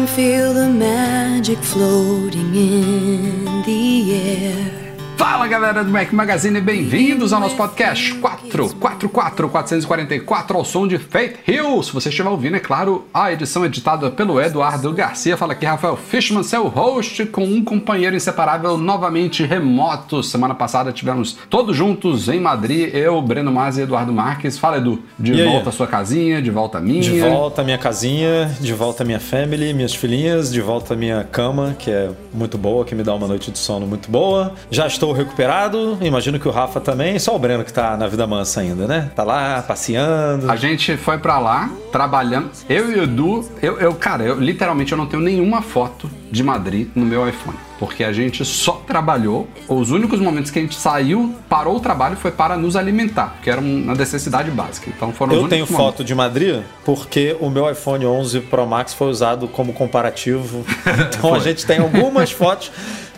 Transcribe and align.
Can 0.00 0.06
feel 0.06 0.54
the 0.54 0.66
magic 0.66 1.58
floating 1.58 2.54
in 2.54 3.62
the 3.66 4.14
air. 4.14 4.94
Fala 5.18 5.46
galera 5.46 5.84
do 5.84 5.90
Mac 5.90 6.10
Magazine, 6.12 6.60
bem-vindos 6.60 7.34
ao 7.34 7.40
nosso 7.40 7.56
podcast 7.56 8.14
444 8.50 9.48
444 9.48 10.56
ao 10.56 10.64
som 10.64 10.86
de 10.86 10.98
Faith 10.98 11.38
Hill. 11.46 11.82
Se 11.82 11.92
você 11.92 12.08
estiver 12.08 12.28
ouvindo, 12.28 12.56
é 12.56 12.60
claro, 12.60 13.06
a 13.14 13.32
edição 13.32 13.64
editada 13.64 14.10
pelo 14.10 14.40
Eduardo 14.40 14.92
Garcia. 14.92 15.36
Fala 15.36 15.52
aqui 15.52 15.64
Rafael 15.64 15.96
Fishman, 15.96 16.42
seu 16.42 16.66
host, 16.68 17.26
com 17.26 17.44
um 17.44 17.64
companheiro 17.64 18.16
inseparável 18.16 18.76
novamente 18.76 19.44
remoto. 19.44 20.22
Semana 20.22 20.54
passada 20.54 20.92
tivemos 20.92 21.36
todos 21.48 21.76
juntos 21.76 22.28
em 22.28 22.40
Madrid, 22.40 22.94
eu, 22.94 23.20
Breno 23.22 23.52
Mas 23.52 23.78
e 23.78 23.82
Eduardo 23.82 24.12
Marques. 24.12 24.58
Fala 24.58 24.78
Edu, 24.78 25.00
de 25.18 25.32
E 25.32 25.44
volta 25.44 25.68
à 25.68 25.72
sua 25.72 25.86
casinha, 25.86 26.42
de 26.42 26.50
volta 26.50 26.78
à 26.78 26.80
minha. 26.80 27.02
De 27.02 27.20
volta 27.20 27.62
à 27.62 27.64
minha 27.64 27.78
casinha, 27.78 28.50
de 28.60 28.72
volta 28.72 29.02
à 29.02 29.06
minha 29.06 29.20
family, 29.20 29.72
minhas 29.72 29.94
filhinhas, 29.94 30.52
de 30.52 30.60
volta 30.60 30.94
à 30.94 30.96
minha 30.96 31.22
cama, 31.24 31.76
que 31.78 31.90
é 31.90 32.10
muito 32.34 32.58
boa, 32.58 32.84
que 32.84 32.94
me 32.94 33.02
dá 33.02 33.14
uma 33.14 33.28
noite 33.28 33.50
de 33.50 33.58
sono 33.58 33.86
muito 33.86 34.10
boa. 34.10 34.52
Já 34.70 34.86
estou 34.86 35.12
recuperado, 35.12 35.98
imagino 36.00 36.38
que 36.38 36.48
o 36.48 36.50
Rafa 36.50 36.80
também, 36.80 37.18
só 37.18 37.36
o 37.36 37.38
Breno 37.38 37.64
que 37.64 37.72
tá 37.72 37.96
na 37.96 38.06
vida 38.08 38.26
mansa 38.26 38.39
ainda, 38.60 38.86
né? 38.86 39.10
Tá 39.14 39.22
lá 39.22 39.62
passeando. 39.62 40.50
A 40.50 40.56
gente 40.56 40.96
foi 40.96 41.18
pra 41.18 41.38
lá, 41.38 41.70
trabalhando. 41.92 42.50
Eu 42.68 42.90
e 42.90 43.00
o 43.00 43.02
Edu, 43.02 43.48
eu, 43.62 43.78
eu, 43.78 43.94
cara, 43.94 44.22
eu 44.24 44.40
literalmente 44.40 44.92
eu 44.92 44.98
não 44.98 45.06
tenho 45.06 45.22
nenhuma 45.22 45.62
foto 45.62 46.10
de 46.30 46.42
Madrid 46.42 46.88
no 46.94 47.04
meu 47.04 47.28
iPhone. 47.28 47.56
Porque 47.78 48.04
a 48.04 48.12
gente 48.12 48.44
só 48.44 48.72
trabalhou. 48.86 49.48
Os 49.66 49.90
únicos 49.90 50.20
momentos 50.20 50.50
que 50.50 50.58
a 50.58 50.62
gente 50.62 50.76
saiu, 50.78 51.34
parou 51.48 51.76
o 51.76 51.80
trabalho, 51.80 52.14
foi 52.16 52.30
para 52.30 52.56
nos 52.56 52.76
alimentar, 52.76 53.36
que 53.42 53.48
era 53.48 53.60
uma 53.60 53.94
necessidade 53.94 54.50
básica. 54.50 54.90
Então 54.94 55.12
foram 55.12 55.32
Eu 55.32 55.48
tenho 55.48 55.64
momentos. 55.64 55.76
foto 55.76 56.04
de 56.04 56.14
Madrid 56.14 56.62
porque 56.84 57.36
o 57.40 57.48
meu 57.48 57.70
iPhone 57.70 58.04
11 58.04 58.40
Pro 58.42 58.66
Max 58.66 58.92
foi 58.92 59.08
usado 59.08 59.48
como 59.48 59.72
comparativo. 59.72 60.64
Então 61.20 61.34
a 61.34 61.38
gente 61.38 61.64
tem 61.66 61.78
algumas 61.78 62.30
fotos. 62.30 62.70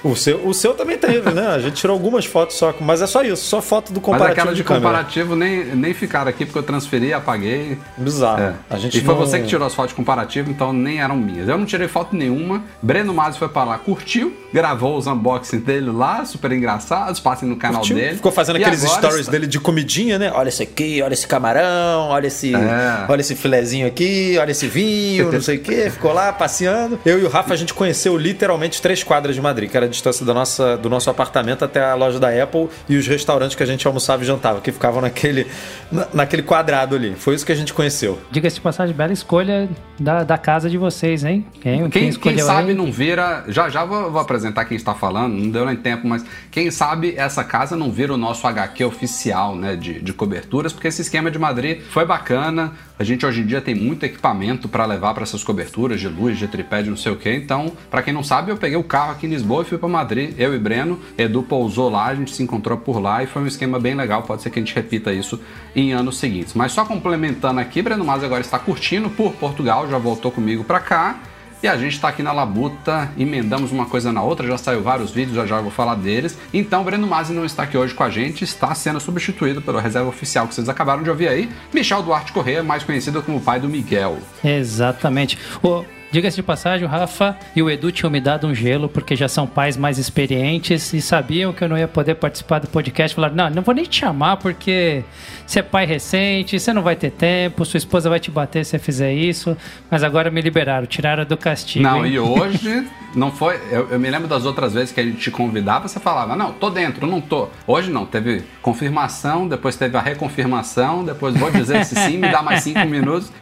O 0.04 0.16
seu, 0.16 0.44
o 0.48 0.52
seu 0.52 0.74
também 0.74 0.98
teve, 0.98 1.30
né? 1.30 1.46
A 1.46 1.60
gente 1.60 1.74
tirou 1.74 1.94
algumas 1.94 2.24
fotos 2.24 2.56
só, 2.56 2.74
mas 2.80 3.00
é 3.00 3.06
só 3.06 3.22
isso, 3.22 3.44
só 3.44 3.62
foto 3.62 3.92
do 3.92 4.00
Mas 4.00 4.04
comparativo 4.04 4.40
aquela 4.40 4.54
de, 4.56 4.64
câmera. 4.64 4.84
comparativo 4.86 5.36
nem, 5.36 5.64
nem 5.76 5.94
ficaram 5.94 6.28
aqui 6.28 6.44
porque 6.44 6.58
eu 6.58 6.62
transferi, 6.64 7.12
apaguei. 7.12 7.78
Bizarro. 7.96 8.42
É. 8.42 8.54
A 8.68 8.78
gente 8.78 8.98
e 8.98 9.00
foi 9.00 9.14
não- 9.14 9.20
você 9.20 9.38
que 9.38 9.46
tirou 9.46 9.64
as 9.64 9.72
fotos 9.72 9.90
de 9.90 9.94
comparativo, 9.96 10.50
então 10.50 10.72
nem 10.72 11.00
eram 11.00 11.16
minhas. 11.16 11.48
Eu 11.48 11.56
não 11.56 11.64
tirei 11.64 11.86
foto 11.86 12.16
nenhuma. 12.16 12.64
Breno 13.02 13.14
Masi 13.14 13.38
foi 13.38 13.48
pra 13.48 13.64
lá, 13.64 13.78
curtiu, 13.78 14.32
gravou 14.52 14.96
os 14.96 15.06
unboxings 15.06 15.64
dele 15.64 15.90
lá, 15.90 16.24
super 16.24 16.52
engraçados. 16.52 17.18
Passem 17.18 17.48
no 17.48 17.56
canal 17.56 17.80
Curtiu? 17.80 17.96
dele. 17.96 18.14
Ficou 18.16 18.30
fazendo 18.30 18.58
E 18.58 18.64
aqueles 18.64 18.82
stories 18.82 19.20
está- 19.20 19.32
dele 19.32 19.46
de 19.46 19.58
comidinha, 19.58 20.18
né? 20.18 20.30
Olha 20.34 20.48
esse 20.48 20.62
aqui, 20.62 21.02
olha 21.02 21.12
esse 21.12 21.26
camarão, 21.26 22.08
olha 22.08 22.28
esse, 22.28 22.54
É. 22.54 23.04
olha 23.08 23.20
esse 23.20 23.34
filezinho 23.34 23.86
aqui, 23.86 24.36
olha 24.40 24.52
esse 24.52 24.66
vinho, 24.68 25.32
não 25.32 25.40
sei 25.40 25.56
o 25.56 25.60
quê. 25.60 25.90
Ficou 25.90 26.12
lá 26.12 26.32
passeando. 26.32 26.98
Eu 27.04 27.18
e 27.20 27.24
o 27.24 27.28
Rafa, 27.28 27.52
a 27.52 27.56
gente 27.56 27.74
conheceu 27.74 28.16
literalmente 28.16 28.80
três 28.80 29.02
quadras 29.02 29.34
de 29.34 29.40
Madrid, 29.40 29.68
que 29.68 29.76
era 29.76 29.86
a 29.86 29.88
distância 29.88 30.24
da 30.24 30.32
nossa, 30.32 30.76
do 30.76 30.88
nosso 30.88 31.10
apartamento 31.10 31.64
até 31.64 31.82
a 31.84 31.94
loja 31.94 32.20
da 32.20 32.28
Apple 32.28 32.68
e 32.88 32.96
os 32.96 33.06
restaurantes 33.08 33.56
que 33.56 33.62
a 33.62 33.66
gente 33.66 33.84
almoçava 33.86 34.22
e 34.22 34.26
jantava, 34.26 34.60
que 34.60 34.70
ficavam 34.70 35.00
naquele, 35.00 35.46
na- 35.90 36.06
naquele 36.14 36.42
quadrado 36.42 36.94
ali. 36.94 37.14
Foi 37.16 37.34
isso 37.34 37.44
que 37.44 37.52
a 37.52 37.56
gente 37.56 37.74
conheceu. 37.74 38.18
Diga-se 38.30 38.56
de 38.56 38.60
passagem, 38.60 38.94
bela 38.94 39.12
escolha 39.12 39.68
da, 39.98 40.22
da 40.22 40.38
casa 40.38 40.68
de 40.70 40.78
vocês, 40.78 41.24
hein? 41.24 41.44
Quem, 41.60 41.80
Quem, 41.80 41.90
quem 41.90 42.08
escolheu 42.08 42.46
sabe 42.46 42.70
aí? 42.70 42.74
não 42.76 42.91
vira. 42.92 43.44
Já 43.48 43.68
já 43.68 43.84
vou, 43.84 44.10
vou 44.10 44.20
apresentar 44.20 44.64
quem 44.66 44.76
está 44.76 44.94
falando, 44.94 45.34
não 45.34 45.50
deu 45.50 45.66
nem 45.66 45.76
tempo, 45.76 46.06
mas 46.06 46.24
quem 46.50 46.70
sabe 46.70 47.14
essa 47.16 47.42
casa 47.42 47.76
não 47.76 47.90
vira 47.90 48.14
o 48.14 48.16
nosso 48.16 48.46
HQ 48.46 48.84
oficial 48.84 49.56
né, 49.56 49.74
de, 49.74 50.00
de 50.00 50.12
coberturas, 50.12 50.72
porque 50.72 50.88
esse 50.88 51.02
esquema 51.02 51.30
de 51.30 51.38
Madrid 51.38 51.80
foi 51.90 52.04
bacana. 52.04 52.72
A 52.98 53.04
gente 53.04 53.26
hoje 53.26 53.40
em 53.40 53.46
dia 53.46 53.60
tem 53.60 53.74
muito 53.74 54.04
equipamento 54.04 54.68
para 54.68 54.86
levar 54.86 55.12
para 55.12 55.24
essas 55.24 55.42
coberturas 55.42 55.98
de 55.98 56.06
luz, 56.06 56.38
de 56.38 56.46
tripé, 56.46 56.82
de 56.82 56.90
não 56.90 56.96
sei 56.96 57.10
o 57.10 57.16
que. 57.16 57.32
Então, 57.32 57.72
para 57.90 58.02
quem 58.02 58.14
não 58.14 58.22
sabe, 58.22 58.52
eu 58.52 58.56
peguei 58.56 58.76
o 58.76 58.84
carro 58.84 59.10
aqui 59.10 59.26
em 59.26 59.30
Lisboa 59.30 59.62
e 59.62 59.64
fui 59.64 59.76
para 59.76 59.88
Madrid, 59.88 60.34
eu 60.38 60.54
e 60.54 60.58
Breno. 60.58 61.00
Edu 61.18 61.42
pousou 61.42 61.90
lá, 61.90 62.06
a 62.06 62.14
gente 62.14 62.32
se 62.32 62.42
encontrou 62.42 62.78
por 62.78 63.00
lá 63.00 63.22
e 63.22 63.26
foi 63.26 63.42
um 63.42 63.46
esquema 63.46 63.80
bem 63.80 63.94
legal. 63.94 64.22
Pode 64.22 64.42
ser 64.42 64.50
que 64.50 64.60
a 64.60 64.62
gente 64.62 64.74
repita 64.74 65.12
isso 65.12 65.40
em 65.74 65.92
anos 65.92 66.18
seguintes. 66.18 66.54
Mas 66.54 66.70
só 66.70 66.84
complementando 66.84 67.58
aqui, 67.58 67.82
Breno 67.82 68.04
Mas 68.04 68.22
agora 68.22 68.40
está 68.40 68.58
curtindo 68.58 69.10
por 69.10 69.32
Portugal, 69.32 69.88
já 69.88 69.98
voltou 69.98 70.30
comigo 70.30 70.62
para 70.62 70.78
cá. 70.78 71.18
E 71.62 71.68
a 71.68 71.76
gente 71.76 72.00
tá 72.00 72.08
aqui 72.08 72.24
na 72.24 72.32
labuta, 72.32 73.08
emendamos 73.16 73.70
uma 73.70 73.86
coisa 73.86 74.12
na 74.12 74.20
outra, 74.20 74.48
já 74.48 74.58
saiu 74.58 74.82
vários 74.82 75.12
vídeos, 75.12 75.36
já 75.36 75.46
já 75.46 75.60
vou 75.60 75.70
falar 75.70 75.94
deles. 75.94 76.36
Então, 76.52 76.80
o 76.80 76.84
Breno 76.84 77.06
Masi 77.06 77.32
não 77.32 77.44
está 77.44 77.62
aqui 77.62 77.78
hoje 77.78 77.94
com 77.94 78.02
a 78.02 78.10
gente, 78.10 78.42
está 78.42 78.74
sendo 78.74 78.98
substituído 78.98 79.62
pelo 79.62 79.78
reserva 79.78 80.08
oficial 80.08 80.48
que 80.48 80.54
vocês 80.56 80.68
acabaram 80.68 81.04
de 81.04 81.10
ouvir 81.10 81.28
aí, 81.28 81.48
Michel 81.72 82.02
Duarte 82.02 82.32
Corrêa, 82.32 82.64
mais 82.64 82.82
conhecido 82.82 83.22
como 83.22 83.38
o 83.38 83.40
pai 83.40 83.60
do 83.60 83.68
Miguel. 83.68 84.18
Exatamente. 84.42 85.38
Ô, 85.62 85.84
Diga-se 86.12 86.36
de 86.36 86.42
passagem, 86.42 86.86
o 86.86 86.90
Rafa 86.90 87.34
e 87.56 87.62
o 87.62 87.70
Edu 87.70 87.90
tinham 87.90 88.10
me 88.10 88.20
dado 88.20 88.46
um 88.46 88.54
gelo, 88.54 88.86
porque 88.86 89.16
já 89.16 89.28
são 89.28 89.46
pais 89.46 89.78
mais 89.78 89.96
experientes 89.96 90.92
e 90.92 91.00
sabiam 91.00 91.54
que 91.54 91.64
eu 91.64 91.68
não 91.70 91.78
ia 91.78 91.88
poder 91.88 92.16
participar 92.16 92.58
do 92.58 92.66
podcast. 92.66 93.14
Falaram: 93.14 93.34
não, 93.34 93.48
não 93.48 93.62
vou 93.62 93.74
nem 93.74 93.86
te 93.86 94.00
chamar, 94.00 94.36
porque 94.36 95.02
você 95.46 95.60
é 95.60 95.62
pai 95.62 95.86
recente, 95.86 96.60
você 96.60 96.70
não 96.70 96.82
vai 96.82 96.96
ter 96.96 97.12
tempo, 97.12 97.64
sua 97.64 97.78
esposa 97.78 98.10
vai 98.10 98.20
te 98.20 98.30
bater 98.30 98.62
se 98.62 98.72
você 98.72 98.78
fizer 98.78 99.14
isso. 99.14 99.56
Mas 99.90 100.04
agora 100.04 100.30
me 100.30 100.42
liberaram, 100.42 100.86
tiraram 100.86 101.24
do 101.24 101.36
castigo. 101.36 101.82
Não, 101.82 102.04
hein? 102.04 102.12
e 102.12 102.18
hoje 102.18 102.86
não 103.16 103.32
foi. 103.32 103.58
Eu, 103.70 103.88
eu 103.92 103.98
me 103.98 104.10
lembro 104.10 104.28
das 104.28 104.44
outras 104.44 104.74
vezes 104.74 104.92
que 104.92 105.00
a 105.00 105.02
gente 105.02 105.16
te 105.16 105.30
convidava, 105.30 105.88
você 105.88 105.98
falava, 105.98 106.36
não, 106.36 106.52
tô 106.52 106.68
dentro, 106.68 107.06
não 107.06 107.22
tô. 107.22 107.48
Hoje 107.66 107.90
não, 107.90 108.04
teve 108.04 108.44
confirmação, 108.60 109.48
depois 109.48 109.76
teve 109.76 109.96
a 109.96 110.00
reconfirmação, 110.02 111.06
depois 111.06 111.34
vou 111.34 111.50
dizer 111.50 111.86
se 111.86 111.94
sim, 111.94 112.18
me 112.18 112.30
dá 112.30 112.42
mais 112.42 112.62
cinco 112.62 112.86
minutos. 112.86 113.32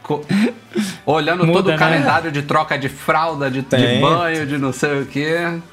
Olhando 1.05 1.45
Muda, 1.45 1.57
todo 1.57 1.67
o 1.67 1.71
né? 1.71 1.77
calendário 1.77 2.31
de 2.31 2.43
troca 2.43 2.60
de 2.77 2.89
fralda, 2.89 3.49
de, 3.49 3.61
de 3.61 3.99
banho, 3.99 4.45
de 4.45 4.57
não 4.57 4.71
sei 4.71 5.01
o 5.01 5.05
que. 5.05 5.27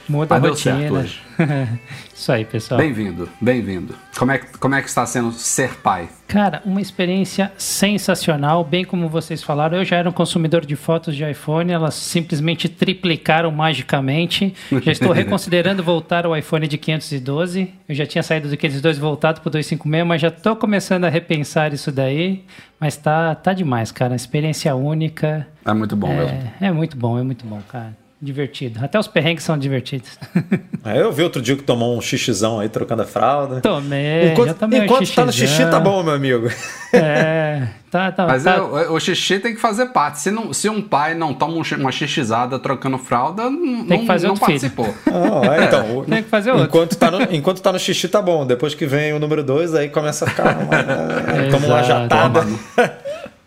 Muda 0.08 0.34
a 0.34 0.38
rotina. 0.38 0.78
certo 0.78 0.94
hoje. 0.94 1.22
Isso 2.18 2.32
aí, 2.32 2.44
pessoal. 2.44 2.78
Bem-vindo, 2.80 3.28
bem-vindo. 3.40 3.94
Como 4.18 4.32
é, 4.32 4.38
que- 4.38 4.58
como 4.58 4.74
é 4.74 4.82
que 4.82 4.88
está 4.88 5.06
sendo 5.06 5.30
ser 5.30 5.76
pai? 5.76 6.08
Cara, 6.26 6.60
uma 6.64 6.80
experiência 6.80 7.52
sensacional, 7.56 8.64
bem 8.64 8.84
como 8.84 9.08
vocês 9.08 9.40
falaram. 9.40 9.78
Eu 9.78 9.84
já 9.84 9.96
era 9.98 10.08
um 10.08 10.12
consumidor 10.12 10.66
de 10.66 10.74
fotos 10.74 11.14
de 11.14 11.22
iPhone, 11.30 11.70
elas 11.72 11.94
simplesmente 11.94 12.68
triplicaram 12.68 13.52
magicamente. 13.52 14.52
Já 14.82 14.90
estou 14.90 15.12
reconsiderando 15.14 15.80
voltar 15.80 16.26
ao 16.26 16.36
iPhone 16.36 16.66
de 16.66 16.76
512. 16.76 17.72
Eu 17.88 17.94
já 17.94 18.04
tinha 18.04 18.22
saído 18.24 18.48
do 18.48 18.56
512 18.56 18.98
e 18.98 19.00
voltado 19.00 19.40
para 19.40 19.48
o 19.48 19.52
256, 19.52 20.04
mas 20.04 20.20
já 20.20 20.28
estou 20.28 20.56
começando 20.56 21.04
a 21.04 21.08
repensar 21.08 21.72
isso 21.72 21.92
daí. 21.92 22.44
Mas 22.80 22.96
tá, 22.96 23.36
tá 23.36 23.52
demais, 23.52 23.92
cara. 23.92 24.16
Experiência 24.16 24.74
única. 24.74 25.46
É 25.64 25.72
muito 25.72 25.94
bom 25.94 26.08
mesmo. 26.08 26.36
É, 26.60 26.66
é 26.66 26.72
muito 26.72 26.96
bom, 26.96 27.16
é 27.16 27.22
muito 27.22 27.46
bom, 27.46 27.60
cara. 27.68 27.96
Divertido. 28.20 28.80
Até 28.82 28.98
os 28.98 29.06
perrengues 29.06 29.44
são 29.44 29.56
divertidos. 29.56 30.18
É, 30.84 31.02
eu 31.02 31.12
vi 31.12 31.22
outro 31.22 31.42
dia 31.42 31.54
que 31.54 31.62
tomou 31.62 31.98
um 31.98 32.00
xixizão 32.00 32.60
aí 32.60 32.68
trocando 32.68 33.02
a 33.02 33.04
fralda. 33.04 33.60
Tomei. 33.60 34.28
já 34.28 34.32
enquanto 34.32 34.54
tomei 34.54 34.80
um 34.80 34.84
enquanto 34.84 35.12
tá 35.12 35.26
no 35.26 35.32
xixi, 35.32 35.66
tá 35.66 35.78
bom, 35.78 36.02
meu 36.02 36.14
amigo. 36.14 36.48
É, 36.94 37.68
tá, 37.90 38.10
tá. 38.10 38.26
Mas 38.26 38.44
tá, 38.44 38.54
é, 38.54 38.88
o, 38.88 38.98
xixi 38.98 39.38
tem 39.38 39.54
que 39.54 39.60
fazer 39.60 39.86
parte. 39.86 40.20
Se, 40.20 40.30
não, 40.30 40.50
se 40.54 40.66
um 40.70 40.80
pai 40.80 41.14
não 41.14 41.34
toma 41.34 41.54
um 41.54 41.62
uma 41.78 41.92
xixizada 41.92 42.58
trocando 42.58 42.96
fralda, 42.96 43.42
Tem 43.42 43.50
não, 43.50 43.98
que 43.98 44.06
fazer 44.06 44.28
não 44.28 44.34
outro 44.34 44.46
filho. 44.46 44.60
participou. 44.60 44.94
Ah, 45.12 45.56
é, 45.56 45.64
então, 45.64 46.04
Tem 46.04 46.22
que 46.22 46.30
fazer 46.30 46.52
outro. 46.52 46.66
Enquanto 46.66 46.96
tá, 46.96 47.10
no, 47.10 47.22
enquanto 47.34 47.60
tá 47.60 47.72
no 47.72 47.78
xixi, 47.78 48.08
tá 48.08 48.22
bom. 48.22 48.46
Depois 48.46 48.74
que 48.74 48.86
vem 48.86 49.12
o 49.12 49.18
número 49.18 49.42
2, 49.42 49.74
aí 49.74 49.90
começa 49.90 50.24
a 50.24 50.28
ficar. 50.28 50.56
Uma, 50.56 51.50
toma 51.50 51.66
uma 51.66 51.82
jatada. 51.82 52.46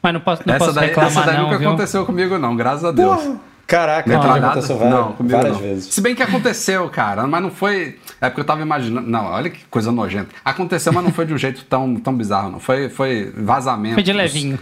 Mas 0.04 0.14
não 0.14 0.20
posso, 0.20 0.44
não 0.46 0.54
essa 0.54 0.66
posso 0.66 0.76
daí, 0.76 0.90
reclamar, 0.90 1.12
essa 1.12 1.22
daí 1.24 1.38
não, 1.38 1.44
nunca 1.46 1.58
viu? 1.58 1.70
aconteceu 1.70 2.06
comigo, 2.06 2.38
não, 2.38 2.56
graças 2.56 2.84
a 2.86 2.92
Deus. 2.92 3.22
Caraca, 3.72 4.12
Não, 4.12 4.22
nada- 4.22 4.48
aconteceu 4.48 4.78
várias, 4.78 4.94
não, 5.00 5.12
comigo 5.14 5.36
várias 5.38 5.54
não. 5.54 5.62
vezes. 5.62 5.94
Se 5.94 6.02
bem 6.02 6.14
que 6.14 6.22
aconteceu, 6.22 6.90
cara, 6.90 7.26
mas 7.26 7.42
não 7.42 7.50
foi. 7.50 7.98
É 8.20 8.28
porque 8.28 8.42
eu 8.42 8.46
tava 8.46 8.62
imaginando. 8.62 9.10
Não, 9.10 9.28
olha 9.28 9.50
que 9.50 9.64
coisa 9.70 9.94
nojenta. 9.94 10.28
Aconteceu, 10.44 10.92
mas 10.92 11.02
não 11.06 11.12
foi 11.14 11.26
de 11.26 11.34
um 11.34 11.38
jeito 11.38 11.64
tão, 11.64 11.96
tão 11.96 12.14
bizarro, 12.14 12.52
não. 12.52 12.60
Foi, 12.60 12.90
foi 12.90 13.32
vazamento. 13.38 13.94
Foi 13.94 14.04
de 14.04 14.12
levinho. 14.12 14.60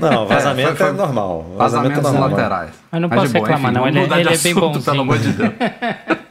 Não, 0.00 0.28
vazamento 0.28 0.70
é, 0.70 0.74
foi- 0.76 0.86
foi 0.86 0.92
normal. 0.96 1.54
Vazamento 1.56 1.96
Vazamentos 1.96 1.98
é 1.98 2.12
normal. 2.12 2.30
laterais. 2.30 2.70
Mas 2.92 3.00
não 3.02 3.08
posso 3.08 3.32
reclamar, 3.32 3.72
não. 3.72 3.80
vamos 3.82 3.96
Ele 3.96 4.14
é- 4.14 4.20
ele 4.20 4.28
é 4.34 4.38
bem 4.38 4.54
bonzinho. 4.54 4.84
Pelo 4.84 5.00
amor 5.00 5.18
de 5.18 5.32
Deus. 5.32 5.50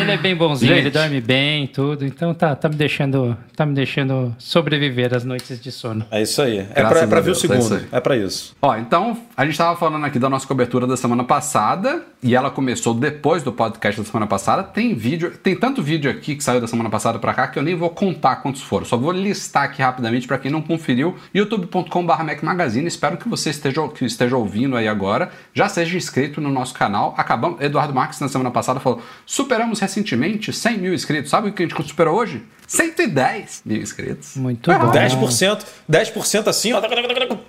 Ele 0.00 0.10
é 0.12 0.16
bem 0.16 0.34
bonzinho, 0.36 0.74
Gente. 0.74 0.80
ele 0.86 0.90
dorme 0.90 1.20
bem, 1.20 1.66
tudo. 1.66 2.04
Então 2.04 2.32
tá, 2.34 2.54
tá 2.54 2.68
me 2.68 2.74
deixando, 2.76 3.36
tá 3.56 3.66
me 3.66 3.74
deixando 3.74 4.34
sobreviver 4.38 5.14
às 5.14 5.24
noites 5.24 5.60
de 5.60 5.70
sono. 5.72 6.04
É 6.10 6.22
isso 6.22 6.40
aí. 6.40 6.58
É 6.58 6.64
Graças 6.74 6.88
pra, 6.90 7.00
é 7.00 7.06
pra 7.06 7.20
ver 7.20 7.30
o 7.30 7.32
Deus, 7.34 7.44
é 7.44 7.46
isso 7.58 7.62
segundo. 7.68 7.80
aí. 7.80 7.88
É 7.92 8.00
pra 8.00 8.16
isso. 8.16 8.56
Ó, 8.62 8.76
então, 8.76 9.18
a 9.36 9.44
gente 9.44 9.56
tava 9.58 9.76
falando 9.78 10.04
aqui 10.04 10.18
da 10.18 10.28
nossa 10.28 10.46
cobertura 10.46 10.86
da 10.86 10.96
semana 10.96 11.24
passada, 11.24 12.02
e 12.22 12.34
ela 12.34 12.50
começou 12.50 12.94
depois 12.94 13.42
do 13.42 13.52
podcast 13.52 14.00
da 14.00 14.06
semana 14.06 14.26
passada. 14.26 14.62
Tem 14.62 14.94
vídeo, 14.94 15.30
tem 15.42 15.54
tanto 15.56 15.82
vídeo 15.82 16.10
aqui 16.10 16.34
que 16.36 16.42
saiu 16.42 16.60
da 16.60 16.66
semana 16.66 16.90
passada 16.90 17.18
pra 17.18 17.32
cá 17.34 17.46
que 17.48 17.58
eu 17.58 17.62
nem 17.62 17.74
vou 17.74 17.90
contar 17.90 18.36
quantos 18.36 18.62
foram. 18.62 18.84
Só 18.84 18.96
vou 18.96 19.12
listar 19.12 19.64
aqui 19.64 19.80
rapidamente 19.82 20.26
pra 20.26 20.38
quem 20.38 20.50
não 20.50 20.60
conferiu. 20.62 21.16
youtube.com.br 21.32 22.22
Mac 22.24 22.42
Magazine. 22.42 22.86
Espero 22.86 23.16
que 23.16 23.28
você 23.28 23.50
esteja, 23.50 23.86
que 23.88 24.04
esteja 24.04 24.36
ouvindo 24.36 24.76
aí 24.76 24.88
agora. 24.88 25.30
Já 25.54 25.68
seja 25.68 25.96
inscrito 25.96 26.40
no 26.40 26.50
nosso 26.50 26.74
canal. 26.74 27.14
Acabamos, 27.16 27.60
Eduardo 27.60 27.94
Marques 27.94 28.20
na 28.20 28.28
semana 28.28 28.50
passada 28.50 28.80
falou: 28.80 29.00
superamos 29.24 29.80
recentemente 29.88 30.52
100 30.52 30.78
mil 30.78 30.94
inscritos. 30.94 31.30
Sabe 31.30 31.48
o 31.48 31.52
que 31.52 31.62
a 31.62 31.66
gente 31.66 31.88
superou 31.88 32.16
hoje? 32.16 32.42
110 32.66 33.62
mil 33.64 33.80
inscritos. 33.80 34.36
Muito 34.36 34.70
Foi 34.70 34.78
bom. 34.78 34.86
rápido. 34.86 35.26
10%, 35.26 35.64
10% 35.90 36.48
assim, 36.48 36.72
ó. 36.74 36.80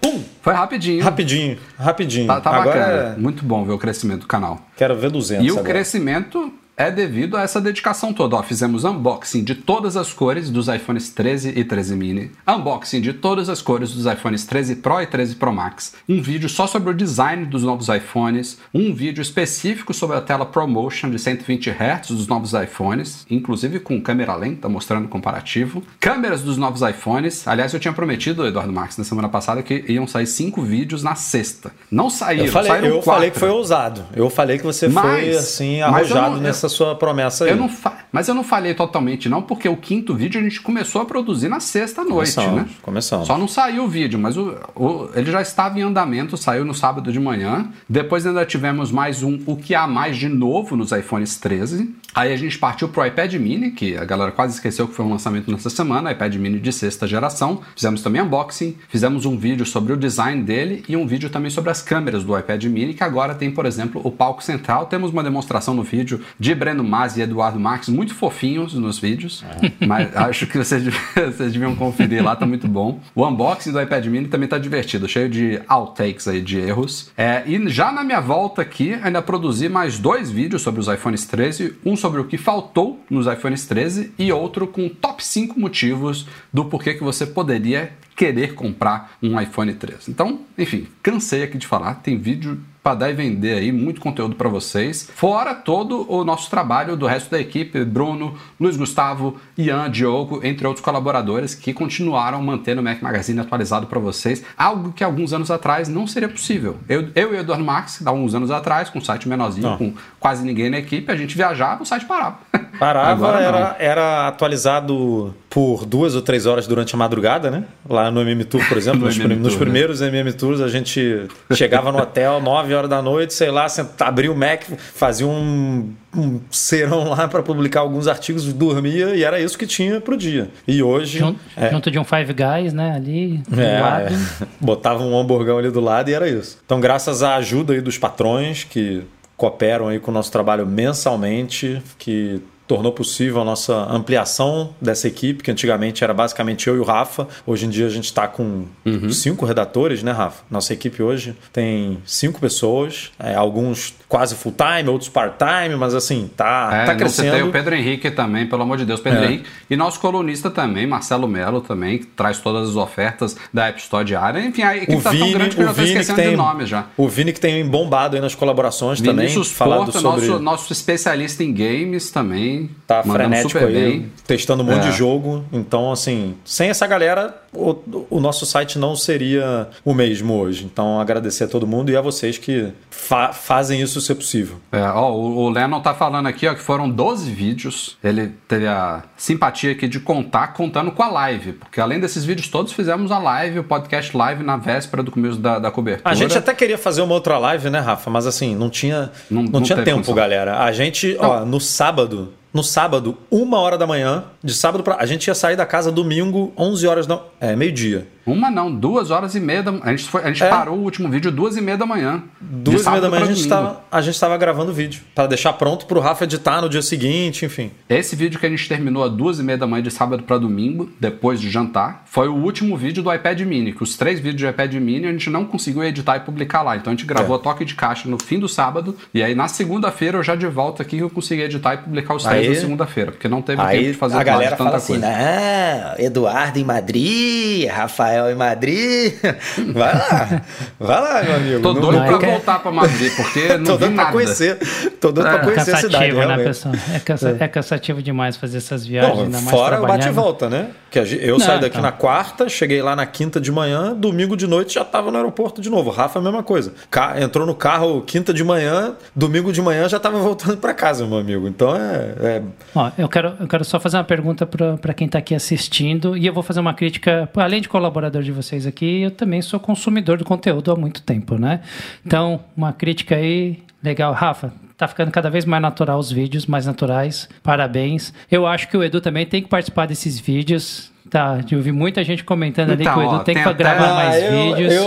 Pum! 0.02 0.24
Foi 0.42 0.54
rapidinho. 0.54 1.04
Rapidinho, 1.04 1.58
rapidinho. 1.78 2.28
Tá, 2.28 2.40
tá 2.40 2.50
Agora 2.52 2.80
bacana. 2.80 3.16
Muito 3.18 3.44
bom 3.44 3.66
ver 3.66 3.74
o 3.74 3.78
crescimento 3.78 4.22
do 4.22 4.28
canal. 4.28 4.66
quero 4.78 4.96
ver 4.96 5.12
200 5.12 5.46
E 5.46 5.52
o 5.52 5.56
agora. 5.56 5.68
crescimento 5.74 6.54
é 6.80 6.90
devido 6.90 7.36
a 7.36 7.42
essa 7.42 7.60
dedicação 7.60 8.14
toda. 8.14 8.38
Ó, 8.38 8.42
fizemos 8.42 8.86
unboxing 8.86 9.44
de 9.44 9.54
todas 9.54 9.98
as 9.98 10.14
cores 10.14 10.50
dos 10.50 10.70
iPhones 10.70 11.10
13 11.10 11.50
e 11.56 11.64
13 11.66 11.94
mini, 11.96 12.32
unboxing 12.48 13.02
de 13.02 13.12
todas 13.12 13.50
as 13.50 13.62
cores 13.62 13.92
dos 13.92 14.06
iPhones 14.06 14.46
13 14.46 14.78
Pro 14.78 15.02
e 15.02 15.06
13 15.06 15.36
Pro 15.36 15.52
Max, 15.52 15.94
um 16.08 16.22
vídeo 16.22 16.48
só 16.48 16.66
sobre 16.66 16.92
o 16.92 16.94
design 16.94 17.46
dos 17.46 17.64
novos 17.64 17.90
iPhones, 17.90 18.58
um 18.74 18.94
vídeo 18.94 19.22
específico 19.22 19.94
sobre 19.94 20.16
a 20.16 20.22
tela 20.22 20.46
ProMotion 20.46 21.10
de 21.10 21.20
120 21.20 21.70
Hz 21.70 22.08
dos 22.12 22.28
novos 22.28 22.54
iPhones, 22.54 23.26
inclusive 23.30 23.82
com 23.82 24.00
câmera 24.02 24.34
lenta 24.36 24.70
mostrando 24.70 25.06
o 25.06 25.10
comparativo, 25.10 25.84
câmeras 26.00 26.42
dos 26.42 26.56
novos 26.56 26.82
iPhones. 26.82 27.46
Aliás, 27.46 27.74
eu 27.74 27.80
tinha 27.80 27.94
prometido, 27.94 28.48
Eduardo 28.48 28.72
Marques, 28.72 28.98
na 28.98 29.04
semana 29.04 29.28
passada 29.28 29.62
que 29.62 29.84
iam 29.90 30.08
sair 30.08 30.28
cinco 30.28 30.62
vídeos 30.62 31.04
na 31.04 31.16
sexta. 31.16 31.72
Não 31.92 32.10
saíram, 32.10 32.46
Eu 32.46 32.52
falei, 32.54 32.72
saíram 32.72 32.88
eu 32.88 32.94
quatro. 32.96 33.12
falei 33.12 33.32
que 33.32 33.38
foi 33.40 33.50
ousado. 33.50 34.06
Eu 34.16 34.30
falei 34.30 34.58
que 34.58 34.64
você 34.64 34.88
Mas- 34.88 35.06
foi 35.06 35.30
assim 35.32 35.82
arrojado 35.82 36.36
não- 36.36 36.42
sua 36.70 36.96
promessa 36.96 37.46
aí. 37.46 37.52
Eu 37.52 37.58
não 37.58 37.70
Mas 38.12 38.28
eu 38.28 38.34
não 38.34 38.44
falei 38.44 38.74
totalmente, 38.74 39.28
não, 39.28 39.42
porque 39.42 39.68
o 39.68 39.76
quinto 39.76 40.14
vídeo 40.16 40.40
a 40.40 40.44
gente 40.44 40.62
começou 40.62 41.02
a 41.02 41.06
produzir 41.06 41.50
na 41.50 41.60
sexta 41.60 42.04
noite, 42.04 42.34
Começamos, 42.36 42.56
né? 42.56 42.70
começamos. 42.82 43.28
Só 43.28 43.38
não 43.38 43.48
saiu 43.48 43.84
o 43.84 43.88
vídeo, 43.88 44.18
mas 44.18 44.38
o, 44.38 44.56
o- 44.76 45.10
ele 45.14 45.32
já 45.32 45.42
estava 45.42 45.78
em 45.80 45.82
andamento, 45.84 46.38
saiu 46.38 46.64
no 46.64 46.74
sábado 46.74 47.12
de 47.12 47.20
manhã. 47.20 47.68
Depois 47.88 48.26
ainda 48.26 48.46
tivemos 48.46 48.92
mais 48.92 49.22
um 49.24 49.40
O 49.46 49.56
que 49.56 49.76
há 49.76 49.86
mais 49.88 50.18
de 50.18 50.30
novo 50.30 50.76
nos 50.76 50.92
iPhones 50.92 51.38
13. 51.38 51.94
Aí 52.16 52.34
a 52.34 52.38
gente 52.38 52.58
partiu 52.58 52.90
pro 52.90 53.06
iPad 53.06 53.32
Mini, 53.36 53.70
que 53.72 53.96
a 53.96 54.04
galera 54.04 54.32
quase 54.32 54.56
esqueceu 54.56 54.88
que 54.88 54.96
foi 54.96 55.06
um 55.06 55.12
lançamento 55.12 55.52
nessa 55.52 55.70
semana, 55.70 56.12
iPad 56.12 56.36
Mini 56.38 56.60
de 56.60 56.72
sexta 56.74 57.06
geração. 57.08 57.62
Fizemos 57.76 58.02
também 58.02 58.22
unboxing, 58.22 58.76
fizemos 58.90 59.26
um 59.26 59.38
vídeo 59.38 59.64
sobre 59.66 59.94
o 59.94 59.98
design 59.98 60.42
dele 60.42 60.84
e 60.90 60.98
um 60.98 61.06
vídeo 61.06 61.30
também 61.30 61.52
sobre 61.52 61.70
as 61.70 61.82
câmeras 61.84 62.24
do 62.24 62.38
iPad 62.38 62.64
Mini, 62.66 62.96
que 62.96 63.04
agora 63.04 63.36
tem, 63.36 63.52
por 63.52 63.66
exemplo, 63.66 64.02
o 64.04 64.10
palco 64.12 64.44
central. 64.44 64.88
Temos 64.88 65.12
uma 65.12 65.24
demonstração 65.24 65.74
no 65.76 65.84
vídeo 65.84 66.20
de 66.40 66.56
Breno 66.60 66.84
Mas 66.84 67.16
e 67.18 67.22
Eduardo 67.22 67.60
Marques, 67.60 67.90
muito 67.90 68.14
fofinhos 68.14 68.74
nos 68.74 69.00
vídeos, 69.00 69.44
mas 69.88 70.16
acho 70.16 70.46
que 70.46 70.58
vocês, 70.58 70.84
deviam- 70.84 71.02
vocês 71.32 71.54
deviam 71.54 71.76
conferir 71.76 72.24
lá, 72.24 72.36
tá 72.36 72.46
muito 72.46 72.68
bom. 72.68 73.00
O 73.16 73.26
unboxing 73.26 73.72
do 73.72 73.82
iPad 73.82 74.06
Mini 74.08 74.28
também 74.28 74.48
tá 74.50 74.58
divertido, 74.58 75.08
cheio 75.08 75.30
de 75.30 75.62
outtakes 75.68 76.28
aí, 76.28 76.42
de 76.42 76.60
erros. 76.60 77.12
É, 77.18 77.44
e 77.48 77.70
já 77.70 77.92
na 77.92 78.04
minha 78.04 78.20
volta 78.20 78.62
aqui, 78.62 78.94
ainda 79.02 79.22
produzi 79.22 79.70
mais 79.70 79.98
dois 79.98 80.30
vídeos 80.30 80.62
sobre 80.62 80.82
os 80.82 80.88
iPhones 80.88 81.26
13, 81.26 81.76
um 81.86 81.96
sobre 81.96 82.20
o 82.20 82.26
que 82.26 82.38
faltou 82.38 83.04
nos 83.10 83.26
iPhones 83.28 83.66
13 83.66 84.12
e 84.20 84.32
outro 84.32 84.68
com 84.68 84.90
top 84.90 85.26
5 85.26 85.60
motivos 85.60 86.28
do 86.54 86.66
porquê 86.66 86.94
que 86.94 87.04
você 87.04 87.26
poderia 87.26 87.92
querer 88.16 88.54
comprar 88.54 89.14
um 89.24 89.40
iPhone 89.40 89.74
13. 89.74 90.12
Então, 90.12 90.42
enfim, 90.58 90.88
cansei 91.02 91.42
aqui 91.44 91.58
de 91.58 91.66
falar, 91.66 91.96
tem 91.96 92.18
vídeo 92.18 92.60
para 92.82 92.96
dar 92.96 93.10
e 93.10 93.14
vender 93.14 93.58
aí, 93.58 93.72
muito 93.72 94.00
conteúdo 94.00 94.36
para 94.36 94.48
vocês. 94.48 95.10
Fora 95.14 95.54
todo 95.54 96.06
o 96.12 96.24
nosso 96.24 96.50
trabalho 96.50 96.96
do 96.96 97.06
resto 97.06 97.30
da 97.30 97.40
equipe, 97.40 97.84
Bruno, 97.84 98.36
Luiz 98.60 98.78
Gustavo, 98.78 99.38
Ian, 99.58 99.90
Diogo, 99.92 100.40
entre 100.44 100.66
outros 100.66 100.84
colaboradores 100.84 101.54
que 101.54 101.74
continuaram 101.74 102.42
mantendo 102.42 102.82
o 102.82 102.84
Mac 102.84 103.02
Magazine 103.02 103.40
atualizado 103.40 103.88
para 103.88 104.00
vocês, 104.00 104.44
algo 104.58 104.94
que 104.94 105.04
alguns 105.04 105.34
anos 105.34 105.52
atrás 105.52 105.90
não 105.90 106.08
seria 106.08 106.30
possível. 106.30 106.78
Eu, 106.88 107.10
eu 107.16 107.34
e 107.34 107.38
o 107.38 107.40
Eduardo 107.40 107.64
Max, 107.66 108.02
há 108.06 108.12
uns 108.12 108.34
anos 108.34 108.50
atrás, 108.50 108.90
com 108.90 109.00
um 109.00 109.04
site 109.04 109.28
menorzinho, 109.28 109.70
Não. 109.70 109.78
com 109.78 109.94
quase 110.20 110.46
ninguém 110.46 110.70
na 110.70 110.78
equipe, 110.78 111.12
a 111.12 111.16
gente 111.16 111.36
viajava, 111.36 111.84
o 111.84 111.86
site 111.86 112.06
parava. 112.06 112.38
Parava, 112.80 113.28
era, 113.42 113.76
era 113.78 114.28
atualizado 114.30 115.36
por 115.50 115.84
duas 115.84 116.14
ou 116.14 116.22
três 116.22 116.46
horas 116.46 116.68
durante 116.68 116.94
a 116.94 116.98
madrugada, 116.98 117.50
né? 117.50 117.64
Lá 117.90 118.12
no 118.12 118.22
MM 118.22 118.44
Tour, 118.46 118.62
por 118.68 118.78
exemplo, 118.78 119.00
No 119.00 119.06
nos, 119.08 119.18
MM 119.18 119.36
nos 119.38 119.54
Tour, 119.54 119.60
né? 119.60 119.66
primeiros 119.66 120.00
MM 120.02 120.32
Tours, 120.34 120.62
a 120.62 120.68
gente 120.68 121.28
chegava 121.54 121.92
no 121.92 121.98
hotel 121.98 122.40
9 122.44 122.74
horas 122.76 122.90
da 122.90 123.02
noite, 123.02 123.34
sei 123.34 123.50
lá, 123.50 123.68
senta- 123.68 124.06
abria 124.06 124.32
o 124.32 124.36
Mac, 124.36 124.62
fazia 124.94 125.26
um, 125.26 125.92
um 126.16 126.40
serão 126.52 127.10
lá 127.10 127.28
para 127.28 127.42
publicar 127.42 127.80
alguns 127.80 128.08
artigos, 128.08 128.46
dormia 128.54 129.16
e 129.16 129.24
era 129.24 129.40
isso 129.42 129.58
que 129.58 129.66
tinha 129.66 130.00
pro 130.00 130.16
dia. 130.16 130.50
E 130.68 130.84
hoje. 130.84 131.18
Junto, 131.18 131.40
é, 131.58 131.72
junto 131.72 131.90
de 131.90 131.98
um 131.98 132.04
Five 132.04 132.32
Guys, 132.34 132.72
né? 132.72 132.92
Ali 132.96 133.42
do 133.50 133.60
é, 133.60 133.82
lado. 133.82 134.14
é. 134.14 134.48
Botava 134.62 135.04
um 135.04 135.18
hamburgão 135.20 135.58
ali 135.58 135.72
do 135.72 135.80
lado 135.80 136.10
e 136.10 136.14
era 136.14 136.30
isso. 136.30 136.60
Então, 136.64 136.80
graças 136.80 137.24
à 137.24 137.36
ajuda 137.38 137.74
aí 137.74 137.82
dos 137.82 137.98
patrões 137.98 138.64
que 138.66 139.02
cooperam 139.36 139.88
aí 139.88 140.00
com 140.00 140.12
o 140.12 140.14
nosso 140.14 140.32
trabalho 140.32 140.68
mensalmente, 140.68 141.82
que 141.98 142.42
tornou 142.70 142.92
possível 142.92 143.42
a 143.42 143.44
nossa 143.44 143.74
ampliação 143.92 144.76
dessa 144.80 145.08
equipe, 145.08 145.42
que 145.42 145.50
antigamente 145.50 146.04
era 146.04 146.14
basicamente 146.14 146.68
eu 146.68 146.76
e 146.76 146.80
o 146.80 146.84
Rafa. 146.84 147.28
Hoje 147.44 147.66
em 147.66 147.70
dia 147.70 147.88
a 147.88 147.90
gente 147.90 148.06
está 148.06 148.28
com 148.28 148.66
cinco 149.12 149.44
redatores, 149.44 150.04
né, 150.04 150.12
Rafa? 150.12 150.44
Nossa 150.52 150.72
equipe 150.72 151.02
hoje 151.02 151.36
tem 151.52 151.98
cinco 152.06 152.40
pessoas, 152.40 153.12
é, 153.18 153.34
alguns 153.34 153.96
quase 154.10 154.34
full-time, 154.36 154.90
outros 154.90 155.08
part-time, 155.08 155.76
mas 155.78 155.94
assim, 155.94 156.30
tá, 156.36 156.70
É, 156.74 156.86
tá 156.86 156.96
não 156.96 157.08
citei 157.08 157.30
crescendo. 157.30 157.48
o 157.50 157.52
Pedro 157.52 157.76
Henrique 157.76 158.10
também, 158.10 158.48
pelo 158.48 158.64
amor 158.64 158.76
de 158.78 158.84
Deus, 158.84 159.00
Pedro 159.00 159.20
É. 159.24 159.26
Henrique. 159.28 159.46
E 159.70 159.76
nosso 159.78 160.00
colunista 160.00 160.50
também, 160.50 160.88
Marcelo 160.88 161.28
Melo 161.28 161.62
também, 161.62 162.00
que 162.00 162.08
traz 162.08 162.40
todas 162.40 162.70
as 162.70 162.76
ofertas 162.76 163.38
da 163.54 163.68
App 163.68 163.80
Store 163.80 164.04
diária. 164.04 164.40
Enfim, 164.40 164.64
a 164.64 164.76
equipe 164.76 164.96
O 164.96 165.02
tá 165.02 165.12
tão 165.12 165.20
Vini, 165.20 165.34
grande 165.34 165.56
que 165.56 165.62
eu 165.62 165.66
já 165.66 165.72
o 165.72 165.76
tô 165.76 165.82
Vini 165.82 165.94
que 165.94 166.00
esquecendo 166.00 166.22
tem, 166.22 166.30
de 166.32 166.36
nomes 166.38 166.68
já. 166.68 166.86
o 166.98 167.08
Vini 167.08 167.32
que 167.32 167.40
tem 167.40 167.64
bombado 167.66 168.16
aí 168.16 168.22
nas 168.22 168.34
colaborações 168.34 169.00
também, 169.00 169.28
Vinícius 169.28 169.52
falando 169.52 169.92
Porto, 169.92 170.00
sobre 170.02 170.26
nosso, 170.28 170.40
nosso 170.42 170.74
especialista 170.74 171.44
em 171.44 171.54
games 171.54 172.10
também. 172.10 172.72
tá 172.88 173.04
frenético 173.04 173.52
super 173.52 173.68
aí, 173.68 173.74
bem. 173.74 174.12
testando 174.26 174.64
um 174.64 174.66
monte 174.66 174.88
É. 174.88 174.90
de 174.90 174.98
jogo. 174.98 175.44
Então, 175.54 175.92
assim, 175.92 176.34
sem 176.44 176.70
essa 176.70 176.88
galera, 176.88 177.40
o, 177.54 177.76
o 178.10 178.20
nosso 178.20 178.44
site 178.48 178.80
não 178.80 178.96
seria 178.96 179.68
o 179.86 179.94
mesmo 179.94 180.34
hoje. 180.34 180.66
Então, 180.66 181.00
agradecer 181.00 181.44
a 181.44 181.48
todo 181.48 181.68
mundo 181.68 181.92
e 181.92 181.96
a 181.96 182.02
vocês 182.02 182.40
que 182.40 182.70
fa- 182.90 183.34
fazem 183.34 183.80
isso 183.80 183.99
ser 184.02 184.16
possível. 184.16 184.58
É, 184.72 184.82
ó, 184.82 185.12
o, 185.12 185.38
o 185.46 185.50
Lennon 185.50 185.82
tá 185.82 185.94
falando 185.94 186.28
aqui 186.28 186.48
ó, 186.48 186.54
que 186.54 186.62
foram 186.62 186.90
12 186.90 187.32
vídeos. 187.32 187.98
Ele 188.04 188.34
teve 188.48 188.68
a 188.68 189.04
simpatia 189.18 189.72
aqui 189.72 189.88
de 189.88 190.00
contar, 190.00 190.54
contando 190.54 190.92
com 190.92 191.04
a 191.04 191.08
live. 191.10 191.54
Porque 191.54 191.80
além 191.82 192.00
desses 192.00 192.24
vídeos 192.26 192.48
todos, 192.48 192.72
fizemos 192.74 193.12
a 193.12 193.20
live, 193.20 193.60
o 193.60 193.64
podcast 193.64 194.16
live 194.16 194.44
na 194.44 194.58
véspera 194.58 195.02
do 195.04 195.12
começo 195.12 195.38
da, 195.40 195.60
da 195.60 195.72
cobertura. 195.72 196.10
A 196.10 196.14
gente 196.14 196.38
até 196.38 196.54
queria 196.54 196.78
fazer 196.78 197.02
uma 197.02 197.14
outra 197.14 197.38
live, 197.38 197.70
né, 197.70 197.80
Rafa? 197.80 198.10
Mas 198.10 198.26
assim, 198.28 198.56
não 198.56 198.70
tinha, 198.70 199.12
Não- 199.30 199.44
não, 199.44 199.52
não 199.54 199.62
tinha 199.62 199.78
tempo, 199.84 199.98
condição. 199.98 200.16
galera. 200.16 200.64
A 200.64 200.72
gente, 200.72 201.16
ó, 201.20 201.46
no 201.46 201.60
sábado, 201.60 202.34
no 202.54 202.64
sábado, 202.64 203.16
uma 203.30 203.60
hora 203.60 203.78
da 203.78 203.86
manhã, 203.86 204.24
de 204.44 204.54
sábado 204.54 204.84
pra. 204.84 204.96
A 205.00 205.06
gente 205.06 205.28
ia 205.28 205.36
sair 205.36 205.56
da 205.56 205.66
casa 205.66 205.92
domingo, 205.92 206.52
11 206.58 206.88
horas 206.88 207.06
da. 207.06 207.20
É, 207.40 207.56
meio-dia. 207.56 208.08
Uma 208.32 208.50
não, 208.52 208.72
duas 208.74 209.12
horas 209.12 209.34
e 209.36 209.40
meia 209.40 209.64
da 209.64 209.72
A 209.82 209.92
gente, 209.92 210.04
foi, 210.10 210.24
a 210.24 210.28
gente 210.28 210.44
É. 210.44 210.50
parou 210.50 210.78
o 210.78 210.82
último 210.84 211.10
vídeo 211.10 211.32
duas 211.32 211.58
e 211.58 211.62
meia 211.62 211.78
da 211.78 211.86
manhã. 211.86 212.24
Duas 212.40 212.86
e 212.86 212.90
meia 212.90 213.02
da 213.02 213.10
manhã 213.10 213.24
a 213.24 213.34
gente, 213.34 213.48
tava, 213.48 213.82
a 213.92 214.02
gente 214.02 214.20
tava 214.20 214.38
gravando 214.38 214.72
o 214.72 214.74
vídeo. 214.74 215.02
Pra 215.16 215.26
deixar 215.28 215.54
pronto 215.54 215.86
pro 215.86 216.00
Rafa 216.00 216.24
editar 216.26 216.62
no 216.62 216.70
dia 216.70 216.82
seguinte, 216.82 217.46
enfim. 217.46 217.72
Esse 217.90 218.16
vídeo 218.16 218.40
que 218.40 218.46
a 218.46 218.50
gente 218.50 218.68
terminou 218.68 219.04
às 219.04 219.12
duas 219.12 219.40
e 219.40 219.44
meia 219.44 219.58
da 219.58 219.66
manhã 219.66 219.82
de 219.84 219.92
sábado 219.92 220.24
para 220.24 220.38
domingo, 220.38 220.90
depois 221.00 221.40
de 221.42 221.50
jantar, 221.50 222.04
foi 222.06 222.28
o 222.28 222.36
último 222.36 222.78
vídeo 222.78 223.02
do 223.02 223.14
iPad 223.14 223.40
Mini. 223.42 223.74
Que 223.74 223.84
os 223.84 223.98
três 223.98 224.20
vídeos 224.20 224.42
do 224.44 224.50
iPad 224.50 224.74
Mini 224.76 225.08
a 225.08 225.12
gente 225.12 225.30
não 225.30 225.46
conseguiu 225.46 225.84
editar 225.84 226.18
e 226.18 226.20
publicar 226.22 226.62
lá. 226.62 226.76
Então 226.78 226.94
a 226.94 226.96
gente 226.96 227.06
gravou 227.06 227.36
É. 227.36 227.40
a 227.40 227.42
toque 227.42 227.66
de 227.66 227.76
caixa 227.76 228.08
no 228.08 228.22
fim 228.22 228.40
do 228.40 228.48
sábado. 228.48 228.96
E 229.14 229.24
aí 229.24 229.34
na 229.34 229.48
segunda-feira 229.48 230.18
eu 230.18 230.24
já 230.24 230.36
de 230.36 230.46
volta 230.48 230.84
aqui 230.84 230.98
que 230.98 231.04
eu 231.04 231.10
consegui 231.10 231.42
editar 231.44 231.74
e 231.74 231.78
publicar 231.78 232.14
os 232.16 232.24
três 232.24 232.48
Aí- 232.48 232.54
na 232.54 232.60
segunda-feira. 232.62 233.12
Porque 233.12 233.28
não 233.28 233.42
teve 233.42 233.58
tempo 233.62 233.70
Aí 233.70 233.92
de 233.92 233.94
fazer 233.94 234.18
a 234.18 234.24
galera 234.24 234.52
tanta 234.52 234.64
fala 234.66 234.78
assim, 234.78 234.94
coisa. 234.94 235.08
né? 235.08 235.96
Eduardo 235.98 236.60
em 236.60 236.64
Madrid, 236.64 237.68
Rafael 237.70 238.19
Israel 238.20 238.32
e 238.32 238.36
Madrid. 238.36 239.14
Vai 239.74 239.94
lá. 239.94 240.42
Vai 240.80 241.02
lá, 241.02 241.24
meu 241.24 241.36
amigo. 241.36 241.62
Tô 241.62 241.74
Não- 241.74 241.82
doido 241.82 241.98
não, 242.00 242.06
pra 242.06 242.16
é 242.16 242.20
que- 242.20 242.26
voltar 242.26 242.60
pra 242.60 242.72
Madrid, 242.72 243.12
porque 243.16 243.48
não 243.58 243.64
Tô 243.66 243.74
vi 243.74 243.80
doido 243.80 243.80
pra 243.80 243.90
nada. 243.90 244.12
conhecer. 244.12 244.58
Tô 245.00 245.12
doido 245.12 245.28
É. 245.28 245.32
pra 245.32 245.40
conhecer 245.40 245.62
a 245.62 245.78
cidade, 245.78 245.92
cansativo, 245.94 246.20
né, 246.20 246.26
realmente. 246.26 246.48
pessoal? 246.48 246.76
É, 246.94 247.00
cansa- 247.00 247.38
é 247.40 247.48
cansativo 247.48 248.02
demais 248.02 248.38
fazer 248.38 248.58
essas 248.58 248.86
viagens, 248.86 249.16
Não, 249.18 249.24
ainda 249.26 249.38
mais 249.42 249.50
fora 249.50 249.76
o 249.76 249.80
trabalhando. 249.80 249.98
bate 250.00 250.10
e 250.10 250.12
volta, 250.12 250.50
né? 250.50 250.68
Que 250.92 251.00
eu 251.00 251.38
Não, 251.38 251.46
saí 251.46 251.56
daqui 251.60 251.78
então. 251.78 251.82
na 251.84 251.92
quarta, 251.92 252.50
cheguei 252.50 252.82
lá 252.82 252.96
na 252.96 253.06
quinta 253.06 253.40
de 253.40 253.52
manhã, 253.52 253.94
domingo 253.94 254.36
de 254.36 254.48
noite 254.48 254.74
já 254.74 254.84
tava 254.84 255.12
no 255.12 255.18
aeroporto 255.18 255.62
de 255.62 255.70
novo. 255.70 255.92
Rafa, 255.92 256.18
a 256.18 256.22
mesma 256.22 256.42
coisa. 256.42 256.74
Ca- 256.90 257.22
entrou 257.22 257.46
no 257.46 257.54
carro 257.54 258.02
quinta 258.02 258.34
de 258.34 258.44
manhã, 258.44 258.96
domingo 259.16 259.52
de 259.54 259.62
manhã 259.62 259.88
já 259.88 260.00
tava 260.00 260.18
voltando 260.18 260.58
pra 260.58 260.74
casa, 260.74 261.06
meu 261.06 261.20
amigo. 261.20 261.48
Então 261.48 261.76
é. 261.76 262.14
é- 262.22 262.42
Ó, 262.74 262.90
eu 262.98 263.08
quero, 263.08 263.34
eu 263.40 263.48
quero 263.48 263.64
só 263.64 263.80
fazer 263.80 263.98
uma 263.98 264.04
pergunta 264.04 264.48
para 264.48 264.94
quem 264.94 265.06
está 265.06 265.20
aqui 265.20 265.36
assistindo 265.36 266.18
e 266.18 266.26
eu 266.26 266.34
vou 266.34 266.42
fazer 266.42 266.60
uma 266.60 266.74
crítica, 266.74 267.30
além 267.36 267.62
de 267.62 267.70
colaborador 268.00 268.24
de 268.24 268.32
vocês 268.32 268.66
aqui, 268.66 269.02
eu 269.02 269.12
também 269.12 269.42
sou 269.42 269.60
consumidor 269.60 270.18
de 270.18 270.24
conteúdo 270.24 270.72
há 270.72 270.76
muito 270.76 271.02
tempo, 271.02 271.36
né? 271.38 271.60
Então, 272.06 272.40
uma 272.56 272.72
crítica 272.72 273.16
aí, 273.16 273.60
legal. 273.84 274.14
Rafa, 274.14 274.54
tá 274.78 274.88
ficando 274.88 275.12
cada 275.12 275.30
vez 275.30 275.44
mais 275.46 275.62
natural 275.62 276.00
os 276.00 276.10
vídeos, 276.12 276.46
mais 276.46 276.66
naturais. 276.66 277.28
Parabéns. 277.44 278.14
Eu 278.32 278.48
acho 278.48 278.68
que 278.70 278.78
o 278.78 278.84
Edu 278.84 279.02
também 279.02 279.26
tem 279.26 279.42
que 279.42 279.50
participar 279.50 279.86
desses 279.86 280.18
vídeos. 280.20 280.90
Tá, 281.10 281.40
eu 281.50 281.60
vi 281.60 281.72
muita 281.72 282.04
gente 282.04 282.24
comentando 282.24 282.70
ali 282.72 282.84
Então, 282.84 282.94
que 282.94 283.00
o 283.00 283.04
Edu 283.04 283.16
ó, 283.16 283.20
tem, 283.20 283.34
tem 283.34 283.44
que 283.44 283.50
até- 283.50 283.58
gravar 283.58 283.90
Ah, 283.90 283.94
mais 283.96 284.24
eu, 284.24 284.32
vídeos. 284.56 284.74
Eu, 284.74 284.84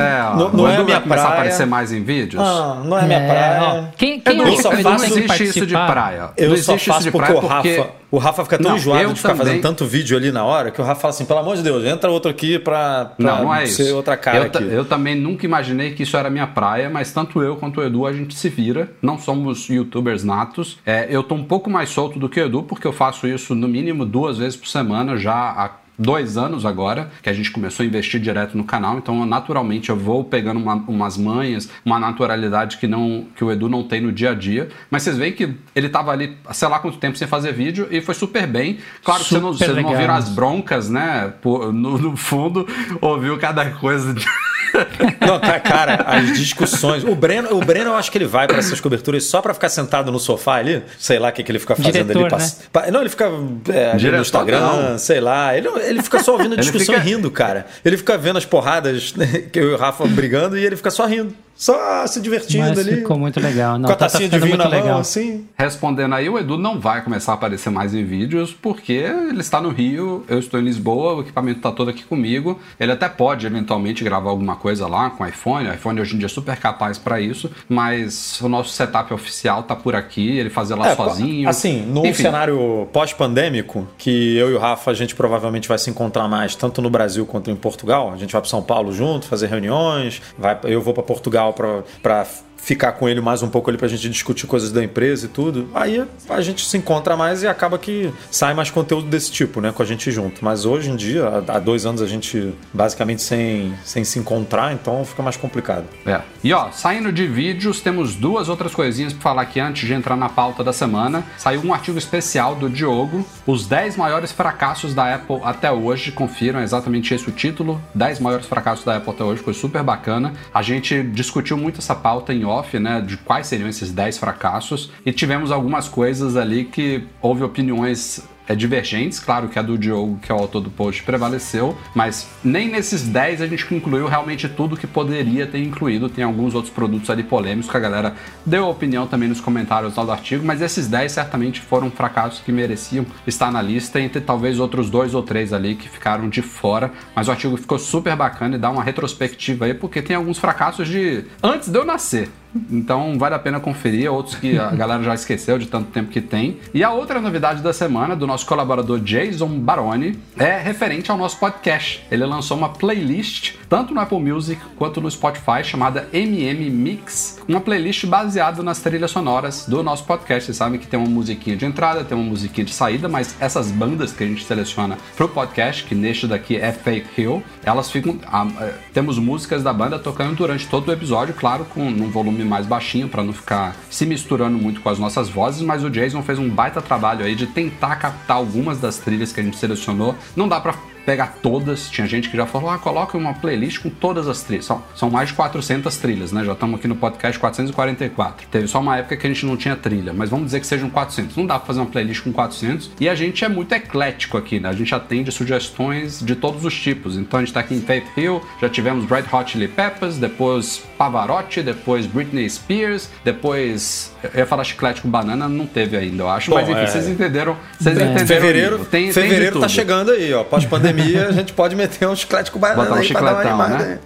É, 0.00 0.22
ó, 0.22 0.36
não, 0.36 0.52
não 0.52 0.68
é 0.68 0.84
minha 0.84 1.00
começar 1.00 1.22
a 1.22 1.26
praia. 1.26 1.28
aparecer 1.40 1.66
mais 1.66 1.92
em 1.92 2.02
vídeos. 2.04 2.40
Ah, 2.40 2.80
não 2.84 2.96
é 2.98 3.04
minha 3.06 3.18
É, 3.18 3.26
praia. 3.28 3.62
ó, 3.62 3.84
quem 3.96 4.20
quem 4.20 4.38
eu 4.38 4.44
que 4.44 4.62
só 4.62 4.68
o 4.70 4.72
Edu 4.72 4.82
faço 4.84 5.04
tem 5.04 5.12
que 5.14 5.18
não 5.18 5.34
existe 5.34 5.42
isso 5.44 5.66
de 5.66 5.74
praia. 5.74 6.30
Eu 6.36 6.50
não 6.50 6.56
só 6.58 6.74
existe 6.74 6.74
isso 6.76 6.92
faço 6.92 7.02
de 7.02 7.10
porque 7.10 7.26
praia 7.32 7.40
o 7.44 7.46
Rafa, 7.48 7.68
porque... 7.68 7.90
o 8.14 8.18
Rafa 8.18 8.44
fica 8.44 8.58
tão 8.58 8.70
Não, 8.72 8.76
enjoado 8.76 9.08
de 9.12 9.16
ficar 9.16 9.30
também- 9.30 9.46
fazendo 9.46 9.62
tanto 9.62 9.84
vídeo 9.86 10.16
ali 10.16 10.30
na 10.30 10.44
hora 10.44 10.70
que 10.70 10.80
o 10.80 10.84
Rafa 10.84 11.00
fala 11.00 11.10
assim: 11.14 11.24
pelo 11.24 11.38
amor 11.40 11.56
de 11.56 11.62
Deus, 11.62 11.84
entra 11.84 12.10
outro 12.10 12.30
aqui 12.30 12.58
pra, 12.58 13.06
pra 13.06 13.36
Não, 13.36 13.44
não 13.44 13.54
é 13.54 13.66
ser 13.66 13.84
isso. 13.84 13.96
outra 13.96 14.16
cara 14.16 14.38
eu, 14.38 14.42
aqui. 14.44 14.62
eu 14.64 14.84
também 14.84 15.14
nunca 15.14 15.44
imaginei 15.44 15.92
que 15.94 16.02
isso 16.02 16.16
era 16.16 16.30
minha 16.30 16.46
praia, 16.46 16.88
mas 16.90 17.12
tanto 17.12 17.42
eu 17.42 17.56
quanto 17.56 17.80
o 17.80 17.84
Edu 17.84 18.06
a 18.06 18.12
gente 18.12 18.34
se 18.34 18.48
vira. 18.48 18.90
Não 19.02 19.18
somos 19.18 19.68
youtubers 19.68 20.22
natos. 20.24 20.78
É, 20.86 21.06
eu 21.10 21.22
tô 21.22 21.34
um 21.34 21.44
pouco 21.44 21.68
mais 21.70 21.88
solto 21.90 22.18
do 22.18 22.28
que 22.28 22.40
o 22.40 22.46
Edu, 22.46 22.62
porque 22.62 22.86
eu 22.86 22.92
faço 22.92 23.26
isso 23.26 23.54
no 23.54 23.66
mínimo 23.68 24.04
duas 24.04 24.38
vezes 24.38 24.56
por 24.56 24.68
semana 24.68 25.16
já 25.16 25.34
há 25.34 25.70
dois 25.98 26.36
anos 26.36 26.64
agora, 26.66 27.10
que 27.22 27.28
a 27.28 27.32
gente 27.32 27.50
começou 27.50 27.84
a 27.84 27.86
investir 27.86 28.20
direto 28.20 28.56
no 28.56 28.64
canal, 28.64 28.98
então 28.98 29.24
naturalmente 29.24 29.90
eu 29.90 29.96
vou 29.96 30.24
pegando 30.24 30.58
uma- 30.60 30.74
umas 30.88 31.16
manhas, 31.16 31.68
uma 31.84 31.98
naturalidade 31.98 32.78
que 32.78 32.86
não 32.86 33.26
que 33.36 33.44
o 33.44 33.50
Edu 33.52 33.68
não 33.68 33.82
tem 33.84 34.00
no 34.00 34.10
dia 34.12 34.30
a 34.30 34.34
dia, 34.34 34.68
mas 34.90 35.02
vocês 35.02 35.16
veem 35.16 35.32
que 35.32 35.54
ele 35.74 35.88
tava 35.88 36.10
ali, 36.10 36.36
sei 36.52 36.68
lá 36.68 36.78
quanto 36.78 36.98
tempo 36.98 37.16
sem 37.16 37.28
fazer 37.28 37.52
vídeo 37.52 37.86
e 37.90 38.00
foi 38.00 38.14
super 38.14 38.46
bem. 38.46 38.78
Claro 39.02 39.22
que 39.22 39.28
vocês 39.28 39.42
não, 39.42 39.52
Super 39.52 39.66
vocês 39.66 39.76
não 39.82 39.90
ouviram 39.90 40.14
as 40.14 40.28
broncas, 40.28 40.88
né, 40.90 41.32
por- 41.40 41.72
no, 41.72 41.96
no 41.98 42.16
fundo, 42.16 42.66
ouviu 43.00 43.38
cada 43.38 43.70
coisa 43.70 44.12
de... 44.14 44.24
Não, 45.26 45.38
tá, 45.38 45.58
cara, 45.60 45.94
as 46.06 46.36
discussões. 46.38 47.04
O 47.04 47.14
Breno, 47.14 47.54
o 47.56 47.60
Breno, 47.64 47.90
eu 47.90 47.94
acho 47.94 48.10
que 48.10 48.18
ele 48.18 48.26
vai 48.26 48.46
pra 48.46 48.58
essas 48.58 48.80
coberturas 48.80 49.24
só 49.24 49.40
pra 49.40 49.54
ficar 49.54 49.68
sentado 49.68 50.10
no 50.12 50.18
sofá 50.18 50.56
ali. 50.56 50.82
Sei 50.98 51.18
lá 51.18 51.28
o 51.28 51.32
que, 51.32 51.42
que 51.42 51.50
ele 51.52 51.58
fica 51.58 51.74
fazendo 51.76 51.92
Diretor, 51.92 52.20
ali. 52.22 52.30
pass- 52.30 52.60
pa- 52.72 52.90
Não, 52.90 53.00
ele 53.00 53.08
fica 53.08 53.30
é, 53.72 53.96
Diretor, 53.96 54.16
no 54.16 54.22
Instagram, 54.22 54.60
não. 54.60 54.98
sei 54.98 55.20
lá. 55.20 55.56
Ele, 55.56 55.68
ele 55.84 56.02
fica 56.02 56.22
só 56.22 56.32
ouvindo 56.32 56.54
a 56.54 56.56
discussão 56.56 56.94
fica- 56.94 57.06
e 57.06 57.10
rindo, 57.10 57.30
cara. 57.30 57.66
Ele 57.84 57.96
fica 57.96 58.16
vendo 58.18 58.36
as 58.38 58.44
porradas 58.44 59.14
que 59.52 59.58
eu 59.58 59.70
e 59.70 59.74
o 59.74 59.76
Rafa 59.76 60.06
brigando 60.06 60.56
e 60.58 60.64
ele 60.64 60.76
fica 60.76 60.90
só 60.90 61.06
rindo. 61.06 61.34
Só 61.56 62.06
se 62.06 62.20
divertindo 62.20 62.64
Mas 62.68 62.78
ali. 62.78 62.96
ficou 62.96 63.18
muito 63.18 63.38
legal. 63.40 63.78
Não, 63.78 63.86
com 63.88 63.92
a 63.92 63.96
tá, 63.96 64.06
tá 64.06 64.10
tacinha 64.12 64.28
de 64.28 64.34
ficando 64.34 64.44
vinho 64.46 64.56
muito 64.58 64.70
na 64.70 64.76
mão, 64.76 64.84
legal. 64.86 65.00
assim. 65.00 65.46
Respondendo 65.56 66.14
aí, 66.14 66.28
o 66.28 66.38
Edu 66.38 66.58
não 66.58 66.80
vai 66.80 67.02
começar 67.02 67.32
a 67.32 67.34
aparecer 67.36 67.70
mais 67.70 67.94
em 67.94 68.04
vídeos 68.04 68.52
porque 68.52 68.92
ele 68.92 69.40
está 69.40 69.60
no 69.60 69.68
Rio, 69.70 70.24
eu 70.28 70.38
estou 70.38 70.58
em 70.58 70.64
Lisboa, 70.64 71.14
o 71.14 71.20
equipamento 71.20 71.58
está 71.58 71.70
todo 71.70 71.90
aqui 71.90 72.02
comigo. 72.04 72.58
Ele 72.78 72.90
até 72.92 73.08
pode 73.08 73.46
eventualmente 73.46 74.02
gravar 74.02 74.30
alguma 74.30 74.56
coisa 74.56 74.86
lá 74.88 75.10
com 75.10 75.22
o 75.22 75.26
iPhone. 75.26 75.68
O 75.68 75.72
iPhone 75.74 76.00
hoje 76.00 76.14
em 76.16 76.18
dia 76.18 76.26
é 76.26 76.28
super 76.28 76.56
capaz 76.56 76.98
para 76.98 77.20
isso, 77.20 77.50
mas 77.68 78.40
o 78.40 78.48
nosso 78.48 78.70
setup 78.70 79.14
oficial 79.14 79.62
tá 79.62 79.76
por 79.76 79.94
aqui, 79.94 80.36
ele 80.36 80.50
fazer 80.50 80.74
lá 80.74 80.88
É, 80.88 80.96
sozinho. 80.96 81.48
Assim, 81.48 81.82
num 81.86 82.04
Enfim, 82.04 82.22
cenário 82.24 82.88
pós-pandêmico, 82.92 83.86
que 83.96 84.36
eu 84.36 84.50
e 84.50 84.54
o 84.54 84.58
Rafa 84.58 84.90
a 84.90 84.94
gente 84.94 85.14
provavelmente 85.14 85.68
vai 85.68 85.78
se 85.78 85.88
encontrar 85.88 86.26
mais, 86.28 86.54
tanto 86.56 86.82
no 86.82 86.90
Brasil 86.90 87.24
quanto 87.26 87.50
em 87.50 87.56
Portugal. 87.56 88.12
A 88.12 88.16
gente 88.16 88.32
vai 88.32 88.40
para 88.40 88.50
São 88.50 88.62
Paulo 88.62 88.92
junto, 88.92 89.26
fazer 89.26 89.46
reuniões. 89.46 90.20
Vai, 90.36 90.58
eu 90.64 90.80
vou 90.80 90.92
para 90.92 91.02
Portugal 91.02 91.43
para 91.52 92.26
ficar 92.64 92.92
com 92.92 93.08
ele 93.08 93.20
mais 93.20 93.42
um 93.42 93.48
pouco 93.48 93.68
ali 93.70 93.78
pra 93.78 93.86
gente 93.86 94.08
discutir 94.08 94.46
coisas 94.46 94.72
da 94.72 94.82
empresa 94.82 95.26
e 95.26 95.28
tudo. 95.28 95.68
Aí 95.74 96.04
a 96.28 96.40
gente 96.40 96.64
se 96.64 96.76
encontra 96.78 97.16
mais 97.16 97.42
e 97.42 97.46
acaba 97.46 97.78
que 97.78 98.12
sai 98.30 98.54
mais 98.54 98.70
conteúdo 98.70 99.06
desse 99.06 99.30
tipo, 99.30 99.60
né? 99.60 99.70
Com 99.70 99.82
a 99.82 99.86
gente 99.86 100.10
junto. 100.10 100.42
Mas 100.44 100.64
hoje 100.64 100.90
em 100.90 100.96
dia, 100.96 101.44
há 101.46 101.58
dois 101.58 101.84
anos 101.84 102.00
a 102.00 102.06
gente 102.06 102.54
basicamente 102.72 103.22
sem, 103.22 103.74
sem 103.84 104.02
se 104.02 104.18
encontrar, 104.18 104.72
então 104.72 105.04
fica 105.04 105.22
mais 105.22 105.36
complicado. 105.36 105.84
É. 106.06 106.20
E 106.42 106.52
ó, 106.52 106.70
saindo 106.70 107.12
de 107.12 107.26
vídeos, 107.26 107.80
temos 107.80 108.14
duas 108.14 108.48
outras 108.48 108.74
coisinhas 108.74 109.12
pra 109.12 109.22
falar 109.22 109.42
aqui 109.42 109.60
antes 109.60 109.86
de 109.86 109.92
entrar 109.92 110.16
na 110.16 110.28
pauta 110.28 110.64
da 110.64 110.72
semana. 110.72 111.22
Saiu 111.36 111.62
um 111.64 111.74
artigo 111.74 111.98
especial 111.98 112.54
do 112.54 112.70
Diogo, 112.70 113.26
os 113.46 113.66
10 113.66 113.96
maiores 113.96 114.32
fracassos 114.32 114.94
da 114.94 115.14
Apple 115.14 115.40
até 115.44 115.70
hoje. 115.70 116.12
Confiram 116.12 116.60
é 116.60 116.62
exatamente 116.62 117.12
esse 117.12 117.28
o 117.28 117.32
título, 117.32 117.80
10 117.94 118.20
maiores 118.20 118.46
fracassos 118.46 118.84
da 118.84 118.96
Apple 118.96 119.10
até 119.10 119.24
hoje, 119.24 119.42
foi 119.42 119.54
super 119.54 119.82
bacana. 119.82 120.32
A 120.52 120.62
gente 120.62 121.02
discutiu 121.02 121.56
muito 121.56 121.80
essa 121.80 121.94
pauta 121.94 122.32
em 122.32 122.44
off, 122.54 122.78
né, 122.78 123.00
de 123.00 123.16
quais 123.16 123.46
seriam 123.46 123.68
esses 123.68 123.92
10 123.92 124.18
fracassos 124.18 124.90
e 125.04 125.12
tivemos 125.12 125.50
algumas 125.50 125.88
coisas 125.88 126.36
ali 126.36 126.64
que 126.64 127.04
houve 127.20 127.42
opiniões 127.42 128.22
é, 128.46 128.54
divergentes, 128.54 129.18
claro 129.18 129.48
que 129.48 129.58
a 129.58 129.62
do 129.62 129.78
Diogo, 129.78 130.18
que 130.20 130.30
é 130.30 130.34
o 130.34 130.38
autor 130.38 130.60
do 130.60 130.70
post, 130.70 131.02
prevaleceu, 131.02 131.76
mas 131.94 132.28
nem 132.42 132.68
nesses 132.68 133.02
10 133.02 133.40
a 133.40 133.46
gente 133.46 133.74
incluiu 133.74 134.06
realmente 134.06 134.48
tudo 134.48 134.76
que 134.76 134.86
poderia 134.86 135.46
ter 135.46 135.62
incluído. 135.62 136.08
Tem 136.08 136.22
alguns 136.22 136.54
outros 136.54 136.72
produtos 136.72 137.08
ali 137.08 137.22
polêmicos 137.22 137.70
que 137.70 137.76
a 137.76 137.80
galera 137.80 138.14
deu 138.44 138.68
opinião 138.68 139.06
também 139.06 139.28
nos 139.28 139.40
comentários 139.40 139.94
do 139.94 140.12
artigo, 140.12 140.44
mas 140.44 140.60
esses 140.60 140.86
10 140.86 141.10
certamente 141.10 141.60
foram 141.60 141.90
fracassos 141.90 142.40
que 142.40 142.52
mereciam 142.52 143.06
estar 143.26 143.50
na 143.50 143.62
lista, 143.62 143.98
entre 144.00 144.20
talvez 144.20 144.60
outros 144.60 144.90
dois 144.90 145.14
ou 145.14 145.22
três 145.22 145.52
ali 145.52 145.74
que 145.74 145.88
ficaram 145.88 146.28
de 146.28 146.42
fora. 146.42 146.92
Mas 147.16 147.28
o 147.28 147.30
artigo 147.30 147.56
ficou 147.56 147.78
super 147.78 148.14
bacana 148.14 148.56
e 148.56 148.58
dá 148.58 148.70
uma 148.70 148.82
retrospectiva 148.82 149.64
aí, 149.64 149.74
porque 149.74 150.02
tem 150.02 150.16
alguns 150.16 150.38
fracassos 150.38 150.86
de 150.86 151.24
antes 151.42 151.70
de 151.70 151.78
eu 151.78 151.84
nascer. 151.84 152.28
Então 152.70 153.18
vale 153.18 153.34
a 153.34 153.38
pena 153.38 153.60
conferir, 153.60 154.12
outros 154.12 154.36
que 154.36 154.58
a 154.58 154.70
galera 154.70 155.02
já 155.02 155.14
esqueceu 155.14 155.58
de 155.58 155.66
tanto 155.66 155.90
tempo 155.90 156.10
que 156.10 156.20
tem. 156.20 156.58
E 156.72 156.82
a 156.82 156.90
outra 156.90 157.20
novidade 157.20 157.62
da 157.62 157.72
semana 157.72 158.14
do 158.14 158.26
nosso 158.26 158.46
colaborador 158.46 159.00
Jason 159.00 159.48
Baroni 159.58 160.18
é 160.36 160.58
referente 160.58 161.10
ao 161.10 161.16
nosso 161.16 161.38
podcast. 161.38 162.04
Ele 162.10 162.24
lançou 162.24 162.56
uma 162.56 162.68
playlist, 162.68 163.54
tanto 163.68 163.94
no 163.94 164.00
Apple 164.00 164.20
Music 164.20 164.60
quanto 164.76 165.00
no 165.00 165.10
Spotify, 165.10 165.64
chamada 165.64 166.08
MM 166.12 166.70
Mix, 166.70 167.40
uma 167.48 167.60
playlist 167.60 168.06
baseada 168.06 168.62
nas 168.62 168.80
trilhas 168.80 169.10
sonoras 169.10 169.66
do 169.66 169.82
nosso 169.82 170.04
podcast. 170.04 170.46
Vocês 170.46 170.56
sabem 170.56 170.78
que 170.78 170.86
tem 170.86 170.98
uma 170.98 171.08
musiquinha 171.08 171.56
de 171.56 171.64
entrada, 171.64 172.04
tem 172.04 172.16
uma 172.16 172.28
musiquinha 172.28 172.64
de 172.64 172.72
saída, 172.72 173.08
mas 173.08 173.34
essas 173.40 173.70
bandas 173.70 174.12
que 174.12 174.22
a 174.22 174.26
gente 174.26 174.44
seleciona 174.44 174.96
pro 175.16 175.28
podcast, 175.28 175.84
que 175.84 175.94
neste 175.94 176.26
daqui 176.26 176.56
é 176.56 176.72
Faith 176.72 177.06
Hill, 177.16 177.42
elas 177.64 177.90
ficam. 177.90 178.18
ah, 178.26 178.46
eh, 178.60 178.74
temos 178.92 179.18
músicas 179.18 179.62
da 179.62 179.72
banda 179.72 179.98
tocando 179.98 180.36
durante 180.36 180.68
todo 180.68 180.88
o 180.88 180.92
episódio, 180.92 181.34
claro, 181.34 181.64
com 181.64 181.80
um 181.82 182.10
volume 182.10 182.43
mais 182.44 182.66
baixinho 182.66 183.08
para 183.08 183.22
não 183.22 183.32
ficar 183.32 183.76
se 183.90 184.06
misturando 184.06 184.58
muito 184.58 184.80
com 184.80 184.88
as 184.88 184.98
nossas 184.98 185.28
vozes, 185.28 185.62
mas 185.62 185.82
o 185.84 185.90
Jason 185.90 186.22
fez 186.22 186.38
um 186.38 186.48
baita 186.48 186.80
trabalho 186.80 187.24
aí 187.24 187.34
de 187.34 187.46
tentar 187.46 187.96
captar 187.96 188.36
algumas 188.36 188.78
das 188.78 188.98
trilhas 188.98 189.32
que 189.32 189.40
a 189.40 189.42
gente 189.42 189.56
selecionou. 189.56 190.14
Não 190.36 190.48
dá 190.48 190.60
para 190.60 190.74
pegar 191.04 191.36
todas, 191.42 191.88
tinha 191.90 192.06
gente 192.06 192.28
que 192.28 192.36
já 192.36 192.46
falou, 192.46 192.70
ah, 192.70 192.78
coloca 192.78 193.16
uma 193.18 193.34
playlist 193.34 193.80
com 193.80 193.90
todas 193.90 194.28
as 194.28 194.42
trilhas. 194.42 194.64
São, 194.64 194.82
são 194.94 195.10
mais 195.10 195.28
de 195.28 195.34
400 195.34 195.96
trilhas, 195.96 196.32
né? 196.32 196.44
Já 196.44 196.52
estamos 196.52 196.78
aqui 196.78 196.88
no 196.88 196.96
podcast 196.96 197.38
444. 197.38 198.46
Teve 198.50 198.66
só 198.68 198.80
uma 198.80 198.96
época 198.96 199.16
que 199.16 199.26
a 199.26 199.30
gente 199.30 199.44
não 199.46 199.56
tinha 199.56 199.76
trilha, 199.76 200.12
mas 200.12 200.30
vamos 200.30 200.46
dizer 200.46 200.60
que 200.60 200.66
sejam 200.66 200.88
400. 200.90 201.36
Não 201.36 201.46
dá 201.46 201.58
pra 201.58 201.66
fazer 201.66 201.80
uma 201.80 201.86
playlist 201.86 202.22
com 202.22 202.32
400 202.32 202.90
e 203.00 203.08
a 203.08 203.14
gente 203.14 203.44
é 203.44 203.48
muito 203.48 203.72
eclético 203.72 204.38
aqui, 204.38 204.58
né? 204.60 204.68
A 204.68 204.72
gente 204.72 204.94
atende 204.94 205.30
sugestões 205.32 206.20
de 206.20 206.34
todos 206.34 206.64
os 206.64 206.74
tipos. 206.74 207.16
Então 207.16 207.38
a 207.40 207.42
gente 207.44 207.52
tá 207.52 207.60
aqui 207.60 207.74
em 207.74 207.80
Faith 207.80 208.04
Hill, 208.16 208.40
já 208.60 208.68
tivemos 208.68 209.08
Red 209.10 209.24
Hot 209.32 209.50
Chili 209.50 209.68
Peppers, 209.68 210.16
depois 210.16 210.82
Pavarotti, 210.96 211.62
depois 211.62 212.06
Britney 212.06 212.48
Spears, 212.48 213.10
depois 213.24 214.12
eu 214.22 214.30
ia 214.40 214.46
falar 214.46 214.64
chiclete 214.64 215.00
com 215.02 215.08
banana, 215.10 215.48
não 215.48 215.66
teve 215.66 215.96
ainda, 215.96 216.22
eu 216.22 216.28
acho, 216.30 216.50
Bom, 216.50 216.56
mas 216.56 216.68
enfim, 216.68 216.80
é. 216.80 216.86
vocês 216.86 217.08
entenderam, 217.08 217.56
vocês 217.78 217.96
É. 217.98 218.02
entenderam. 218.04 218.26
Fevereiro, 218.26 218.78
tem, 218.86 219.04
tem 219.04 219.12
fevereiro 219.12 219.60
tá 219.60 219.66
tudo. 219.66 219.70
chegando 219.74 220.10
aí, 220.12 220.32
ó. 220.32 220.42
Pós-pandemia, 220.44 220.93
a 221.18 221.32
gente 221.32 221.52
pode 221.52 221.76
meter 221.76 222.08
um 222.08 222.16
chiclete 222.16 222.50
com 222.50 222.58
banana 222.58 222.82
Botar 222.82 222.96
um 222.96 222.98
aí 222.98 223.08
pra 223.08 223.20
dar 223.20 223.34
uma 223.34 223.42
chicletão, 223.42 223.62
animada 223.62 223.84
né? 223.84 223.98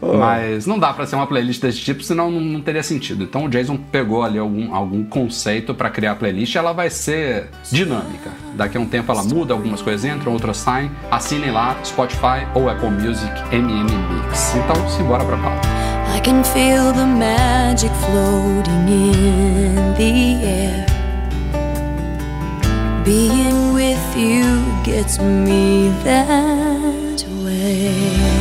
Mas 0.00 0.66
não 0.66 0.78
dá 0.78 0.92
pra 0.92 1.06
ser 1.06 1.16
uma 1.16 1.26
playlist 1.26 1.60
desse 1.60 1.80
tipo, 1.80 2.02
senão 2.02 2.30
não, 2.30 2.40
não 2.40 2.60
teria 2.60 2.82
sentido. 2.82 3.24
Então 3.24 3.44
o 3.44 3.48
Jason 3.48 3.76
pegou 3.76 4.22
ali 4.22 4.38
algum, 4.38 4.74
algum 4.74 5.04
conceito 5.04 5.74
pra 5.74 5.90
criar 5.90 6.12
a 6.12 6.14
playlist 6.14 6.54
e 6.54 6.58
ela 6.58 6.72
vai 6.72 6.88
ser 6.88 7.48
dinâmica. 7.70 8.30
Daqui 8.54 8.76
a 8.76 8.80
um 8.80 8.86
tempo 8.86 9.10
ela 9.10 9.24
muda, 9.24 9.52
algumas 9.52 9.82
coisas 9.82 10.04
entram, 10.04 10.32
outras 10.32 10.56
saem. 10.58 10.90
Assinem 11.10 11.50
lá, 11.50 11.76
Spotify 11.84 12.46
ou 12.54 12.70
Apple 12.70 12.90
Music 12.90 13.32
MM 13.52 13.90
Mix. 13.90 14.54
Então, 14.54 14.88
simbora 14.88 15.24
pra 15.24 15.36
pauta. 15.36 15.68
I 16.16 16.20
can 16.20 16.42
feel 16.42 16.92
the 16.92 17.04
magic 17.04 17.92
floating 18.00 18.88
in 18.88 19.94
the 19.96 20.46
air. 20.46 20.97
Being 23.08 23.72
with 23.72 24.16
you 24.18 24.44
gets 24.84 25.18
me 25.18 25.88
that 26.04 27.24
way. 27.42 28.37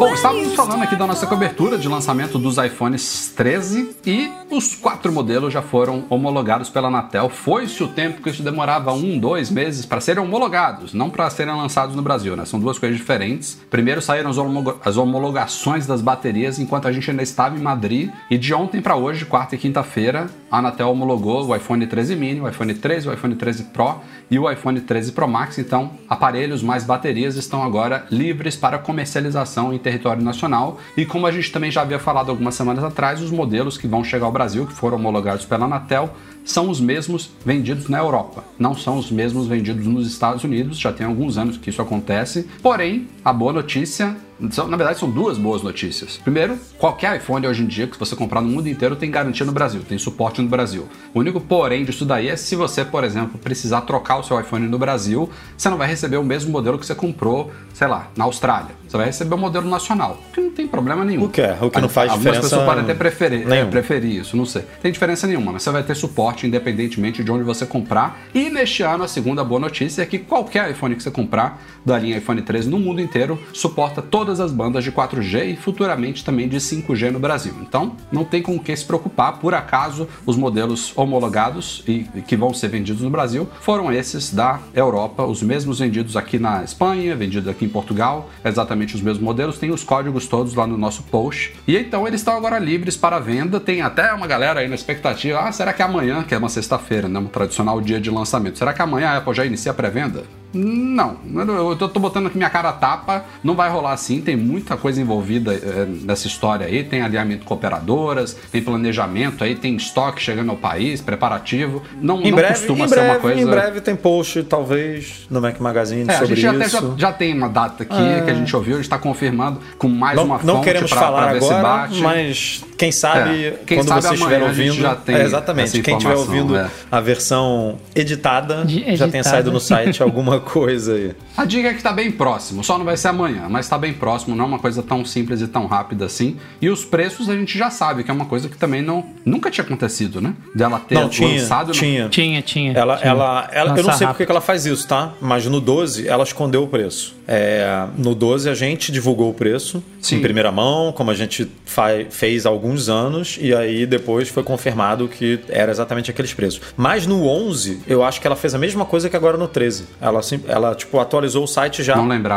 Bom, 0.00 0.14
estávamos 0.14 0.54
falando 0.54 0.82
aqui 0.82 0.96
da 0.96 1.06
nossa 1.06 1.26
cobertura 1.26 1.76
de 1.76 1.86
lançamento 1.86 2.38
dos 2.38 2.56
iPhones 2.56 3.34
13 3.36 3.96
e 4.06 4.32
os 4.50 4.74
quatro 4.74 5.12
modelos 5.12 5.52
já 5.52 5.60
foram 5.60 6.06
homologados 6.08 6.70
pela 6.70 6.88
Anatel. 6.88 7.28
Foi-se 7.28 7.84
o 7.84 7.88
tempo 7.88 8.22
que 8.22 8.30
isso 8.30 8.42
demorava 8.42 8.94
um, 8.94 9.18
dois 9.18 9.50
meses 9.50 9.84
para 9.84 10.00
serem 10.00 10.22
homologados, 10.24 10.94
não 10.94 11.10
para 11.10 11.28
serem 11.28 11.54
lançados 11.54 11.94
no 11.94 12.00
Brasil, 12.00 12.34
né? 12.34 12.46
São 12.46 12.58
duas 12.58 12.78
coisas 12.78 12.96
diferentes. 12.96 13.60
Primeiro 13.68 14.00
saíram 14.00 14.30
as, 14.30 14.38
homologa 14.38 14.76
as 14.82 14.96
homologações 14.96 15.86
das 15.86 16.00
baterias 16.00 16.58
enquanto 16.58 16.88
a 16.88 16.92
gente 16.92 17.10
ainda 17.10 17.22
estava 17.22 17.58
em 17.58 17.60
Madrid 17.60 18.10
e 18.30 18.38
de 18.38 18.54
ontem 18.54 18.80
para 18.80 18.96
hoje, 18.96 19.26
quarta 19.26 19.54
e 19.54 19.58
quinta-feira, 19.58 20.30
a 20.50 20.60
Anatel 20.60 20.88
homologou 20.88 21.46
o 21.46 21.54
iPhone 21.54 21.86
13 21.86 22.16
mini, 22.16 22.40
o 22.40 22.48
iPhone 22.48 22.72
13, 22.72 23.06
o 23.06 23.12
iPhone 23.12 23.34
13 23.34 23.64
Pro 23.64 24.00
e 24.30 24.38
o 24.38 24.50
iPhone 24.50 24.80
13 24.80 25.12
Pro 25.12 25.28
Max. 25.28 25.58
Então, 25.58 25.90
aparelhos 26.08 26.62
mais 26.62 26.84
baterias 26.84 27.36
estão 27.36 27.62
agora 27.62 28.06
livres 28.10 28.56
para 28.56 28.78
comercialização 28.78 29.74
em 29.74 29.78
território 29.90 30.22
nacional. 30.22 30.78
E 30.96 31.04
como 31.04 31.26
a 31.26 31.32
gente 31.32 31.50
também 31.50 31.70
já 31.70 31.82
havia 31.82 31.98
falado 31.98 32.30
algumas 32.30 32.54
semanas 32.54 32.84
atrás, 32.84 33.20
os 33.20 33.30
modelos 33.30 33.76
que 33.76 33.88
vão 33.88 34.04
chegar 34.04 34.26
ao 34.26 34.32
Brasil, 34.32 34.66
que 34.66 34.72
foram 34.72 34.96
homologados 34.96 35.44
pela 35.44 35.64
Anatel, 35.64 36.14
são 36.44 36.70
os 36.70 36.80
mesmos 36.80 37.30
vendidos 37.44 37.88
na 37.88 37.98
Europa, 37.98 38.44
não 38.58 38.74
são 38.74 38.96
os 38.96 39.10
mesmos 39.10 39.46
vendidos 39.46 39.86
nos 39.86 40.06
Estados 40.06 40.42
Unidos. 40.42 40.78
Já 40.78 40.92
tem 40.92 41.06
alguns 41.06 41.36
anos 41.36 41.56
que 41.56 41.70
isso 41.70 41.82
acontece. 41.82 42.48
Porém, 42.62 43.08
a 43.24 43.32
boa 43.32 43.52
notícia 43.52 44.16
na 44.40 44.76
verdade, 44.76 44.98
são 44.98 45.10
duas 45.10 45.36
boas 45.36 45.62
notícias. 45.62 46.16
Primeiro, 46.16 46.58
qualquer 46.78 47.16
iPhone 47.16 47.46
hoje 47.46 47.62
em 47.62 47.66
dia 47.66 47.86
que 47.86 47.98
você 47.98 48.16
comprar 48.16 48.40
no 48.40 48.48
mundo 48.48 48.68
inteiro 48.68 48.96
tem 48.96 49.10
garantia 49.10 49.44
no 49.44 49.52
Brasil, 49.52 49.82
tem 49.86 49.98
suporte 49.98 50.40
no 50.40 50.48
Brasil. 50.48 50.88
O 51.12 51.20
único 51.20 51.40
porém 51.40 51.84
disso 51.84 52.06
daí 52.06 52.28
é 52.28 52.36
se 52.36 52.56
você, 52.56 52.82
por 52.82 53.04
exemplo, 53.04 53.38
precisar 53.38 53.82
trocar 53.82 54.16
o 54.16 54.22
seu 54.22 54.40
iPhone 54.40 54.66
no 54.66 54.78
Brasil, 54.78 55.28
você 55.56 55.68
não 55.68 55.76
vai 55.76 55.88
receber 55.88 56.16
o 56.16 56.24
mesmo 56.24 56.50
modelo 56.50 56.78
que 56.78 56.86
você 56.86 56.94
comprou, 56.94 57.52
sei 57.74 57.86
lá, 57.86 58.08
na 58.16 58.24
Austrália. 58.24 58.74
Você 58.90 58.96
vai 58.96 59.06
receber 59.06 59.36
o 59.36 59.38
modelo 59.38 59.70
nacional, 59.70 60.18
que 60.32 60.40
não 60.40 60.50
tem 60.50 60.66
problema 60.66 61.04
nenhum. 61.04 61.26
O 61.26 61.28
que 61.28 61.40
é? 61.40 61.56
O 61.60 61.70
que 61.70 61.80
não 61.80 61.88
faz 61.88 62.10
Algumas 62.10 62.32
diferença 62.32 62.56
pessoas 62.56 62.68
podem 62.68 62.82
até 62.82 62.92
preferir, 62.92 63.52
é, 63.52 63.64
preferir 63.64 64.20
isso, 64.20 64.36
não 64.36 64.44
sei. 64.44 64.64
Tem 64.82 64.90
diferença 64.90 65.28
nenhuma, 65.28 65.52
mas 65.52 65.62
você 65.62 65.70
vai 65.70 65.84
ter 65.84 65.94
suporte 65.94 66.44
independentemente 66.44 67.22
de 67.22 67.30
onde 67.30 67.44
você 67.44 67.64
comprar. 67.64 68.20
E 68.34 68.50
neste 68.50 68.82
ano, 68.82 69.04
a 69.04 69.08
segunda 69.08 69.44
boa 69.44 69.60
notícia 69.60 70.02
é 70.02 70.06
que 70.06 70.18
qualquer 70.18 70.68
iPhone 70.72 70.96
que 70.96 71.04
você 71.04 71.10
comprar 71.10 71.62
da 71.86 71.96
linha 72.00 72.18
iPhone 72.18 72.42
13 72.42 72.68
no 72.68 72.80
mundo 72.80 73.00
inteiro 73.00 73.38
suporta 73.52 74.02
todas 74.02 74.40
as 74.40 74.50
bandas 74.50 74.82
de 74.82 74.90
4G 74.90 75.52
e 75.52 75.56
futuramente 75.56 76.24
também 76.24 76.48
de 76.48 76.56
5G 76.56 77.12
no 77.12 77.20
Brasil. 77.20 77.54
Então, 77.62 77.94
não 78.10 78.24
tem 78.24 78.42
com 78.42 78.56
o 78.56 78.60
que 78.60 78.74
se 78.74 78.84
preocupar. 78.84 79.38
Por 79.38 79.54
acaso, 79.54 80.08
os 80.26 80.36
modelos 80.36 80.92
homologados 80.96 81.84
e 81.86 82.00
que 82.26 82.36
vão 82.36 82.52
ser 82.52 82.66
vendidos 82.66 83.02
no 83.02 83.10
Brasil 83.10 83.48
foram 83.60 83.92
esses 83.92 84.34
da 84.34 84.58
Europa, 84.74 85.24
os 85.24 85.44
mesmos 85.44 85.78
vendidos 85.78 86.16
aqui 86.16 86.40
na 86.40 86.64
Espanha, 86.64 87.14
vendidos 87.14 87.48
aqui 87.48 87.64
em 87.64 87.68
Portugal, 87.68 88.28
exatamente 88.44 88.79
os 88.86 89.02
mesmos 89.02 89.22
modelos. 89.22 89.58
Tem 89.58 89.70
os 89.70 89.84
códigos 89.84 90.26
todos 90.26 90.54
lá 90.54 90.66
no 90.66 90.76
nosso 90.76 91.02
post. 91.04 91.54
E 91.66 91.76
então 91.76 92.06
eles 92.06 92.20
estão 92.20 92.36
agora 92.36 92.58
livres 92.58 92.96
para 92.96 93.18
venda. 93.18 93.60
Tem 93.60 93.82
até 93.82 94.12
uma 94.12 94.26
galera 94.26 94.60
aí 94.60 94.68
na 94.68 94.74
expectativa: 94.74 95.40
ah, 95.40 95.52
será 95.52 95.72
que 95.72 95.82
amanhã, 95.82 96.22
que 96.22 96.34
é 96.34 96.38
uma 96.38 96.48
sexta-feira, 96.48 97.08
né, 97.08 97.18
um 97.18 97.26
tradicional 97.26 97.80
dia 97.80 98.00
de 98.00 98.10
lançamento, 98.10 98.58
será 98.58 98.72
que 98.72 98.82
amanhã 98.82 99.10
a 99.10 99.16
Apple 99.18 99.34
já 99.34 99.44
inicia 99.44 99.72
a 99.72 99.74
pré-venda? 99.74 100.39
Não, 100.52 101.16
eu 101.34 101.76
tô, 101.76 101.88
tô 101.88 102.00
botando 102.00 102.26
aqui 102.26 102.36
minha 102.36 102.50
cara 102.50 102.70
a 102.70 102.72
tapa, 102.72 103.24
não 103.42 103.54
vai 103.54 103.70
rolar 103.70 103.92
assim, 103.92 104.20
tem 104.20 104.36
muita 104.36 104.76
coisa 104.76 105.00
envolvida 105.00 105.54
eh, 105.54 105.86
nessa 106.02 106.26
história 106.26 106.66
aí, 106.66 106.82
tem 106.82 107.02
alinhamento 107.02 107.44
com 107.44 107.54
operadoras, 107.54 108.36
tem 108.50 108.60
planejamento 108.60 109.44
aí, 109.44 109.54
tem 109.54 109.76
estoque 109.76 110.20
chegando 110.20 110.50
ao 110.50 110.56
país, 110.56 111.00
preparativo, 111.00 111.82
não, 112.00 112.20
Em 112.20 112.30
não 112.30 112.36
breve, 112.38 112.54
costuma 112.54 112.84
em 112.84 112.88
ser 112.88 112.94
breve, 112.96 113.10
uma 113.10 113.18
coisa... 113.20 113.40
em 113.40 113.46
breve 113.46 113.80
tem 113.80 113.94
post, 113.96 114.42
talvez, 114.42 115.26
no 115.30 115.40
Mac 115.40 115.58
Magazine 115.60 116.10
É, 116.10 116.14
a 116.14 116.18
sobre 116.18 116.34
gente 116.36 116.56
até 116.56 116.66
isso. 116.66 116.94
já, 116.98 117.08
já 117.08 117.12
tem 117.12 117.32
uma 117.32 117.48
data 117.48 117.84
aqui 117.84 117.94
que 118.24 118.30
a 118.30 118.34
gente 118.34 118.54
ouviu, 118.56 118.74
a 118.74 118.76
gente 118.78 118.86
está 118.86 118.98
confirmando 118.98 119.60
com 119.78 119.88
mais 119.88 120.16
não, 120.16 120.24
uma 120.24 120.38
fonte 120.38 120.46
não 120.46 120.60
queremos 120.62 120.90
pra- 120.90 121.00
falar 121.00 121.22
pra 121.24 121.32
ver 121.34 121.42
se 121.42 121.52
agora, 121.52 121.62
bate. 121.62 122.00
mas 122.02 122.64
quem 122.80 122.90
sabe 122.90 123.44
É, 123.44 123.50
quem 123.66 123.76
quando 123.78 123.88
sabe 123.88 124.00
vocês 124.02 124.14
estiver 124.20 124.42
ouvindo, 124.42 124.74
já 124.74 124.94
tem 124.96 125.14
é, 125.16 125.22
exatamente, 125.22 125.82
quem 125.82 125.96
estiver 125.96 126.16
ouvindo 126.16 126.56
é. 126.56 126.68
a 126.90 127.00
versão 127.00 127.78
editada, 127.94 128.64
De- 128.64 128.78
já 128.80 128.82
tenha 128.84 128.94
editada. 129.20 129.22
saído 129.22 129.52
no 129.52 129.60
site 129.60 130.02
alguma 130.02 130.40
coisa 130.40 130.94
aí. 130.94 131.12
A 131.36 131.44
dica 131.44 131.68
é 131.68 131.74
que 131.74 131.82
tá 131.82 131.92
bem 131.92 132.10
próximo, 132.10 132.64
só 132.64 132.78
não 132.78 132.84
vai 132.84 132.96
ser 132.96 133.08
amanhã, 133.08 133.46
mas 133.50 133.68
tá 133.68 133.76
bem 133.76 133.92
próximo, 133.92 134.34
não 134.34 134.44
é 134.44 134.48
uma 134.48 134.58
coisa 134.58 134.82
tão 134.82 135.04
simples 135.04 135.40
e 135.42 135.46
tão 135.46 135.66
rápida 135.66 136.06
assim. 136.06 136.36
E 136.60 136.68
os 136.70 136.84
preços 136.84 137.28
a 137.28 137.34
gente 137.36 137.56
já 137.58 137.68
sabe, 137.70 138.02
que 138.02 138.10
é 138.10 138.14
uma 138.14 138.24
coisa 138.26 138.48
que 138.48 138.56
também 138.56 138.80
não 138.82 139.04
nunca 139.24 139.50
tinha 139.50 139.64
acontecido, 139.64 140.20
né? 140.20 140.32
Dela 140.54 140.80
ter 140.80 140.94
Não, 140.94 141.08
tinha, 141.08 141.38
lançado 141.40 141.68
no- 141.68 141.74
tinha. 141.74 142.08
Tinha, 142.08 142.40
tinha. 142.42 142.72
Ela, 142.72 142.96
tinha. 142.96 143.10
ela, 143.10 143.48
ela, 143.52 143.70
eu 143.76 143.82
não 143.82 143.92
sei 143.92 143.92
porque 143.92 144.04
rápido. 144.04 144.26
que 144.26 144.32
ela 144.32 144.40
faz 144.40 144.64
isso, 144.66 144.88
tá? 144.88 145.12
Mas 145.20 145.44
no 145.46 145.60
12 145.60 146.08
ela 146.08 146.24
escondeu 146.24 146.62
o 146.62 146.66
preço. 146.66 147.14
É, 147.28 147.84
no 147.96 148.14
12 148.14 148.48
a 148.48 148.54
gente 148.54 148.90
divulgou 148.90 149.30
o 149.30 149.34
preço 149.34 149.82
Sim. 150.00 150.16
em 150.16 150.20
primeira 150.20 150.50
mão, 150.50 150.90
como 150.92 151.10
a 151.10 151.14
gente 151.14 151.48
fa- 151.64 152.04
fez 152.10 152.44
há 152.44 152.48
alguns 152.70 152.88
anos, 152.88 153.36
e 153.40 153.54
aí 153.54 153.84
depois 153.84 154.28
foi 154.28 154.42
confirmado 154.42 155.08
que 155.08 155.40
era 155.48 155.70
exatamente 155.72 156.10
aqueles 156.10 156.32
preços. 156.32 156.60
Mas 156.76 157.06
no 157.06 157.26
11, 157.26 157.82
eu 157.86 158.04
acho 158.04 158.20
que 158.20 158.26
ela 158.26 158.36
fez 158.36 158.54
a 158.54 158.58
mesma 158.58 158.84
coisa 158.84 159.10
que 159.10 159.16
agora 159.16 159.36
no 159.36 159.48
13. 159.48 159.84
Ela, 160.00 160.20
ela 160.46 160.74
tipo, 160.74 160.98
atualizou 161.00 161.44
o 161.44 161.46
site 161.48 161.82
já 161.82 161.94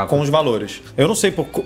com 0.08 0.20
os 0.22 0.30
valores. 0.30 0.82
Eu 0.98 1.08
não 1.08 1.16
sei 1.16 1.32
por 1.32 1.46
co- 1.46 1.64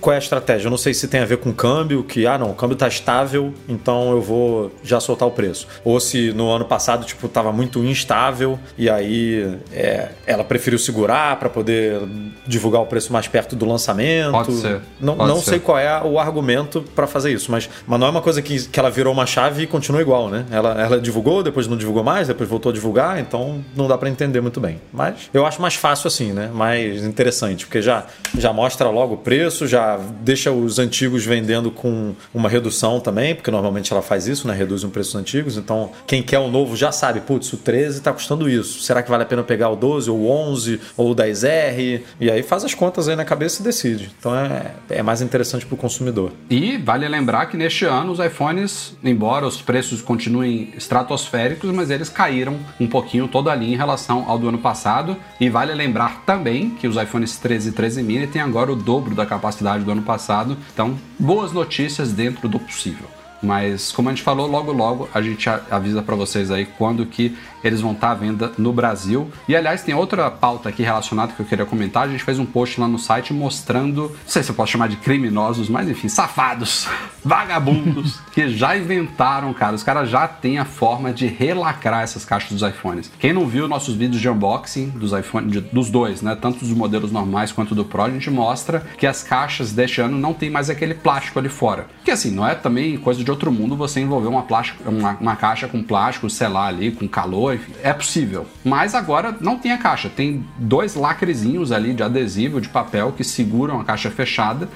qual 0.00 0.12
é 0.14 0.16
a 0.16 0.18
estratégia. 0.18 0.66
Eu 0.66 0.70
não 0.70 0.78
sei 0.78 0.94
se 0.94 1.06
tem 1.08 1.20
a 1.20 1.24
ver 1.24 1.38
com 1.38 1.52
câmbio, 1.52 2.02
que, 2.02 2.26
ah, 2.26 2.38
não, 2.38 2.50
o 2.50 2.54
câmbio 2.54 2.76
tá 2.76 2.88
estável, 2.88 3.52
então 3.68 4.10
eu 4.12 4.20
vou 4.20 4.72
já 4.82 4.98
soltar 5.00 5.28
o 5.28 5.30
preço. 5.30 5.66
Ou 5.84 6.00
se 6.00 6.32
no 6.32 6.50
ano 6.50 6.64
passado, 6.64 7.04
tipo, 7.04 7.28
tava 7.28 7.52
muito 7.52 7.78
instável 7.84 8.58
e 8.76 8.88
aí 8.88 9.58
é, 9.72 10.08
ela 10.26 10.44
preferiu 10.44 10.78
segurar 10.78 11.38
para 11.38 11.48
poder 11.48 12.00
divulgar 12.46 12.82
o 12.82 12.86
preço 12.86 13.12
mais 13.12 13.28
perto 13.28 13.54
do 13.54 13.66
lançamento. 13.66 14.32
Pode 14.32 14.52
ser, 14.54 14.80
Não, 15.00 15.16
pode 15.16 15.28
não 15.28 15.38
ser. 15.40 15.50
sei 15.50 15.58
qual 15.58 15.78
é 15.78 16.02
o 16.02 16.18
argumento 16.18 16.82
para 16.94 17.06
fazer 17.06 17.32
isso, 17.32 17.50
mas, 17.50 17.68
mas 17.86 18.00
não 18.00 18.06
é 18.06 18.10
uma 18.10 18.22
coisa 18.22 18.40
que, 18.42 18.68
que 18.68 18.80
ela 18.80 18.90
virou 18.90 19.12
uma 19.12 19.26
chave 19.26 19.62
e 19.62 19.66
continua 19.66 20.00
igual, 20.00 20.28
né? 20.28 20.46
Ela, 20.50 20.80
ela 20.80 21.00
divulgou, 21.00 21.42
depois 21.42 21.66
não 21.66 21.76
divulgou 21.76 22.02
mais, 22.02 22.28
depois 22.28 22.48
voltou 22.48 22.70
a 22.70 22.72
divulgar, 22.72 23.18
então 23.20 23.64
não 23.76 23.86
dá 23.86 23.96
para 23.98 24.08
entender 24.08 24.40
muito 24.40 24.60
bem. 24.60 24.80
Mas 24.92 25.28
eu 25.32 25.44
acho 25.46 25.60
mais 25.60 25.74
fácil 25.74 26.08
assim, 26.08 26.32
né? 26.32 26.50
Mais 26.52 27.04
interessante, 27.04 27.66
porque 27.66 27.82
já, 27.82 28.04
já 28.38 28.52
mostra 28.52 28.88
logo 28.88 29.14
o 29.14 29.18
preço, 29.18 29.66
já 29.66 29.89
deixa 29.96 30.50
os 30.52 30.78
antigos 30.78 31.24
vendendo 31.24 31.70
com 31.70 32.14
uma 32.34 32.48
redução 32.48 33.00
também, 33.00 33.34
porque 33.34 33.50
normalmente 33.50 33.92
ela 33.92 34.02
faz 34.02 34.26
isso, 34.26 34.46
né? 34.46 34.54
Reduz 34.54 34.84
um 34.84 34.90
preço 34.90 35.12
dos 35.12 35.20
antigos, 35.20 35.56
então 35.56 35.90
quem 36.06 36.22
quer 36.22 36.38
o 36.38 36.50
novo 36.50 36.76
já 36.76 36.92
sabe, 36.92 37.20
putz, 37.20 37.52
o 37.52 37.56
13 37.56 38.00
tá 38.00 38.12
custando 38.12 38.48
isso. 38.48 38.80
Será 38.80 39.02
que 39.02 39.10
vale 39.10 39.22
a 39.22 39.26
pena 39.26 39.42
pegar 39.42 39.68
o 39.70 39.76
12 39.76 40.10
ou 40.10 40.18
o 40.18 40.30
11 40.30 40.80
ou 40.96 41.12
o 41.12 41.14
10R? 41.14 42.02
E 42.20 42.30
aí 42.30 42.42
faz 42.42 42.64
as 42.64 42.74
contas 42.74 43.08
aí 43.08 43.16
na 43.16 43.24
cabeça 43.24 43.60
e 43.60 43.64
decide. 43.64 44.10
Então 44.18 44.34
é, 44.34 44.72
é 44.88 45.02
mais 45.02 45.20
interessante 45.20 45.66
pro 45.66 45.76
consumidor. 45.76 46.32
E 46.48 46.76
vale 46.76 47.08
lembrar 47.08 47.46
que 47.46 47.56
neste 47.56 47.84
ano 47.84 48.12
os 48.12 48.18
iPhones, 48.18 48.96
embora 49.02 49.46
os 49.46 49.60
preços 49.60 50.02
continuem 50.02 50.72
estratosféricos, 50.76 51.70
mas 51.70 51.90
eles 51.90 52.08
caíram 52.08 52.58
um 52.78 52.86
pouquinho 52.86 53.28
toda 53.28 53.52
a 53.52 53.54
linha 53.54 53.74
em 53.74 53.76
relação 53.76 54.24
ao 54.28 54.38
do 54.38 54.48
ano 54.48 54.58
passado. 54.58 55.16
E 55.40 55.48
vale 55.48 55.74
lembrar 55.74 56.22
também 56.24 56.70
que 56.70 56.86
os 56.86 56.96
iPhones 56.96 57.36
13 57.36 57.70
e 57.70 57.72
13 57.72 58.02
mini 58.02 58.26
têm 58.26 58.42
agora 58.42 58.72
o 58.72 58.76
dobro 58.76 59.14
da 59.14 59.26
capacidade 59.26 59.79
do 59.84 59.92
ano 59.92 60.02
passado. 60.02 60.56
Então, 60.72 60.98
boas 61.18 61.52
notícias 61.52 62.12
dentro 62.12 62.48
do 62.48 62.58
possível. 62.58 63.08
Mas 63.42 63.90
como 63.92 64.08
a 64.08 64.12
gente 64.12 64.22
falou, 64.22 64.46
logo 64.46 64.72
logo 64.72 65.08
a 65.14 65.20
gente 65.22 65.48
avisa 65.70 66.02
para 66.02 66.14
vocês 66.16 66.50
aí 66.50 66.66
quando 66.66 67.06
que 67.06 67.36
eles 67.62 67.80
vão 67.80 67.92
estar 67.92 68.10
à 68.12 68.14
venda 68.14 68.52
no 68.56 68.72
Brasil. 68.72 69.30
E 69.46 69.54
aliás, 69.54 69.82
tem 69.82 69.94
outra 69.94 70.30
pauta 70.30 70.68
aqui 70.70 70.82
relacionada 70.82 71.32
que 71.32 71.40
eu 71.40 71.46
queria 71.46 71.66
comentar. 71.66 72.04
A 72.04 72.08
gente 72.08 72.24
fez 72.24 72.38
um 72.38 72.46
post 72.46 72.80
lá 72.80 72.88
no 72.88 72.98
site 72.98 73.32
mostrando, 73.34 74.02
não 74.02 74.10
sei 74.26 74.42
se 74.42 74.50
eu 74.50 74.54
posso 74.54 74.72
chamar 74.72 74.88
de 74.88 74.96
criminosos, 74.96 75.68
mas 75.68 75.88
enfim, 75.88 76.08
safados, 76.08 76.86
vagabundos 77.24 78.18
que 78.32 78.48
já 78.48 78.76
inventaram, 78.76 79.52
cara. 79.52 79.74
Os 79.74 79.82
caras 79.82 80.08
já 80.10 80.26
têm 80.26 80.58
a 80.58 80.64
forma 80.64 81.12
de 81.12 81.26
relacrar 81.26 82.02
essas 82.02 82.24
caixas 82.24 82.50
dos 82.52 82.62
iPhones. 82.68 83.10
Quem 83.18 83.32
não 83.32 83.46
viu 83.46 83.68
nossos 83.68 83.94
vídeos 83.94 84.20
de 84.20 84.28
unboxing 84.28 84.88
dos 84.90 85.12
iPhones, 85.12 85.52
de- 85.52 85.60
dos 85.60 85.90
dois, 85.90 86.22
né, 86.22 86.36
tanto 86.40 86.58
dos 86.60 86.70
modelos 86.72 87.12
normais 87.12 87.52
quanto 87.52 87.74
do 87.74 87.84
Pro, 87.84 88.02
a 88.02 88.10
gente 88.10 88.30
mostra 88.30 88.84
que 88.98 89.06
as 89.06 89.22
caixas 89.22 89.72
deste 89.72 90.00
ano 90.00 90.18
não 90.18 90.32
tem 90.34 90.50
mais 90.50 90.70
aquele 90.70 90.94
plástico 90.94 91.38
ali 91.38 91.48
fora. 91.48 91.86
Que 92.04 92.10
assim, 92.10 92.30
não 92.30 92.46
é 92.46 92.54
também 92.54 92.96
coisa 92.96 93.22
de 93.22 93.29
outro 93.30 93.50
mundo 93.50 93.76
você 93.76 94.00
envolver 94.00 94.28
uma, 94.28 94.42
plástico, 94.42 94.88
uma, 94.88 95.16
uma 95.20 95.36
caixa 95.36 95.68
com 95.68 95.82
plástico, 95.82 96.26
lá, 96.48 96.66
ali, 96.66 96.90
com 96.90 97.08
calor, 97.08 97.54
enfim. 97.54 97.72
É 97.82 97.92
possível. 97.92 98.46
Mas 98.64 98.94
agora 98.94 99.36
não 99.40 99.58
tem 99.58 99.72
a 99.72 99.78
caixa. 99.78 100.08
Tem 100.08 100.44
dois 100.58 100.94
lacrezinhos 100.94 101.72
ali 101.72 101.94
de 101.94 102.02
adesivo, 102.02 102.60
de 102.60 102.68
papel, 102.68 103.12
que 103.12 103.24
seguram 103.24 103.80
a 103.80 103.84
caixa 103.84 104.10
fechada. 104.10 104.68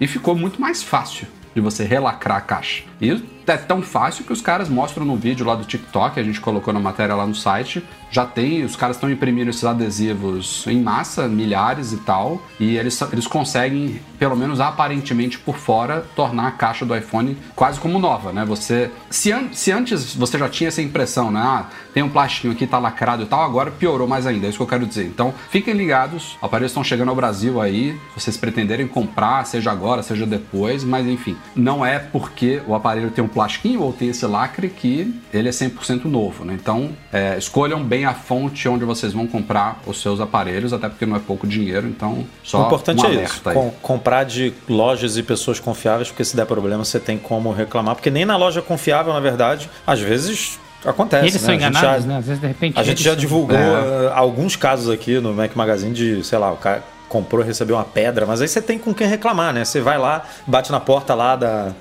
E 0.00 0.06
ficou 0.06 0.34
muito 0.34 0.60
mais 0.60 0.82
fácil 0.82 1.26
de 1.54 1.60
você 1.60 1.84
relacrar 1.84 2.38
a 2.38 2.40
caixa. 2.40 2.84
E 3.00 3.35
é 3.46 3.56
tão 3.56 3.82
fácil 3.82 4.24
que 4.24 4.32
os 4.32 4.40
caras 4.40 4.68
mostram 4.68 5.04
no 5.04 5.16
vídeo 5.16 5.46
lá 5.46 5.54
do 5.54 5.64
TikTok, 5.64 6.18
a 6.18 6.22
gente 6.22 6.40
colocou 6.40 6.72
na 6.72 6.80
matéria 6.80 7.14
lá 7.14 7.26
no 7.26 7.34
site. 7.34 7.84
Já 8.10 8.24
tem, 8.24 8.64
os 8.64 8.76
caras 8.76 8.96
estão 8.96 9.10
imprimindo 9.10 9.50
esses 9.50 9.64
adesivos 9.64 10.64
em 10.66 10.80
massa, 10.80 11.26
milhares 11.26 11.92
e 11.92 11.96
tal, 11.98 12.40
e 12.58 12.76
eles, 12.76 13.00
eles 13.12 13.26
conseguem, 13.26 14.00
pelo 14.18 14.36
menos 14.36 14.60
aparentemente 14.60 15.38
por 15.38 15.56
fora, 15.56 16.06
tornar 16.14 16.46
a 16.46 16.50
caixa 16.52 16.86
do 16.86 16.96
iPhone 16.96 17.36
quase 17.54 17.80
como 17.80 17.98
nova, 17.98 18.32
né? 18.32 18.44
Você, 18.44 18.90
se, 19.10 19.32
an 19.32 19.48
se 19.52 19.72
antes 19.72 20.14
você 20.14 20.38
já 20.38 20.48
tinha 20.48 20.68
essa 20.68 20.80
impressão, 20.80 21.30
né? 21.30 21.40
Ah, 21.42 21.66
tem 21.92 22.02
um 22.02 22.08
plastiquinho 22.08 22.52
aqui, 22.52 22.66
tá 22.66 22.78
lacrado 22.78 23.24
e 23.24 23.26
tal, 23.26 23.42
agora 23.42 23.70
piorou 23.70 24.06
mais 24.06 24.26
ainda, 24.26 24.46
é 24.46 24.48
isso 24.50 24.58
que 24.58 24.62
eu 24.62 24.68
quero 24.68 24.86
dizer. 24.86 25.06
Então, 25.06 25.34
fiquem 25.50 25.74
ligados, 25.74 26.38
aparelhos 26.40 26.70
estão 26.70 26.84
chegando 26.84 27.08
ao 27.08 27.16
Brasil 27.16 27.60
aí, 27.60 27.98
vocês 28.16 28.36
pretenderem 28.36 28.86
comprar, 28.86 29.44
seja 29.46 29.72
agora, 29.72 30.02
seja 30.02 30.24
depois, 30.24 30.84
mas 30.84 31.06
enfim, 31.06 31.36
não 31.54 31.84
é 31.84 31.98
porque 31.98 32.62
o 32.66 32.74
aparelho 32.74 33.10
tem 33.10 33.24
um 33.24 33.28
plastiquinho 33.36 33.82
ou 33.82 33.92
tem 33.92 34.08
esse 34.08 34.24
lacre 34.26 34.70
que 34.70 35.14
ele 35.32 35.46
é 35.46 35.52
100% 35.52 36.06
novo, 36.06 36.42
né? 36.42 36.56
Então, 36.58 36.88
é, 37.12 37.36
escolham 37.36 37.84
bem 37.84 38.06
a 38.06 38.14
fonte 38.14 38.66
onde 38.66 38.82
vocês 38.84 39.12
vão 39.12 39.26
comprar 39.26 39.78
os 39.86 40.00
seus 40.00 40.20
aparelhos, 40.20 40.72
até 40.72 40.88
porque 40.88 41.04
não 41.04 41.14
é 41.16 41.18
pouco 41.18 41.46
dinheiro, 41.46 41.86
então 41.86 42.24
só 42.42 42.62
o 42.62 42.66
importante 42.66 43.04
um 43.04 43.08
é 43.10 43.24
isso, 43.24 43.42
aí. 43.44 43.54
com, 43.54 43.70
comprar 43.82 44.24
de 44.24 44.54
lojas 44.66 45.18
e 45.18 45.22
pessoas 45.22 45.60
confiáveis, 45.60 46.08
porque 46.08 46.24
se 46.24 46.34
der 46.34 46.46
problema 46.46 46.82
você 46.82 46.98
tem 46.98 47.18
como 47.18 47.52
reclamar, 47.52 47.94
porque 47.94 48.10
nem 48.10 48.24
na 48.24 48.38
loja 48.38 48.62
confiável, 48.62 49.12
na 49.12 49.20
verdade, 49.20 49.68
às 49.86 50.00
vezes 50.00 50.58
acontece. 50.82 51.24
Eles 51.24 51.34
né? 51.34 51.38
são 51.40 51.48
A 51.54 51.58
gente 51.58 51.68
enganados, 51.68 52.04
já- 52.04 52.08
né? 52.08 52.18
Às 52.18 52.24
vezes, 52.24 52.40
de 52.40 52.46
repente. 52.46 52.80
A 52.80 52.82
gente 52.82 53.02
já 53.02 53.10
são- 53.10 53.20
divulgou 53.20 53.56
É. 53.56 53.60
eh, 54.06 54.12
alguns 54.14 54.56
casos 54.56 54.88
aqui 54.88 55.20
no 55.20 55.34
Mac 55.34 55.54
Magazine 55.54 55.92
de, 55.92 56.24
sei 56.24 56.38
lá, 56.38 56.50
o 56.52 56.56
cara 56.56 56.82
comprou 57.08 57.42
e 57.42 57.46
recebeu 57.46 57.76
uma 57.76 57.84
pedra, 57.84 58.24
mas 58.26 58.40
aí 58.40 58.48
você 58.48 58.62
tem 58.62 58.78
com 58.78 58.94
quem 58.94 59.06
reclamar, 59.06 59.52
né? 59.52 59.64
Você 59.64 59.80
vai 59.80 59.98
lá, 59.98 60.22
bate 60.46 60.72
na 60.72 60.80
porta 60.80 61.14
lá 61.14 61.36
da, 61.36 61.72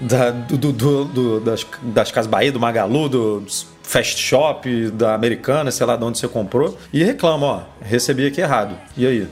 da- 0.00 0.30
do, 0.30 0.72
do- 0.72 1.04
do- 1.04 1.40
das, 1.40 1.66
das 1.82 2.10
Casas 2.10 2.30
Bahia, 2.30 2.52
do 2.52 2.60
Magalu, 2.60 3.08
do 3.08 3.44
Fast 3.82 4.18
Shop, 4.20 4.90
da 4.90 5.14
Americana, 5.14 5.70
sei 5.70 5.86
lá 5.86 5.96
de 5.96 6.04
onde 6.04 6.18
você 6.18 6.28
comprou, 6.28 6.76
e 6.92 7.02
reclama, 7.04 7.46
ó, 7.46 7.60
recebi 7.80 8.26
aqui 8.26 8.40
errado. 8.40 8.76
E 8.96 9.06
aí? 9.06 9.28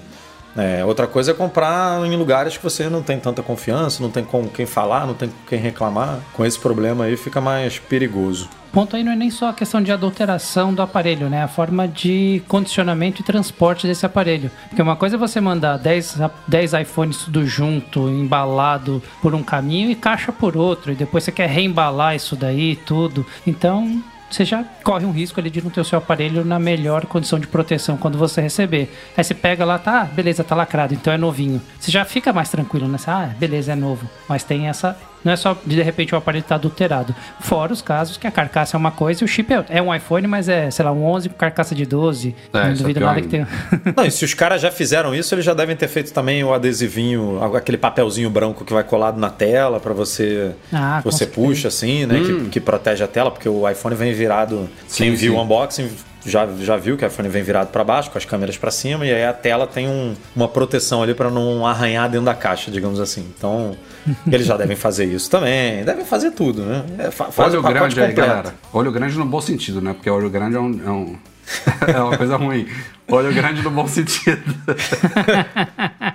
É, 0.56 0.84
outra 0.84 1.06
coisa 1.06 1.32
é 1.32 1.34
comprar 1.34 2.04
em 2.06 2.16
lugares 2.16 2.56
que 2.56 2.62
você 2.62 2.88
não 2.88 3.02
tem 3.02 3.18
tanta 3.18 3.42
confiança, 3.42 4.02
não 4.02 4.10
tem 4.10 4.24
com 4.24 4.46
quem 4.48 4.66
falar, 4.66 5.06
não 5.06 5.14
tem 5.14 5.28
com 5.28 5.34
quem 5.48 5.58
reclamar. 5.58 6.20
Com 6.32 6.44
esse 6.44 6.58
problema 6.58 7.04
aí 7.04 7.16
fica 7.16 7.40
mais 7.40 7.78
perigoso. 7.78 8.48
O 8.68 8.74
ponto 8.74 8.96
aí 8.96 9.04
não 9.04 9.12
é 9.12 9.16
nem 9.16 9.30
só 9.30 9.50
a 9.50 9.52
questão 9.52 9.80
de 9.80 9.92
adulteração 9.92 10.74
do 10.74 10.82
aparelho, 10.82 11.28
né? 11.28 11.42
A 11.44 11.48
forma 11.48 11.86
de 11.86 12.42
condicionamento 12.48 13.20
e 13.20 13.24
transporte 13.24 13.86
desse 13.86 14.04
aparelho. 14.04 14.50
Porque 14.68 14.82
uma 14.82 14.96
coisa 14.96 15.14
é 15.14 15.18
você 15.18 15.40
mandar 15.40 15.76
10, 15.78 16.20
a- 16.20 16.30
10 16.48 16.72
iPhones 16.72 17.18
tudo 17.18 17.46
junto, 17.46 18.08
embalado 18.08 19.00
por 19.22 19.32
um 19.34 19.44
caminho 19.44 19.90
e 19.90 19.94
caixa 19.94 20.32
por 20.32 20.56
outro. 20.56 20.90
E 20.90 20.96
depois 20.96 21.22
você 21.22 21.30
quer 21.30 21.48
reembalar 21.48 22.16
isso 22.16 22.34
daí, 22.34 22.74
tudo. 22.74 23.24
Então, 23.46 24.02
você 24.34 24.44
já 24.44 24.64
corre 24.82 25.06
um 25.06 25.12
risco 25.12 25.38
ali 25.38 25.48
de 25.48 25.62
não 25.62 25.70
ter 25.70 25.80
o 25.80 25.84
seu 25.84 25.98
aparelho 25.98 26.44
na 26.44 26.58
melhor 26.58 27.06
condição 27.06 27.38
de 27.38 27.46
proteção 27.46 27.96
quando 27.96 28.18
você 28.18 28.40
receber. 28.40 28.92
Aí 29.16 29.22
você 29.22 29.34
pega 29.34 29.64
lá, 29.64 29.78
tá, 29.78 30.04
beleza, 30.04 30.42
tá 30.42 30.54
lacrado, 30.54 30.92
então 30.92 31.12
é 31.12 31.16
novinho. 31.16 31.62
Você 31.78 31.90
já 31.90 32.04
fica 32.04 32.32
mais 32.32 32.48
tranquilo, 32.48 32.88
né? 32.88 32.98
Você, 32.98 33.10
Ah, 33.10 33.30
beleza, 33.38 33.72
é 33.72 33.76
novo. 33.76 34.08
Mas 34.28 34.42
tem 34.42 34.68
essa. 34.68 34.98
Não 35.24 35.32
é 35.32 35.36
só 35.36 35.56
de, 35.64 35.76
de 35.76 35.82
repente 35.82 36.14
o 36.14 36.18
aparelho 36.18 36.44
tá 36.44 36.56
adulterado. 36.56 37.14
Fora 37.40 37.72
os 37.72 37.80
casos 37.80 38.16
que 38.16 38.26
a 38.26 38.30
carcaça 38.30 38.76
é 38.76 38.78
uma 38.78 38.90
coisa 38.90 39.22
e 39.22 39.24
o 39.24 39.28
chip 39.28 39.52
é, 39.52 39.64
é 39.68 39.82
um 39.82 39.94
iPhone, 39.94 40.26
mas 40.26 40.48
é, 40.48 40.70
sei 40.70 40.84
lá, 40.84 40.92
um 40.92 41.04
11 41.04 41.30
com 41.30 41.36
carcaça 41.36 41.74
de 41.74 41.86
12. 41.86 42.34
É, 42.52 42.58
não 42.58 42.70
é 42.70 42.72
duvido 42.74 43.00
nada 43.00 43.20
que 43.20 43.28
tenha. 43.28 43.48
Não, 43.96 44.04
e 44.04 44.10
se 44.10 44.24
os 44.24 44.34
caras 44.34 44.60
já 44.60 44.70
fizeram 44.70 45.14
isso, 45.14 45.34
eles 45.34 45.44
já 45.44 45.54
devem 45.54 45.74
ter 45.74 45.88
feito 45.88 46.12
também 46.12 46.44
o 46.44 46.52
adesivinho, 46.52 47.42
aquele 47.56 47.78
papelzinho 47.78 48.28
branco 48.28 48.64
que 48.64 48.72
vai 48.72 48.84
colado 48.84 49.18
na 49.18 49.30
tela 49.30 49.80
pra 49.80 49.92
você. 49.92 50.52
Ah, 50.72 51.00
você 51.02 51.26
puxa 51.26 51.68
assim, 51.68 52.06
né? 52.06 52.20
Que, 52.20 52.48
que 52.50 52.60
protege 52.60 53.02
a 53.02 53.08
tela, 53.08 53.30
porque 53.30 53.48
o 53.48 53.68
iPhone 53.68 53.94
vem 53.94 54.12
virado. 54.12 54.68
Sim, 54.86 55.04
quem 55.04 55.14
viu 55.14 55.36
o 55.36 55.42
unboxing 55.42 55.88
já, 56.24 56.46
já 56.60 56.76
viu 56.76 56.96
que 56.96 57.04
o 57.04 57.08
iPhone 57.08 57.28
vem 57.28 57.42
virado 57.42 57.68
pra 57.68 57.84
baixo, 57.84 58.10
com 58.10 58.18
as 58.18 58.24
câmeras 58.24 58.56
pra 58.56 58.70
cima, 58.70 59.04
e 59.06 59.12
aí 59.12 59.24
a 59.24 59.32
tela 59.32 59.66
tem 59.66 59.88
um- 59.88 60.14
uma 60.34 60.48
proteção 60.48 61.02
ali 61.02 61.14
pra 61.14 61.30
não 61.30 61.66
arranhar 61.66 62.08
dentro 62.08 62.26
da 62.26 62.34
caixa, 62.34 62.70
digamos 62.70 62.98
assim. 63.00 63.26
Então, 63.36 63.76
eles 64.30 64.46
já 64.46 64.56
devem 64.56 64.76
fazer 64.76 65.04
isso 65.04 65.30
também. 65.30 65.84
Devem 65.84 66.04
fazer 66.04 66.30
tudo, 66.32 66.62
né? 66.62 66.84
É, 66.98 67.10
fa- 67.10 67.30
faz 67.30 67.52
Olho 67.54 67.62
grande 67.62 68.00
aí, 68.00 68.08
completo. 68.08 68.28
galera. 68.28 68.54
Olho 68.72 68.90
grande 68.92 69.16
no 69.18 69.24
bom 69.24 69.40
sentido, 69.40 69.80
né? 69.80 69.92
Porque 69.92 70.08
olho 70.10 70.30
grande 70.30 70.56
é 70.56 70.60
um. 70.60 70.80
É, 70.84 70.90
um- 70.90 71.16
é 71.94 72.00
uma 72.00 72.16
coisa 72.16 72.36
ruim. 72.36 72.66
Olho 73.08 73.32
grande 73.34 73.60
no 73.62 73.70
bom 73.70 73.86
sentido. 73.86 74.42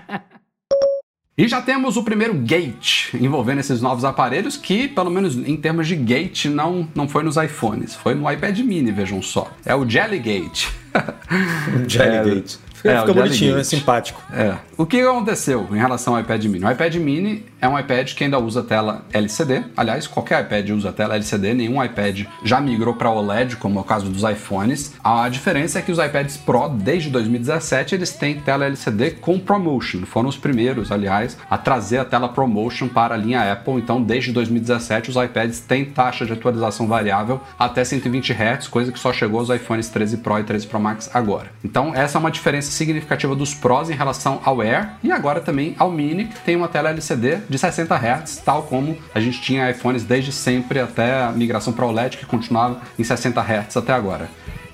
E 1.40 1.48
já 1.48 1.62
temos 1.62 1.96
o 1.96 2.04
primeiro 2.04 2.34
gate 2.34 3.14
envolvendo 3.14 3.60
esses 3.60 3.82
novos 3.82 4.04
aparelhos, 4.04 4.58
que, 4.58 4.90
pelo 4.90 5.10
menos 5.10 5.38
em 5.38 5.56
termos 5.56 5.88
de 5.88 5.96
gate, 5.96 6.48
não, 6.48 6.86
não 6.94 7.08
foi 7.08 7.24
nos 7.24 7.38
iPhones, 7.38 7.96
foi 7.96 8.14
no 8.14 8.30
iPad 8.30 8.60
mini, 8.60 8.92
vejam 8.92 9.22
só. 9.22 9.50
É 9.66 9.74
o 9.74 9.88
Jellygate. 9.88 10.70
Jellygate. 11.88 12.60
É, 12.84 13.00
Fica 13.00 13.12
o 13.12 13.14
bonitinho, 13.14 13.58
é 13.58 13.64
simpático. 13.64 14.22
É. 14.34 14.58
O 14.78 14.86
que 14.86 15.00
aconteceu 15.00 15.66
em 15.72 15.78
relação 15.78 16.14
ao 16.14 16.20
iPad 16.20 16.44
mini? 16.44 16.66
O 16.66 16.72
iPad 16.72 16.96
mini 16.96 17.46
é 17.62 17.68
um 17.68 17.78
iPad 17.78 18.14
que 18.14 18.24
ainda 18.24 18.40
usa 18.40 18.64
tela 18.64 19.04
LCD. 19.12 19.64
Aliás, 19.76 20.08
qualquer 20.08 20.44
iPad 20.44 20.70
usa 20.70 20.92
tela 20.92 21.16
LCD, 21.16 21.54
nenhum 21.54 21.84
iPad 21.84 22.26
já 22.44 22.62
migrou 22.62 22.94
para 22.94 23.12
OLED, 23.12 23.58
como 23.58 23.80
é 23.80 23.82
o 23.82 23.86
caso 23.86 24.10
dos 24.10 24.24
iPhones. 24.24 24.94
A 25.04 25.28
diferença 25.30 25.80
é 25.80 25.82
que 25.82 25.92
os 25.92 26.00
iPads 26.00 26.38
Pro, 26.38 26.70
desde 26.70 27.10
2017, 27.10 27.96
eles 27.96 28.12
têm 28.12 28.40
tela 28.40 28.66
LCD 28.66 29.12
com 29.12 29.40
ProMotion. 29.40 30.06
Foram 30.06 30.30
os 30.30 30.38
primeiros, 30.38 30.92
aliás, 30.92 31.38
a 31.50 31.58
trazer 31.58 31.98
a 31.98 32.06
tela 32.06 32.30
ProMotion 32.30 32.88
para 32.88 33.16
a 33.16 33.18
linha 33.18 33.52
Apple. 33.52 33.74
Então, 33.74 34.02
desde 34.02 34.32
2017, 34.32 35.10
os 35.10 35.16
iPads 35.16 35.60
têm 35.60 35.86
taxa 35.86 36.26
de 36.26 36.34
atualização 36.34 36.88
variável 36.88 37.42
até 37.58 37.84
120 37.84 38.32
Hz, 38.32 38.68
coisa 38.68 38.92
que 38.92 39.00
só 39.00 39.12
chegou 39.12 39.40
aos 39.40 39.50
iPhones 39.50 39.90
13 39.90 40.18
Pro 40.18 40.40
e 40.40 40.44
13 40.44 40.68
Pro 40.68 40.80
Max 40.80 41.10
agora. 41.14 41.52
Então, 41.64 41.94
essa 41.94 42.18
é 42.18 42.20
uma 42.20 42.32
diferença 42.32 42.72
significativa 42.72 43.36
dos 43.36 43.54
Pros 43.54 43.90
em 43.90 43.96
relação 43.96 44.40
ao 44.46 44.62
Air 44.62 44.92
e 45.04 45.12
agora 45.12 45.42
também 45.42 45.76
ao 45.78 45.92
Mini, 45.92 46.26
que 46.26 46.40
tem 46.42 46.56
uma 46.56 46.68
tela 46.68 46.90
LCD 46.90 47.49
de 47.50 47.58
60 47.58 47.96
Hz, 47.96 48.38
tal 48.46 48.64
como 48.64 48.98
a 49.14 49.20
gente 49.20 49.42
tinha 49.42 49.70
iPhones 49.72 50.04
desde 50.04 50.32
sempre 50.32 50.80
até 50.80 51.24
a 51.24 51.32
migração 51.32 51.74
para 51.74 51.86
OLED, 51.86 52.18
que 52.18 52.26
continuava 52.26 52.80
em 52.98 53.04
60 53.04 53.42
Hz 53.42 53.78
até 53.78 53.92
agora. 53.92 54.30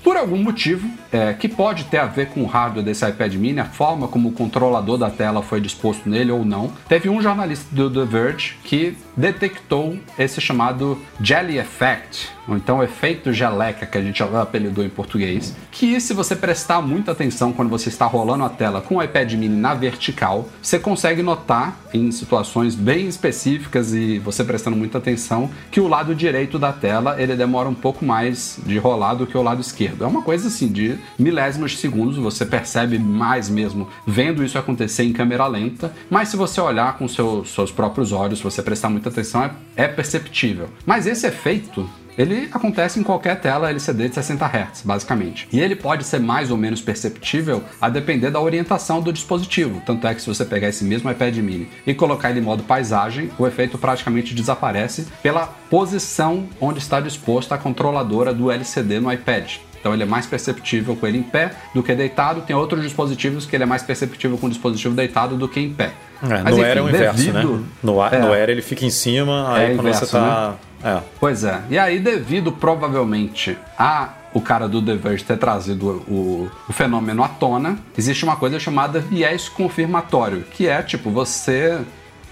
Por 0.06 0.18
algum 0.18 0.38
motivo, 0.38 0.88
é, 1.12 1.34
que 1.34 1.50
pode 1.50 1.86
ter 1.86 1.98
a 1.98 2.06
ver 2.06 2.28
com 2.28 2.44
o 2.44 2.46
hardware 2.46 2.86
desse 2.86 3.04
iPad 3.10 3.34
mini, 3.34 3.60
a 3.60 3.66
forma 3.66 4.08
como 4.08 4.30
o 4.30 4.32
controlador 4.32 5.00
da 5.00 5.10
tela 5.10 5.42
foi 5.42 5.60
disposto 5.60 6.08
nele 6.08 6.32
ou 6.32 6.46
não, 6.46 6.72
teve 6.88 7.10
um 7.10 7.20
jornalista 7.20 7.66
do 7.72 7.90
The 7.90 8.06
Verge 8.06 8.56
que 8.64 8.96
detectou 9.18 9.98
esse 10.20 10.40
chamado 10.40 11.02
Jelly 11.20 11.58
Effect, 11.58 12.35
ou 12.48 12.56
então 12.56 12.84
efeito 12.84 13.34
geleca, 13.34 13.86
que 13.86 13.98
a 13.98 14.02
gente 14.02 14.22
apelidou 14.24 14.84
em 14.84 14.90
português, 14.90 15.56
que 15.72 16.00
se 16.00 16.14
você 16.14 16.36
prestar 16.36 16.82
muita 16.82 17.12
atenção 17.12 17.52
quando 17.52 17.70
você 17.70 17.90
está 17.90 18.06
rolando 18.06 18.44
a 18.44 18.50
tela 18.50 18.82
com 18.82 18.96
o 18.96 19.04
iPad 19.04 19.34
mini 19.34 19.56
na 19.56 19.74
vertical, 19.74 20.50
você 20.62 20.80
consegue 20.80 21.22
notar 21.22 21.80
em 21.94 22.12
situações 22.12 22.76
bem 22.76 23.08
específicas 23.08 23.94
e 23.94 24.20
você 24.20 24.44
prestando 24.44 24.76
muita 24.76 24.98
atenção 24.98 25.50
que 25.72 25.80
o 25.80 25.88
lado 25.88 26.14
direito 26.14 26.60
da 26.60 26.74
tela 26.74 27.22
ele 27.22 27.36
demora 27.36 27.70
um 27.70 27.74
pouco 27.74 28.04
mais 28.04 28.60
de 28.66 28.78
rolar 28.78 29.16
do 29.16 29.26
que 29.26 29.38
o 29.38 29.42
lado 29.42 29.62
esquerdo. 29.62 30.04
É 30.04 30.08
uma 30.08 30.22
coisa 30.22 30.48
assim 30.48 30.68
de 30.68 30.98
milésimos 31.18 31.72
de 31.72 31.78
segundos, 31.78 32.18
você 32.18 32.46
percebe 32.46 33.00
mais 33.00 33.50
mesmo 33.50 33.88
vendo 34.06 34.44
isso 34.44 34.58
acontecer 34.58 35.04
em 35.04 35.14
câmera 35.14 35.48
lenta, 35.48 35.94
mas 36.10 36.30
se 36.30 36.38
você 36.38 36.60
olhar 36.60 36.98
com 36.98 37.08
seus, 37.08 37.54
seus 37.54 37.72
próprios 37.72 38.12
olhos, 38.12 38.40
se 38.40 38.44
você 38.44 38.62
prestar 38.62 38.90
muita 38.90 39.10
atenção, 39.10 39.44
é, 39.44 39.52
é 39.76 39.88
perceptível. 39.88 40.70
Mas 40.86 41.08
esse 41.08 41.26
efeito 41.28 41.90
ele 42.18 42.50
acontece 42.52 43.00
em 43.00 43.04
qualquer 43.04 43.40
tela 43.40 43.70
LCD 43.70 44.10
de 44.10 44.16
60 44.16 44.46
Hz, 44.46 44.82
basicamente. 44.84 45.48
E 45.52 45.60
ele 45.60 45.76
pode 45.76 46.04
ser 46.04 46.20
mais 46.20 46.52
ou 46.52 46.58
menos 46.58 46.82
perceptível 46.82 47.64
a 47.82 47.90
depender 47.90 48.30
da 48.30 48.40
orientação 48.40 49.02
do 49.02 49.12
dispositivo. 49.12 49.82
Tanto 49.86 50.08
é 50.08 50.14
que 50.14 50.22
se 50.22 50.28
você 50.28 50.46
pegar 50.46 50.70
esse 50.70 50.84
mesmo 50.84 51.10
iPad 51.10 51.38
mini 51.38 51.68
e 51.86 51.94
colocar 51.94 52.30
ele 52.30 52.40
em 52.40 52.44
modo 52.44 52.64
paisagem, 52.64 53.32
o 53.38 53.46
efeito 53.46 53.78
praticamente 53.78 54.34
desaparece 54.34 55.08
pela 55.22 55.48
posição 55.70 56.48
onde 56.60 56.80
está 56.80 57.00
disposta 57.00 57.56
a 57.56 57.58
controladora 57.58 58.34
do 58.34 58.52
LCD 58.52 59.00
no 59.00 59.12
iPad. 59.12 59.58
Então 59.86 59.94
ele 59.94 60.02
é 60.02 60.06
mais 60.08 60.26
perceptível 60.26 60.96
com 60.96 61.06
ele 61.06 61.20
em 61.20 61.22
pé 61.22 61.52
do 61.76 61.84
que 61.84 61.94
deitado. 61.94 62.42
Tem 62.42 62.56
outros 62.56 62.82
dispositivos 62.82 63.46
que 63.46 63.56
ele 63.56 63.62
é 63.62 63.68
mais 63.68 63.84
perceptível 63.84 64.36
com 64.36 64.48
o 64.48 64.50
dispositivo 64.50 64.96
deitado 64.96 65.38
do 65.38 65.48
que 65.48 65.60
em 65.60 65.72
pé. 65.72 65.92
É, 66.24 66.28
Mas, 66.42 66.44
no 66.44 66.50
enfim, 66.54 66.64
Air 66.64 66.78
é 66.78 66.82
o 66.82 66.90
inverso, 66.90 67.18
devido- 67.18 67.54
né? 67.58 67.64
No, 67.84 68.04
É. 68.04 68.18
no 68.18 68.34
Air 68.34 68.50
ele 68.50 68.64
fica 68.64 68.84
em 68.84 68.90
cima, 68.90 69.54
aí 69.54 69.66
É 69.66 69.76
quando 69.76 69.82
inverso, 69.82 70.08
você 70.08 70.12
tá. 70.14 70.56
É. 70.84 70.98
Pois 71.20 71.44
é. 71.44 71.62
E 71.70 71.78
aí, 71.78 72.00
devido 72.00 72.52
provavelmente 72.52 73.56
a 73.78 74.10
o 74.34 74.42
cara 74.42 74.68
do 74.68 74.82
The 74.82 74.96
Verge 74.96 75.24
ter 75.24 75.38
trazido 75.38 76.04
o, 76.08 76.50
o 76.68 76.74
fenômeno 76.74 77.24
à 77.24 77.28
tona, 77.28 77.78
existe 77.96 78.24
uma 78.26 78.36
coisa 78.38 78.60
chamada 78.60 79.00
viés 79.00 79.48
confirmatório, 79.48 80.46
que 80.52 80.68
é 80.68 80.82
tipo, 80.82 81.12
você 81.12 81.80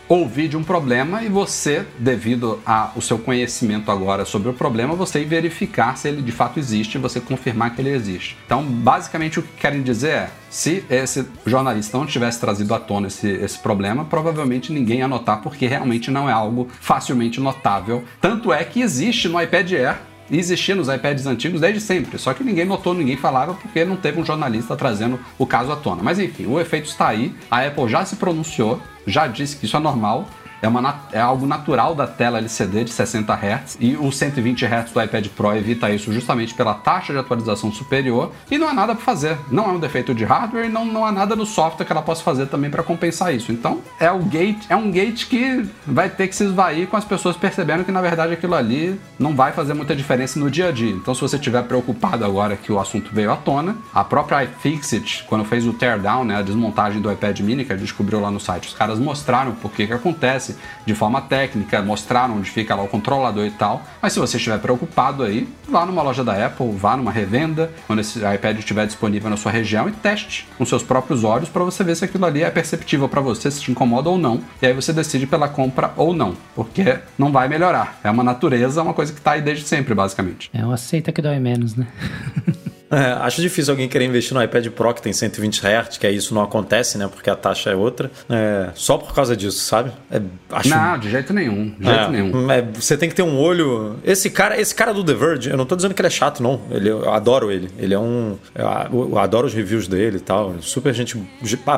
ouvir 0.08 0.48
de 0.48 0.58
um 0.58 0.64
problema 0.64 1.24
e 1.24 1.30
você, 1.30 1.86
devido 1.98 2.60
ao 2.66 3.02
seu 3.02 3.18
conhecimento 3.18 3.90
agora 3.92 4.26
sobre 4.26 4.50
o 4.50 4.54
problema, 4.54 4.96
você 4.96 5.22
ir 5.22 5.26
verificar 5.26 5.98
se 5.98 6.08
ele 6.08 6.22
de 6.22 6.32
fato 6.32 6.60
existe 6.60 6.96
e 6.96 7.02
você 7.02 7.20
confirmar 7.20 7.74
que 7.76 7.82
ele 7.82 7.90
existe. 7.90 8.38
Então, 8.46 8.64
basicamente, 8.64 9.40
o 9.40 9.44
que 9.44 9.54
querem 9.58 9.82
dizer 9.82 10.10
é: 10.10 10.30
se 10.50 10.84
esse 10.90 11.26
jornalista 11.46 11.98
não 11.98 12.06
tivesse 12.06 12.40
trazido 12.40 12.74
à 12.74 12.80
tona 12.80 13.08
esse, 13.08 13.28
esse 13.28 13.60
problema, 13.60 14.06
provavelmente 14.06 14.72
ninguém 14.72 15.00
ia 15.00 15.08
notar, 15.08 15.42
porque 15.42 15.66
realmente 15.66 16.12
não 16.12 16.30
é 16.30 16.34
algo 16.34 16.68
facilmente 16.80 17.40
notável. 17.40 18.04
Tanto 18.20 18.52
é 18.52 18.64
que 18.64 18.82
existe 18.82 19.28
no 19.28 19.42
iPad 19.42 19.72
Air 19.72 19.98
existia 20.32 20.76
nos 20.76 20.88
iPads 20.88 21.26
antigos 21.26 21.62
desde 21.62 21.82
sempre, 21.82 22.18
só 22.18 22.34
que 22.34 22.44
ninguém 22.44 22.66
notou, 22.66 22.94
ninguém 22.94 23.18
falava 23.18 23.54
porque 23.54 23.84
não 23.86 23.96
teve 23.96 24.20
um 24.20 24.26
jornalista 24.26 24.76
trazendo 24.76 25.20
o 25.38 25.46
caso 25.46 25.72
à 25.72 25.76
tona. 25.76 26.02
Mas 26.02 26.20
enfim, 26.20 26.46
o 26.46 26.60
efeito 26.60 26.88
está 26.88 27.08
aí, 27.08 27.34
a 27.50 27.66
Apple 27.66 27.88
já 27.88 28.06
se 28.06 28.16
pronunciou, 28.16 28.82
já 29.06 29.28
disse 29.28 29.58
que 29.58 29.66
isso 29.66 29.76
é 29.76 29.80
normal, 29.80 30.28
é, 30.64 30.68
uma, 30.68 31.02
é 31.12 31.20
algo 31.20 31.46
natural 31.46 31.94
da 31.94 32.08
tela 32.08 32.38
LCD 32.38 32.86
de 32.86 32.92
60 32.92 33.34
Hz 33.34 33.78
e 33.82 33.98
o 33.98 34.10
120 34.12 34.66
Hz 34.66 34.92
do 34.92 35.02
iPad 35.02 35.28
Pro 35.28 35.54
evita 35.56 35.92
isso 35.92 36.12
justamente 36.14 36.54
pela 36.54 36.74
taxa 36.74 37.12
de 37.12 37.20
atualização 37.20 37.70
superior 37.72 38.32
e 38.50 38.58
não 38.58 38.70
há 38.70 38.74
nada 38.74 38.96
para 38.96 39.04
fazer. 39.04 39.38
Não 39.52 39.66
é 39.66 39.74
um 39.74 39.80
defeito 39.80 40.16
de 40.16 40.24
hardware 40.24 40.70
não, 40.70 40.86
não 40.86 41.06
há 41.06 41.12
nada 41.12 41.36
no 41.36 41.46
software 41.46 41.86
que 41.86 41.92
ela 41.92 42.02
possa 42.02 42.24
fazer 42.24 42.46
também 42.46 42.72
para 42.72 42.82
compensar 42.82 43.36
isso. 43.36 43.52
Então 43.52 43.82
é 44.00 44.10
o 44.10 44.20
gate, 44.20 44.66
é 44.70 44.76
um 44.76 44.90
gate 44.90 45.28
que 45.28 45.68
vai 45.86 46.10
ter 46.10 46.30
que 46.30 46.36
se 46.36 46.46
esvair 46.46 46.88
com 46.88 46.96
as 46.96 47.04
pessoas 47.04 47.36
percebendo 47.36 47.84
que 47.84 47.92
na 47.92 48.02
verdade 48.02 48.32
aquilo 48.32 48.56
ali 48.56 48.98
não 49.20 49.36
vai 49.36 49.52
fazer 49.52 49.74
muita 49.74 49.94
diferença 49.94 50.40
no 50.40 50.50
dia 50.50 50.70
a 50.70 50.72
dia. 50.72 50.92
Então 50.92 51.14
se 51.14 51.20
você 51.20 51.36
estiver 51.36 51.64
preocupado 51.64 52.24
agora 52.24 52.56
que 52.56 52.72
o 52.72 52.80
assunto 52.80 53.10
veio 53.14 53.34
à 53.34 53.36
tona, 53.36 53.76
a 53.94 54.04
própria 54.06 54.46
iFixit, 54.46 55.26
quando 55.28 55.44
fez 55.44 55.68
o 55.68 55.74
teardown, 55.74 56.24
né, 56.24 56.38
a 56.38 56.42
desmontagem 56.42 57.02
do 57.02 57.12
iPad 57.12 57.38
mini 57.42 57.66
que 57.66 57.74
a 57.74 57.76
gente 57.76 57.84
descobriu 57.86 58.22
lá 58.22 58.32
no 58.32 58.40
site, 58.40 58.70
os 58.70 58.74
caras 58.74 58.98
mostraram 58.98 59.52
por 59.56 59.70
que 59.70 59.86
que 59.86 59.94
acontece 59.94 60.53
de 60.86 60.94
forma 60.94 61.22
técnica, 61.22 61.82
mostraram 61.82 62.38
onde 62.38 62.50
fica 62.50 62.76
lá 62.76 62.84
o 62.84 62.88
controlador 62.88 63.46
e 63.46 63.52
tal. 63.52 63.82
Mas 64.02 64.14
se 64.14 64.20
você 64.20 64.38
estiver 64.38 64.60
preocupado 64.60 65.24
aí, 65.24 65.48
vá 65.68 65.86
numa 65.86 66.02
loja 66.02 66.24
da 66.24 66.46
Apple, 66.46 66.72
vá 66.74 66.96
numa 66.98 67.12
revenda, 67.12 67.72
quando 67.88 68.00
esse 68.00 68.20
iPad 68.20 68.58
estiver 68.60 68.86
disponível 68.86 69.30
na 69.30 69.38
sua 69.38 69.52
região 69.52 69.88
e 69.88 69.92
teste 69.92 70.48
com 70.58 70.66
seus 70.66 70.84
próprios 70.84 71.24
olhos 71.24 71.50
para 71.50 71.64
você 71.64 71.84
ver 71.84 71.96
se 71.96 72.06
aquilo 72.06 72.26
ali 72.26 72.44
é 72.44 72.50
perceptível 72.50 73.08
para 73.08 73.22
você, 73.22 73.50
se 73.50 73.62
te 73.62 73.72
incomoda 73.72 74.10
ou 74.10 74.18
não. 74.18 74.42
E 74.62 74.66
aí 74.66 74.74
você 74.74 74.94
decide 74.94 75.26
pela 75.26 75.48
compra 75.48 75.92
ou 75.96 76.14
não, 76.14 76.36
porque 76.56 77.00
não 77.18 77.32
vai 77.32 77.48
melhorar. 77.48 78.00
É 78.04 78.10
uma 78.10 78.24
natureza, 78.24 78.80
é 78.80 78.84
uma 78.84 78.94
coisa 78.94 79.14
que 79.14 79.20
está 79.20 79.32
aí 79.32 79.42
desde 79.42 79.66
sempre, 79.66 79.94
basicamente. 79.94 80.50
É, 80.54 80.64
uma 80.64 80.76
aceita 80.76 81.12
que 81.12 81.22
dói 81.22 81.40
menos, 81.40 81.76
né? 81.76 81.88
É, 82.94 83.14
acho 83.26 83.42
difícil 83.42 83.74
alguém 83.74 83.90
querer 83.90 84.06
investir 84.06 84.34
no 84.34 84.44
iPad 84.44 84.68
Pro 84.68 84.94
que 84.94 85.02
tem 85.02 85.12
120 85.12 85.62
Hz, 85.66 85.98
que 85.98 86.06
é 86.06 86.12
isso 86.12 86.34
não 86.34 86.42
acontece, 86.42 86.98
né? 86.98 87.08
Porque 87.08 87.30
a 87.30 87.36
taxa 87.36 87.72
é 87.72 87.76
outra. 87.76 88.12
É, 88.30 88.70
só 88.76 88.98
por 88.98 89.14
causa 89.14 89.36
disso, 89.36 89.60
sabe? 89.60 89.92
É, 90.12 90.22
acho... 90.52 90.70
Não, 90.70 90.98
de 90.98 91.10
jeito 91.10 91.34
nenhum. 91.34 91.74
De 91.78 91.86
jeito 91.86 92.00
é, 92.00 92.10
nenhum. 92.10 92.52
É, 92.52 92.62
você 92.62 92.96
tem 92.96 93.10
que 93.10 93.16
ter 93.16 93.24
um 93.24 93.38
olho. 93.40 93.98
Esse 94.04 94.30
cara, 94.30 94.60
esse 94.60 94.74
cara 94.74 94.94
do 94.94 95.04
The 95.04 95.14
Verge, 95.14 95.50
eu 95.50 95.58
não 95.58 95.66
tô 95.66 95.76
dizendo 95.76 95.94
que 95.94 96.02
ele 96.02 96.08
é 96.08 96.12
chato, 96.12 96.42
não. 96.42 96.62
Ele, 96.70 96.90
eu 96.90 97.12
adoro 97.12 97.52
ele. 97.52 97.70
Ele 97.78 97.94
é 97.94 98.00
um. 98.00 98.38
Eu, 98.54 99.18
adoro 99.18 99.48
os 99.48 99.54
reviews 99.54 99.88
dele 99.88 100.18
e 100.18 100.22
tal. 100.22 100.56
Super 100.62 100.94
gente. 100.94 101.18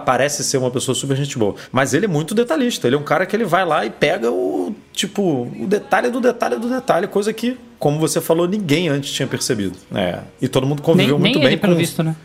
Parece 0.06 0.44
ser 0.44 0.58
uma 0.58 0.72
pessoa 0.72 0.96
super 0.96 1.16
gente 1.16 1.38
boa. 1.38 1.56
Mas 1.72 1.94
ele 1.94 2.06
é 2.06 2.10
muito 2.10 2.36
detalhista. 2.36 2.88
Ele 2.88 2.96
é 2.96 3.00
um 3.00 3.04
cara 3.04 3.26
que 3.26 3.36
ele 3.36 3.46
vai 3.46 3.66
lá 3.66 3.86
e 3.86 3.90
pega 3.90 4.32
o. 4.32 4.76
Tipo, 4.92 5.44
o 5.60 5.68
detalhe 5.68 6.10
do 6.10 6.22
detalhe 6.22 6.58
do 6.58 6.70
detalhe, 6.70 7.08
coisa 7.08 7.34
que 7.34 7.58
como 7.78 8.00
você 8.00 8.22
falou, 8.22 8.48
ninguém 8.48 8.90
antes 8.90 9.12
tinha 9.12 9.28
percebido. 9.28 9.78
É. 9.94 10.20
E 10.42 10.48
todo 10.48 10.66
mundo 10.66 10.82
conviveu 11.06 11.20
nem, 11.20 11.32
muito 11.32 11.40
nem 11.40 11.48
bem 11.48 11.54
ele, 11.54 11.58
com. 11.58 11.68
Pelo 11.68 11.78
visto, 11.78 12.04
né? 12.04 12.16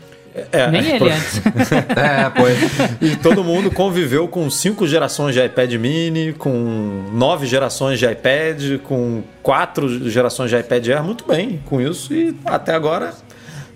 É, 0.51 0.71
Nem 0.71 0.95
ele 0.95 1.09
antes. 1.09 1.41
é, 1.97 2.29
pois. 2.29 2.57
E 3.01 3.15
todo 3.17 3.43
mundo 3.43 3.69
conviveu 3.69 4.27
com 4.27 4.49
cinco 4.49 4.87
gerações 4.87 5.33
de 5.33 5.43
iPad 5.43 5.73
mini, 5.73 6.33
com 6.33 7.03
nove 7.11 7.45
gerações 7.45 7.99
de 7.99 8.05
iPad, 8.05 8.79
com 8.83 9.23
quatro 9.43 10.09
gerações 10.09 10.49
de 10.49 10.57
iPad 10.57 10.87
Air, 10.87 11.03
muito 11.03 11.25
bem 11.27 11.61
com 11.65 11.81
isso. 11.81 12.13
E 12.13 12.35
até 12.45 12.73
agora 12.73 13.13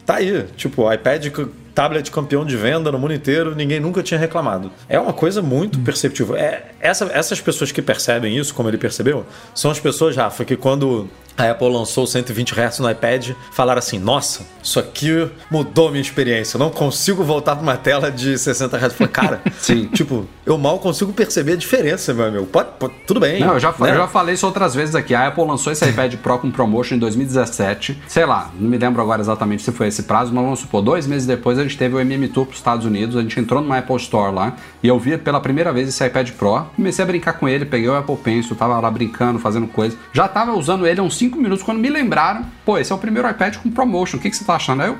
tá 0.05 0.15
aí. 0.15 0.45
Tipo, 0.55 0.91
iPad 0.91 1.27
tablet 1.75 2.09
campeão 2.09 2.45
de 2.45 2.55
venda 2.55 2.89
no 2.89 2.97
mundo 2.97 3.13
inteiro, 3.13 3.53
ninguém 3.53 3.81
nunca 3.81 4.01
tinha 4.01 4.17
reclamado. 4.17 4.71
É 4.87 4.97
uma 4.97 5.11
coisa 5.11 5.41
muito 5.41 5.77
perceptível. 5.79 6.37
É, 6.37 6.63
essa, 6.79 7.11
essas 7.13 7.41
pessoas 7.41 7.69
que 7.73 7.81
percebem 7.81 8.37
isso, 8.37 8.53
como 8.53 8.69
ele 8.69 8.77
percebeu, 8.77 9.25
são 9.53 9.69
as 9.69 9.79
pessoas, 9.79 10.15
Rafa, 10.15 10.45
que 10.45 10.55
quando 10.55 11.09
a 11.37 11.51
Apple 11.51 11.69
lançou 11.69 12.07
120 12.07 12.53
Hz 12.53 12.79
no 12.79 12.89
iPad, 12.89 13.31
falaram 13.51 13.79
assim: 13.79 13.99
nossa, 13.99 14.45
isso 14.61 14.79
aqui 14.79 15.29
mudou 15.49 15.89
minha 15.89 16.01
experiência. 16.01 16.57
Eu 16.57 16.59
não 16.59 16.69
consigo 16.69 17.23
voltar 17.23 17.55
para 17.55 17.63
uma 17.63 17.77
tela 17.77 18.11
de 18.11 18.37
60 18.37 18.77
Hz. 18.77 18.93
Falei, 18.93 19.11
cara, 19.11 19.41
sim. 19.59 19.87
Tipo, 19.87 20.27
eu 20.45 20.57
mal 20.57 20.79
consigo 20.79 21.11
perceber 21.13 21.53
a 21.53 21.55
diferença, 21.55 22.13
meu 22.13 22.25
amigo. 22.25 22.45
Pode, 22.45 22.69
pode 22.79 22.93
tudo 23.05 23.19
bem. 23.19 23.39
Não, 23.39 23.53
eu 23.53 23.59
já, 23.59 23.73
né? 23.79 23.91
eu 23.91 23.95
já 23.95 24.07
falei 24.07 24.35
isso 24.35 24.45
outras 24.45 24.73
vezes 24.73 24.95
aqui. 24.95 25.13
A 25.13 25.27
Apple 25.27 25.43
lançou 25.43 25.71
esse 25.71 25.85
iPad 25.87 26.15
Pro 26.15 26.39
com 26.39 26.51
promotion 26.51 26.95
em 26.95 26.99
2017. 26.99 28.01
Sei 28.07 28.25
lá, 28.25 28.51
não 28.57 28.69
me 28.69 28.77
lembro 28.77 29.01
agora 29.01 29.21
exatamente 29.21 29.63
se 29.63 29.71
foi 29.71 29.87
esse 29.87 30.03
prazo, 30.03 30.33
mas 30.33 30.43
vamos 30.43 30.59
supor, 30.59 30.81
dois 30.81 31.05
meses 31.05 31.27
depois 31.27 31.59
a 31.59 31.63
gente 31.63 31.77
teve 31.77 31.95
o 31.95 31.99
MM 31.99 32.27
Tour 32.29 32.45
para 32.45 32.53
os 32.53 32.59
Estados 32.59 32.85
Unidos. 32.85 33.15
A 33.15 33.21
gente 33.21 33.39
entrou 33.39 33.61
numa 33.61 33.77
Apple 33.77 33.95
Store 33.97 34.33
lá 34.33 34.55
e 34.81 34.87
eu 34.87 34.97
vi 34.97 35.17
pela 35.17 35.39
primeira 35.39 35.73
vez 35.73 35.89
esse 35.89 36.05
iPad 36.05 36.31
Pro. 36.31 36.65
Comecei 36.75 37.03
a 37.03 37.07
brincar 37.07 37.33
com 37.33 37.47
ele, 37.47 37.65
peguei 37.65 37.89
o 37.89 37.95
Apple 37.95 38.17
Pencil, 38.17 38.55
tava 38.55 38.79
lá 38.79 38.89
brincando, 38.89 39.39
fazendo 39.39 39.67
coisa. 39.67 39.97
Já 40.13 40.27
tava 40.27 40.53
usando 40.53 40.87
ele 40.87 40.99
há 40.99 41.03
uns 41.03 41.17
5 41.25 41.37
minutos 41.37 41.63
quando 41.63 41.79
me 41.79 41.89
lembraram. 41.89 42.45
Pô, 42.63 42.77
esse 42.77 42.91
é 42.91 42.95
o 42.95 42.97
primeiro 42.97 43.27
iPad 43.29 43.55
com 43.57 43.71
promotion. 43.71 44.17
O 44.17 44.19
que, 44.19 44.29
que 44.29 44.35
você 44.35 44.45
tá 44.45 44.55
achando? 44.55 44.83
Aí 44.83 44.89
eu. 44.89 44.97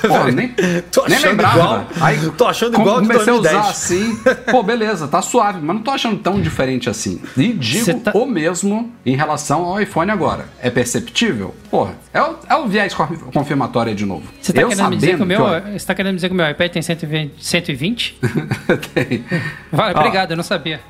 Pô, 0.00 0.24
nem, 0.32 0.54
tô 0.90 1.02
achando 1.02 1.10
nem 1.10 1.30
lembrava. 1.30 1.56
Igual, 1.56 1.86
Aí 2.00 2.30
tô 2.30 2.46
achando 2.46 2.80
igual 2.80 3.00
comecei 3.00 3.32
a 3.32 3.36
usar 3.36 3.60
assim. 3.60 4.18
Pô, 4.50 4.62
beleza, 4.62 5.06
tá 5.08 5.20
suave, 5.20 5.60
mas 5.60 5.76
não 5.76 5.82
tô 5.82 5.90
achando 5.90 6.18
tão 6.18 6.40
diferente 6.40 6.88
assim. 6.88 7.20
E 7.36 7.52
digo 7.52 8.00
tá... 8.00 8.12
o 8.14 8.24
mesmo 8.24 8.92
em 9.04 9.16
relação 9.16 9.64
ao 9.64 9.80
iPhone 9.80 10.10
agora. 10.10 10.48
É 10.60 10.70
perceptível? 10.70 11.54
Porra, 11.70 11.94
é 12.14 12.22
o, 12.22 12.36
é 12.48 12.56
o 12.56 12.66
viés 12.66 12.94
confirmatório 13.32 13.94
de 13.94 14.06
novo. 14.06 14.24
Você 14.40 14.52
tá, 14.52 14.62
eu 14.62 14.68
querendo, 14.68 14.90
me 14.90 14.96
dizer 14.96 15.16
que 15.16 15.22
o 15.22 15.26
meu, 15.26 15.44
que 15.62 15.78
você 15.78 15.86
tá 15.86 15.94
querendo 15.94 16.14
dizer 16.14 16.28
que 16.28 16.34
o 16.34 16.36
meu 16.36 16.48
iPad 16.48 16.72
tem 16.72 16.82
120? 16.82 17.34
120? 17.44 18.18
tem. 18.94 19.24
Vai, 19.70 19.92
obrigado, 19.92 20.30
eu 20.30 20.36
não 20.36 20.44
sabia. 20.44 20.80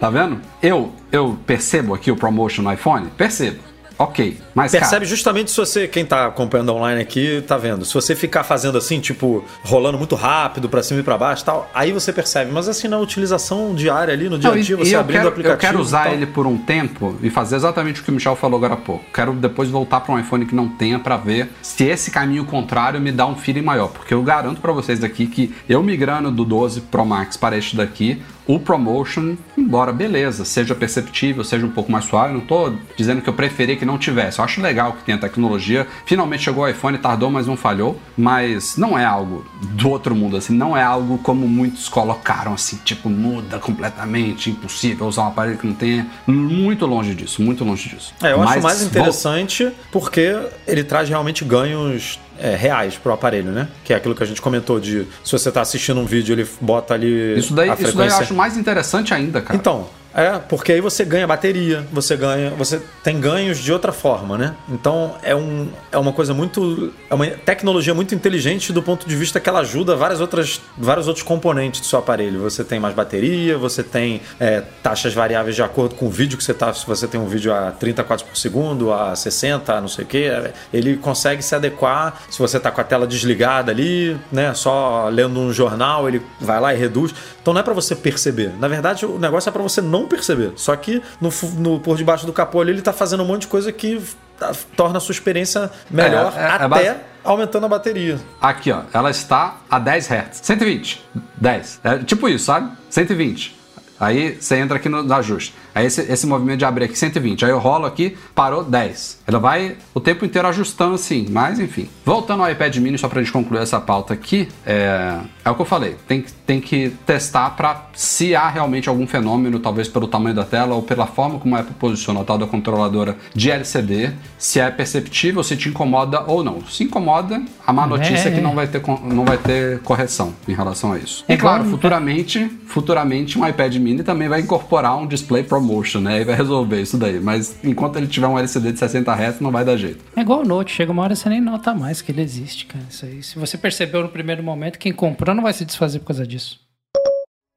Tá 0.00 0.10
vendo? 0.10 0.40
Eu, 0.60 0.92
eu 1.12 1.38
percebo 1.46 1.94
aqui 1.94 2.10
o 2.10 2.16
promotion 2.16 2.62
no 2.62 2.72
iPhone? 2.72 3.08
Percebo. 3.16 3.71
Ok, 3.98 4.38
mas 4.54 4.72
percebe 4.72 4.92
cara... 4.92 5.04
justamente 5.04 5.50
se 5.50 5.56
você, 5.56 5.86
quem 5.86 6.04
tá 6.04 6.26
acompanhando 6.26 6.74
online 6.74 7.00
aqui, 7.00 7.42
tá 7.46 7.56
vendo. 7.56 7.84
Se 7.84 7.94
você 7.94 8.14
ficar 8.14 8.44
fazendo 8.44 8.78
assim, 8.78 9.00
tipo, 9.00 9.44
rolando 9.62 9.98
muito 9.98 10.14
rápido 10.14 10.68
para 10.68 10.82
cima 10.82 11.00
e 11.00 11.02
para 11.02 11.18
baixo, 11.18 11.44
tal, 11.44 11.70
aí 11.74 11.92
você 11.92 12.12
percebe. 12.12 12.50
Mas 12.52 12.68
assim 12.68 12.88
na 12.88 12.98
utilização 12.98 13.74
diária 13.74 14.12
ali 14.12 14.28
no 14.28 14.38
dia 14.38 14.50
a 14.50 14.58
dia, 14.58 14.76
você 14.76 14.94
abrindo 14.94 15.18
quero, 15.18 15.28
o 15.28 15.32
aplicativo. 15.32 15.54
Eu 15.54 15.58
quero 15.58 15.80
usar 15.80 16.12
ele 16.12 16.26
por 16.26 16.46
um 16.46 16.58
tempo 16.58 17.16
e 17.22 17.30
fazer 17.30 17.56
exatamente 17.56 18.00
o 18.00 18.04
que 18.04 18.10
o 18.10 18.14
Michel 18.14 18.36
falou 18.36 18.58
agora 18.58 18.74
há 18.74 18.76
pouco. 18.76 19.04
Quero 19.12 19.32
depois 19.32 19.70
voltar 19.70 20.00
para 20.00 20.14
um 20.14 20.18
iPhone 20.18 20.46
que 20.46 20.54
não 20.54 20.68
tenha 20.68 20.98
para 20.98 21.16
ver 21.16 21.50
se 21.62 21.84
esse 21.84 22.10
caminho 22.10 22.44
contrário 22.44 23.00
me 23.00 23.12
dá 23.12 23.26
um 23.26 23.36
feeling 23.36 23.62
maior, 23.62 23.88
porque 23.88 24.14
eu 24.14 24.22
garanto 24.22 24.60
para 24.60 24.72
vocês 24.72 24.98
daqui 24.98 25.26
que 25.26 25.54
eu 25.68 25.82
migrando 25.82 26.30
do 26.30 26.44
12 26.44 26.82
Pro 26.82 27.04
Max 27.04 27.36
para 27.36 27.56
este 27.56 27.76
daqui, 27.76 28.22
o 28.46 28.58
promotion, 28.58 29.36
embora 29.56 29.92
beleza, 29.92 30.44
seja 30.44 30.74
perceptível, 30.74 31.44
seja 31.44 31.64
um 31.64 31.70
pouco 31.70 31.90
mais 31.90 32.04
suave, 32.04 32.32
não 32.32 32.40
estou 32.40 32.74
dizendo 32.96 33.22
que 33.22 33.28
eu 33.28 33.34
preferia 33.34 33.76
que 33.76 33.84
não 33.84 33.98
tivesse. 33.98 34.38
Eu 34.38 34.44
acho 34.44 34.60
legal 34.60 34.92
que 34.92 35.04
tenha 35.04 35.18
tecnologia. 35.18 35.86
Finalmente 36.06 36.44
chegou 36.44 36.64
o 36.64 36.68
iPhone, 36.68 36.98
tardou, 36.98 37.30
mas 37.30 37.46
não 37.46 37.56
falhou. 37.56 37.98
Mas 38.16 38.76
não 38.76 38.98
é 38.98 39.04
algo 39.04 39.46
do 39.60 39.90
outro 39.90 40.14
mundo, 40.14 40.36
assim, 40.36 40.54
não 40.54 40.76
é 40.76 40.82
algo 40.82 41.18
como 41.18 41.46
muitos 41.46 41.88
colocaram, 41.88 42.54
assim, 42.54 42.78
tipo, 42.84 43.08
muda 43.08 43.58
completamente, 43.58 44.50
impossível 44.50 45.06
usar 45.06 45.22
um 45.22 45.28
aparelho 45.28 45.58
que 45.58 45.66
não 45.66 45.74
tenha. 45.74 46.06
Muito 46.26 46.86
longe 46.86 47.14
disso, 47.14 47.42
muito 47.42 47.64
longe 47.64 47.88
disso. 47.88 48.14
É, 48.22 48.32
eu 48.32 48.38
mas, 48.38 48.50
acho 48.50 48.62
mais 48.62 48.82
interessante 48.82 49.72
porque 49.90 50.34
ele 50.66 50.84
traz 50.84 51.08
realmente 51.08 51.44
ganhos 51.44 52.18
é, 52.42 52.56
reais 52.56 52.96
pro 52.96 53.12
aparelho, 53.12 53.52
né? 53.52 53.68
Que 53.84 53.92
é 53.92 53.96
aquilo 53.96 54.14
que 54.14 54.22
a 54.22 54.26
gente 54.26 54.42
comentou 54.42 54.80
de 54.80 55.06
se 55.24 55.30
você 55.30 55.48
está 55.48 55.60
assistindo 55.60 56.00
um 56.00 56.04
vídeo, 56.04 56.32
ele 56.32 56.46
bota 56.60 56.92
ali. 56.92 57.38
Isso 57.38 57.54
daí, 57.54 57.70
isso 57.78 57.96
daí 57.96 58.08
eu 58.08 58.16
acho 58.16 58.34
mais 58.34 58.56
interessante 58.56 59.14
ainda, 59.14 59.40
cara. 59.40 59.56
Então, 59.56 59.88
é, 60.14 60.38
porque 60.48 60.72
aí 60.72 60.80
você 60.80 61.04
ganha 61.04 61.26
bateria, 61.26 61.86
você 61.92 62.16
ganha, 62.16 62.50
você 62.50 62.80
tem 63.02 63.20
ganhos 63.20 63.58
de 63.58 63.72
outra 63.72 63.92
forma, 63.92 64.36
né? 64.36 64.54
Então 64.68 65.16
é, 65.22 65.34
um, 65.34 65.68
é 65.90 65.98
uma 65.98 66.12
coisa 66.12 66.34
muito, 66.34 66.92
é 67.08 67.14
uma 67.14 67.26
tecnologia 67.26 67.94
muito 67.94 68.14
inteligente 68.14 68.72
do 68.72 68.82
ponto 68.82 69.08
de 69.08 69.16
vista 69.16 69.40
que 69.40 69.48
ela 69.48 69.60
ajuda 69.60 69.96
várias 69.96 70.20
outras, 70.20 70.60
vários 70.76 71.08
outros 71.08 71.24
componentes 71.24 71.80
do 71.80 71.86
seu 71.86 71.98
aparelho. 71.98 72.40
Você 72.40 72.62
tem 72.62 72.78
mais 72.78 72.94
bateria, 72.94 73.56
você 73.56 73.82
tem 73.82 74.20
é, 74.38 74.62
taxas 74.82 75.14
variáveis 75.14 75.56
de 75.56 75.62
acordo 75.62 75.94
com 75.94 76.06
o 76.06 76.10
vídeo 76.10 76.36
que 76.36 76.44
você 76.44 76.54
tá. 76.54 76.72
Se 76.74 76.86
você 76.86 77.06
tem 77.06 77.20
um 77.20 77.26
vídeo 77.26 77.52
a 77.52 77.70
30 77.72 78.04
quadros 78.04 78.28
por 78.28 78.36
segundo, 78.36 78.92
a 78.92 79.16
60, 79.16 79.80
não 79.80 79.88
sei 79.88 80.04
o 80.04 80.08
que, 80.08 80.30
ele 80.72 80.96
consegue 80.96 81.42
se 81.42 81.54
adequar. 81.54 82.22
Se 82.30 82.38
você 82.38 82.58
está 82.58 82.70
com 82.70 82.80
a 82.80 82.84
tela 82.84 83.06
desligada 83.06 83.72
ali, 83.72 84.16
né? 84.30 84.52
Só 84.54 85.08
lendo 85.08 85.40
um 85.40 85.52
jornal, 85.52 86.08
ele 86.08 86.22
vai 86.40 86.60
lá 86.60 86.74
e 86.74 86.76
reduz. 86.76 87.14
Então 87.40 87.54
não 87.54 87.60
é 87.60 87.64
para 87.64 87.74
você 87.74 87.94
perceber. 87.94 88.52
Na 88.58 88.68
verdade, 88.68 89.06
o 89.06 89.18
negócio 89.18 89.48
é 89.48 89.52
para 89.52 89.62
você 89.62 89.80
não 89.80 90.01
perceber. 90.06 90.52
Só 90.56 90.74
que 90.76 91.02
no, 91.20 91.30
no, 91.58 91.80
por 91.80 91.96
debaixo 91.96 92.26
do 92.26 92.32
capô 92.32 92.60
ali, 92.60 92.70
ele 92.70 92.78
está 92.78 92.92
fazendo 92.92 93.22
um 93.22 93.26
monte 93.26 93.42
de 93.42 93.48
coisa 93.48 93.72
que 93.72 94.02
tá, 94.38 94.52
torna 94.76 94.98
a 94.98 95.00
sua 95.00 95.12
experiência 95.12 95.70
melhor, 95.90 96.32
é, 96.36 96.40
é, 96.40 96.42
é 96.42 96.46
até 96.46 96.68
base... 96.68 96.94
aumentando 97.24 97.66
a 97.66 97.68
bateria. 97.68 98.18
Aqui, 98.40 98.70
ó, 98.70 98.82
ela 98.92 99.10
está 99.10 99.58
a 99.70 99.78
10 99.78 100.10
Hz. 100.10 100.40
120. 100.42 101.04
10. 101.36 101.80
É 101.84 101.98
tipo 101.98 102.28
isso, 102.28 102.44
sabe? 102.46 102.72
120. 102.90 103.61
Aí 104.02 104.36
você 104.40 104.56
entra 104.56 104.78
aqui 104.78 104.88
no 104.88 105.14
ajuste. 105.14 105.54
Aí 105.72 105.86
esse, 105.86 106.00
esse 106.12 106.26
movimento 106.26 106.58
de 106.58 106.64
abrir 106.64 106.86
aqui 106.86 106.98
120. 106.98 107.44
Aí 107.44 107.52
eu 107.52 107.58
rolo 107.60 107.86
aqui, 107.86 108.16
parou 108.34 108.64
10. 108.64 109.22
Ela 109.28 109.38
vai 109.38 109.76
o 109.94 110.00
tempo 110.00 110.24
inteiro 110.24 110.48
ajustando 110.48 110.96
assim, 110.96 111.28
mas 111.30 111.60
enfim. 111.60 111.88
Voltando 112.04 112.42
ao 112.42 112.50
iPad 112.50 112.76
mini, 112.78 112.98
só 112.98 113.08
pra 113.08 113.22
gente 113.22 113.30
concluir 113.30 113.60
essa 113.62 113.80
pauta 113.80 114.12
aqui, 114.12 114.48
é, 114.66 115.18
é 115.44 115.50
o 115.50 115.54
que 115.54 115.62
eu 115.62 115.66
falei. 115.66 115.94
Tem, 116.08 116.24
tem 116.44 116.60
que 116.60 116.90
testar 117.06 117.50
para 117.50 117.90
se 117.94 118.34
há 118.34 118.48
realmente 118.48 118.88
algum 118.88 119.06
fenômeno, 119.06 119.60
talvez 119.60 119.86
pelo 119.86 120.08
tamanho 120.08 120.34
da 120.34 120.44
tela 120.44 120.74
ou 120.74 120.82
pela 120.82 121.06
forma 121.06 121.38
como 121.38 121.54
a 121.54 121.60
Apple 121.60 121.74
posicionou 121.78 122.22
a 122.22 122.26
tal 122.26 122.36
da 122.36 122.46
controladora 122.48 123.16
de 123.32 123.52
LCD, 123.52 124.10
se 124.36 124.58
é 124.58 124.68
perceptível, 124.68 125.44
se 125.44 125.56
te 125.56 125.68
incomoda 125.68 126.24
ou 126.26 126.42
não. 126.42 126.60
Se 126.66 126.82
incomoda, 126.82 127.40
a 127.64 127.72
má 127.72 127.86
notícia 127.86 128.28
é, 128.28 128.32
é 128.32 128.34
que 128.34 128.40
não 128.40 128.56
vai, 128.56 128.66
ter, 128.66 128.82
não 129.04 129.24
vai 129.24 129.38
ter 129.38 129.78
correção 129.82 130.34
em 130.48 130.54
relação 130.54 130.92
a 130.92 130.98
isso. 130.98 131.24
É 131.28 131.34
e 131.34 131.36
claro, 131.36 131.64
futuramente, 131.66 132.50
futuramente 132.66 133.38
um 133.38 133.46
iPad 133.46 133.76
mini 133.76 133.91
também 134.00 134.28
vai 134.28 134.40
incorporar 134.40 134.96
um 134.96 135.08
display 135.08 135.42
ProMotion, 135.42 136.00
né? 136.00 136.20
E 136.20 136.24
vai 136.24 136.36
resolver 136.36 136.80
isso 136.80 136.96
daí. 136.96 137.18
Mas 137.18 137.56
enquanto 137.64 137.96
ele 137.96 138.06
tiver 138.06 138.28
um 138.28 138.38
LCD 138.38 138.70
de 138.70 138.78
60 138.78 139.12
Hz, 139.12 139.40
não 139.40 139.50
vai 139.50 139.64
dar 139.64 139.76
jeito. 139.76 140.04
É 140.14 140.20
igual 140.20 140.42
o 140.42 140.44
Note, 140.44 140.72
chega 140.72 140.92
uma 140.92 141.02
hora 141.02 141.16
você 141.16 141.28
nem 141.28 141.40
nota 141.40 141.74
mais 141.74 142.00
que 142.00 142.12
ele 142.12 142.22
existe, 142.22 142.66
cara. 142.66 142.84
Isso 142.88 143.04
aí. 143.04 143.20
Se 143.24 143.36
você 143.36 143.58
percebeu 143.58 144.02
no 144.02 144.08
primeiro 144.08 144.42
momento, 144.42 144.78
quem 144.78 144.92
comprou 144.92 145.34
não 145.34 145.42
vai 145.42 145.52
se 145.52 145.64
desfazer 145.64 145.98
por 145.98 146.06
causa 146.06 146.24
disso. 146.24 146.60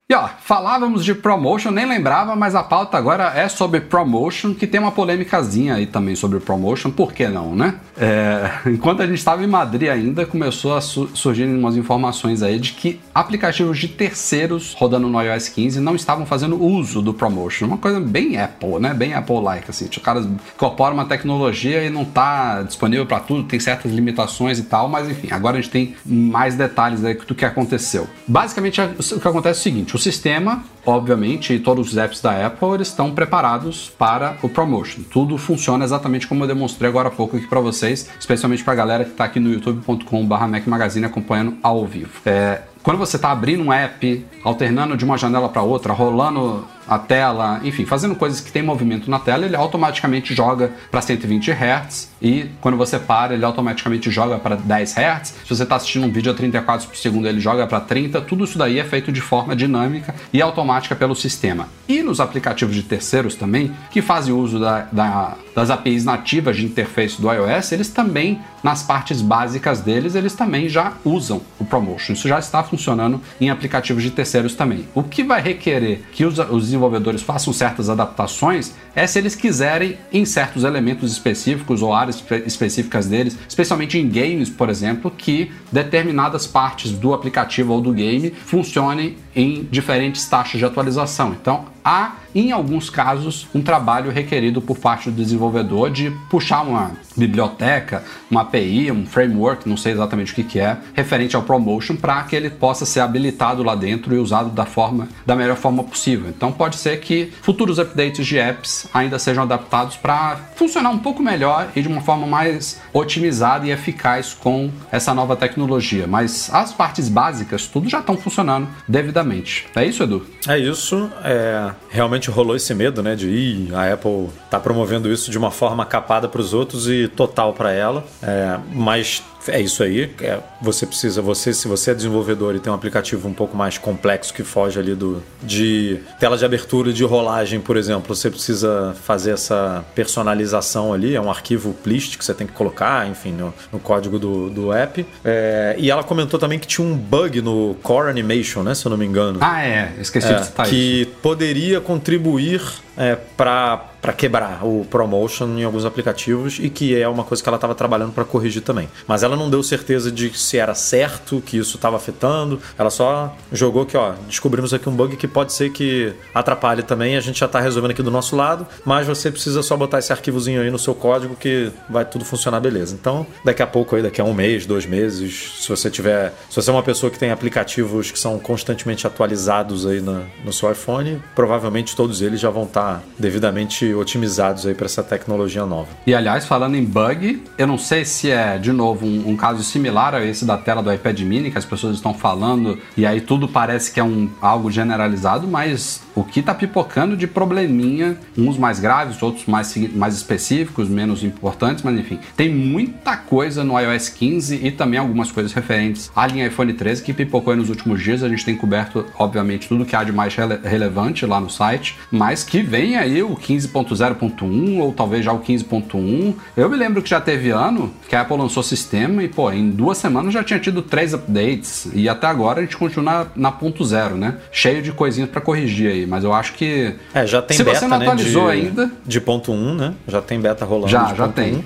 E 0.08 0.14
ó, 0.14 0.30
falávamos 0.40 1.04
de 1.04 1.16
promotion, 1.16 1.72
nem 1.72 1.84
lembrava, 1.84 2.36
mas 2.36 2.54
a 2.54 2.62
pauta 2.62 2.96
agora 2.96 3.34
é 3.36 3.50
sobre 3.50 3.82
promotion, 3.82 4.54
que 4.54 4.68
tem 4.68 4.80
uma 4.80 4.92
polêmicazinha 4.92 5.74
aí 5.74 5.88
também 5.88 6.16
sobre 6.16 6.40
promotion, 6.40 6.92
por 6.92 7.12
que 7.12 7.28
não, 7.28 7.56
né? 7.56 7.80
É, 7.98 8.52
enquanto 8.70 9.02
a 9.02 9.08
gente 9.08 9.18
estava 9.18 9.44
em 9.44 9.48
Madrid 9.48 9.90
ainda, 9.90 10.24
começou 10.24 10.76
a 10.76 10.82
su 10.82 11.10
surgir 11.16 11.46
umas 11.46 11.76
informações 11.76 12.44
aí 12.44 12.60
de 12.60 12.74
que 12.74 13.00
aplicativos 13.16 13.80
de 13.80 13.88
terceiros 13.88 14.76
rodando 14.78 15.08
no 15.08 15.20
iOS 15.20 15.50
15 15.50 15.80
não 15.80 15.96
estavam 15.96 16.24
fazendo 16.24 16.64
uso 16.64 17.02
do 17.02 17.12
promotion. 17.12 17.66
Uma 17.66 17.80
coisa 17.80 18.00
bem 18.00 18.40
Apple, 18.40 18.80
né? 18.80 18.94
Bem 18.94 19.16
Apple-like, 19.16 19.72
assim. 19.72 19.86
Os 19.86 19.98
caras 19.98 20.24
incorporam 20.24 20.94
uma 20.94 21.06
tecnologia 21.06 21.84
e 21.84 21.90
não 21.90 22.04
está 22.04 22.62
disponível 22.62 23.08
para 23.08 23.22
tudo, 23.22 23.42
tem 23.46 23.60
certas 23.60 23.92
limitações 23.92 24.60
e 24.60 24.64
tal, 24.66 24.88
mas 24.88 25.10
enfim, 25.10 25.30
agora 25.32 25.58
a 25.58 25.62
gente 25.62 25.72
tem 25.72 25.96
mais 26.06 26.54
detalhes 26.54 27.04
aí 27.04 27.16
do 27.16 27.34
que 27.34 27.44
aconteceu. 27.44 28.08
Basicamente, 28.28 28.80
o 28.80 29.20
que 29.20 29.28
acontece 29.28 29.58
é 29.58 29.62
o 29.62 29.64
seguinte, 29.64 29.95
o 29.96 30.00
sistema, 30.00 30.64
obviamente, 30.86 31.54
e 31.54 31.60
todos 31.60 31.90
os 31.90 31.98
apps 31.98 32.22
da 32.22 32.46
Apple 32.46 32.82
estão 32.82 33.12
preparados 33.12 33.90
para 33.98 34.38
o 34.44 34.50
promotion. 34.50 35.02
Tudo 35.10 35.38
funciona 35.38 35.86
exatamente 35.86 36.28
como 36.28 36.44
eu 36.44 36.48
demonstrei 36.48 36.90
agora 36.90 37.08
há 37.08 37.12
pouco 37.12 37.38
aqui 37.38 37.48
para 37.48 37.60
vocês, 37.60 38.10
especialmente 38.20 38.64
para 38.64 38.74
a 38.74 38.76
galera 38.76 39.06
que 39.06 39.12
está 39.12 39.24
aqui 39.24 39.40
no 39.40 39.52
youtube.com/mac 39.52 40.68
Magazine 40.68 41.06
acompanhando 41.06 41.58
ao 41.64 41.86
vivo. 41.86 42.12
É, 42.26 42.62
quando 42.84 42.98
você 42.98 43.16
está 43.16 43.32
abrindo 43.32 43.64
um 43.64 43.74
app, 43.74 44.26
alternando 44.44 44.96
de 44.96 45.04
uma 45.04 45.18
janela 45.18 45.50
para 45.50 45.64
outra, 45.64 45.94
rolando 45.94 46.68
a 46.88 47.00
tela, 47.00 47.60
enfim, 47.64 47.86
fazendo 47.86 48.16
coisas 48.16 48.40
que 48.40 48.52
tem 48.52 48.62
movimento 48.62 49.10
na 49.10 49.20
tela, 49.20 49.46
ele 49.46 49.56
automaticamente 49.56 50.36
joga 50.36 50.72
para 50.92 51.02
120 51.02 51.52
Hz 51.52 52.12
e 52.22 52.50
quando 52.62 52.78
você 52.78 53.00
para, 53.00 53.34
ele 53.34 53.46
automaticamente 53.46 54.12
joga 54.12 54.38
para 54.38 54.56
10 54.56 54.96
Hz. 54.98 55.36
Se 55.44 55.50
você 55.50 55.64
está 55.64 55.76
assistindo 55.76 56.06
um 56.06 56.12
vídeo 56.12 56.32
a 56.32 56.36
34 56.36 56.76
quadros 56.76 56.86
por 56.86 56.98
segundo, 56.98 57.28
ele 57.28 57.40
joga 57.40 57.66
para 57.66 57.80
30. 57.80 58.22
Tudo 58.22 58.44
isso 58.44 58.58
daí 58.58 58.80
é 58.80 58.84
feito 58.84 59.12
de 59.12 59.22
forma 59.22 59.56
dinâmica 59.56 60.14
e 60.32 60.42
automática 60.42 60.96
pelo 60.96 61.16
sistema. 61.16 61.68
E 61.88 62.02
nos 62.02 62.20
aplicativos 62.20 62.76
de 62.76 62.84
terceiros 62.84 63.36
também, 63.36 63.72
que 63.92 64.02
fazem 64.02 64.34
uso 64.34 64.60
da, 64.60 64.88
da, 64.92 65.36
das 65.56 65.70
APIs 65.70 66.04
nativas 66.04 66.58
de 66.58 66.66
interface 66.66 67.22
do 67.22 67.32
iOS, 67.32 67.72
eles 67.72 67.90
também, 67.90 68.40
nas 68.64 68.84
partes 68.84 69.22
básicas 69.22 69.82
deles, 69.82 70.16
eles 70.16 70.34
também 70.34 70.68
já 70.68 70.94
usam 71.04 71.42
o 71.60 71.66
Promotion. 71.66 72.14
Isso 72.14 72.28
já 72.28 72.40
está 72.40 72.64
funcionando 72.64 73.22
em 73.40 73.50
aplicativos 73.50 74.04
de 74.04 74.12
terceiros 74.12 74.56
também. 74.56 74.88
O 74.94 75.04
que 75.04 75.24
vai 75.24 75.42
requerer 75.42 76.02
que 76.12 76.26
os, 76.26 76.38
os 76.40 76.74
desenvolvedores 76.76 77.22
façam 77.22 77.54
certas 77.54 77.90
adaptações 77.90 78.74
é 78.96 79.08
se 79.08 79.18
eles 79.18 79.36
quiserem 79.36 79.98
em 80.12 80.26
certos 80.26 80.64
elementos 80.64 81.12
específicos 81.12 81.82
ou 81.82 81.94
áreas 81.94 82.24
específicas 82.46 83.08
deles, 83.08 83.38
especialmente 83.48 83.98
em 83.98 84.08
games, 84.08 84.50
por 84.50 84.70
exemplo, 84.70 85.10
que 85.10 85.52
determinadas 85.72 86.46
partes 86.46 86.92
do 86.92 87.14
aplicativo 87.14 87.74
ou 87.74 87.82
do 87.82 87.92
game 87.92 88.32
funcionem 88.32 89.18
em 89.36 89.64
diferentes 89.64 90.26
taxas 90.28 90.60
de 90.60 90.66
atualização. 90.66 91.36
Então, 91.40 91.75
há, 91.86 92.16
em 92.34 92.52
alguns 92.52 92.90
casos, 92.90 93.48
um 93.54 93.62
trabalho 93.62 94.12
requerido 94.12 94.60
por 94.60 94.78
parte 94.78 95.12
do 95.12 95.24
desenvolvedor 95.24 95.92
de 95.92 96.10
puxar 96.30 96.64
uma 96.64 96.92
biblioteca, 97.16 98.04
uma 98.30 98.42
API, 98.42 98.92
um 98.92 99.06
framework, 99.06 99.70
não 99.70 99.78
sei 99.78 99.94
exatamente 99.94 100.32
o 100.34 100.36
que, 100.36 100.44
que 100.44 100.60
é, 100.60 100.78
referente 100.94 101.36
ao 101.36 101.44
promotion, 101.44 101.96
para 101.96 102.24
que 102.24 102.36
ele 102.36 102.50
possa 102.50 102.86
ser 102.86 103.00
habilitado 103.00 103.64
lá 103.64 103.76
dentro 103.76 104.14
e 104.14 104.18
usado 104.18 104.50
da 104.50 104.66
forma 104.66 105.08
da 105.26 105.36
melhor 105.36 105.56
forma 105.56 105.84
possível. 105.84 106.30
Então 106.30 106.52
pode 106.52 106.78
ser 106.78 107.00
que 107.00 107.32
futuros 107.42 107.78
updates 107.80 108.26
de 108.26 108.38
apps 108.38 108.88
ainda 108.94 109.20
sejam 109.20 109.44
adaptados 109.44 109.96
para 109.96 110.38
funcionar 110.56 110.90
um 110.90 111.00
pouco 111.00 111.22
melhor 111.22 111.70
e 111.76 111.82
de 111.82 111.88
uma 111.88 112.02
forma 112.02 112.26
mais 112.26 112.82
otimizada 112.92 113.66
e 113.68 113.72
eficaz 113.72 114.34
com 114.34 114.72
essa 114.92 115.14
nova 115.14 115.36
tecnologia. 115.36 116.08
Mas 116.08 116.50
as 116.54 116.74
partes 116.74 117.08
básicas, 117.08 117.68
tudo 117.68 117.88
já 117.88 118.00
estão 118.00 118.18
funcionando 118.18 118.68
devidamente. 118.88 119.68
É 119.76 119.86
isso, 119.86 120.04
Edu? 120.04 120.26
É 120.48 120.58
isso. 120.58 121.10
É, 121.24 121.75
realmente 121.90 122.30
rolou 122.30 122.56
esse 122.56 122.74
medo, 122.74 123.02
né, 123.02 123.16
de 123.16 123.28
ir, 123.28 123.76
a 123.76 123.94
Apple 123.94 124.30
tá 124.50 124.60
promovendo 124.60 125.12
isso 125.12 125.32
de 125.32 125.38
uma 125.38 125.52
forma 125.52 125.86
capada 125.86 126.28
para 126.28 126.42
os 126.42 126.54
outros 126.54 126.88
e 126.90 127.08
total 127.08 127.54
para 127.54 127.72
ela. 127.72 128.04
É, 128.22 128.58
mas 128.74 129.24
é 129.48 129.60
isso 129.60 129.84
aí. 129.84 130.12
É, 130.22 130.40
você 130.62 130.86
precisa, 130.86 131.22
você, 131.22 131.54
se 131.54 131.68
você 131.68 131.92
é 131.92 131.94
desenvolvedor 131.94 132.56
e 132.56 132.60
tem 132.60 132.72
um 132.72 132.76
aplicativo 132.76 133.28
um 133.28 133.34
pouco 133.34 133.56
mais 133.56 133.78
complexo 133.78 134.34
que 134.34 134.44
foge 134.44 134.80
ali 134.80 134.96
do 134.96 135.24
de 135.42 136.00
tela 136.20 136.38
de 136.38 136.46
abertura 136.46 136.90
e 136.90 136.94
de 136.94 137.04
rolagem, 137.04 137.60
por 137.60 137.78
exemplo, 137.78 138.16
você 138.16 138.30
precisa 138.30 138.96
fazer 139.04 139.32
essa 139.32 139.86
personalização 139.94 140.94
ali. 140.94 141.16
É 141.16 141.22
um 141.22 141.30
arquivo 141.30 141.74
plist 141.74 142.18
que 142.18 142.26
você 142.26 142.34
tem 142.34 142.48
que 142.48 142.54
colocar, 142.54 143.08
enfim, 143.08 143.32
no, 143.32 143.54
no 143.72 143.80
código 143.80 144.18
do, 144.18 144.50
do 144.50 144.74
app. 144.74 145.06
É, 145.24 145.76
e 145.78 145.90
ela 145.90 146.04
comentou 146.04 146.40
também 146.40 146.60
que 146.60 146.68
tinha 146.68 146.86
um 146.86 146.96
bug 146.96 147.42
no 147.42 147.76
Core 147.84 148.10
Animation, 148.10 148.64
né? 148.64 148.74
Se 148.74 148.86
eu 148.86 148.90
não 148.90 148.98
me 148.98 149.06
engano. 149.06 149.40
Ah, 149.42 149.64
é. 149.64 149.94
Esqueci 150.00 150.28
é, 150.28 150.36
de 150.36 150.46
citar 150.46 150.68
que 150.68 150.76
isso. 150.76 151.10
Que 151.10 151.16
poderia 151.22 151.82
contribuir 151.82 152.62
é, 152.98 153.18
para 153.38 154.14
quebrar 154.16 154.66
o 154.66 154.86
promotion 154.86 155.48
em 155.58 155.64
alguns 155.64 155.86
aplicativos 155.86 156.60
e 156.60 156.70
que 156.70 157.00
é 157.00 157.08
uma 157.08 157.24
coisa 157.24 157.42
que 157.42 157.50
ela 157.50 157.58
estava 157.58 157.76
trabalhando 157.76 158.14
para 158.14 158.24
corrigir 158.24 158.62
também. 158.62 158.90
Mas 159.08 159.24
ela 159.24 159.36
não 159.36 159.50
deu 159.50 159.62
certeza 159.64 160.12
de 160.12 160.38
se 160.38 160.58
era 160.58 160.76
certo 160.76 161.42
que 161.46 161.58
isso 161.58 161.76
estava 161.76 161.98
afetando. 161.98 162.60
Ela 162.78 162.90
só 162.90 163.36
jogou 163.52 163.86
que, 163.86 163.98
ó, 163.98 164.14
descobrimos 164.28 164.74
aqui 164.74 164.88
um 164.88 164.96
bug 164.96 165.16
que 165.16 165.28
pode 165.28 165.54
ser 165.54 165.72
que 165.72 166.14
atrapalhe 166.34 166.84
também. 166.84 167.18
A 167.18 167.22
gente 167.22 167.40
já 167.40 167.46
está 167.46 167.60
resolvendo 167.60 167.92
aqui 167.92 168.04
do 168.04 168.12
nosso 168.12 168.36
lado, 168.36 168.68
mas 168.84 169.08
você 169.08 169.32
precisa 169.32 169.64
só 169.64 169.76
botar 169.76 170.00
esse 170.00 170.12
arquivozinho 170.12 170.62
aí 170.62 170.70
no 170.70 170.80
seu 170.80 170.94
código 170.94 171.36
que 171.36 171.72
vai 171.90 172.06
tudo 172.06 172.24
funcionar 172.24 172.60
beleza. 172.60 172.96
Então, 173.00 173.26
daqui 173.44 173.62
a 173.62 173.68
pouco 173.68 173.96
aí, 173.96 174.02
daqui 174.02 174.22
a 174.22 174.24
um 174.24 174.34
mês, 174.34 174.66
dois 174.66 174.86
meses, 174.86 175.54
se 175.60 175.70
você 175.70 175.90
tiver, 175.90 176.34
se 176.50 176.56
você 176.56 176.70
é 176.70 176.74
uma 176.74 176.84
pessoa 176.84 177.12
que 177.12 177.18
tem 177.18 177.32
aplicativos 177.32 178.12
que 178.12 178.20
são 178.20 178.38
constantemente 178.40 179.08
atualizados 179.08 179.86
aí 179.86 180.00
no, 180.00 180.26
no 180.44 180.54
seu 180.54 180.72
iPhone, 180.72 181.22
provavelmente 181.34 181.96
todos 181.96 182.22
eles 182.22 182.40
já 182.40 182.50
vão 182.50 182.64
estar 182.64 182.85
tá 182.86 183.02
devidamente 183.18 183.94
otimizados 183.94 184.66
aí 184.66 184.76
para 184.76 184.86
essa 184.86 185.02
tecnologia 185.02 185.66
nova. 185.66 185.88
E 186.06 186.14
aliás, 186.14 186.46
falando 186.46 186.76
em 186.76 186.84
bug, 186.84 187.42
eu 187.58 187.66
não 187.66 187.78
sei 187.78 188.06
se 188.06 188.30
é 188.30 188.58
de 188.58 188.72
novo 188.72 189.06
um, 189.06 189.30
um, 189.30 189.36
caso 189.36 189.64
similar 189.64 190.14
a 190.14 190.24
esse 190.24 190.46
da 190.46 190.58
tela 190.58 190.84
do 190.84 190.94
iPad 190.94 191.20
Mini 191.22 191.52
que 191.52 191.58
as 191.58 191.66
pessoas 191.66 191.96
estão 191.96 192.14
falando 192.14 192.78
e 192.96 193.06
aí 193.06 193.22
tudo 193.22 193.48
parece 193.48 193.92
que 193.92 194.00
é 194.00 194.04
um 194.04 194.30
algo 194.42 194.70
generalizado, 194.70 195.48
mas 195.48 196.02
o 196.14 196.24
que 196.24 196.40
está 196.40 196.54
pipocando 196.54 197.18
de 197.18 197.28
probleminha, 197.28 198.18
uns 198.38 198.58
mais 198.58 198.80
graves, 198.80 199.22
outros 199.22 199.46
mais, 199.46 199.76
mais 199.94 200.16
específicos, 200.16 200.88
menos 200.88 201.24
importantes, 201.24 201.84
mas 201.84 201.98
enfim, 202.00 202.20
tem 202.38 202.54
muita 202.54 203.18
coisa 203.18 203.64
no 203.64 203.80
iOS 203.80 204.10
15 204.10 204.66
e 204.66 204.72
também 204.72 205.00
algumas 205.00 205.32
coisas 205.32 205.52
referentes 205.52 206.12
à 206.16 206.26
linha 206.28 206.48
iPhone 206.48 206.72
13 206.74 207.04
que 207.04 207.14
pipocou 207.14 207.56
nos 207.56 207.70
últimos 207.70 208.02
dias. 208.02 208.24
A 208.24 208.30
gente 208.30 208.46
tem 208.46 208.56
coberto, 208.56 209.06
obviamente, 209.18 209.68
tudo 209.68 209.86
que 209.86 209.96
há 209.96 210.04
de 210.04 210.12
mais 210.12 210.34
rele 210.36 210.60
relevante 210.64 211.26
lá 211.26 211.40
no 211.40 211.50
site, 211.50 211.98
mas 212.12 212.44
que 212.44 212.62
vem 212.76 212.98
aí 212.98 213.24
o 213.24 213.36
15.0.1 213.36 214.80
ou 214.80 214.92
talvez 214.92 215.24
já 215.24 215.32
o 215.32 215.40
15.1. 215.40 216.34
Eu 216.58 216.70
me 216.70 216.76
lembro 216.76 217.02
que 217.02 217.10
já 217.10 217.22
teve 217.22 217.50
ano 217.50 217.94
que 218.10 218.16
a 218.16 218.22
Apple 218.22 218.38
lançou 218.38 218.62
sistema 218.62 219.24
e, 219.24 219.30
pô, 219.30 219.52
em 219.52 219.70
duas 219.70 219.98
semanas 219.98 220.34
já 220.34 220.44
tinha 220.44 220.60
tido 220.60 220.82
três 220.82 221.14
updates 221.14 221.88
e 221.94 222.10
até 222.10 222.28
agora 222.28 222.60
a 222.60 222.64
gente 222.64 222.76
continua 222.76 223.04
na, 223.04 223.28
na 223.36 223.52
ponto 223.52 223.84
zero, 223.86 224.16
né? 224.16 224.38
Cheio 224.52 224.82
de 224.82 224.92
coisinhas 224.92 225.30
para 225.30 225.42
corrigir 225.42 225.92
aí 225.92 226.06
mas 226.06 226.24
eu 226.24 226.34
acho 226.34 226.54
que. 226.54 226.96
É, 227.14 227.26
já 227.26 227.42
tem 227.42 227.56
Se 227.56 227.64
beta, 227.64 227.80
você 227.80 227.88
não 227.88 227.98
né, 227.98 228.06
atualizou 228.06 228.46
de, 228.46 228.52
ainda. 228.52 228.92
De 229.06 229.22
ponto 229.22 229.52
1, 229.52 229.76
né? 229.76 229.94
Já 230.08 230.22
tem 230.22 230.40
beta 230.40 230.66
rolando. 230.66 230.90
Já, 230.90 231.14
já 231.14 231.28
tem. 231.28 231.64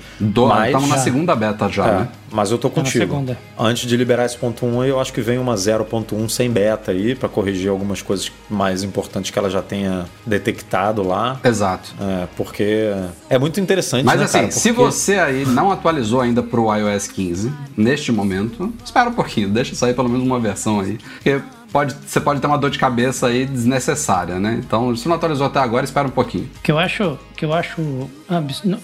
Estamos 0.67 0.89
na 0.89 0.97
segunda 0.97 1.35
beta 1.35 1.67
já, 1.69 1.87
é, 1.87 1.91
né? 1.91 2.07
Mas 2.31 2.51
eu 2.51 2.57
tô 2.57 2.69
contigo. 2.69 3.25
Antes 3.57 3.87
de 3.87 3.97
liberar 3.97 4.25
esse 4.25 4.37
ponto 4.37 4.65
1, 4.65 4.85
eu 4.85 4.99
acho 4.99 5.11
que 5.13 5.21
vem 5.21 5.37
uma 5.37 5.55
0.1 5.55 6.29
sem 6.29 6.49
beta 6.49 6.91
aí, 6.91 7.15
para 7.15 7.29
corrigir 7.29 7.69
algumas 7.69 8.01
coisas 8.01 8.31
mais 8.49 8.83
importantes 8.83 9.31
que 9.31 9.39
ela 9.39 9.49
já 9.49 9.61
tenha 9.61 10.05
detectado 10.25 11.03
lá. 11.03 11.39
Exato. 11.43 11.93
É, 11.99 12.27
porque 12.35 12.91
é 13.29 13.37
muito 13.37 13.59
interessante. 13.59 14.05
Mas 14.05 14.19
né, 14.19 14.25
assim, 14.25 14.33
cara? 14.33 14.47
Porque... 14.47 14.59
se 14.59 14.71
você 14.71 15.19
aí 15.19 15.45
não 15.45 15.71
atualizou 15.71 16.21
ainda 16.21 16.41
pro 16.41 16.73
iOS 16.73 17.07
15, 17.07 17.51
neste 17.75 18.11
momento, 18.11 18.73
espera 18.83 19.09
um 19.09 19.13
pouquinho, 19.13 19.49
deixa 19.49 19.75
sair 19.75 19.93
pelo 19.93 20.09
menos 20.09 20.25
uma 20.25 20.39
versão 20.39 20.79
aí. 20.79 20.97
Porque 21.15 21.41
pode, 21.71 21.95
você 22.05 22.19
pode 22.19 22.39
ter 22.39 22.47
uma 22.47 22.57
dor 22.57 22.69
de 22.69 22.79
cabeça 22.79 23.27
aí 23.27 23.45
desnecessária, 23.45 24.39
né? 24.39 24.61
Então, 24.65 24.95
se 24.95 25.07
não 25.07 25.15
atualizou 25.15 25.47
até 25.47 25.59
agora, 25.59 25.85
espera 25.85 26.07
um 26.07 26.11
pouquinho. 26.11 26.49
que 26.61 26.71
eu 26.71 26.77
acho 26.77 27.17
que 27.35 27.45
eu 27.45 27.53
acho 27.53 28.09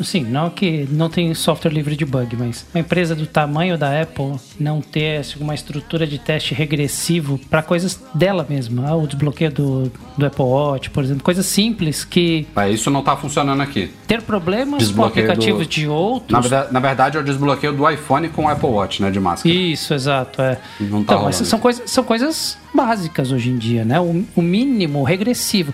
sim 0.04 0.24
não 0.24 0.50
que 0.50 0.88
não 0.92 1.10
tem 1.10 1.34
software 1.34 1.72
livre 1.72 1.96
de 1.96 2.06
bug 2.06 2.36
mas 2.36 2.66
uma 2.74 2.80
empresa 2.82 3.16
do 3.16 3.26
tamanho 3.28 3.78
da 3.78 4.02
Apple 4.02 4.36
não 4.60 4.82
ter 4.82 5.20
assim, 5.20 5.40
uma 5.40 5.54
estrutura 5.54 6.06
de 6.08 6.18
teste 6.20 6.54
regressivo 6.54 7.38
para 7.50 7.62
coisas 7.62 8.02
dela 8.14 8.46
mesma 8.50 8.90
ah, 8.90 8.96
o 8.96 9.06
desbloqueio 9.08 9.52
do, 9.52 9.92
do 10.18 10.26
Apple 10.26 10.44
Watch 10.44 10.90
por 10.90 11.04
exemplo 11.04 11.24
coisas 11.24 11.46
simples 11.46 12.04
que 12.04 12.48
É, 12.56 12.70
isso 12.70 12.90
não 12.90 13.02
tá 13.04 13.16
funcionando 13.16 13.62
aqui. 13.62 13.92
ter 14.08 14.22
problemas 14.22 14.72
com 14.72 14.78
Desbloqueio 14.78 15.26
aplicativos 15.26 15.68
do- 15.68 15.70
de 15.70 15.86
Na 15.86 15.94
outros 15.94 16.42
verdade, 16.50 16.74
na 16.74 16.80
verdade, 16.80 17.18
é 17.18 17.20
o 17.20 17.24
desbloqueio 17.24 17.74
do 17.74 17.90
iPhone 17.90 18.30
com 18.30 18.46
o 18.46 18.48
Apple 18.50 18.70
Watch, 18.70 19.02
né? 19.02 19.12
De 19.12 19.20
máscara. 19.20 19.54
Isso, 19.54 19.94
exato. 19.94 20.42
É. 20.42 20.58
Não 20.80 21.04
tá 21.04 21.16
então, 21.16 21.32
são, 21.34 21.60
coisas, 21.60 21.90
são 21.90 22.04
coisas 22.04 22.58
básicas 22.74 23.32
hoje 23.32 23.50
em 23.50 23.58
dia, 23.58 23.84
né? 23.86 24.00
O, 24.00 24.24
o 24.36 24.42
mínimo 24.42 25.04
regressivo. 25.04 25.74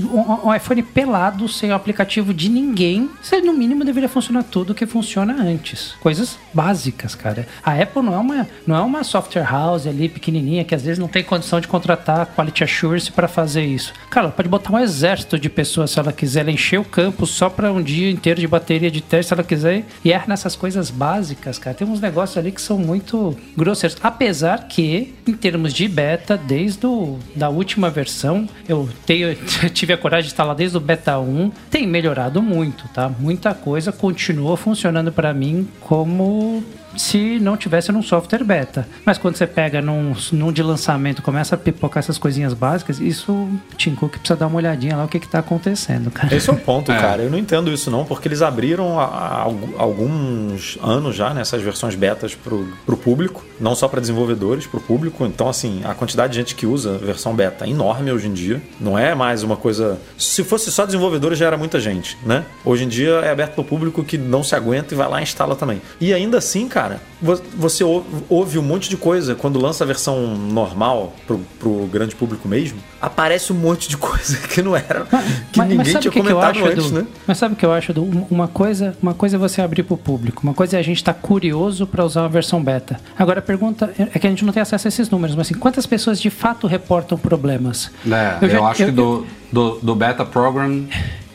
Um, 0.00 0.48
um 0.48 0.54
iPhone 0.54 0.82
pelado 0.82 1.48
sem 1.48 1.70
o 1.70 1.74
aplicativo 1.74 2.32
de 2.32 2.48
ninguém, 2.48 3.05
você, 3.22 3.40
no 3.40 3.52
mínimo 3.52 3.84
deveria 3.84 4.08
funcionar 4.08 4.42
tudo 4.44 4.74
que 4.74 4.86
funciona 4.86 5.34
antes. 5.40 5.94
Coisas 6.00 6.38
básicas, 6.52 7.14
cara. 7.14 7.46
A 7.62 7.72
Apple 7.72 8.02
não 8.02 8.14
é 8.14 8.18
uma, 8.18 8.48
não 8.66 8.76
é 8.76 8.80
uma 8.80 9.04
software 9.04 9.44
house 9.50 9.86
ali 9.86 10.08
pequenininha 10.08 10.64
que 10.64 10.74
às 10.74 10.82
vezes 10.82 10.98
não 10.98 11.08
tem 11.08 11.22
condição 11.22 11.60
de 11.60 11.68
contratar 11.68 12.26
quality 12.34 12.64
assurance 12.64 13.10
para 13.10 13.28
fazer 13.28 13.64
isso. 13.64 13.92
Cara, 14.10 14.26
ela 14.26 14.32
pode 14.32 14.48
botar 14.48 14.72
um 14.72 14.78
exército 14.78 15.38
de 15.38 15.48
pessoas 15.48 15.90
se 15.90 15.98
ela 15.98 16.12
quiser, 16.12 16.40
ela 16.40 16.50
encher 16.50 16.78
o 16.78 16.84
campo 16.84 17.26
só 17.26 17.48
para 17.48 17.72
um 17.72 17.82
dia 17.82 18.10
inteiro 18.10 18.40
de 18.40 18.46
bateria 18.46 18.90
de 18.90 19.00
teste 19.00 19.28
se 19.28 19.34
ela 19.34 19.42
quiser. 19.42 19.84
E 20.04 20.12
erra 20.12 20.26
nessas 20.28 20.56
coisas 20.56 20.90
básicas, 20.90 21.58
cara. 21.58 21.76
Tem 21.76 21.86
uns 21.86 22.00
negócios 22.00 22.36
ali 22.38 22.52
que 22.52 22.60
são 22.60 22.78
muito 22.78 23.36
grosseiros. 23.56 23.98
Apesar 24.02 24.68
que, 24.68 25.14
em 25.26 25.32
termos 25.32 25.72
de 25.72 25.88
beta, 25.88 26.36
desde 26.36 26.86
o, 26.86 27.18
da 27.34 27.48
última 27.48 27.90
versão, 27.90 28.48
eu 28.68 28.88
tenho, 29.04 29.34
tive 29.72 29.92
a 29.92 29.98
coragem 29.98 30.26
de 30.26 30.32
instalar 30.32 30.54
desde 30.54 30.76
o 30.76 30.80
beta 30.80 31.18
1, 31.18 31.50
tem 31.70 31.86
melhorado 31.86 32.42
muito, 32.42 32.88
tá? 32.96 33.10
Muita 33.10 33.52
coisa 33.52 33.92
continua 33.92 34.56
funcionando 34.56 35.12
para 35.12 35.34
mim 35.34 35.68
como 35.80 36.64
se 36.96 37.38
não 37.38 37.56
tivesse 37.56 37.92
num 37.92 38.02
software 38.02 38.42
beta. 38.44 38.86
Mas 39.04 39.18
quando 39.18 39.36
você 39.36 39.46
pega 39.46 39.80
num, 39.82 40.14
num 40.32 40.52
de 40.52 40.62
lançamento 40.62 41.22
começa 41.22 41.54
a 41.54 41.58
pipocar 41.58 41.98
essas 42.00 42.18
coisinhas 42.18 42.54
básicas, 42.54 42.98
isso 43.00 43.32
o 43.32 43.60
Tim 43.76 43.94
Cook 43.94 44.12
precisa 44.18 44.36
dar 44.36 44.46
uma 44.46 44.56
olhadinha 44.56 44.96
lá 44.96 45.04
o 45.04 45.08
que, 45.08 45.18
que 45.20 45.28
tá 45.28 45.38
acontecendo, 45.40 46.10
cara. 46.10 46.34
Esse 46.34 46.48
é 46.50 46.52
o 46.52 46.56
ponto, 46.56 46.90
É. 46.96 46.98
cara. 46.98 47.22
Eu 47.22 47.30
não 47.30 47.38
entendo 47.38 47.70
isso 47.72 47.90
não, 47.90 48.04
porque 48.04 48.28
eles 48.28 48.42
abriram 48.42 48.98
há, 48.98 49.04
há 49.04 49.40
algu- 49.42 49.74
alguns 49.78 50.78
anos 50.82 51.14
já 51.16 51.32
nessas 51.34 51.62
versões 51.62 51.94
betas 51.94 52.34
pro, 52.34 52.66
pro 52.84 52.96
público, 52.96 53.44
não 53.60 53.74
só 53.74 53.88
para 53.88 54.00
desenvolvedores, 54.00 54.66
pro 54.66 54.80
público. 54.80 55.24
Então, 55.26 55.48
assim, 55.48 55.82
a 55.84 55.94
quantidade 55.94 56.32
de 56.32 56.38
gente 56.38 56.54
que 56.54 56.66
usa 56.66 56.94
a 56.94 56.98
versão 56.98 57.34
beta 57.34 57.64
é 57.66 57.70
enorme 57.70 58.10
hoje 58.12 58.28
em 58.28 58.32
dia. 58.32 58.60
Não 58.80 58.98
é 58.98 59.14
mais 59.14 59.42
uma 59.42 59.56
coisa. 59.56 59.98
Se 60.16 60.42
fosse 60.44 60.70
só 60.70 60.84
desenvolvedores, 60.86 61.38
já 61.38 61.46
era 61.46 61.56
muita 61.56 61.78
gente, 61.80 62.16
né? 62.24 62.44
Hoje 62.64 62.84
em 62.84 62.88
dia 62.88 63.10
é 63.22 63.30
aberto 63.30 63.54
pro 63.54 63.64
público 63.64 64.04
que 64.04 64.16
não 64.18 64.42
se 64.42 64.54
aguenta 64.54 64.94
e 64.94 64.96
vai 64.96 65.08
lá 65.08 65.20
e 65.20 65.22
instala 65.22 65.54
também. 65.56 65.80
E 66.00 66.12
ainda 66.14 66.38
assim, 66.38 66.68
cara, 66.68 66.85
vo- 67.20 67.40
você 67.56 67.82
ou- 67.84 68.04
ouve 68.28 68.58
um 68.58 68.62
monte 68.62 68.88
de 68.88 68.96
coisa 68.96 69.34
quando 69.34 69.60
lança 69.60 69.84
a 69.84 69.86
versão 69.86 70.36
normal 70.36 71.12
pro, 71.26 71.38
pro 71.58 71.86
grande 71.92 72.14
público 72.14 72.46
mesmo. 72.48 72.78
Aparece 73.00 73.52
um 73.52 73.56
monte 73.56 73.88
de 73.88 73.96
coisa 73.96 74.36
que 74.48 74.62
não 74.62 74.74
era. 74.76 75.04
Que 75.04 75.12
Mas- 75.12 75.26
mas 75.56 75.68
ninguém 75.68 75.92
sabe 75.92 76.02
tinha 76.02 76.10
o 76.10 76.12
que 76.12 76.20
que 76.20 76.26
eu 76.28 76.34
comentado 76.36 76.56
acho, 76.58 76.66
antes, 76.66 76.86
Edu? 76.86 76.94
né? 77.02 77.06
Mas 77.26 77.38
sabe 77.38 77.54
o 77.54 77.56
que 77.56 77.66
eu 77.66 77.72
acho, 77.72 77.92
Edu? 77.92 78.02
Um- 78.02 78.26
Uma 78.30 78.48
coisa, 78.48 78.96
uma 79.02 79.14
coisa 79.14 79.36
é 79.36 79.38
você 79.38 79.60
abrir 79.62 79.82
para 79.82 79.94
o 79.94 79.98
público, 79.98 80.42
uma 80.42 80.54
coisa 80.54 80.76
é 80.76 80.80
a 80.80 80.82
gente 80.82 80.96
estar 80.98 81.14
curioso 81.14 81.86
para 81.86 82.04
usar 82.04 82.22
uma 82.22 82.28
versão 82.28 82.62
beta. 82.62 82.98
Agora 83.18 83.38
a 83.38 83.42
pergunta 83.42 83.92
é 83.98 84.18
que 84.18 84.26
a 84.26 84.30
gente 84.30 84.44
não 84.44 84.52
tem 84.52 84.62
acesso 84.62 84.86
a 84.86 84.88
esses 84.88 85.08
números, 85.10 85.34
mas 85.36 85.46
assim, 85.46 85.54
quantas 85.58 85.86
pessoas 85.86 86.20
de 86.20 86.28
fato 86.30 86.66
reportam 86.66 87.16
problemas? 87.18 87.90
É, 88.06 88.38
eu, 88.44 88.50
já- 88.50 88.60
acho 88.66 88.84
que 88.86 88.90
do, 88.90 89.26
do, 89.52 89.78
do 89.82 89.94
beta 89.94 90.24
program, 90.24 90.86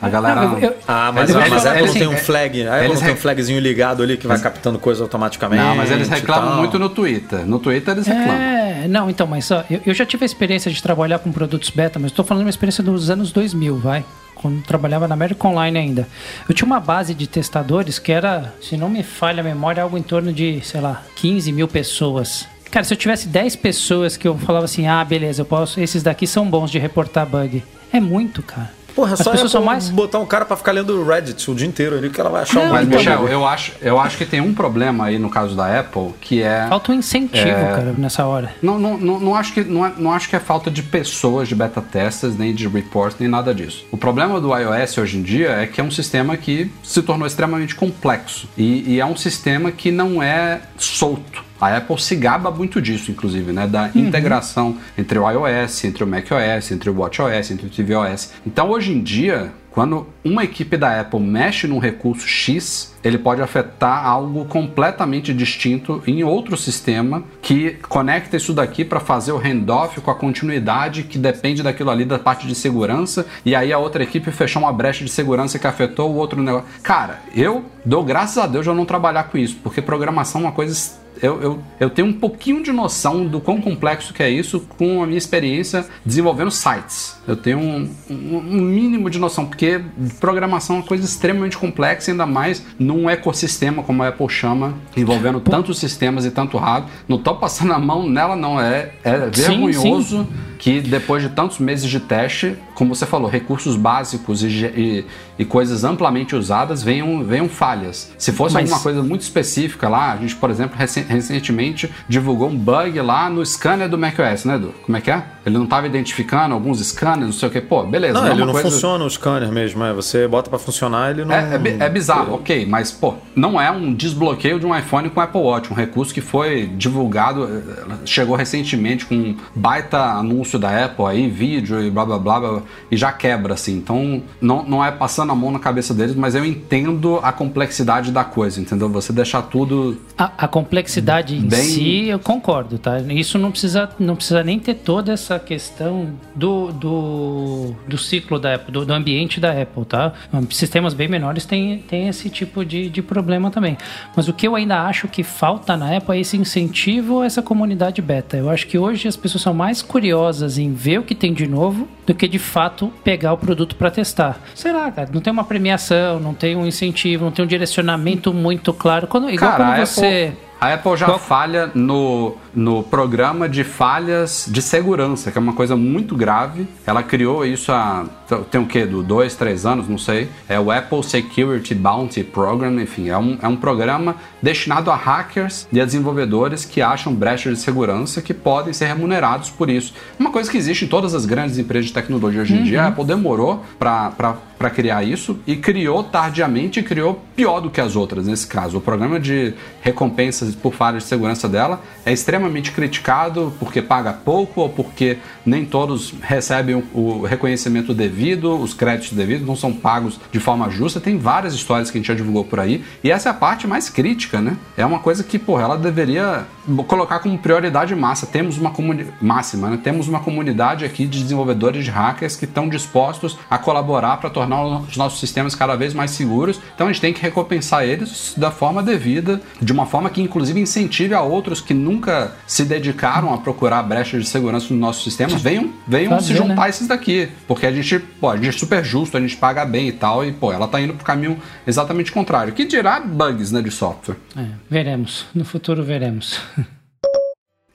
a 0.02 0.10
galera. 0.10 0.42
Não, 0.42 0.58
eu- 0.58 0.70
eu- 0.70 0.76
Ah, 0.88 1.12
mas, 1.14 1.30
Eles- 1.30 1.44
a- 1.44 1.50
mas 1.50 1.66
a 1.66 1.70
Apple 1.72 1.84
eles- 1.84 1.94
tem 1.94 2.08
um 2.08 2.18
flag. 2.18 2.68
A 2.68 2.78
Apple 2.86 2.98
tem 3.00 3.14
um 3.14 3.18
flagzinho 3.18 3.60
ligado 3.60 4.02
ali 4.04 4.18
que 4.18 4.28
vai 4.28 4.40
captando 4.40 4.80
coisa 4.80 5.04
automaticamente. 5.04 5.62
Não, 5.64 5.76
mas 5.76 5.92
eles 5.92 6.10
reclamam 6.10 6.58
muito 6.58 6.78
no 6.80 6.90
Twitter. 6.90 7.46
No 7.46 7.60
Twitter 7.60 7.94
eles 7.94 8.08
reclamam. 8.08 8.34
É, 8.36 8.88
não, 8.88 9.10
então, 9.10 9.28
mas 9.28 9.50
ó, 9.52 9.64
eu, 9.70 9.80
eu 9.86 9.94
já 9.94 10.06
tive 10.06 10.24
a 10.24 10.26
experiência 10.26 10.72
de 10.72 10.82
trabalhar 10.82 11.20
com 11.20 11.32
produtos 11.32 11.70
beta, 11.70 12.00
mas 12.00 12.12
estou 12.12 12.26
falando 12.26 12.42
de 12.42 12.46
uma 12.48 12.50
experiência 12.50 12.84
dos 12.84 13.10
anos 13.10 13.32
2000, 13.32 13.78
vai. 13.78 14.04
Quando 14.36 14.58
eu 14.58 14.64
trabalhava 14.64 15.08
na 15.08 15.14
American 15.14 15.52
Online 15.52 15.78
ainda. 15.78 16.08
Eu 16.50 16.56
tinha 16.56 16.66
uma 16.66 16.80
base 16.80 17.14
de 17.14 17.28
testadores 17.28 18.00
que 18.00 18.12
era, 18.12 18.56
se 18.60 18.76
não 18.76 18.90
me 18.90 19.04
falha 19.04 19.42
a 19.42 19.44
memória, 19.44 19.84
algo 19.84 19.96
em 20.00 20.02
torno 20.02 20.34
de, 20.34 20.60
sei 20.64 20.82
lá, 20.82 21.04
15 21.16 21.52
mil 21.52 21.68
pessoas. 21.68 22.48
Cara, 22.72 22.84
se 22.84 22.92
eu 22.92 22.98
tivesse 22.98 23.28
10 23.28 23.56
pessoas 23.56 24.18
que 24.18 24.28
eu 24.28 24.36
falava 24.40 24.66
assim, 24.66 24.88
ah, 24.88 25.04
beleza, 25.06 25.42
eu 25.42 25.46
posso, 25.46 25.80
esses 25.80 26.02
daqui 26.02 26.26
são 26.26 26.50
bons 26.50 26.72
de 26.72 26.80
reportar 26.80 27.26
bug. 27.28 27.64
É 27.94 28.00
muito, 28.00 28.42
cara. 28.42 28.72
Porra, 28.96 29.12
é 29.12 29.14
As 29.14 29.20
só 29.20 29.32
pessoas 29.32 29.52
são 29.52 29.64
mais. 29.64 29.90
botar 29.90 30.20
um 30.20 30.26
cara 30.26 30.46
pra 30.46 30.56
ficar 30.58 30.72
lendo 30.72 31.00
o 31.02 31.06
Reddit 31.06 31.50
o 31.50 31.56
dia 31.56 31.68
inteiro 31.68 31.98
ali 31.98 32.10
que 32.10 32.20
ela 32.20 32.30
vai 32.30 32.42
achar 32.44 32.56
Não, 32.56 32.66
um 32.68 32.70
Mas, 32.72 32.88
então- 32.88 33.00
Michel, 33.00 33.28
eu 33.28 33.46
acho, 33.48 33.72
eu 33.82 34.00
acho 34.00 34.18
que 34.18 34.26
tem 34.26 34.42
um 34.42 34.54
problema 34.54 35.06
aí 35.06 35.18
no 35.20 35.30
caso 35.30 35.56
da 35.56 35.80
Apple, 35.80 36.14
que 36.20 36.42
é. 36.42 36.66
Falta 36.68 36.92
um 36.92 36.96
incentivo, 36.96 37.48
É. 37.48 37.54
cara, 37.76 37.96
nessa 37.98 38.26
hora. 38.26 38.54
Não, 38.62 38.78
não, 38.80 38.98
não, 38.98 39.20
não 39.20 39.36
acho 39.36 39.54
que, 39.54 39.64
não, 39.64 39.86
é, 39.86 39.94
não 39.98 40.12
acho 40.12 40.30
que 40.30 40.36
é 40.36 40.40
falta 40.40 40.70
de 40.70 40.84
pessoas 40.84 41.48
de 41.48 41.56
beta 41.56 41.82
testers, 41.82 42.36
nem 42.38 42.54
de 42.54 42.68
reports, 42.68 43.18
nem 43.20 43.30
nada 43.30 43.54
disso. 43.54 43.86
O 43.92 43.98
problema 43.98 44.40
do 44.42 44.56
iOS 44.58 44.98
hoje 44.98 45.18
em 45.18 45.24
dia 45.24 45.50
é 45.52 45.68
que 45.68 45.80
é 45.80 45.84
um 45.84 45.92
sistema 45.92 46.36
que 46.38 46.72
se 46.84 47.02
tornou 47.02 47.28
extremamente 47.28 47.76
complexo. 47.76 48.48
E, 48.58 48.94
e 48.96 49.00
é 49.00 49.06
um 49.06 49.16
sistema 49.16 49.72
que 49.72 49.92
não 49.92 50.22
é 50.22 50.62
solto. 50.78 51.44
A 51.62 51.78
Apple 51.78 52.02
se 52.02 52.16
gaba 52.16 52.50
muito 52.50 52.82
disso, 52.82 53.12
inclusive, 53.12 53.54
né? 53.54 53.68
Da 53.68 53.92
integração 53.94 54.78
entre 54.98 55.20
o 55.20 55.30
iOS, 55.30 55.84
entre 55.86 56.04
o 56.04 56.08
macOS, 56.08 56.72
entre 56.72 56.90
o 56.90 57.00
watchOS, 57.00 57.52
entre 57.52 57.68
o 57.68 57.70
tvOS. 57.70 58.34
Então, 58.46 58.72
hoje 58.72 58.92
em 58.92 59.02
dia, 59.02 59.52
quando 59.72 60.06
uma 60.24 60.44
equipe 60.44 60.76
da 60.76 61.00
Apple 61.00 61.20
mexe 61.20 61.66
num 61.66 61.80
recurso 61.80 62.28
X, 62.28 62.94
ele 63.04 63.18
pode 63.18 63.42
afetar 63.42 64.06
algo 64.06 64.44
completamente 64.46 65.34
distinto 65.34 66.04
em 66.06 66.24
outro 66.24 66.58
sistema 66.58 67.24
que 67.42 67.78
conecta 67.88 68.36
isso 68.36 68.54
daqui 68.54 68.84
para 68.84 69.00
fazer 69.00 69.32
o 69.32 69.38
handoff 69.38 70.02
com 70.02 70.12
a 70.12 70.16
continuidade 70.16 71.04
que 71.04 71.18
depende 71.18 71.64
daquilo 71.64 71.90
ali 71.90 72.04
da 72.04 72.20
parte 72.20 72.46
de 72.46 72.54
segurança 72.54 73.26
e 73.46 73.56
aí 73.56 73.72
a 73.72 73.78
outra 73.78 74.04
equipe 74.04 74.30
fechou 74.32 74.62
uma 74.62 74.74
brecha 74.74 75.06
de 75.06 75.10
segurança 75.10 75.58
que 75.58 75.66
afetou 75.66 76.12
o 76.12 76.16
outro 76.16 76.42
negócio. 76.44 76.68
Cara, 76.84 77.22
eu 77.34 77.64
dou 77.86 78.04
graças 78.04 78.38
a 78.38 78.48
Deus 78.48 78.66
de 78.66 78.70
eu 78.70 78.76
não 78.76 78.86
trabalhar 78.86 79.24
com 79.24 79.38
isso, 79.38 79.58
porque 79.64 79.82
programação 79.82 80.42
é 80.42 80.44
uma 80.46 80.52
coisa 80.52 81.00
eu, 81.22 81.42
eu, 81.42 81.60
eu 81.80 81.90
tenho 81.90 82.08
um 82.08 82.14
pouquinho 82.14 82.64
de 82.64 82.72
noção 82.72 83.26
do 83.26 83.40
quão 83.40 83.62
complexo 83.62 84.14
que 84.14 84.24
é 84.24 84.30
isso 84.30 84.62
com 84.78 85.04
a 85.04 85.06
minha 85.06 85.18
experiência 85.18 85.86
desenvolvendo 86.06 86.50
sites. 86.52 87.18
Eu 87.28 87.36
tenho 87.36 87.60
um, 87.60 87.90
um- 88.10 88.38
um 88.38 88.62
mínimo 88.62 89.10
de 89.10 89.20
noção, 89.20 89.46
porque 89.46 89.82
programação 90.20 90.78
é 90.78 90.80
uma 90.80 90.86
coisa 90.88 91.06
extremamente 91.06 91.58
complexa, 91.58 92.12
ainda 92.12 92.26
mais 92.26 92.64
num 92.80 93.10
ecossistema, 93.10 93.84
como 93.84 94.04
a 94.04 94.08
Apple 94.08 94.28
chama, 94.30 94.74
envolvendo 94.98 95.40
tantos 95.40 95.78
sistemas 95.80 96.26
e 96.26 96.32
tanto 96.32 96.58
hardware. 96.58 96.92
Não 97.08 97.18
tô 97.18 97.36
passando 97.36 97.74
a 97.74 97.80
mão 97.80 98.08
nela, 98.10 98.36
não. 98.36 98.60
É, 98.60 98.92
é 99.04 99.30
Sim, 99.34 99.42
vergonhoso 99.72 100.28
que 100.58 100.80
depois 100.80 101.24
de 101.24 101.30
tantos 101.30 101.58
meses 101.60 101.90
de 101.90 102.00
teste, 102.00 102.56
como 102.82 102.96
você 102.96 103.06
falou, 103.06 103.30
recursos 103.30 103.76
básicos 103.76 104.42
e, 104.44 104.48
e- 104.48 105.06
e 105.38 105.46
coisas 105.46 105.84
amplamente 105.84 106.36
usadas 106.36 106.82
venham, 106.82 107.24
venham 107.24 107.48
falhas. 107.48 108.12
Se 108.18 108.32
fosse 108.32 108.56
Mas- 108.56 108.64
alguma 108.64 108.82
coisa 108.82 109.04
muito 109.04 109.22
específica 109.22 109.88
lá, 109.88 110.14
a 110.14 110.18
gente, 110.18 110.36
por 110.36 110.50
exemplo, 110.50 110.76
recen- 110.76 111.04
recentemente 111.08 111.92
divulgou 112.10 112.50
um 112.50 112.58
bug 112.58 113.00
lá 113.02 113.30
no 113.30 113.46
scanner 113.46 113.88
do 113.88 114.00
macOS, 114.00 114.46
né, 114.46 114.56
Edu? 114.56 114.74
Como 114.84 114.98
é 114.98 115.02
que 115.02 115.12
é? 115.12 115.22
Ele 115.46 115.58
não 115.60 115.66
estava 115.66 115.86
identificando 115.86 116.56
alguns 116.56 116.80
scanners, 116.84 117.26
não 117.28 117.32
sei 117.32 117.50
o 117.50 117.52
que. 117.52 117.62
Pô, 117.62 117.84
beleza. 117.84 118.14
Não, 118.20 118.28
é 118.28 118.32
ele 118.32 118.46
não 118.46 118.52
coisa- 118.52 118.72
funciona 118.72 119.04
o 119.06 119.10
scanner 119.10 119.52
mesmo, 119.52 119.84
é. 119.84 119.94
Você 119.94 120.28
bota 120.28 120.50
pra 120.50 120.58
funcionar, 120.58 121.12
ele 121.12 121.24
não. 121.24 121.36
É, 121.36 121.56
é 121.80 121.86
é 121.86 121.90
bizarro, 121.90 122.34
ok, 122.34 122.66
mas 122.66 122.92
pô, 122.92 123.14
não 123.36 123.62
é 123.62 123.70
um 123.70 123.94
desbloqueio 123.94 124.60
de 124.60 124.66
um 124.66 124.76
iPhone 124.76 125.08
com 125.12 125.22
Apple 125.22 125.40
Watch, 125.42 125.72
um 125.72 125.76
recurso 125.76 126.12
que 126.12 126.22
foi 126.22 126.66
divulgado, 126.76 127.46
eh, 127.46 127.94
chegou 128.06 128.36
recentemente 128.36 129.06
com 129.06 129.14
um 129.14 129.38
baita 129.54 130.00
anúncio 130.00 130.58
da 130.58 130.86
Apple 130.86 131.06
aí, 131.06 131.30
vídeo 131.30 131.80
e 131.80 131.92
blá 131.92 132.06
blá 132.06 132.18
blá, 132.18 132.40
blá 132.40 132.62
e 132.90 132.98
já 132.98 133.12
quebra 133.12 133.54
assim. 133.54 133.78
Então 133.78 134.22
não, 134.40 134.64
não 134.64 134.84
é 134.86 134.92
passando 134.92 135.32
a 135.32 135.36
mão 135.36 135.52
na 135.52 135.60
cabeça 135.60 135.94
deles, 135.94 136.16
mas 136.16 136.36
eu 136.36 136.46
entendo 136.46 137.20
a 137.24 137.32
complexidade 137.32 138.12
da 138.12 138.24
coisa, 138.24 138.60
entendeu? 138.60 138.90
Você 138.90 139.14
deixar 139.14 139.42
tudo. 139.44 139.98
A, 140.18 140.32
a 140.38 140.48
complexidade 140.48 141.36
em 141.36 141.42
Bem- 141.48 141.60
si, 141.62 142.08
eu 142.08 142.20
concordo, 142.20 142.78
tá? 142.78 143.00
Isso 143.00 143.38
não 143.38 143.52
precisa, 143.52 143.90
não 144.00 144.16
precisa 144.16 144.44
nem 144.44 144.60
ter 144.60 144.76
toda 144.76 145.12
essa 145.12 145.40
questão 145.40 146.10
do, 146.36 146.72
do, 146.72 147.76
do 147.88 147.98
ciclo 147.98 148.40
da 148.40 148.56
Apple, 148.56 148.72
do, 148.72 148.86
do 148.86 148.94
ambiente 148.94 149.40
da 149.40 149.52
Apple, 149.52 149.86
tá? 149.86 150.14
Sistemas 150.50 150.94
bem 150.94 151.08
menores 151.08 151.46
têm, 151.46 151.80
têm 151.80 152.08
esse 152.08 152.30
tipo 152.30 152.64
de, 152.66 152.90
de 152.90 153.02
problema 153.02 153.50
também. 153.50 153.78
Mas 154.16 154.28
o 154.28 154.34
que 154.34 154.48
eu 154.48 154.56
ainda 154.56 154.82
acho 154.82 155.08
que 155.08 155.24
falta 155.24 155.76
na 155.78 155.98
Apple 155.98 156.16
é 156.18 156.20
esse 156.22 156.38
incentivo 156.38 157.22
a 157.22 157.26
essa 157.26 157.42
comunidade 157.42 158.02
beta. 158.02 158.38
Eu 158.38 158.50
acho 158.50 158.68
que 158.68 158.78
hoje 158.78 159.08
as 159.08 159.16
pessoas 159.16 159.42
são 159.42 159.54
mais 159.54 159.82
curiosas 159.82 160.58
em 160.58 160.74
ver 160.74 161.00
o 161.00 161.04
que 161.04 161.16
tem 161.16 161.34
de 161.34 161.48
novo 161.48 161.88
do 162.06 162.14
que 162.14 162.28
de 162.28 162.40
fato 162.40 162.92
pegar 163.04 163.34
o 163.34 163.38
produto 163.38 163.76
para 163.76 163.92
testar. 163.92 164.40
Será, 164.56 164.92
cara? 164.92 165.10
Não 165.14 165.22
tem 165.22 165.32
uma 165.32 165.44
premiação, 165.44 166.20
não 166.20 166.34
tem 166.34 166.56
um 166.56 166.66
incentivo, 166.66 167.26
não 167.26 167.32
tem 167.32 167.46
um 167.46 167.48
direcionamento 167.48 168.34
muito 168.34 168.74
claro. 168.74 169.08
Quando, 169.08 169.30
igual 169.30 169.52
Cara, 169.52 169.64
quando 169.64 169.80
a 169.82 169.86
você. 169.86 170.34
A 170.62 170.76
Apple 170.76 170.96
já 170.96 171.18
falha 171.18 171.72
no, 171.74 172.38
no 172.54 172.84
programa 172.84 173.50
de 173.50 173.64
falhas 173.64 174.46
de 174.48 174.62
segurança, 174.62 175.32
que 175.32 175.38
é 175.40 175.42
uma 175.42 175.54
coisa 175.54 175.76
muito 175.76 176.16
grave. 176.16 176.68
Ela 176.86 177.02
criou 177.02 177.44
isso 177.44 177.72
há. 177.72 178.06
tem 178.52 178.62
o 178.62 178.68
quê? 178.68 178.86
Do 178.86 179.02
dois, 179.02 179.34
três 179.34 179.66
anos, 179.66 179.88
não 179.88 179.98
sei. 179.98 180.30
É 180.48 180.60
o 180.60 180.70
Apple 180.70 181.04
Security 181.04 181.74
Bounty 181.74 182.24
Program, 182.24 182.80
enfim, 182.80 183.10
é 183.10 183.18
um, 183.18 183.40
é 183.42 183.48
um 183.48 183.56
programa 183.56 184.18
destinado 184.40 184.92
a 184.92 184.96
hackers 184.96 185.68
e 185.74 185.82
a 185.82 185.86
desenvolvedores 185.86 186.64
que 186.64 186.80
acham 186.80 187.12
brechas 187.12 187.58
de 187.58 187.64
segurança 187.64 188.22
que 188.22 188.32
podem 188.32 188.72
ser 188.72 188.86
remunerados 188.86 189.50
por 189.50 189.68
isso. 189.68 189.96
Uma 190.20 190.30
coisa 190.30 190.52
que 190.52 190.58
existe 190.58 190.86
em 190.86 190.88
todas 190.88 191.16
as 191.16 191.26
grandes 191.26 191.58
empresas 191.58 191.88
de 191.88 191.94
tecnologia 191.94 192.42
hoje 192.42 192.54
em 192.54 192.58
uhum. 192.60 192.64
dia. 192.66 192.84
A 192.84 192.88
Apple 192.90 193.06
demorou 193.06 193.66
para 193.80 194.36
criar 194.70 195.04
isso 195.04 195.40
e 195.48 195.56
criou 195.56 196.04
tardiamente 196.04 196.82
criou 196.84 197.22
pior 197.36 197.60
do 197.60 197.70
que 197.70 197.82
as 197.82 197.96
outras 197.96 198.28
nesse 198.28 198.46
caso. 198.48 198.78
O 198.78 198.82
programa 198.82 199.20
de 199.20 199.54
recompensas 199.82 200.56
por 200.56 200.74
falhas 200.74 201.04
de 201.04 201.10
segurança 201.10 201.48
dela 201.48 201.82
é 202.06 202.12
extremamente 202.12 202.72
criticado 202.72 203.54
porque 203.60 203.82
paga 203.82 204.14
pouco 204.14 204.62
ou 204.62 204.70
porque 204.70 205.18
nem 205.46 205.66
todos 205.66 206.14
recebem 206.22 206.84
o 206.94 207.24
reconhecimento 207.24 207.94
devido, 207.94 208.56
os 208.56 208.74
créditos 208.74 209.14
devidos 209.14 209.48
não 209.48 209.56
são 209.56 209.74
pagos 209.74 210.20
de 210.32 210.40
forma 210.40 210.70
justa. 210.70 211.00
Tem 211.00 211.18
várias 211.18 211.54
histórias 211.54 211.90
que 211.90 211.98
a 211.98 212.00
gente 212.00 212.08
já 212.08 212.14
divulgou 212.14 212.44
por 212.44 212.60
aí 212.60 212.84
e 213.04 213.12
essa 213.12 213.30
é 213.30 213.32
a 213.32 213.34
parte 213.34 213.68
mais 213.68 213.90
crítica, 213.90 214.42
né? 214.42 214.58
É 214.78 214.86
uma 214.86 215.00
coisa 215.00 215.24
que, 215.24 215.40
porra, 215.40 215.64
ela 215.64 215.78
deveria 215.78 216.46
colocar 216.88 217.20
como 217.20 217.38
prioridade 217.38 217.96
massa. 217.96 218.26
Temos 218.26 218.58
uma 218.58 218.72
comunidade 218.72 219.16
máxima, 219.22 219.70
né? 219.70 219.80
Temos 219.84 220.08
uma 220.08 220.20
comunidade 220.20 220.86
aqui 220.86 221.06
de 221.06 221.22
desenvolvedores 221.22 221.84
de 221.84 221.92
hackers 221.92 222.36
que 222.36 222.46
estão 222.46 222.70
dispostos 222.70 223.38
a 223.50 223.58
colaborar 223.58 224.18
para 224.18 224.30
tornar 224.30 224.51
os 224.52 224.98
nossos 224.98 225.20
sistemas 225.20 225.56
cada 225.56 225.76
vez 225.76 225.94
mais 225.94 226.12
seguros. 226.12 226.60
Então 226.74 226.88
a 226.88 226.92
gente 226.92 227.02
tem 227.02 227.14
que 227.14 227.22
recompensar 227.22 227.84
eles 227.84 228.34
da 228.38 228.52
forma 228.52 228.82
devida, 228.84 229.42
de 229.62 229.72
uma 229.72 229.86
forma 229.86 230.10
que 230.10 230.22
inclusive 230.22 230.60
incentive 230.60 231.14
a 231.14 231.22
outros 231.22 231.62
que 231.62 231.74
nunca 231.74 232.36
se 232.46 232.64
dedicaram 232.64 233.34
a 233.34 233.38
procurar 233.38 233.84
brechas 233.84 234.24
de 234.24 234.30
segurança 234.30 234.68
nos 234.70 234.80
nossos 234.80 235.04
sistemas, 235.04 235.42
venham, 235.42 235.72
venham 235.88 236.12
Fazer, 236.12 236.28
se 236.28 236.36
juntar 236.36 236.64
né? 236.64 236.70
esses 236.70 236.88
daqui. 236.88 237.30
Porque 237.48 237.66
a 237.66 237.72
gente, 237.72 238.00
pô, 238.00 238.30
a 238.30 238.36
gente 238.36 238.50
é 238.50 238.52
super 238.52 238.84
justo, 238.84 239.18
a 239.18 239.22
gente 239.22 239.38
paga 239.38 239.66
bem 239.66 239.88
e 239.88 239.92
tal, 239.92 240.26
e 240.26 240.32
pô, 240.32 240.52
ela 240.52 240.68
tá 240.68 240.80
indo 240.82 240.94
pro 240.94 241.06
caminho 241.06 241.38
exatamente 241.66 242.12
contrário. 242.12 242.54
Que 242.54 242.66
dirá 242.66 243.00
bugs 243.00 243.52
né, 243.52 243.62
de 243.62 243.72
software. 243.72 244.16
É, 244.36 244.46
veremos. 244.70 245.26
No 245.34 245.46
futuro 245.46 245.84
veremos. 245.84 246.40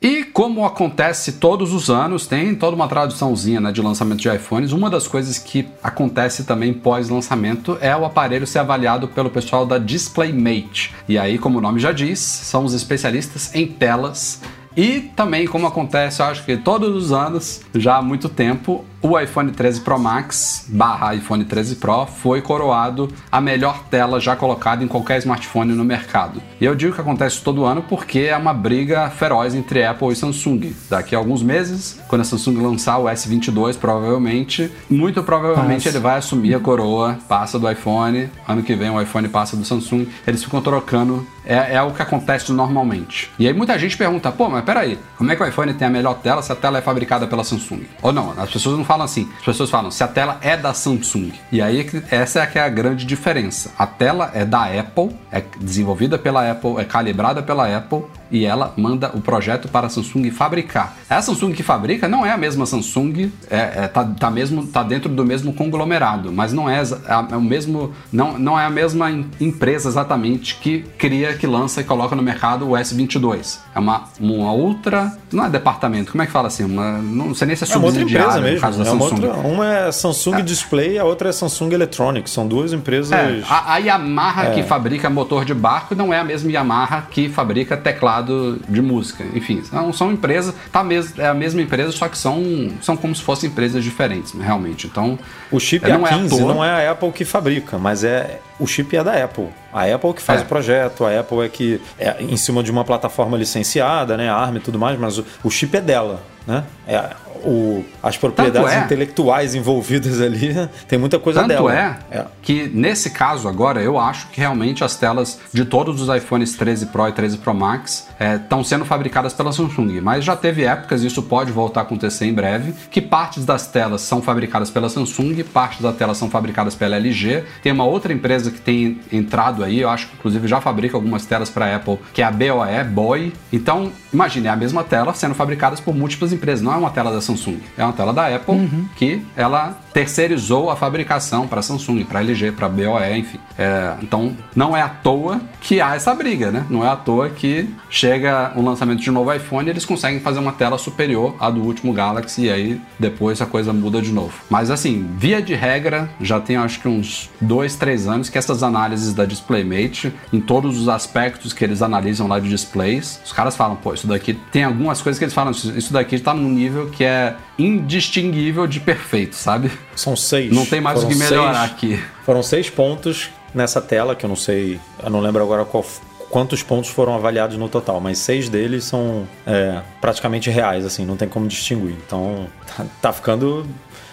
E 0.01 0.25
como 0.25 0.65
acontece 0.65 1.33
todos 1.33 1.73
os 1.73 1.89
anos, 1.89 2.27
tem 2.27 2.55
toda 2.55 2.77
uma 2.77 2.87
traduçãozinha 2.87 3.61
né, 3.61 3.73
de 3.73 3.81
lançamento 3.81 4.21
de 4.21 4.29
iPhones. 4.29 4.73
Uma 4.73 4.91
das 4.91 5.09
coisas 5.09 5.39
que 5.39 5.67
acontece 5.83 6.45
também 6.45 6.73
pós-lançamento 6.73 7.79
é 7.81 7.97
o 7.97 8.05
aparelho 8.05 8.47
ser 8.47 8.59
avaliado 8.59 9.09
pelo 9.09 9.31
pessoal 9.31 9.65
da 9.65 9.79
DisplayMate. 9.79 10.95
E 11.09 11.19
aí, 11.19 11.39
como 11.39 11.59
o 11.59 11.61
nome 11.63 11.81
já 11.81 11.93
diz, 11.93 12.19
são 12.19 12.65
os 12.65 12.75
especialistas 12.75 13.55
em 13.55 13.67
telas 13.67 14.43
e 14.77 15.01
também, 15.17 15.47
como 15.47 15.67
acontece, 15.67 16.21
eu 16.21 16.27
acho 16.27 16.45
que 16.45 16.55
todos 16.55 16.95
os 16.95 17.11
anos, 17.11 17.63
já 17.75 17.97
há 17.97 18.03
muito 18.03 18.29
tempo, 18.29 18.85
o 19.09 19.19
iPhone 19.19 19.53
13 19.53 19.83
Pro 19.83 19.99
Max 19.99 20.65
barra 20.69 21.15
iPhone 21.15 21.45
13 21.45 21.77
Pro 21.77 22.07
foi 22.07 22.43
coroado 22.43 23.09
a 23.31 23.41
melhor 23.41 23.85
tela 23.89 24.19
já 24.19 24.35
colocada 24.35 24.83
em 24.83 24.89
qualquer 24.89 25.19
smartphone 25.19 25.75
no 25.75 25.85
mercado. 25.85 26.43
E 26.61 26.65
eu 26.65 26.75
digo 26.75 26.93
que 26.93 27.01
acontece 27.01 27.41
todo 27.41 27.65
ano 27.65 27.83
porque 27.89 28.21
é 28.21 28.37
uma 28.37 28.53
briga 28.53 29.09
feroz 29.11 29.55
entre 29.55 29.85
Apple 29.85 30.09
e 30.09 30.17
Samsung. 30.17 30.75
Daqui 30.91 31.15
a 31.15 31.19
alguns 31.19 31.43
meses, 31.43 32.01
quando 32.09 32.23
a 32.23 32.25
Samsung 32.25 32.57
lançar 32.57 32.99
o 32.99 33.05
S22, 33.05 33.77
provavelmente, 33.79 34.73
muito 34.91 35.23
provavelmente 35.23 35.89
ele 35.89 36.01
vai 36.01 36.19
assumir 36.19 36.55
a 36.55 36.61
coroa, 36.61 37.19
passa 37.29 37.59
do 37.59 37.71
iPhone, 37.71 38.29
ano 38.49 38.63
que 38.63 38.75
vem 38.75 38.91
o 38.91 39.01
iPhone 39.01 39.29
passa 39.29 39.57
do 39.57 39.65
Samsung, 39.65 40.09
eles 40.27 40.43
ficam 40.43 40.61
trocando, 40.61 41.25
é, 41.45 41.75
é 41.75 41.83
o 41.83 41.93
que 41.93 42.03
acontece 42.03 42.51
normalmente. 42.53 43.31
E 43.39 43.47
aí 43.47 43.55
muita 43.55 43.79
gente 43.79 43.97
pergunta, 43.97 44.33
pô, 44.33 44.49
mas 44.49 44.65
peraí, 44.65 44.99
como 45.17 45.31
é 45.31 45.37
que 45.37 45.43
o 45.43 45.47
iPhone 45.47 45.73
tem 45.75 45.87
a 45.87 45.91
melhor 45.91 46.15
tela 46.15 46.43
se 46.43 46.51
a 46.51 46.57
tela 46.57 46.79
é 46.79 46.83
fabricada 46.83 47.27
pela 47.27 47.45
Samsung? 47.45 47.85
Ou 48.03 48.13
não, 48.13 48.33
as 48.37 48.51
pessoas 48.51 48.77
não 48.77 48.85
falam 48.85 48.96
assim. 49.05 49.29
As 49.39 49.45
pessoas 49.45 49.71
falam 49.71 49.91
se 49.91 50.03
a 50.03 50.09
tela 50.09 50.39
é 50.41 50.57
da 50.57 50.73
Samsung. 50.73 51.33
E 51.53 51.61
aí 51.61 51.87
essa 52.11 52.41
é, 52.41 52.47
que 52.47 52.59
é 52.59 52.63
a 52.63 52.69
grande 52.69 53.05
diferença. 53.05 53.73
A 53.79 53.87
tela 53.87 54.31
é 54.35 54.45
da 54.45 54.65
Apple, 54.65 55.15
é 55.31 55.43
desenvolvida 55.61 56.19
pela 56.19 56.51
Apple, 56.51 56.79
é 56.79 56.85
calibrada 56.85 57.43
pela 57.43 57.77
Apple 57.77 58.05
e 58.31 58.45
ela 58.45 58.73
manda 58.77 59.11
o 59.15 59.21
projeto 59.21 59.69
para 59.69 59.87
a 59.87 59.91
Samsung 59.91 60.31
fabricar. 60.31 60.97
A 61.09 61.21
Samsung 61.23 61.53
que 61.53 61.63
fabrica 61.63 62.09
não 62.09 62.25
é 62.25 62.33
a 62.33 62.37
mesma 62.37 62.67
Samsung, 62.67 63.31
é, 63.51 63.85
é 63.85 63.89
tá, 63.89 64.05
tá, 64.05 64.31
mesmo, 64.31 64.67
tá 64.67 64.83
dentro 64.83 65.09
do 65.09 65.25
mesmo 65.25 65.53
conglomerado, 65.53 66.33
mas 66.33 66.53
não 66.53 66.69
é, 66.69 66.83
é 67.31 67.37
o 67.37 67.41
mesmo, 67.41 67.93
não, 68.13 68.39
não 68.39 68.59
é 68.59 68.65
a 68.65 68.71
mesma 68.71 69.11
empresa 69.41 69.89
exatamente 69.89 70.57
que 70.57 70.85
cria, 70.99 71.35
que 71.35 71.47
lança 71.47 71.81
e 71.81 71.85
coloca 71.85 72.15
no 72.17 72.23
mercado 72.23 72.69
o 72.69 72.73
S22. 72.73 73.59
É 73.75 73.79
uma, 73.79 74.05
uma 74.21 74.53
outra, 74.53 75.17
não 75.33 75.45
é 75.45 75.51
departamento, 75.51 76.13
como 76.13 76.23
é 76.23 76.27
que 76.27 76.33
fala 76.33 76.49
assim? 76.49 76.65
Uma, 76.65 76.99
não 76.99 77.35
sei 77.35 77.47
nem 77.47 77.57
se 77.57 77.65
é 77.65 77.67
subsidiária 77.67 78.49
é 78.49 78.55
no 78.55 78.61
caso 78.61 78.79
da 78.79 78.85
é 78.85 78.87
Samsung. 78.87 79.15
Uma, 79.15 79.37
outra, 79.37 79.49
uma 79.49 79.75
é 79.75 79.93
Samsung 79.93 80.37
é. 80.37 80.43
Display, 80.43 80.99
a 80.99 81.05
outra 81.05 81.29
é 81.29 81.33
Samsung 81.33 81.73
Electronics. 81.73 82.33
São 82.33 82.47
duas 82.47 82.73
empresas. 82.73 83.13
É, 83.13 83.43
a, 83.49 83.75
a, 83.75 83.79
Yamaha 83.79 84.51
que 84.51 84.61
é. 84.61 84.63
fabrica 84.63 85.09
motor 85.09 85.45
de 85.45 85.55
barco 85.55 85.95
não 85.95 86.13
é 86.13 86.19
a 86.19 86.25
mesma 86.25 86.51
Yamaha 86.51 87.07
que 87.11 87.29
fabrica 87.29 87.77
teclado 87.77 88.16
de 88.23 88.83
música. 88.83 89.25
Enfim, 89.35 89.63
são, 89.63 89.93
são 89.93 90.13
empresas, 90.13 90.55
tá 90.73 90.83
mes, 90.83 91.19
é 91.19 91.27
a 91.27 91.35
mesma 91.35 91.63
empresa, 91.63 91.93
só 91.93 92.09
que 92.09 92.19
são, 92.19 92.43
são 92.81 92.97
como 92.97 93.15
se 93.15 93.23
fossem 93.23 93.51
empresas 93.51 93.83
diferentes, 93.83 94.33
realmente. 94.33 94.87
Então, 94.87 95.19
o 95.51 95.59
chip 95.59 95.89
não 95.89 96.03
A15 96.03 96.33
é 96.33 96.41
não 96.41 96.65
é 96.65 96.87
a 96.87 96.93
Apple 96.93 97.13
que 97.13 97.25
fabrica, 97.25 97.79
mas 97.79 98.05
é 98.05 98.41
o 98.59 98.67
chip 98.67 98.97
é 98.97 99.05
da 99.05 99.25
Apple. 99.25 99.49
A 99.73 99.85
Apple 99.85 100.15
que 100.15 100.23
faz 100.23 100.41
é. 100.41 100.45
o 100.45 100.47
projeto, 100.47 101.05
a 101.05 101.21
Apple 101.21 101.41
é 101.41 101.49
que 101.49 101.81
é 101.99 102.17
em 102.21 102.37
cima 102.37 102.63
de 102.63 102.71
uma 102.71 102.85
plataforma 102.85 103.37
licenciada, 103.37 104.17
né, 104.17 104.31
ARM 104.31 104.57
e 104.57 104.61
tudo 104.61 104.79
mais, 104.79 104.99
mas 104.99 105.19
o, 105.19 105.27
o 105.45 105.51
chip 105.51 105.77
é 105.77 105.81
dela, 105.81 106.23
né? 106.47 106.65
É, 106.87 107.11
o, 107.45 107.85
as 108.03 108.17
propriedades 108.17 108.73
é, 108.73 108.81
intelectuais 108.81 109.55
envolvidas 109.55 110.21
ali, 110.21 110.55
tem 110.89 110.99
muita 110.99 111.19
coisa 111.19 111.41
tanto 111.41 111.49
dela. 111.49 111.75
É, 111.75 112.19
é 112.19 112.25
que 112.43 112.71
nesse 112.73 113.11
caso 113.11 113.49
agora, 113.49 113.83
eu 113.83 113.99
acho 113.99 114.29
que 114.29 114.41
realmente 114.41 114.85
as 114.85 114.97
telas 114.97 115.39
de 115.53 115.65
todos 115.65 116.01
os 116.01 116.15
iPhones 116.15 116.57
13 116.57 116.87
Pro 116.87 117.09
e 117.09 117.13
13 117.13 117.39
Pro 117.39 117.55
Max 117.55 118.09
estão 118.43 118.61
é, 118.61 118.65
sendo 118.65 118.85
fabricadas 118.85 119.33
pela 119.33 119.53
Samsung. 119.53 120.01
Mas 120.01 120.25
já 120.25 120.37
teve 120.37 120.65
épocas, 120.65 121.03
e 121.03 121.07
isso 121.07 121.23
pode 121.23 121.51
voltar 121.53 121.81
a 121.81 121.83
acontecer 121.83 122.27
em 122.27 122.33
breve, 122.33 122.73
que 122.91 123.01
partes 123.01 123.45
das 123.45 123.67
telas 123.67 124.03
são 124.03 124.23
fabricadas 124.23 124.71
pela 124.71 124.89
Samsung, 124.89 125.43
partes 125.45 125.81
das 125.81 125.97
telas 125.97 126.17
são 126.19 126.31
fabricadas 126.31 126.75
pela 126.75 126.97
LG. 126.97 127.45
Tem 127.63 127.73
uma 127.73 127.85
outra 127.85 128.13
empresa 128.13 128.51
que 128.51 128.61
tem 128.61 129.01
entrado 129.13 129.65
aí, 129.65 129.81
eu 129.81 129.89
acho 129.89 130.09
que 130.09 130.15
inclusive 130.17 130.47
já 130.47 130.61
fabrica 130.61 130.97
algumas 130.97 131.27
telas 131.27 131.51
para 131.51 131.75
Apple, 131.75 131.99
que 132.13 132.23
é 132.23 132.25
a 132.25 132.31
BOE, 132.31 132.85
BOE. 132.93 133.33
Então, 133.53 133.93
imagine, 134.13 134.47
é 134.47 134.51
a 134.51 134.57
mesma 134.57 134.85
tela 134.85 135.13
sendo 135.15 135.35
fabricadas 135.35 135.81
por 135.81 135.95
múltiplas 135.95 136.33
empresas, 136.33 136.63
não 136.63 136.73
é 136.73 136.77
uma 136.77 136.91
tela 136.91 137.13
da 137.13 137.21
Samsung. 137.27 137.61
É 137.77 137.85
uma 137.85 137.93
tela 137.93 138.13
da 138.13 138.35
Apple 138.35 138.55
uhum. 138.55 138.89
que 138.97 139.23
ela 139.37 139.79
terceirizou 139.97 140.69
a 140.69 140.77
fabricação 140.77 141.49
para 141.49 141.63
Samsung, 141.63 142.05
para 142.05 142.21
LG, 142.21 142.53
para 142.53 142.69
BOE, 142.69 143.17
enfim. 143.17 143.39
É, 143.57 143.95
então 144.03 144.37
não 144.55 144.77
é 144.77 144.83
à 144.83 144.91
toa 144.91 145.41
que 145.59 145.81
há 145.81 145.95
essa 145.95 146.15
briga, 146.15 146.51
né? 146.51 146.67
Não 146.69 146.85
é 146.85 146.89
à 146.91 146.97
toa 146.97 147.31
que 147.31 147.67
chega 147.89 148.53
o 148.57 148.63
lançamento 148.63 149.01
de 149.01 149.09
um 149.09 149.15
novo 149.15 149.33
iPhone 149.33 149.67
e 149.67 149.71
eles 149.71 149.87
conseguem 149.87 150.21
fazer 150.21 150.39
uma 150.39 150.53
tela 150.53 150.77
superior 150.77 151.35
à 151.41 151.49
do 151.49 151.63
último 151.63 151.95
Galaxy 151.95 152.43
e 152.43 152.51
aí 152.51 152.81
depois 152.99 153.41
a 153.41 153.47
coisa 153.47 153.73
muda 153.73 154.03
de 154.03 154.13
novo. 154.13 154.35
Mas 154.51 154.71
assim, 154.71 155.09
via 155.17 155.41
de 155.41 155.55
regra, 155.55 156.11
já 156.21 156.41
tem 156.41 156.57
acho 156.57 156.79
que 156.79 156.89
uns 156.89 157.31
dois, 157.41 157.75
três 157.75 158.07
anos 158.07 158.29
que 158.29 158.37
essas 158.37 158.63
análises 158.63 159.15
da 159.15 159.25
DisplayMate, 159.25 160.13
em 160.31 160.43
todos 160.43 160.79
os 160.79 160.91
aspectos 160.91 161.55
que 161.55 161.65
eles 161.65 161.81
analisam 161.81 162.29
lá 162.29 162.39
de 162.39 162.51
displays, 162.51 163.19
os 163.25 163.33
caras 163.33 163.57
falam, 163.57 163.77
pô, 163.77 163.95
isso 163.95 164.07
daqui 164.07 164.35
tem 164.53 164.63
algumas 164.63 165.01
coisas 165.01 165.19
que 165.19 165.25
eles 165.25 165.35
falam, 165.35 165.53
isso 165.53 165.91
daqui 165.91 166.17
está 166.17 166.35
num 166.35 166.51
nível 166.51 166.91
que 166.91 167.03
é 167.03 167.35
indistinguível 167.59 168.67
de 168.67 168.79
perfeito, 168.79 169.35
sabe? 169.35 169.71
São 169.97 170.15
seis. 170.15 170.53
Não 170.53 170.67
tem 170.67 170.81
mais 170.81 171.03
o 171.03 171.09
que 171.09 171.15
melhorar 171.15 171.69
seis, 171.69 171.73
aqui. 171.73 172.05
Foram 172.25 172.43
seis 172.43 172.71
pontos 172.71 173.31
nessa 173.55 173.81
tela, 173.81 174.15
que 174.15 174.25
eu 174.25 174.29
não 174.29 174.37
sei, 174.37 174.79
eu 175.03 175.11
não 175.11 175.21
lembro 175.21 175.43
agora 175.43 175.65
qual, 175.65 175.85
quantos 176.29 176.63
pontos 176.63 176.91
foram 176.91 177.15
avaliados 177.15 177.57
no 177.57 177.69
total, 177.69 178.01
mas 178.01 178.19
seis 178.19 178.49
deles 178.49 178.85
são 178.85 179.27
é, 179.47 179.81
praticamente 180.01 180.51
reais, 180.51 180.85
assim, 180.85 181.07
não 181.07 181.17
tem 181.17 181.29
como 181.29 181.49
distinguir. 181.49 181.97
Então 182.07 182.47
tá, 182.67 182.87
tá 183.01 183.13
ficando 183.13 183.67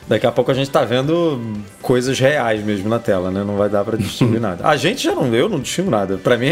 Daqui 0.07 0.27
a 0.27 0.31
pouco 0.31 0.51
a 0.51 0.53
gente 0.53 0.69
tá 0.69 0.83
vendo 0.83 1.41
coisas 1.81 2.19
reais 2.19 2.63
mesmo 2.63 2.89
na 2.89 2.99
tela, 2.99 3.31
né? 3.31 3.43
Não 3.43 3.55
vai 3.55 3.69
dar 3.69 3.83
para 3.83 3.97
distinguir 3.97 4.39
nada. 4.41 4.67
A 4.67 4.75
gente 4.75 5.03
já 5.03 5.15
não, 5.15 5.33
eu 5.33 5.47
não 5.47 5.59
distingo 5.59 5.89
nada. 5.89 6.17
Para 6.17 6.37
mim 6.37 6.47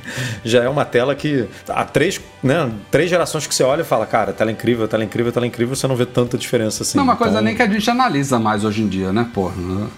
já 0.44 0.64
é 0.64 0.68
uma 0.68 0.84
tela 0.84 1.14
que 1.14 1.46
há 1.68 1.84
três, 1.84 2.20
né, 2.42 2.70
três 2.90 3.10
gerações 3.10 3.46
que 3.46 3.54
você 3.54 3.62
olha 3.62 3.82
e 3.82 3.84
fala, 3.84 4.06
cara, 4.06 4.32
tela 4.32 4.50
incrível, 4.50 4.86
tela 4.88 5.04
incrível, 5.04 5.32
tela 5.32 5.46
incrível, 5.46 5.74
você 5.74 5.86
não 5.86 5.96
vê 5.96 6.06
tanta 6.06 6.36
diferença 6.36 6.82
assim. 6.82 6.98
Não, 6.98 7.04
uma 7.04 7.14
então... 7.14 7.26
coisa 7.26 7.40
nem 7.40 7.54
que 7.54 7.62
a 7.62 7.68
gente 7.68 7.88
analisa 7.90 8.38
mais 8.38 8.64
hoje 8.64 8.82
em 8.82 8.88
dia, 8.88 9.12
né, 9.12 9.28
porra? 9.32 9.54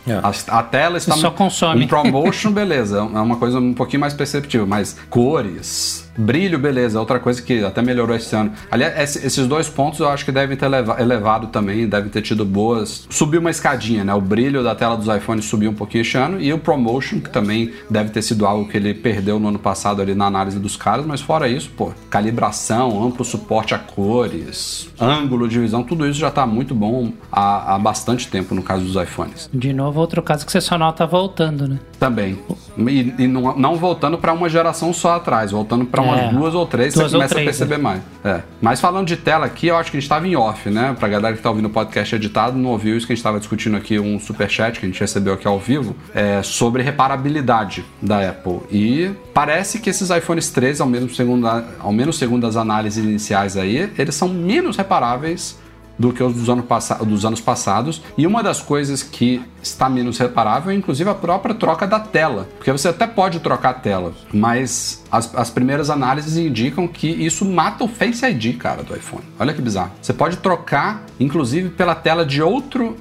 É. 0.06 0.14
A, 0.14 0.58
a, 0.58 0.62
tela 0.62 0.98
está 0.98 1.16
só 1.16 1.30
consome. 1.30 1.84
Em 1.84 1.88
ProMotion, 1.88 2.52
beleza, 2.52 2.98
é 2.98 3.00
uma 3.00 3.36
coisa 3.36 3.58
um 3.58 3.74
pouquinho 3.74 4.00
mais 4.00 4.14
perceptível, 4.14 4.66
mas 4.66 4.96
cores, 5.08 6.07
Brilho, 6.18 6.58
beleza, 6.58 6.98
outra 6.98 7.20
coisa 7.20 7.40
que 7.40 7.64
até 7.64 7.80
melhorou 7.80 8.16
esse 8.16 8.34
ano. 8.34 8.52
Aliás, 8.70 9.14
esses 9.16 9.46
dois 9.46 9.68
pontos 9.68 10.00
eu 10.00 10.08
acho 10.08 10.24
que 10.24 10.32
devem 10.32 10.56
ter 10.56 10.66
elevado 10.98 11.46
também, 11.46 11.88
devem 11.88 12.10
ter 12.10 12.22
tido 12.22 12.44
boas. 12.44 13.06
Subiu 13.08 13.40
uma 13.40 13.50
escadinha, 13.50 14.02
né? 14.02 14.12
O 14.12 14.20
brilho 14.20 14.64
da 14.64 14.74
tela 14.74 14.96
dos 14.96 15.06
iPhones 15.06 15.44
subiu 15.44 15.70
um 15.70 15.74
pouquinho 15.74 16.02
esse 16.02 16.16
ano 16.18 16.40
e 16.40 16.52
o 16.52 16.58
Promotion, 16.58 17.20
que 17.20 17.30
também 17.30 17.72
deve 17.88 18.10
ter 18.10 18.22
sido 18.22 18.44
algo 18.44 18.68
que 18.68 18.76
ele 18.76 18.92
perdeu 18.94 19.38
no 19.38 19.48
ano 19.48 19.58
passado 19.60 20.02
ali 20.02 20.14
na 20.14 20.26
análise 20.26 20.58
dos 20.58 20.76
caras, 20.76 21.06
mas 21.06 21.20
fora 21.20 21.48
isso, 21.48 21.70
pô, 21.70 21.92
calibração, 22.10 23.00
amplo 23.04 23.24
suporte 23.24 23.74
a 23.74 23.78
cores, 23.78 24.88
ângulo 25.00 25.48
de 25.48 25.60
visão, 25.60 25.84
tudo 25.84 26.04
isso 26.06 26.18
já 26.18 26.30
tá 26.30 26.44
muito 26.44 26.74
bom 26.74 27.12
há, 27.30 27.74
há 27.74 27.78
bastante 27.78 28.26
tempo 28.28 28.54
no 28.54 28.62
caso 28.62 28.84
dos 28.84 29.00
iPhones. 29.00 29.48
De 29.54 29.72
novo, 29.72 30.00
outro 30.00 30.20
caso 30.20 30.44
que 30.44 30.50
você 30.50 30.60
só 30.60 30.76
nota 30.76 31.06
voltando, 31.06 31.68
né? 31.68 31.78
Também. 31.98 32.38
E, 32.76 33.14
e 33.18 33.26
não, 33.26 33.56
não, 33.56 33.76
voltando 33.76 34.18
para 34.18 34.32
uma 34.32 34.48
geração 34.48 34.92
só 34.92 35.16
atrás, 35.16 35.50
voltando 35.50 35.84
para 35.84 36.00
umas 36.08 36.20
é, 36.20 36.28
duas 36.30 36.54
ou 36.54 36.66
três, 36.66 36.94
duas 36.94 37.10
você 37.10 37.16
começa 37.16 37.34
três, 37.34 37.46
a 37.46 37.50
perceber 37.50 37.76
né? 37.76 37.82
mais. 37.82 38.02
É. 38.24 38.42
Mas 38.60 38.80
falando 38.80 39.06
de 39.06 39.16
tela 39.16 39.46
aqui, 39.46 39.68
eu 39.68 39.76
acho 39.76 39.90
que 39.90 39.96
a 39.96 40.00
gente 40.00 40.04
estava 40.04 40.26
em 40.26 40.36
off, 40.36 40.68
né? 40.70 40.94
Pra 40.98 41.08
galera 41.08 41.36
que 41.36 41.42
tá 41.42 41.50
ouvindo 41.50 41.66
o 41.66 41.70
podcast 41.70 42.14
editado, 42.14 42.56
não 42.56 42.70
ouviu 42.70 42.96
isso 42.96 43.06
que 43.06 43.12
a 43.12 43.14
gente 43.14 43.20
estava 43.20 43.38
discutindo 43.38 43.76
aqui, 43.76 43.98
um 43.98 44.18
super 44.18 44.48
chat 44.48 44.78
que 44.78 44.86
a 44.86 44.88
gente 44.88 45.00
recebeu 45.00 45.34
aqui 45.34 45.46
ao 45.46 45.58
vivo, 45.58 45.94
é, 46.14 46.42
sobre 46.42 46.82
reparabilidade 46.82 47.84
da 48.00 48.28
Apple. 48.28 48.60
E 48.70 49.10
parece 49.32 49.80
que 49.80 49.90
esses 49.90 50.10
iPhones 50.10 50.50
13, 50.50 50.82
ao 50.82 50.88
menos 50.88 51.16
segundo, 51.16 51.46
ao 51.78 51.92
menos 51.92 52.18
segundo 52.18 52.46
as 52.46 52.56
análises 52.56 53.04
iniciais 53.04 53.56
aí, 53.56 53.92
eles 53.98 54.14
são 54.14 54.28
menos 54.28 54.76
reparáveis 54.76 55.58
do 55.98 56.12
que 56.12 56.22
os 56.22 56.32
dos, 56.34 56.48
ano 56.48 56.64
dos 57.04 57.24
anos 57.24 57.40
passados. 57.40 58.00
E 58.16 58.26
uma 58.26 58.42
das 58.42 58.62
coisas 58.62 59.02
que 59.02 59.42
está 59.60 59.88
menos 59.88 60.18
reparável 60.18 60.70
é 60.70 60.74
inclusive 60.74 61.10
a 61.10 61.14
própria 61.14 61.54
troca 61.54 61.86
da 61.86 61.98
tela. 61.98 62.48
Porque 62.56 62.70
você 62.70 62.88
até 62.88 63.06
pode 63.06 63.40
trocar 63.40 63.70
a 63.70 63.74
tela, 63.74 64.12
mas 64.32 65.04
as, 65.10 65.34
as 65.34 65.50
primeiras 65.50 65.90
análises 65.90 66.36
indicam 66.36 66.86
que 66.86 67.08
isso 67.08 67.44
mata 67.44 67.84
o 67.84 67.88
Face 67.88 68.24
ID, 68.24 68.56
cara, 68.56 68.82
do 68.82 68.94
iPhone. 68.94 69.22
Olha 69.38 69.52
que 69.52 69.62
bizarro. 69.62 69.92
Você 70.00 70.12
pode 70.12 70.38
trocar, 70.38 71.04
inclusive, 71.18 71.70
pela 71.70 71.94
tela 71.94 72.24
de 72.24 72.42
outro. 72.42 72.96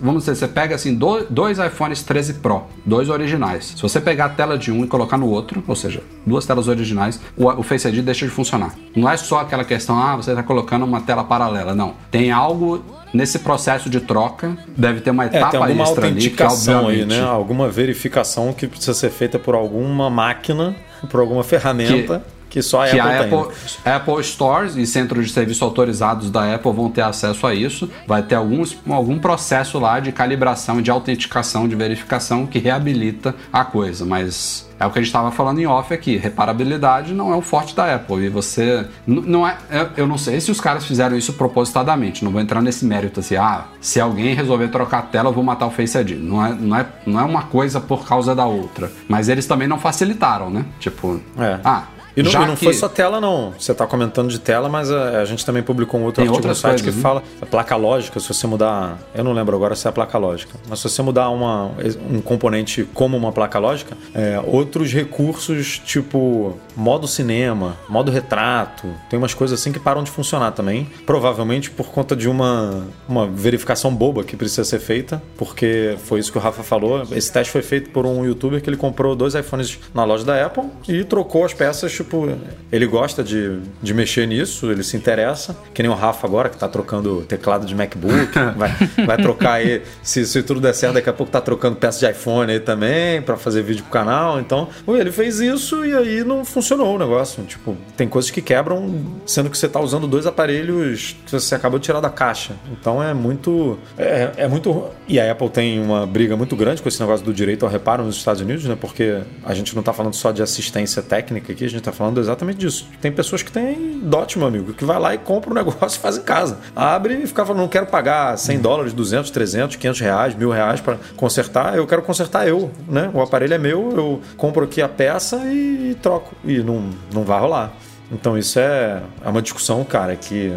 vamos 0.00 0.24
dizer, 0.24 0.36
você 0.36 0.48
pega 0.48 0.74
assim, 0.74 0.94
dois 0.94 1.58
iPhones 1.58 2.02
13 2.02 2.34
Pro, 2.34 2.64
dois 2.84 3.08
originais. 3.08 3.74
Se 3.76 3.82
você 3.82 4.00
pegar 4.00 4.26
a 4.26 4.28
tela 4.30 4.56
de 4.58 4.72
um 4.72 4.84
e 4.84 4.86
colocar 4.86 5.18
no 5.18 5.28
outro, 5.28 5.62
ou 5.66 5.76
seja, 5.76 6.02
duas 6.26 6.46
telas 6.46 6.68
originais, 6.68 7.20
o, 7.36 7.46
o 7.48 7.62
Face 7.62 7.86
ID 7.88 8.04
deixa 8.04 8.26
de 8.26 8.32
funcionar. 8.32 8.74
Não 8.96 9.08
é 9.08 9.16
só 9.16 9.40
aquela 9.40 9.64
questão, 9.64 9.98
ah, 9.98 10.16
você 10.16 10.30
está 10.30 10.42
colocando 10.42 10.84
uma 10.84 11.00
tela 11.00 11.24
paralela. 11.24 11.74
Não. 11.74 11.94
Tem 12.10 12.30
algo 12.30 12.84
nesse 13.12 13.38
processo 13.38 13.88
de 13.88 14.00
troca, 14.00 14.56
deve 14.76 15.00
ter 15.00 15.10
uma 15.10 15.26
etapa 15.26 15.46
é, 15.46 15.50
tem 15.50 15.60
alguma 15.60 15.84
autenticação 15.84 16.88
ali, 16.88 16.96
que, 16.96 17.02
aí, 17.02 17.08
né? 17.08 17.22
Alguma 17.22 17.68
verificação 17.68 18.52
que 18.52 18.66
precisa 18.66 18.92
ser 18.92 19.10
feita 19.10 19.38
por 19.38 19.54
alguma 19.54 20.10
máquina, 20.10 20.74
por 21.06 21.20
alguma 21.20 21.42
ferramenta. 21.44 22.22
Que 22.54 22.62
só 22.62 22.84
a 22.84 22.88
que 22.88 23.00
Apple 23.00 23.36
a 23.36 23.40
Apple, 23.40 23.56
Apple 23.84 24.22
Stores 24.22 24.76
e 24.76 24.86
centros 24.86 25.26
de 25.26 25.32
serviço 25.32 25.64
autorizados 25.64 26.30
da 26.30 26.54
Apple 26.54 26.72
vão 26.72 26.88
ter 26.88 27.00
acesso 27.00 27.48
a 27.48 27.52
isso. 27.52 27.90
Vai 28.06 28.22
ter 28.22 28.36
alguns, 28.36 28.78
algum 28.88 29.18
processo 29.18 29.76
lá 29.80 29.98
de 29.98 30.12
calibração, 30.12 30.80
de 30.80 30.88
autenticação, 30.88 31.66
de 31.66 31.74
verificação 31.74 32.46
que 32.46 32.60
reabilita 32.60 33.34
a 33.52 33.64
coisa, 33.64 34.04
mas 34.04 34.70
é 34.78 34.86
o 34.86 34.90
que 34.92 35.00
a 35.00 35.02
gente 35.02 35.08
estava 35.08 35.32
falando 35.32 35.58
em 35.58 35.66
off 35.66 35.92
aqui. 35.92 36.16
Reparabilidade 36.16 37.12
não 37.12 37.32
é 37.32 37.36
o 37.36 37.42
forte 37.42 37.74
da 37.74 37.92
Apple. 37.92 38.24
E 38.24 38.28
você. 38.28 38.86
Não 39.04 39.44
é. 39.44 39.56
Eu 39.96 40.06
não 40.06 40.16
sei 40.16 40.40
se 40.40 40.50
os 40.50 40.60
caras 40.60 40.84
fizeram 40.84 41.16
isso 41.16 41.32
propositadamente. 41.32 42.24
Não 42.24 42.30
vou 42.30 42.40
entrar 42.40 42.62
nesse 42.62 42.84
mérito 42.84 43.18
assim. 43.18 43.34
Ah, 43.34 43.64
se 43.80 44.00
alguém 44.00 44.32
resolver 44.32 44.68
trocar 44.68 44.98
a 44.98 45.02
tela, 45.02 45.30
eu 45.30 45.32
vou 45.32 45.42
matar 45.42 45.66
o 45.66 45.70
Face 45.70 45.98
ID. 45.98 46.18
Não 46.20 46.44
é, 46.44 46.52
não 46.52 46.76
é, 46.76 46.86
não 47.04 47.20
é 47.20 47.24
uma 47.24 47.42
coisa 47.42 47.80
por 47.80 48.06
causa 48.06 48.32
da 48.32 48.46
outra. 48.46 48.92
Mas 49.08 49.28
eles 49.28 49.44
também 49.44 49.66
não 49.66 49.78
facilitaram, 49.78 50.50
né? 50.50 50.64
Tipo. 50.78 51.20
É. 51.36 51.58
Ah, 51.64 51.84
e 52.16 52.22
não, 52.22 52.30
e 52.30 52.46
não 52.46 52.56
que... 52.56 52.64
foi 52.64 52.74
só 52.74 52.88
tela, 52.88 53.20
não. 53.20 53.52
Você 53.58 53.72
está 53.72 53.86
comentando 53.86 54.28
de 54.28 54.38
tela, 54.38 54.68
mas 54.68 54.90
a, 54.90 55.20
a, 55.20 55.24
gente 55.24 55.44
também 55.44 55.62
publicou 55.62 56.00
um 56.00 56.04
outro 56.04 56.22
Tem 56.22 56.28
artigo 56.30 56.46
no 56.46 56.54
site 56.54 56.82
coisas, 56.82 56.90
que 56.90 56.96
né? 56.96 57.02
fala 57.02 57.22
a 57.40 57.46
placa 57.46 57.76
lógica, 57.76 58.20
se 58.20 58.28
você 58.28 58.46
mudar. 58.46 58.98
Eu 59.14 59.24
não 59.24 59.32
lembro 59.32 59.56
agora 59.56 59.74
se 59.74 59.86
é 59.86 59.90
a 59.90 59.92
placa 59.92 60.16
lógica, 60.18 60.54
mas 60.68 60.78
se 60.78 60.88
você 60.88 61.02
mudar 61.02 61.30
uma, 61.30 61.72
um 62.10 62.20
componente 62.20 62.84
como 62.94 63.16
uma 63.16 63.32
placa 63.32 63.58
lógica, 63.58 63.96
é, 64.14 64.40
outros 64.46 64.92
recursos, 64.92 65.78
tipo 65.78 66.58
modo 66.76 67.06
cinema, 67.08 67.76
modo 67.88 68.10
retrato, 68.10 68.88
tem 69.10 69.18
umas 69.18 69.34
coisas 69.34 69.60
assim 69.60 69.72
que 69.72 69.80
param 69.80 70.02
de 70.02 70.10
funcionar 70.10 70.52
também. 70.52 70.88
Provavelmente 71.04 71.70
por 71.70 71.88
conta 71.88 72.14
de 72.14 72.28
uma, 72.28 72.86
uma 73.08 73.26
verificação 73.26 73.94
boba 73.94 74.22
que 74.22 74.36
precisa 74.36 74.64
ser 74.64 74.78
feita, 74.78 75.22
porque 75.36 75.96
foi 76.04 76.20
isso 76.20 76.30
que 76.30 76.38
o 76.38 76.40
Rafa 76.40 76.62
falou. 76.62 77.02
Esse 77.10 77.32
teste 77.32 77.52
foi 77.52 77.62
feito 77.62 77.90
por 77.90 78.06
um 78.06 78.24
youtuber 78.24 78.60
que 78.62 78.68
ele 78.68 78.76
comprou 78.76 79.16
dois 79.16 79.34
iPhones 79.34 79.78
na 79.92 80.04
loja 80.04 80.24
da 80.24 80.44
Apple 80.44 80.64
e 80.88 81.02
trocou 81.04 81.44
as 81.44 81.52
peças 81.52 81.92
tipo, 82.04 82.28
ele 82.70 82.86
gosta 82.86 83.22
de, 83.22 83.58
de 83.82 83.94
mexer 83.94 84.26
nisso, 84.26 84.70
ele 84.70 84.82
se 84.82 84.96
interessa. 84.96 85.56
Que 85.72 85.82
nem 85.82 85.90
o 85.90 85.94
Rafa 85.94 86.26
agora, 86.26 86.48
que 86.48 86.56
tá 86.56 86.68
trocando 86.68 87.22
teclado 87.22 87.66
de 87.66 87.74
MacBook, 87.74 88.32
vai, 88.56 88.72
vai 89.06 89.16
trocar 89.16 89.54
aí, 89.54 89.82
se, 90.02 90.26
se 90.26 90.42
tudo 90.42 90.60
der 90.60 90.74
certo, 90.74 90.94
daqui 90.94 91.08
a 91.08 91.12
pouco 91.12 91.32
tá 91.32 91.40
trocando 91.40 91.76
peças 91.76 92.00
de 92.00 92.10
iPhone 92.10 92.50
aí 92.50 92.60
também, 92.60 93.22
para 93.22 93.36
fazer 93.36 93.62
vídeo 93.62 93.82
pro 93.82 93.92
canal. 93.92 94.38
Então, 94.38 94.68
ele 94.88 95.10
fez 95.10 95.40
isso 95.40 95.84
e 95.84 95.94
aí 95.94 96.24
não 96.24 96.44
funcionou 96.44 96.94
o 96.94 96.98
negócio. 96.98 97.42
Tipo, 97.44 97.76
tem 97.96 98.08
coisas 98.08 98.30
que 98.30 98.42
quebram, 98.42 99.04
sendo 99.26 99.50
que 99.50 99.58
você 99.58 99.68
tá 99.68 99.80
usando 99.80 100.06
dois 100.06 100.26
aparelhos 100.26 101.16
que 101.24 101.32
você 101.32 101.54
acabou 101.54 101.78
de 101.78 101.84
tirar 101.84 102.00
da 102.00 102.10
caixa. 102.10 102.54
Então 102.70 103.02
é 103.02 103.14
muito. 103.14 103.78
É, 103.96 104.30
é 104.36 104.48
muito. 104.48 104.90
E 105.08 105.18
a 105.18 105.30
Apple 105.30 105.48
tem 105.48 105.80
uma 105.80 106.06
briga 106.06 106.36
muito 106.36 106.56
grande 106.56 106.82
com 106.82 106.88
esse 106.88 107.00
negócio 107.00 107.24
do 107.24 107.32
direito 107.32 107.64
ao 107.64 107.70
reparo 107.70 108.04
nos 108.04 108.16
Estados 108.16 108.40
Unidos, 108.40 108.64
né? 108.64 108.76
Porque 108.78 109.20
a 109.44 109.54
gente 109.54 109.74
não 109.74 109.82
tá 109.82 109.92
falando 109.92 110.14
só 110.14 110.32
de 110.32 110.42
assistência 110.42 111.02
técnica 111.02 111.52
aqui, 111.52 111.64
a 111.64 111.68
gente 111.68 111.82
tá 111.82 111.92
falando 111.94 112.20
exatamente 112.20 112.58
disso. 112.58 112.88
Tem 113.00 113.10
pessoas 113.10 113.42
que 113.42 113.50
têm 113.50 114.00
dote, 114.00 114.38
meu 114.38 114.46
amigo, 114.46 114.72
que 114.72 114.84
vai 114.84 114.98
lá 114.98 115.14
e 115.14 115.18
compra 115.18 115.50
um 115.50 115.54
negócio 115.54 115.98
e 115.98 116.00
faz 116.00 116.16
em 116.16 116.22
casa. 116.22 116.58
Abre 116.74 117.22
e 117.22 117.26
fica 117.26 117.44
falando, 117.44 117.62
não 117.62 117.68
quero 117.68 117.86
pagar 117.86 118.36
100 118.36 118.58
dólares, 118.58 118.92
200, 118.92 119.30
300, 119.30 119.76
500 119.76 120.00
reais, 120.00 120.34
mil 120.34 120.50
reais 120.50 120.80
para 120.80 120.98
consertar. 121.16 121.76
Eu 121.76 121.86
quero 121.86 122.02
consertar 122.02 122.46
eu, 122.46 122.70
né? 122.88 123.10
O 123.14 123.20
aparelho 123.20 123.54
é 123.54 123.58
meu, 123.58 123.92
eu 123.96 124.20
compro 124.36 124.64
aqui 124.64 124.82
a 124.82 124.88
peça 124.88 125.36
e 125.46 125.96
troco. 126.02 126.34
E 126.44 126.58
não, 126.58 126.90
não 127.12 127.22
vai 127.22 127.40
rolar. 127.40 127.72
Então 128.12 128.36
isso 128.36 128.58
é, 128.58 129.02
é 129.24 129.28
uma 129.28 129.42
discussão, 129.42 129.82
cara, 129.84 130.14
que 130.14 130.54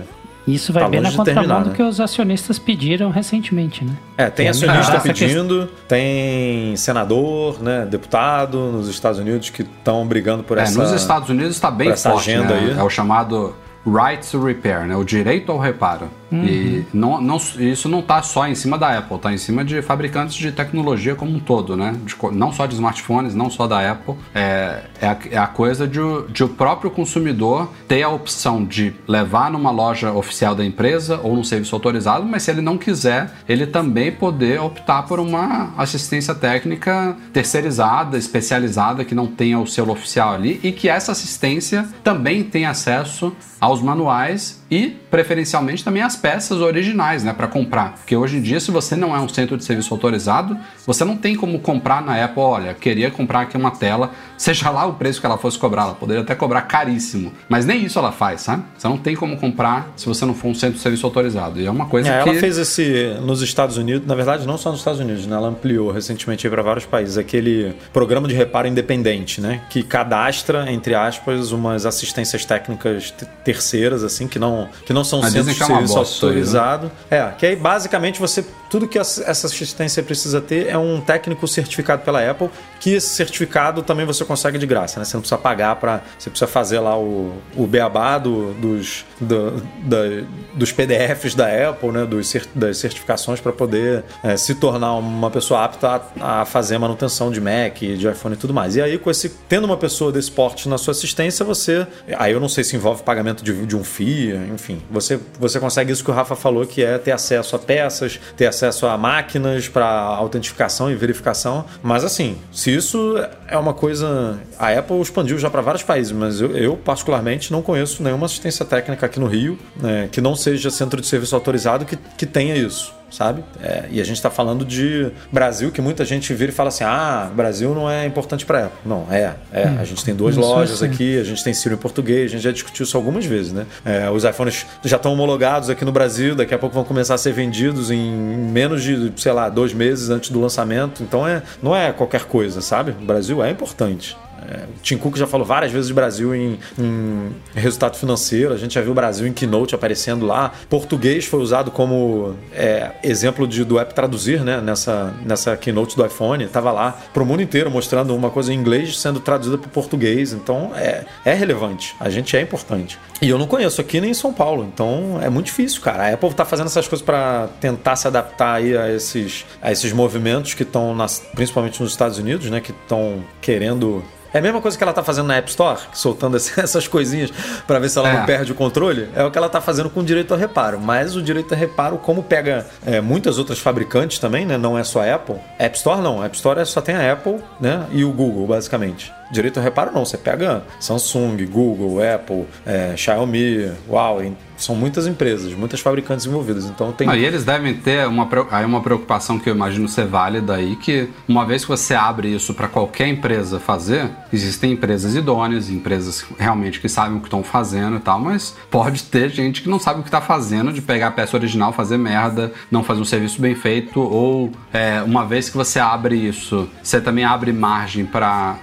isso 0.56 0.72
vai 0.72 0.84
tá 0.84 0.90
bem 0.90 1.02
na 1.02 1.12
contramão 1.12 1.64
do 1.64 1.70
né? 1.70 1.76
que 1.76 1.84
os 1.84 2.00
acionistas 2.00 2.58
pediram 2.58 3.10
recentemente, 3.10 3.84
né? 3.84 3.94
É, 4.18 4.30
tem 4.30 4.48
acionista 4.48 5.00
pedindo, 5.00 5.68
tem 5.88 6.76
senador, 6.78 7.62
né, 7.62 7.86
deputado 7.86 8.58
nos 8.72 8.88
Estados 8.88 9.20
Unidos 9.20 9.50
que 9.50 9.64
estão 9.64 10.08
brigando 10.08 10.44
por 10.44 10.58
é, 10.58 10.62
essa. 10.62 10.82
Nos 10.82 10.92
Estados 10.92 11.30
Unidos 11.30 11.56
está 11.56 11.70
bem 11.70 11.96
forte, 11.96 12.32
agenda 12.32 12.56
né? 12.56 12.72
aí. 12.72 12.80
É 12.80 12.84
o 12.84 12.90
chamado 12.90 13.54
right 13.88 14.30
to 14.30 14.44
repair, 14.44 14.86
né? 14.86 14.96
O 14.96 15.04
direito 15.04 15.52
ao 15.52 15.58
reparo. 15.58 16.10
Uhum. 16.32 16.44
E 16.44 16.86
não, 16.94 17.22
não, 17.22 17.38
isso 17.38 17.88
não 17.88 18.00
está 18.00 18.22
só 18.22 18.48
em 18.48 18.56
cima 18.56 18.78
da 18.78 18.98
Apple, 18.98 19.16
está 19.16 19.32
em 19.32 19.38
cima 19.38 19.64
de 19.64 19.82
fabricantes 19.82 20.36
de 20.36 20.52
tecnologia 20.52 21.16
como 21.16 21.34
um 21.34 21.40
todo, 21.40 21.76
né? 21.76 21.96
De, 22.04 22.16
não 22.34 22.52
só 22.52 22.66
de 22.66 22.76
smartphones, 22.76 23.34
não 23.34 23.50
só 23.50 23.66
da 23.66 23.92
Apple. 23.92 24.16
É, 24.36 24.84
é, 25.02 25.08
a, 25.08 25.18
é 25.32 25.38
a 25.38 25.48
coisa 25.48 25.88
de, 25.88 26.00
de, 26.30 26.44
o 26.44 26.50
próprio 26.50 26.92
consumidor 26.92 27.72
ter 27.88 28.04
a 28.04 28.10
opção 28.10 28.64
de 28.64 28.94
levar 29.08 29.50
numa 29.50 29.72
loja 29.72 30.12
oficial 30.12 30.54
da 30.54 30.66
empresa 30.66 31.20
ou 31.24 31.36
num 31.36 31.44
serviço 31.44 31.74
autorizado, 31.76 32.26
mas 32.26 32.44
se 32.44 32.52
ele 32.52 32.62
não 32.62 32.78
quiser, 32.78 33.32
ele 33.48 33.66
também 33.66 34.12
poder 34.12 34.60
optar 34.60 35.04
por 35.04 35.20
uma 35.20 35.74
assistência 35.78 36.36
técnica 36.36 37.16
terceirizada, 37.32 38.18
especializada, 38.18 39.06
que 39.06 39.16
não 39.16 39.28
tenha 39.28 39.60
o 39.60 39.68
selo 39.68 39.94
oficial 39.94 40.34
ali 40.34 40.60
e 40.62 40.72
que 40.72 40.90
essa 40.90 41.12
assistência 41.14 41.88
também 42.04 42.44
tenha 42.44 42.70
acesso 42.70 43.34
aos 43.60 43.82
manuais 43.82 44.62
e 44.70 44.96
preferencialmente 45.10 45.84
também 45.84 46.02
as 46.02 46.16
peças 46.16 46.60
originais, 46.60 47.24
né, 47.24 47.34
para 47.34 47.48
comprar. 47.48 47.94
Porque 47.94 48.16
hoje 48.16 48.38
em 48.38 48.42
dia, 48.42 48.60
se 48.60 48.72
você 48.72 48.96
não 48.96 49.16
é 49.16 49.20
um 49.20 49.30
centro 49.30 49.58
de 49.58 49.64
serviço 49.64 49.94
autorizado, 49.94 50.58
você 50.86 51.04
não 51.06 51.18
tem 51.18 51.36
como 51.36 51.60
comprar 51.60 52.02
na 52.02 52.24
Apple, 52.24 52.42
olha, 52.42 52.74
queria 52.74 53.10
comprar 53.10 53.42
aqui 53.42 53.56
uma 53.56 53.72
tela, 53.72 54.12
seja 54.38 54.70
lá 54.70 54.86
o 54.86 54.94
preço 54.94 55.20
que 55.20 55.26
ela 55.26 55.38
fosse 55.38 55.58
cobrar, 55.58 55.84
ela 55.84 55.94
poderia 55.94 56.24
até 56.24 56.36
cobrar 56.36 56.62
caríssimo, 56.64 57.32
mas 57.48 57.66
nem 57.66 57.84
isso 57.84 57.98
ela 57.98 58.12
faz, 58.12 58.42
sabe? 58.42 58.64
Você 58.78 58.88
não 58.88 58.98
tem 58.98 59.16
como 59.16 59.38
comprar 59.38 59.92
se 59.96 60.06
você 60.06 60.26
não 60.26 60.34
for 60.34 60.50
um 60.50 60.56
centro 60.56 60.76
de 60.76 60.82
serviço 60.82 61.06
autorizado. 61.06 61.60
E 61.60 61.66
é 61.66 61.72
uma 61.72 61.86
coisa 61.86 62.10
é, 62.10 62.24
que 62.24 62.30
ela 62.30 62.40
fez 62.40 62.58
esse 62.58 63.16
nos 63.22 63.42
Estados 63.42 63.78
Unidos, 63.78 64.08
na 64.08 64.16
verdade 64.16 64.46
não 64.46 64.58
só 64.58 64.70
nos 64.72 64.80
Estados 64.80 65.00
Unidos, 65.00 65.26
né? 65.26 65.36
Ela 65.36 65.50
ampliou 65.50 65.92
recentemente 65.92 66.48
para 66.50 66.62
vários 66.62 66.86
países 66.86 67.18
aquele 67.18 67.74
programa 67.94 68.28
de 68.28 68.36
reparo 68.36 68.68
independente, 68.68 69.40
né, 69.40 69.62
que 69.70 69.84
cadastra 69.84 70.72
entre 70.72 70.96
aspas 70.96 71.52
umas 71.52 71.86
assistências 71.86 72.46
técnicas 72.46 73.12
ter 73.12 73.58
terceiras, 73.58 74.04
assim, 74.04 74.28
que 74.28 74.38
não, 74.38 74.57
que 74.86 74.94
não 74.94 75.04
são 75.04 75.20
Mas 75.22 75.34
centros 75.34 75.56
dizem 75.56 75.68
de 75.68 75.72
é 75.72 75.76
serviço 75.76 75.94
bosta 75.94 76.26
né? 76.26 76.32
autorizado. 76.32 76.92
É, 77.10 77.32
que 77.38 77.46
aí 77.46 77.56
basicamente 77.56 78.20
você. 78.20 78.46
Tudo 78.70 78.88
que 78.88 79.00
essa 79.00 79.48
assistência 79.48 80.04
precisa 80.04 80.42
ter 80.42 80.68
é 80.68 80.78
um 80.78 81.00
técnico 81.00 81.48
certificado 81.48 82.02
pela 82.04 82.30
Apple, 82.30 82.50
que 82.80 82.94
esse 82.94 83.10
certificado 83.10 83.82
também 83.82 84.06
você 84.06 84.24
consegue 84.26 84.58
de 84.58 84.66
graça, 84.66 85.00
né? 85.00 85.06
Você 85.06 85.16
não 85.16 85.22
precisa 85.22 85.38
pagar 85.40 85.76
para. 85.78 86.02
Você 86.18 86.30
precisa 86.30 86.48
fazer 86.50 86.80
lá 86.80 86.98
o, 86.98 87.34
o 87.56 87.66
beabá 87.68 88.18
do, 88.18 88.54
dos, 88.54 89.06
do- 89.20 89.52
da- 89.84 90.26
dos 90.54 90.72
PDFs 90.72 91.36
da 91.36 91.48
Apple, 91.70 91.90
né? 91.92 92.06
Dos, 92.06 92.34
das 92.56 92.78
certificações 92.78 93.40
para 93.40 93.52
poder 93.52 94.04
é, 94.24 94.36
se 94.38 94.56
tornar 94.56 94.94
uma 94.96 95.30
pessoa 95.32 95.64
apta 95.64 96.02
a, 96.20 96.42
a 96.42 96.46
fazer 96.46 96.78
manutenção 96.78 97.32
de 97.32 97.40
Mac, 97.42 97.78
de 97.80 98.08
iPhone 98.08 98.36
e 98.36 98.38
tudo 98.38 98.54
mais. 98.54 98.76
E 98.76 98.82
aí, 98.82 98.98
com 98.98 99.10
esse, 99.10 99.30
tendo 99.50 99.66
uma 99.66 99.78
pessoa 99.78 100.12
desse 100.12 100.32
porte 100.32 100.68
na 100.70 100.78
sua 100.78 100.92
assistência, 100.92 101.46
você. 101.46 101.86
Aí 102.18 102.32
eu 102.34 102.40
não 102.40 102.50
sei 102.50 102.64
se 102.64 102.76
envolve 102.76 103.04
pagamento 103.04 103.44
de, 103.44 103.66
de 103.66 103.76
um 103.76 103.84
FII, 103.84 104.34
enfim. 104.54 104.82
Você, 104.90 105.20
você 105.40 105.60
consegue 105.60 105.92
isso 105.92 106.04
que 106.04 106.12
o 106.12 106.14
Rafa 106.14 106.36
falou, 106.36 106.66
que 106.66 106.84
é 106.84 106.98
ter 106.98 107.12
acesso 107.12 107.56
a 107.56 107.60
peças, 107.60 108.20
ter 108.36 108.48
acesso 108.48 108.86
a 108.88 108.98
máquinas 108.98 109.68
para 109.68 109.86
autentificação 109.88 110.92
e 110.92 110.96
verificação. 110.96 111.66
Mas 111.82 112.04
assim, 112.04 112.38
se 112.52 112.67
isso 112.72 113.16
é 113.48 113.58
uma 113.58 113.74
coisa. 113.74 114.40
A 114.58 114.72
Apple 114.72 115.00
expandiu 115.02 115.38
já 115.38 115.50
para 115.50 115.62
vários 115.62 115.84
países, 115.84 116.12
mas 116.12 116.42
eu, 116.42 116.56
eu, 116.56 116.78
particularmente, 116.78 117.52
não 117.52 117.62
conheço 117.62 118.02
nenhuma 118.04 118.26
assistência 118.26 118.66
técnica 118.66 119.06
aqui 119.06 119.20
no 119.20 119.28
Rio 119.28 119.58
né, 119.76 120.10
que 120.12 120.22
não 120.22 120.36
seja 120.36 120.70
centro 120.70 121.00
de 121.00 121.08
serviço 121.08 121.36
autorizado 121.36 121.86
que, 121.86 121.98
que 122.18 122.26
tenha 122.26 122.56
isso 122.56 122.97
sabe? 123.10 123.44
É, 123.62 123.86
e 123.90 124.02
a 124.02 124.04
gente 124.04 124.18
está 124.18 124.30
falando 124.30 124.66
de 124.66 125.12
Brasil, 125.32 125.72
que 125.72 125.82
muita 125.82 126.06
gente 126.06 126.34
vira 126.34 126.52
e 126.52 126.56
fala 126.56 126.70
assim: 126.70 126.84
ah, 126.84 127.30
Brasil 127.34 127.74
não 127.74 127.90
é 127.90 128.06
importante 128.06 128.46
para 128.46 128.66
Apple. 128.66 128.80
Não, 128.86 129.08
é. 129.12 129.34
é. 129.52 129.64
a 129.80 129.84
gente 129.84 130.04
tem 130.04 130.16
duas 130.16 130.36
lojas 130.36 130.82
assim. 130.82 130.94
aqui, 130.94 131.20
a 131.20 131.24
gente 131.24 131.44
tem 131.44 131.54
Siri 131.54 131.76
em 131.76 131.78
português, 131.78 132.26
a 132.32 132.36
gente 132.36 132.44
já 132.44 132.52
discutiu 132.52 132.84
isso 132.84 132.98
algumas 132.98 133.26
vezes, 133.26 133.52
né? 133.54 133.66
É, 133.86 134.10
os 134.10 134.24
iPhones 134.24 134.66
já 134.84 134.98
estão 134.98 135.14
homologados 135.14 135.70
aqui 135.70 135.86
no 135.86 135.92
Brasil, 135.92 136.36
daqui 136.36 136.54
a 136.54 136.60
pouco 136.60 136.76
vão 136.76 136.84
começar 136.84 137.16
a 137.16 137.18
ser 137.18 137.34
vendidos 137.34 137.92
em 137.92 138.12
menos 138.12 138.84
de, 138.84 139.12
sei 139.18 139.32
lá, 139.32 139.50
dois 139.50 139.74
meses 139.74 140.10
antes 140.10 140.30
do 140.30 140.40
lançamento. 140.40 141.04
Então 141.04 141.28
é, 141.28 141.42
não 141.62 141.76
é 141.76 141.92
qualquer 141.92 142.26
coisa, 142.26 142.62
sabe? 142.62 142.92
O 142.92 143.06
Brasil 143.06 143.44
é 143.44 143.50
importante. 143.50 144.18
É, 144.50 144.64
o 144.64 144.80
Tim 144.82 144.98
Cook 144.98 145.18
já 145.18 145.28
falou 145.28 145.46
várias 145.46 145.72
vezes 145.72 145.88
de 145.88 145.94
Brasil 145.94 146.36
em, 146.36 146.60
em 146.78 147.32
resultado 147.56 147.98
financeiro. 147.98 148.54
A 148.54 148.58
gente 148.58 148.76
já 148.76 148.82
viu 148.82 148.92
o 148.92 148.96
Brasil 148.96 149.28
em 149.28 149.34
Keynote 149.34 149.76
aparecendo 149.76 150.26
lá. 150.26 150.52
Português 150.70 151.26
foi 151.26 151.40
usado 151.40 151.72
como 151.72 152.36
é, 152.54 152.92
exemplo 153.04 153.48
de, 153.48 153.64
do 153.64 153.80
app 153.80 153.94
traduzir, 153.94 154.42
né? 154.42 154.62
Nessa, 154.62 155.14
nessa 155.26 155.56
Keynote 155.58 155.96
do 155.96 156.06
iPhone. 156.06 156.48
Tava 156.48 156.72
lá 156.72 156.98
pro 157.14 157.26
mundo 157.26 157.42
inteiro 157.42 157.70
mostrando 157.72 158.16
uma 158.16 158.30
coisa 158.30 158.54
em 158.54 158.58
inglês 158.58 159.00
sendo 159.00 159.20
traduzida 159.20 159.58
para 159.58 159.70
português. 159.70 160.34
Então 160.34 160.72
é, 160.76 161.06
é 161.26 161.34
relevante. 161.34 161.96
A 162.00 162.10
gente 162.10 162.36
é 162.36 162.42
importante. 162.42 163.00
E 163.22 163.30
eu 163.30 163.38
não 163.38 163.48
conheço 163.48 163.82
aqui 163.82 164.00
nem 164.00 164.12
em 164.12 164.14
São 164.14 164.32
Paulo. 164.32 164.70
Então 164.72 165.20
é 165.22 165.30
muito 165.30 165.48
difícil, 165.48 165.82
cara. 165.82 166.04
A 166.04 166.14
Apple 166.14 166.34
tá 166.34 166.46
fazendo 166.46 166.68
essas 166.68 166.88
coisas 166.88 167.06
para 167.06 167.48
tentar 167.60 167.96
se 167.96 168.08
adaptar 168.08 168.56
aí 168.56 168.78
a 168.78 168.92
esses, 168.92 169.46
a 169.62 169.72
esses 169.72 169.92
movimentos 169.92 170.54
que 170.54 170.64
estão, 170.64 170.96
principalmente 171.34 171.82
nos 171.82 171.92
Estados 171.92 172.18
Unidos, 172.18 172.50
né? 172.50 172.62
Que 172.62 172.72
estão 172.72 173.24
querendo 173.42 174.04
é 174.34 174.40
a 174.40 174.42
mesma 174.42 174.62
coisa 174.62 174.78
que 174.78 174.84
ela 174.84 174.94
tá 174.94 175.04
fazendo 175.04 175.28
na 175.28 175.36
App 175.38 175.50
Store, 175.50 175.80
soltando 175.94 176.36
essas 176.58 176.88
coisinhas 176.88 177.32
para 177.66 177.80
ver 177.80 177.90
se 177.90 177.98
ela 177.98 178.10
É. 178.10 178.14
não 178.20 178.26
perde 178.26 178.52
o 178.52 178.56
controle. 178.56 179.10
É 179.16 179.24
o 179.24 179.32
que 179.32 179.38
ela 179.38 179.50
tá 179.50 179.62
fazendo 179.62 179.90
com 179.90 180.00
o 180.02 180.04
direito 180.04 180.34
ao 180.34 180.40
reparo. 180.40 180.80
Mas 180.80 181.16
o 181.16 181.22
direito 181.22 181.54
ao 181.54 181.60
reparo, 181.60 181.98
como 181.98 182.24
pega 182.24 182.66
é, 182.86 183.00
muitas 183.02 183.38
outras 183.38 183.60
fabricantes 183.60 184.20
também, 184.20 184.46
né? 184.46 184.58
Não 184.58 184.78
é 184.78 184.84
só 184.84 185.02
a 185.02 185.16
Apple. 185.16 185.36
App 185.60 185.76
Store 185.78 186.02
não. 186.02 186.24
App 186.24 186.36
Store 186.36 186.60
é- 186.60 186.66
só 186.66 186.82
tem 186.82 186.96
a 186.96 187.12
Apple, 187.14 187.38
né? 187.60 187.86
E 187.92 188.04
o 188.04 188.12
Google, 188.12 188.46
basicamente. 188.48 189.12
Direito 189.32 189.58
ao 189.58 189.64
reparo 189.64 189.92
não. 189.92 190.06
Você 190.06 190.18
pega 190.18 190.64
Samsung, 190.80 191.46
Google, 191.46 192.00
Apple, 192.02 192.46
é, 192.66 192.96
Xiaomi, 192.96 193.72
Huawei. 193.88 194.34
São 194.58 194.76
muitas 194.76 195.06
empresas, 195.06 195.54
muitas 195.54 195.80
fabricantes 195.80 196.26
envolvidas. 196.26 196.66
Então 196.66 196.92
tem. 196.92 197.08
E 197.08 197.24
eles 197.24 197.46
devem 197.46 197.76
ter 197.76 198.08
uma, 198.08 198.28
aí 198.50 198.66
uma 198.66 198.82
preocupação 198.82 199.38
que 199.38 199.50
eu 199.50 199.56
imagino 199.56 199.88
ser 199.88 200.06
válida 200.06 200.56
aí, 200.56 200.76
que 200.76 201.10
uma 201.28 201.46
vez 201.46 201.64
que 201.64 201.70
você 201.70 201.94
abre 201.94 202.34
isso 202.34 202.54
para 202.56 202.68
qualquer 202.68 203.08
empresa 203.08 203.60
fazer, 203.60 204.10
existem 204.34 204.72
empresas 204.72 205.16
idôneas, 205.16 205.70
empresas 205.70 206.26
realmente 206.40 206.80
que 206.80 206.90
sabem 206.90 207.18
o 207.18 207.20
que 207.20 207.28
estão 207.28 207.44
fazendo 207.44 207.98
e 207.98 208.00
tal, 208.00 208.20
mas 208.20 208.56
pode 208.72 209.04
ter 209.04 209.30
gente 209.30 209.62
que 209.62 209.70
não 209.70 209.80
sabe 209.80 210.00
o 210.00 210.04
que 210.04 210.10
está 210.10 210.22
fazendo, 210.22 210.74
de 210.74 210.82
pegar 210.82 211.08
a 211.08 211.12
peça 211.12 211.38
original, 211.38 211.72
fazer 211.72 211.98
merda, 211.98 212.52
não 212.72 212.84
fazer 212.84 213.02
um 213.02 213.06
serviço 213.06 213.40
bem 213.40 213.54
feito, 213.54 214.00
ou 214.00 214.52
é, 214.74 215.02
uma 215.04 215.26
vez 215.26 215.50
que 215.50 215.58
você 215.58 215.80
abre 215.80 216.16
isso, 216.16 216.68
você 216.82 217.00
também 217.00 217.24
abre 217.24 217.54
margem 217.54 218.06
para 218.06 218.58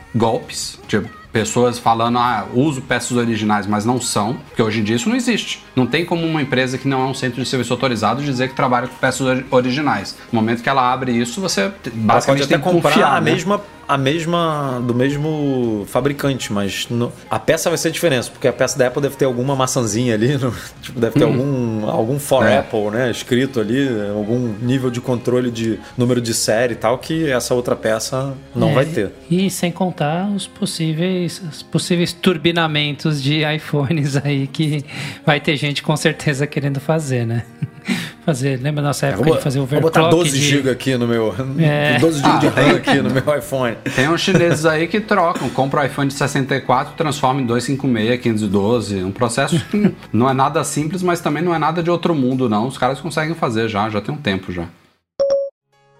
tipo 0.88 1.08
pessoas 1.32 1.80
falando, 1.80 2.16
ah, 2.16 2.46
uso 2.54 2.80
peças 2.80 3.16
originais, 3.16 3.66
mas 3.66 3.84
não 3.84 4.00
são, 4.00 4.34
porque 4.34 4.62
hoje 4.62 4.78
em 4.78 4.84
dia 4.84 4.94
isso 4.94 5.08
não 5.08 5.16
existe. 5.16 5.64
Não 5.74 5.84
tem 5.84 6.04
como 6.04 6.24
uma 6.24 6.40
empresa 6.40 6.78
que 6.78 6.86
não 6.86 7.00
é 7.00 7.04
um 7.06 7.12
centro 7.14 7.42
de 7.42 7.48
serviço 7.48 7.72
autorizado 7.72 8.22
dizer 8.22 8.50
que 8.50 8.54
trabalha 8.54 8.86
com 8.86 8.94
peças 8.94 9.20
ori- 9.26 9.44
originais. 9.50 10.16
No 10.32 10.40
momento 10.40 10.62
que 10.62 10.68
ela 10.68 10.92
abre 10.92 11.10
isso, 11.10 11.40
você 11.40 11.62
Ela 11.62 11.74
basicamente 11.92 12.24
pode 12.24 12.42
até 12.42 12.54
tem 12.54 12.58
que 12.58 12.64
comprar 12.64 12.90
confiar, 12.92 13.16
a 13.16 13.20
né? 13.20 13.32
mesma 13.32 13.60
a 13.86 13.96
mesma 13.98 14.82
do 14.86 14.94
mesmo 14.94 15.84
fabricante, 15.88 16.52
mas 16.52 16.86
no- 16.90 17.12
a 17.30 17.38
peça 17.38 17.68
vai 17.68 17.76
ser 17.78 17.90
diferente, 17.90 18.30
porque 18.30 18.48
a 18.48 18.52
peça 18.52 18.78
da 18.78 18.86
Apple 18.86 19.02
deve 19.02 19.16
ter 19.16 19.24
alguma 19.24 19.54
maçãzinha 19.56 20.14
ali, 20.14 20.36
no- 20.38 20.54
tipo, 20.82 20.98
deve 21.00 21.18
ter 21.18 21.24
algum 21.24 21.88
algum 21.88 22.18
for 22.18 22.44
É. 22.46 22.58
Apple, 22.58 22.90
né, 22.90 23.10
escrito 23.10 23.60
ali, 23.60 23.86
algum 24.14 24.54
nível 24.60 24.90
de 24.90 25.00
controle 25.00 25.50
de 25.50 25.78
número 25.96 26.20
de 26.20 26.32
série 26.34 26.72
e 26.72 26.76
tal 26.76 26.98
que 26.98 27.30
essa 27.30 27.54
outra 27.54 27.76
peça 27.76 28.34
não 28.54 28.70
É, 28.70 28.74
vai 28.74 28.86
ter. 28.86 29.10
E 29.30 29.48
sem 29.50 29.70
contar 29.70 30.28
os 30.30 30.46
possíveis, 30.46 31.40
os 31.50 31.62
possíveis 31.62 32.12
turbinamentos 32.12 33.22
de 33.22 33.42
iPhones 33.44 34.16
aí 34.16 34.46
que 34.46 34.84
vai 35.24 35.40
ter 35.40 35.56
gente 35.56 35.82
com 35.82 35.96
certeza 35.96 36.46
querendo 36.46 36.80
fazer, 36.80 37.26
né? 37.26 37.44
Fazer, 38.24 38.56
lembra 38.60 38.80
da 38.82 38.88
nossa 38.88 39.06
época 39.06 39.24
Vou, 39.24 39.36
de 39.36 39.42
fazer 39.42 39.58
vou 39.58 39.80
botar 39.80 40.00
overclock 40.00 40.24
12 40.30 40.38
de... 40.38 40.44
GB 40.48 40.70
aqui 40.70 40.96
no 40.96 41.06
meu, 41.06 41.34
É. 41.58 41.98
12 42.00 42.22
GB 42.22 42.38
de 42.38 42.46
Ah, 42.46 42.50
RAM 42.50 42.76
aqui 42.76 42.94
no 43.02 43.10
meu 43.10 43.38
iPhone. 43.38 43.76
Tem 43.94 44.08
uns 44.08 44.20
chineses 44.22 44.64
aí 44.64 44.86
que 44.88 44.98
trocam, 45.00 45.48
compra 45.50 45.82
o 45.82 45.84
iPhone 45.84 46.08
de 46.08 46.14
64, 46.14 46.94
transforma 46.96 47.42
em 47.42 47.46
256, 47.46 48.20
512. 48.22 49.04
Um 49.04 49.12
processo 49.12 49.58
que 49.66 49.94
não 50.12 50.28
é 50.28 50.32
nada 50.32 50.64
simples, 50.64 51.02
mas 51.02 51.20
também 51.20 51.42
não 51.42 51.54
é 51.54 51.58
nada 51.58 51.82
de 51.82 51.90
outro 51.90 52.14
mundo, 52.14 52.48
não. 52.48 52.66
Os 52.66 52.78
caras 52.78 52.98
conseguem 53.00 53.34
fazer 53.34 53.68
já, 53.68 53.90
já 53.90 54.00
tem 54.00 54.14
um 54.14 54.18
tempo 54.18 54.50
já. 54.52 54.64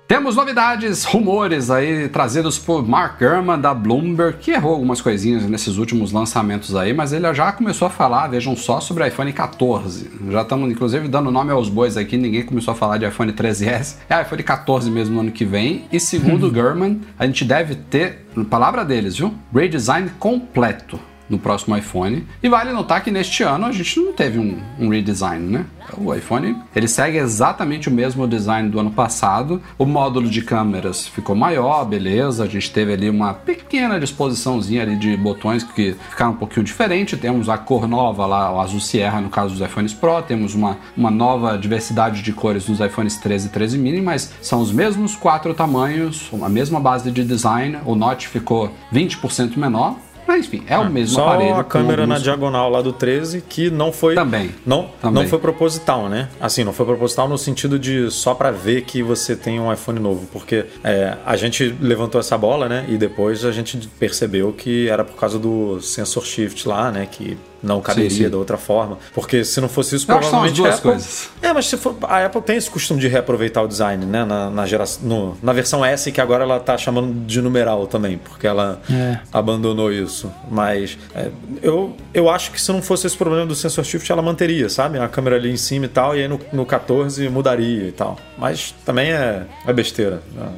Temos 0.07 0.37
novidades, 0.37 1.03
rumores 1.05 1.71
aí 1.71 2.11
trazidos 2.11 2.59
por 2.59 2.87
Mark 2.87 3.19
Gurman 3.19 3.59
da 3.59 3.73
Bloomberg, 3.73 4.37
que 4.37 4.51
errou 4.51 4.73
algumas 4.73 5.01
coisinhas 5.01 5.45
nesses 5.45 5.79
últimos 5.79 6.13
lançamentos 6.13 6.77
aí, 6.77 6.93
mas 6.93 7.15
ele 7.15 7.33
já 7.33 7.51
começou 7.53 7.89
a 7.89 7.91
falar, 7.91 8.29
vejam 8.29 8.55
só, 8.55 8.81
sobre 8.81 9.09
iPhone 9.09 9.33
14. 9.33 10.11
Já 10.31 10.43
estamos, 10.43 10.71
inclusive, 10.71 11.09
dando 11.09 11.31
nome 11.31 11.53
aos 11.53 11.71
bois 11.71 11.97
aqui, 11.97 12.19
ninguém 12.19 12.45
começou 12.45 12.73
a 12.73 12.75
falar 12.75 12.99
de 12.99 13.07
iPhone 13.07 13.33
13S. 13.33 13.97
É 14.11 14.21
iPhone 14.21 14.43
14 14.43 14.91
mesmo 14.91 15.15
no 15.15 15.21
ano 15.23 15.33
que 15.33 15.47
vem. 15.47 15.87
E 15.91 15.99
segundo 15.99 16.51
Gurman, 16.53 17.01
a 17.19 17.25
gente 17.25 17.43
deve 17.43 17.75
ter, 17.75 18.27
palavra 18.51 18.85
deles, 18.85 19.17
viu? 19.17 19.33
Redesign 19.55 20.11
completo 20.19 21.01
no 21.29 21.39
próximo 21.39 21.77
iPhone. 21.77 22.27
E 22.43 22.49
vale 22.49 22.73
notar 22.73 23.03
que 23.03 23.11
neste 23.11 23.43
ano 23.43 23.67
a 23.67 23.73
gente 23.73 23.99
não 24.01 24.13
teve 24.13 24.39
um, 24.39 24.59
um 24.79 24.89
redesign, 24.89 25.45
né? 25.51 25.65
O 25.99 26.15
iPhone 26.15 26.57
ele 26.75 26.89
segue 26.89 27.19
exatamente 27.19 27.89
o 27.89 27.93
mesmo 27.93 28.27
design 28.27 28.69
do 28.69 28.81
ano 28.81 28.91
passado. 28.91 29.61
O 29.79 29.85
módulo 29.85 30.29
de 30.29 30.43
câmeras 30.43 31.07
ficou 31.07 31.37
maior, 31.37 31.85
beleza. 31.85 32.45
A 32.45 32.47
gente 32.47 32.73
teve 32.73 32.93
ali 32.93 33.11
uma 33.11 33.35
pequena 33.35 34.01
disposiçãozinha 34.01 34.83
ali 34.83 34.97
de 34.97 35.17
botões 35.17 35.63
que 35.63 35.95
ficaram 36.11 36.33
um 36.33 36.37
pouquinho 36.37 36.65
diferente. 36.65 37.17
Temos 37.17 37.49
a 37.49 37.59
cor 37.59 37.87
nova 37.87 38.27
lá, 38.27 38.53
o 38.53 38.61
azul 38.61 38.81
Sierra 38.81 39.21
no 39.21 39.29
caso 39.29 39.55
dos 39.55 39.61
iPhones 39.61 39.93
Pro. 39.93 40.23
Temos 40.23 40.55
uma, 40.55 40.79
uma 40.97 41.11
nova 41.11 41.57
diversidade 41.59 42.23
de 42.23 42.33
cores 42.33 42.69
nos 42.69 42.81
iPhones 42.81 43.17
13 43.17 43.49
e 43.49 43.51
13 43.51 43.79
mini, 43.79 44.01
mas 44.01 44.33
são 44.41 44.61
os 44.61 44.73
mesmos 44.73 45.15
quatro 45.15 45.55
tamanhos, 45.55 46.31
a 46.43 46.49
mesma 46.49 46.81
base 46.81 47.11
de 47.11 47.25
design. 47.25 47.79
O 47.85 47.95
Note 47.95 48.29
ficou 48.29 48.73
20% 48.93 49.57
menor. 49.57 49.97
Mas 50.27 50.47
enfim, 50.47 50.63
é 50.69 50.79
o 50.79 50.89
mesmo 50.91 51.15
Só 51.17 51.29
aparelho. 51.29 51.55
a 51.57 51.65
com 51.65 51.71
câmera 51.71 52.07
na 52.07 52.19
diagonal 52.19 52.71
lá 52.71 52.81
do 52.81 52.93
13 52.93 53.43
que 53.49 53.71
não 53.71 53.93
foi 53.93 54.15
Também. 54.15 54.51
não 54.67 54.89
Também. 55.01 55.23
não 55.23 55.29
foi 55.29 55.39
proposital, 55.39 56.09
né? 56.09 56.29
Assim, 56.41 56.65
não 56.65 56.73
foi 56.73 56.87
proposital 56.87 57.29
no 57.29 57.37
sentido 57.39 57.79
de 57.79 58.11
só 58.11 58.35
pra 58.35 58.51
ver 58.51 58.83
que 58.83 59.03
você 59.03 59.37
tem 59.37 59.61
um 59.61 59.73
iPhone 59.73 59.99
novo, 60.01 60.27
porque 60.33 60.65
é, 60.83 61.17
a 61.27 61.37
gente 61.37 61.75
levantou 61.81 62.21
essa 62.21 62.37
bola, 62.39 62.69
né? 62.69 62.85
E 62.89 62.97
depois 62.97 63.45
a 63.45 63.53
gente 63.53 63.77
percebeu 63.99 64.53
que 64.53 64.89
era 64.89 65.05
por 65.05 65.17
causa 65.17 65.39
do 65.39 65.81
sensor 65.81 66.25
shift 66.25 66.67
lá, 66.69 66.91
né? 66.91 67.07
Que 67.11 67.37
não 67.65 67.81
caberia 67.81 68.11
sim. 68.11 68.29
da 68.29 68.37
outra 68.37 68.57
forma, 68.57 68.99
porque 69.15 69.45
se 69.45 69.61
não 69.61 69.69
fosse 69.69 69.97
isso 69.97 70.11
Eu 70.11 70.17
acho 70.17 70.25
que 70.27 70.31
são 70.31 70.43
as 70.45 70.53
provavelmente 70.53 70.57
duas 70.57 70.75
Apple- 70.79 70.91
coisas. 70.93 71.31
É, 71.43 71.53
mas 71.53 71.67
se 71.67 71.77
for, 71.77 71.97
a 72.03 72.25
Apple 72.27 72.43
tem 72.43 72.57
esse 72.57 72.71
costume 72.71 73.01
de 73.01 73.09
reaproveitar 73.09 73.63
o 73.63 73.69
design, 73.69 74.05
né? 74.07 74.25
Na, 74.25 74.51
na, 74.51 74.67
geração, 74.67 75.03
no- 75.09 75.37
na 75.43 75.53
versão 75.53 75.85
S, 75.85 76.13
que 76.13 76.21
agora 76.21 76.45
ela 76.45 76.61
tá 76.61 76.77
chamando 76.79 77.25
de 77.27 77.41
numeral 77.41 77.87
também, 77.87 78.19
porque 78.19 78.47
ela 78.47 78.81
É. 78.91 79.19
abandonou 79.33 79.93
isso. 79.93 80.31
Mas 80.51 80.97
é, 81.15 81.31
eu, 81.63 81.97
eu 82.13 82.29
acho 82.31 82.51
que 82.53 82.61
se 82.61 82.71
não 82.73 82.83
fosse 82.83 83.07
esse 83.07 83.17
problema 83.17 83.47
do 83.47 83.55
sensor 83.55 83.85
shift, 83.85 84.11
ela 84.13 84.23
manteria, 84.23 84.69
sabe? 84.69 84.99
A 84.99 85.09
câmera 85.09 85.37
ali 85.37 85.51
em 85.51 85.57
cima 85.57 85.87
e 85.87 85.89
tal, 85.89 86.17
e 86.17 86.21
aí 86.23 86.29
no, 86.29 86.39
no 86.53 86.67
14 86.67 87.29
mudaria 87.29 87.89
e 87.89 87.93
tal. 87.93 88.17
Mas 88.39 88.75
também 88.85 89.11
é, 89.13 89.45
é 89.67 89.73
besteira. 89.73 90.23
né? 90.35 90.49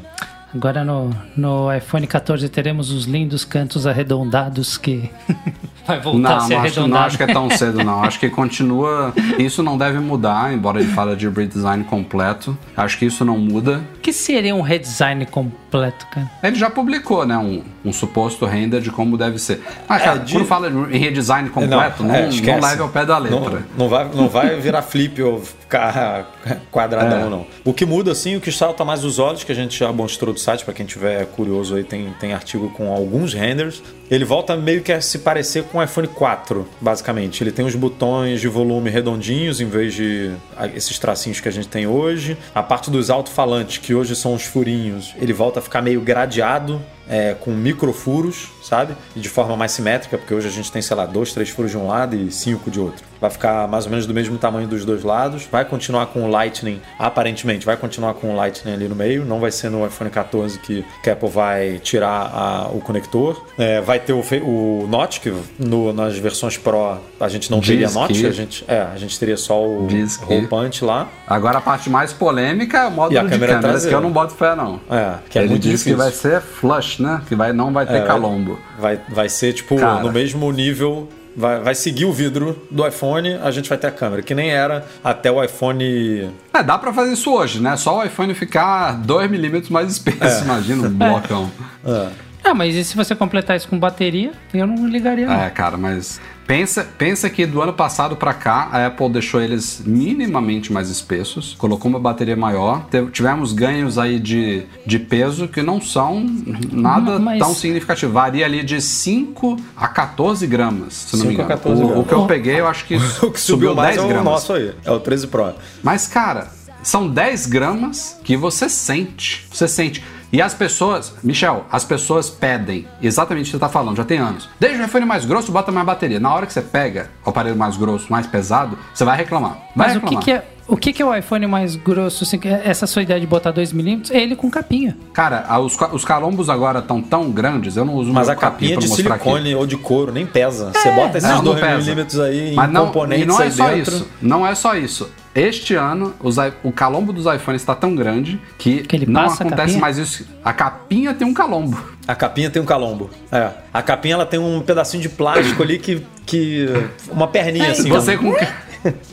Agora 0.56 0.82
no, 0.82 1.10
no 1.36 1.72
iPhone 1.74 2.06
14 2.06 2.48
teremos 2.48 2.90
os 2.90 3.04
lindos 3.04 3.44
cantos 3.44 3.86
arredondados 3.86 4.78
que 4.78 5.10
vai 5.86 6.00
voltar 6.00 6.18
Não, 6.18 6.36
a 6.36 6.40
ser 6.40 6.54
não 6.54 6.56
acho, 6.56 6.66
arredondado. 6.66 6.88
não 6.88 6.98
acho 7.06 7.16
que 7.18 7.22
é 7.22 7.26
tão 7.26 7.50
cedo, 7.50 7.84
não. 7.84 8.02
Acho 8.02 8.18
que 8.18 8.30
continua. 8.30 9.12
Isso 9.38 9.62
não 9.62 9.76
deve 9.76 9.98
mudar, 9.98 10.52
embora 10.54 10.80
ele 10.80 10.90
fale 10.92 11.14
de 11.14 11.28
redesign 11.28 11.84
completo. 11.84 12.56
Acho 12.76 12.98
que 12.98 13.04
isso 13.04 13.22
não 13.24 13.36
muda. 13.38 13.82
O 13.96 14.00
que 14.00 14.12
seria 14.14 14.54
um 14.54 14.62
redesign 14.62 15.26
completo, 15.26 16.06
cara? 16.06 16.30
Ele 16.42 16.56
já 16.56 16.70
publicou, 16.70 17.26
né, 17.26 17.36
um, 17.36 17.62
um 17.84 17.92
suposto 17.92 18.46
render 18.46 18.80
de 18.80 18.90
como 18.90 19.18
deve 19.18 19.38
ser. 19.38 19.60
Mas, 19.86 20.02
cara, 20.02 20.18
de- 20.20 20.32
quando 20.32 20.46
fala 20.46 20.68
em 20.68 20.96
redesign 20.98 21.50
completo, 21.50 22.02
não, 22.02 22.14
é, 22.14 22.28
não, 22.30 22.60
leve 22.60 22.80
ao 22.82 22.88
pé 22.88 23.04
da 23.04 23.18
letra. 23.18 23.38
Não, 23.76 23.84
não 23.84 23.88
vai, 23.88 24.08
não 24.14 24.28
vai 24.28 24.56
virar 24.58 24.80
flip 24.82 25.20
ou 25.22 25.42
ficar 25.66 26.32
quadradão, 26.70 27.26
É. 27.26 27.30
não. 27.30 27.46
O 27.64 27.74
que 27.74 27.84
muda, 27.84 28.12
assim, 28.12 28.36
o 28.36 28.40
que 28.40 28.50
salta 28.52 28.84
mais 28.84 29.04
os 29.04 29.18
olhos, 29.18 29.44
que 29.44 29.52
a 29.52 29.54
gente 29.54 29.78
já 29.78 29.92
mostrou 29.92 30.32
do 30.32 30.40
site, 30.40 30.64
para 30.64 30.72
quem 30.72 30.86
tiver 30.86 31.26
curioso 31.26 31.74
aí, 31.74 31.84
tem, 31.84 32.12
tem 32.18 32.32
artigo 32.32 32.70
com 32.70 32.92
alguns 32.92 33.34
renders. 33.34 33.82
Ele 34.10 34.24
volta 34.24 34.56
meio 34.56 34.82
que 34.82 34.92
a 34.92 35.00
se 35.00 35.18
parecer 35.18 35.64
com 35.64 35.78
o 35.78 35.82
iPhone 35.82 36.06
4, 36.08 36.66
basicamente. 36.80 37.42
Ele 37.42 37.50
tem 37.50 37.66
os 37.66 37.74
botões 37.74 38.40
de 38.40 38.46
volume 38.48 38.88
redondinhos, 38.88 39.60
em 39.60 39.66
vez 39.66 39.94
de 39.94 40.30
esses 40.74 40.98
tracinhos 40.98 41.40
que 41.40 41.48
a 41.48 41.52
gente 41.52 41.68
tem 41.68 41.86
hoje. 41.86 42.36
A 42.54 42.62
parte 42.62 42.90
dos 42.90 43.10
alto-falantes, 43.10 43.78
que 43.78 43.92
hoje 43.94 44.14
são 44.14 44.34
os 44.34 44.44
furinhos, 44.44 45.12
ele 45.20 45.32
volta 45.32 45.58
a 45.58 45.62
ficar 45.62 45.82
meio 45.82 46.00
gradeado, 46.00 46.80
é, 47.08 47.34
com 47.34 47.50
microfuros, 47.52 48.48
sabe? 48.62 48.94
E 49.14 49.20
de 49.20 49.28
forma 49.28 49.56
mais 49.56 49.72
simétrica, 49.72 50.18
porque 50.18 50.34
hoje 50.34 50.48
a 50.48 50.50
gente 50.50 50.70
tem, 50.72 50.82
sei 50.82 50.96
lá, 50.96 51.06
dois, 51.06 51.32
três 51.32 51.48
furos 51.50 51.70
de 51.70 51.76
um 51.78 51.86
lado 51.86 52.16
e 52.16 52.30
cinco 52.30 52.70
de 52.70 52.80
outro. 52.80 53.04
Vai 53.20 53.30
ficar 53.30 53.66
mais 53.66 53.84
ou 53.86 53.90
menos 53.90 54.04
do 54.06 54.12
mesmo 54.12 54.36
tamanho 54.36 54.68
dos 54.68 54.84
dois 54.84 55.02
lados. 55.02 55.46
Vai 55.50 55.64
continuar 55.64 56.06
com 56.06 56.24
o 56.24 56.30
Lightning, 56.30 56.80
aparentemente, 56.98 57.64
vai 57.64 57.76
continuar 57.76 58.12
com 58.14 58.32
o 58.32 58.36
Lightning 58.36 58.74
ali 58.74 58.88
no 58.88 58.94
meio. 58.94 59.24
Não 59.24 59.40
vai 59.40 59.50
ser 59.50 59.70
no 59.70 59.86
iPhone 59.86 60.10
14 60.10 60.58
que, 60.58 60.84
que 61.02 61.08
a 61.08 61.14
Apple 61.14 61.28
vai 61.30 61.78
tirar 61.82 62.30
a- 62.32 62.68
o 62.72 62.80
conector. 62.80 63.42
É, 63.58 63.80
vai 63.80 63.98
ter 64.00 64.12
o, 64.12 64.20
o 64.20 64.86
Notch, 64.88 65.20
que 65.20 65.32
no- 65.58 65.92
nas 65.94 66.18
versões 66.18 66.58
Pro 66.58 66.98
a 67.18 67.28
gente 67.28 67.50
não 67.50 67.58
Diz 67.60 67.68
teria 67.70 67.88
Notch, 67.90 68.12
que- 68.20 68.26
a 68.26 68.30
gente, 68.32 68.64
é, 68.68 68.80
a 68.82 68.96
gente 68.98 69.18
teria 69.18 69.36
só 69.36 69.64
o 69.66 69.86
Diz 69.86 70.18
que- 70.18 70.84
lá. 70.84 71.08
Agora 71.26 71.58
a 71.58 71.60
parte 71.60 71.88
mais 71.88 72.12
polêmica 72.12 72.78
é 72.78 72.86
o 72.86 72.90
módulo 72.90 73.14
E 73.14 73.18
a 73.18 73.22
de 73.22 73.30
câmera 73.30 73.58
traseira. 73.60 73.88
que 73.88 73.94
eu 73.94 74.00
não 74.00 74.10
boto 74.12 74.34
fé, 74.34 74.54
não. 74.54 74.80
É, 74.90 75.14
que 75.30 75.38
é 75.38 75.42
Ele 75.42 75.50
muito 75.50 75.62
que 75.62 75.70
difícil. 75.70 75.96
vai 75.96 76.10
ser 76.12 76.40
flush, 76.40 76.95
né? 77.02 77.22
Que 77.28 77.34
vai, 77.34 77.52
não 77.52 77.72
vai 77.72 77.86
ter 77.86 77.96
É, 77.98 78.00
calombo. 78.02 78.58
Vai, 78.78 79.00
vai 79.08 79.28
ser, 79.28 79.52
tipo, 79.52 79.76
Cara. 79.76 80.00
no 80.02 80.12
mesmo 80.12 80.50
nível. 80.52 81.08
Vai, 81.38 81.60
vai 81.60 81.74
seguir 81.74 82.06
o 82.06 82.12
vidro 82.14 82.66
do 82.70 82.86
iPhone, 82.88 83.34
a 83.34 83.50
gente 83.50 83.68
vai 83.68 83.76
ter 83.76 83.88
a 83.88 83.90
câmera, 83.90 84.22
que 84.22 84.34
nem 84.34 84.48
era 84.50 84.86
até 85.04 85.30
o 85.30 85.44
iPhone. 85.44 86.30
É, 86.54 86.62
dá 86.62 86.78
pra 86.78 86.94
fazer 86.94 87.12
isso 87.12 87.30
hoje, 87.30 87.60
né? 87.60 87.76
Só 87.76 87.98
o 87.98 88.04
iPhone 88.04 88.32
ficar 88.32 88.92
2 89.04 89.30
milímetros 89.30 89.68
mais 89.68 89.92
espesso, 89.92 90.40
É. 90.40 90.44
imagina 90.44 90.88
um 90.88 90.90
blocão. 90.90 91.50
Ah, 92.48 92.54
mas 92.54 92.74
e 92.76 92.84
se 92.84 92.94
você 92.96 93.14
completar 93.14 93.56
isso 93.56 93.66
com 93.68 93.76
bateria, 93.78 94.30
eu 94.54 94.66
não 94.66 94.86
ligaria, 94.86 95.26
não. 95.26 95.34
É, 95.34 95.50
cara, 95.50 95.76
mas 95.76 96.20
pensa, 96.46 96.86
pensa 96.96 97.28
que 97.28 97.44
do 97.44 97.60
ano 97.60 97.72
passado 97.72 98.14
pra 98.14 98.32
cá 98.32 98.68
a 98.70 98.86
Apple 98.86 99.08
deixou 99.10 99.40
eles 99.42 99.82
minimamente 99.84 100.72
mais 100.72 100.88
espessos, 100.88 101.56
colocou 101.58 101.90
uma 101.90 101.98
bateria 101.98 102.36
maior, 102.36 102.84
teve- 102.86 103.10
tivemos 103.10 103.52
ganhos 103.52 103.98
aí 103.98 104.20
de, 104.20 104.62
de 104.86 104.98
peso 105.00 105.48
que 105.48 105.60
não 105.60 105.80
são 105.80 106.24
nada 106.70 107.18
Mas- 107.18 107.40
tão 107.40 107.52
significativo, 107.52 108.12
varia 108.12 108.44
ali 108.46 108.62
de 108.62 108.80
5 108.80 109.56
a 109.76 109.88
14 109.88 110.46
gramas, 110.46 110.92
se 110.94 111.16
não 111.16 111.24
me 111.26 111.30
5 111.32 111.42
a 111.42 111.44
engano. 111.46 111.60
14 111.60 111.82
o, 111.82 111.98
o 112.00 112.04
que 112.04 112.12
eu 112.14 112.26
peguei, 112.26 112.60
eu 112.60 112.68
acho 112.68 112.84
que, 112.84 112.94
O 113.26 113.30
que 113.32 113.40
subiu, 113.40 113.74
mais 113.74 113.96
10 113.96 113.98
é 113.98 114.04
o 114.04 114.08
gramas. 114.08 114.24
nosso 114.32 114.52
aí, 114.52 114.72
é 114.84 114.90
o 114.92 115.00
13 115.00 115.26
Pro. 115.26 115.52
Mas, 115.82 116.06
cara, 116.06 116.46
são 116.80 117.08
10 117.08 117.46
gramas 117.46 118.20
que 118.22 118.36
você 118.36 118.68
sente. 118.68 119.44
Você 119.50 119.66
sente. 119.66 120.04
E 120.32 120.42
as 120.42 120.52
pessoas, 120.54 121.14
Michel, 121.22 121.64
as 121.70 121.84
pessoas 121.84 122.28
pedem 122.28 122.86
exatamente 123.00 123.44
o 123.44 123.46
que 123.46 123.50
você 123.52 123.58
tá 123.58 123.68
falando, 123.68 123.96
já 123.96 124.04
tem 124.04 124.18
anos. 124.18 124.48
Deixa 124.58 124.80
o 124.82 124.84
iPhone 124.84 125.06
mais 125.06 125.24
grosso, 125.24 125.52
bota 125.52 125.70
mais 125.70 125.86
bateria. 125.86 126.18
Na 126.20 126.34
hora 126.34 126.46
que 126.46 126.52
você 126.52 126.62
pega 126.62 127.10
o 127.24 127.30
aparelho 127.30 127.56
mais 127.56 127.76
grosso, 127.76 128.06
mais 128.10 128.26
pesado, 128.26 128.76
você 128.92 129.04
vai 129.04 129.16
reclamar. 129.16 129.52
Vai 129.74 129.88
Mas 129.88 129.90
o 129.96 130.00
reclamar. 130.00 130.18
que, 130.20 130.24
que 130.24 130.30
é. 130.32 130.44
O 130.68 130.76
que, 130.76 130.92
que 130.92 131.00
é 131.00 131.06
o 131.06 131.14
iPhone 131.14 131.46
mais 131.46 131.76
grosso? 131.76 132.24
assim, 132.24 132.40
que 132.40 132.48
essa 132.48 132.88
sua 132.88 133.00
ideia 133.02 133.20
de 133.20 133.26
botar 133.26 133.52
2mm? 133.52 134.10
É 134.10 134.20
ele 134.20 134.34
com 134.34 134.50
capinha. 134.50 134.96
Cara, 135.12 135.44
a- 135.48 135.60
os, 135.60 135.76
os 135.92 136.04
calombos 136.04 136.50
agora 136.50 136.80
estão 136.80 137.00
tão 137.00 137.30
grandes, 137.30 137.76
eu 137.76 137.84
não 137.84 137.94
uso 137.94 138.12
Mas 138.12 138.28
a 138.28 138.34
capinha 138.34 138.72
pra 138.76 138.80
de 138.80 138.88
silicone 138.92 139.50
aqui. 139.50 139.54
ou 139.54 139.64
de 139.64 139.76
couro 139.76 140.10
nem 140.10 140.26
pesa. 140.26 140.72
Você 140.74 140.90
bota 140.90 141.18
esses 141.18 141.30
Não, 141.30 141.36
não 141.36 141.44
2 141.54 141.60
pesa. 141.60 141.76
milímetros 141.78 142.18
aí 142.18 142.50
em 142.50 142.54
Mas 142.56 142.68
não, 142.72 142.86
componentes 142.86 143.22
e 143.24 143.28
não 143.28 143.40
é 143.40 143.44
aí 143.44 143.52
só 143.52 143.68
dentro. 143.68 143.94
isso. 143.94 144.08
Não 144.20 144.44
é 144.44 144.54
só 144.56 144.74
isso. 144.74 145.08
Este 145.36 145.74
ano, 145.74 146.14
os 146.20 146.36
o 146.64 146.72
calombo 146.72 147.12
dos 147.12 147.26
iPhones 147.26 147.60
está 147.60 147.74
tão 147.74 147.94
grande 147.94 148.40
que, 148.56 148.82
Que 148.84 148.96
ele 148.96 149.04
não 149.06 149.26
acontece 149.26 149.76
mais 149.76 149.98
isso. 149.98 150.26
A 150.42 150.50
capinha 150.52 151.12
tem 151.12 151.28
um 151.28 151.34
calombo. 151.34 151.78
A 152.08 152.14
capinha 152.14 152.48
tem 152.48 152.62
um 152.62 152.64
calombo. 152.64 153.10
É. 153.30 153.50
A 153.72 153.82
capinha 153.82 154.14
ela 154.14 154.24
tem 154.24 154.40
um 154.40 154.62
pedacinho 154.62 155.02
de 155.02 155.10
plástico 155.10 155.62
ali 155.62 155.78
que. 155.78 156.02
que 156.24 156.66
uma 157.10 157.28
perninha 157.28 157.70
assim. 157.72 157.90
Você 157.90 158.16
com 158.16 158.34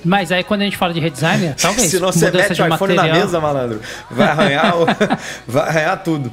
Mas 0.06 0.32
aí 0.32 0.44
quando 0.46 0.62
a 0.62 0.64
gente 0.64 0.78
fala 0.78 0.94
de 0.94 1.02
redesign, 1.02 1.56
talvez. 1.62 1.90
Se 1.92 2.00
não 2.00 2.12
você 2.12 2.32
mete 2.32 2.52
o 2.52 2.54
iPhone 2.54 2.70
material. 2.70 3.08
na 3.08 3.14
mesa, 3.14 3.42
malandro, 3.42 3.82
vai 4.10 4.28
arranhar, 4.30 4.78
o- 4.80 4.86
vai 5.46 5.68
arranhar 5.68 6.04
tudo. 6.04 6.32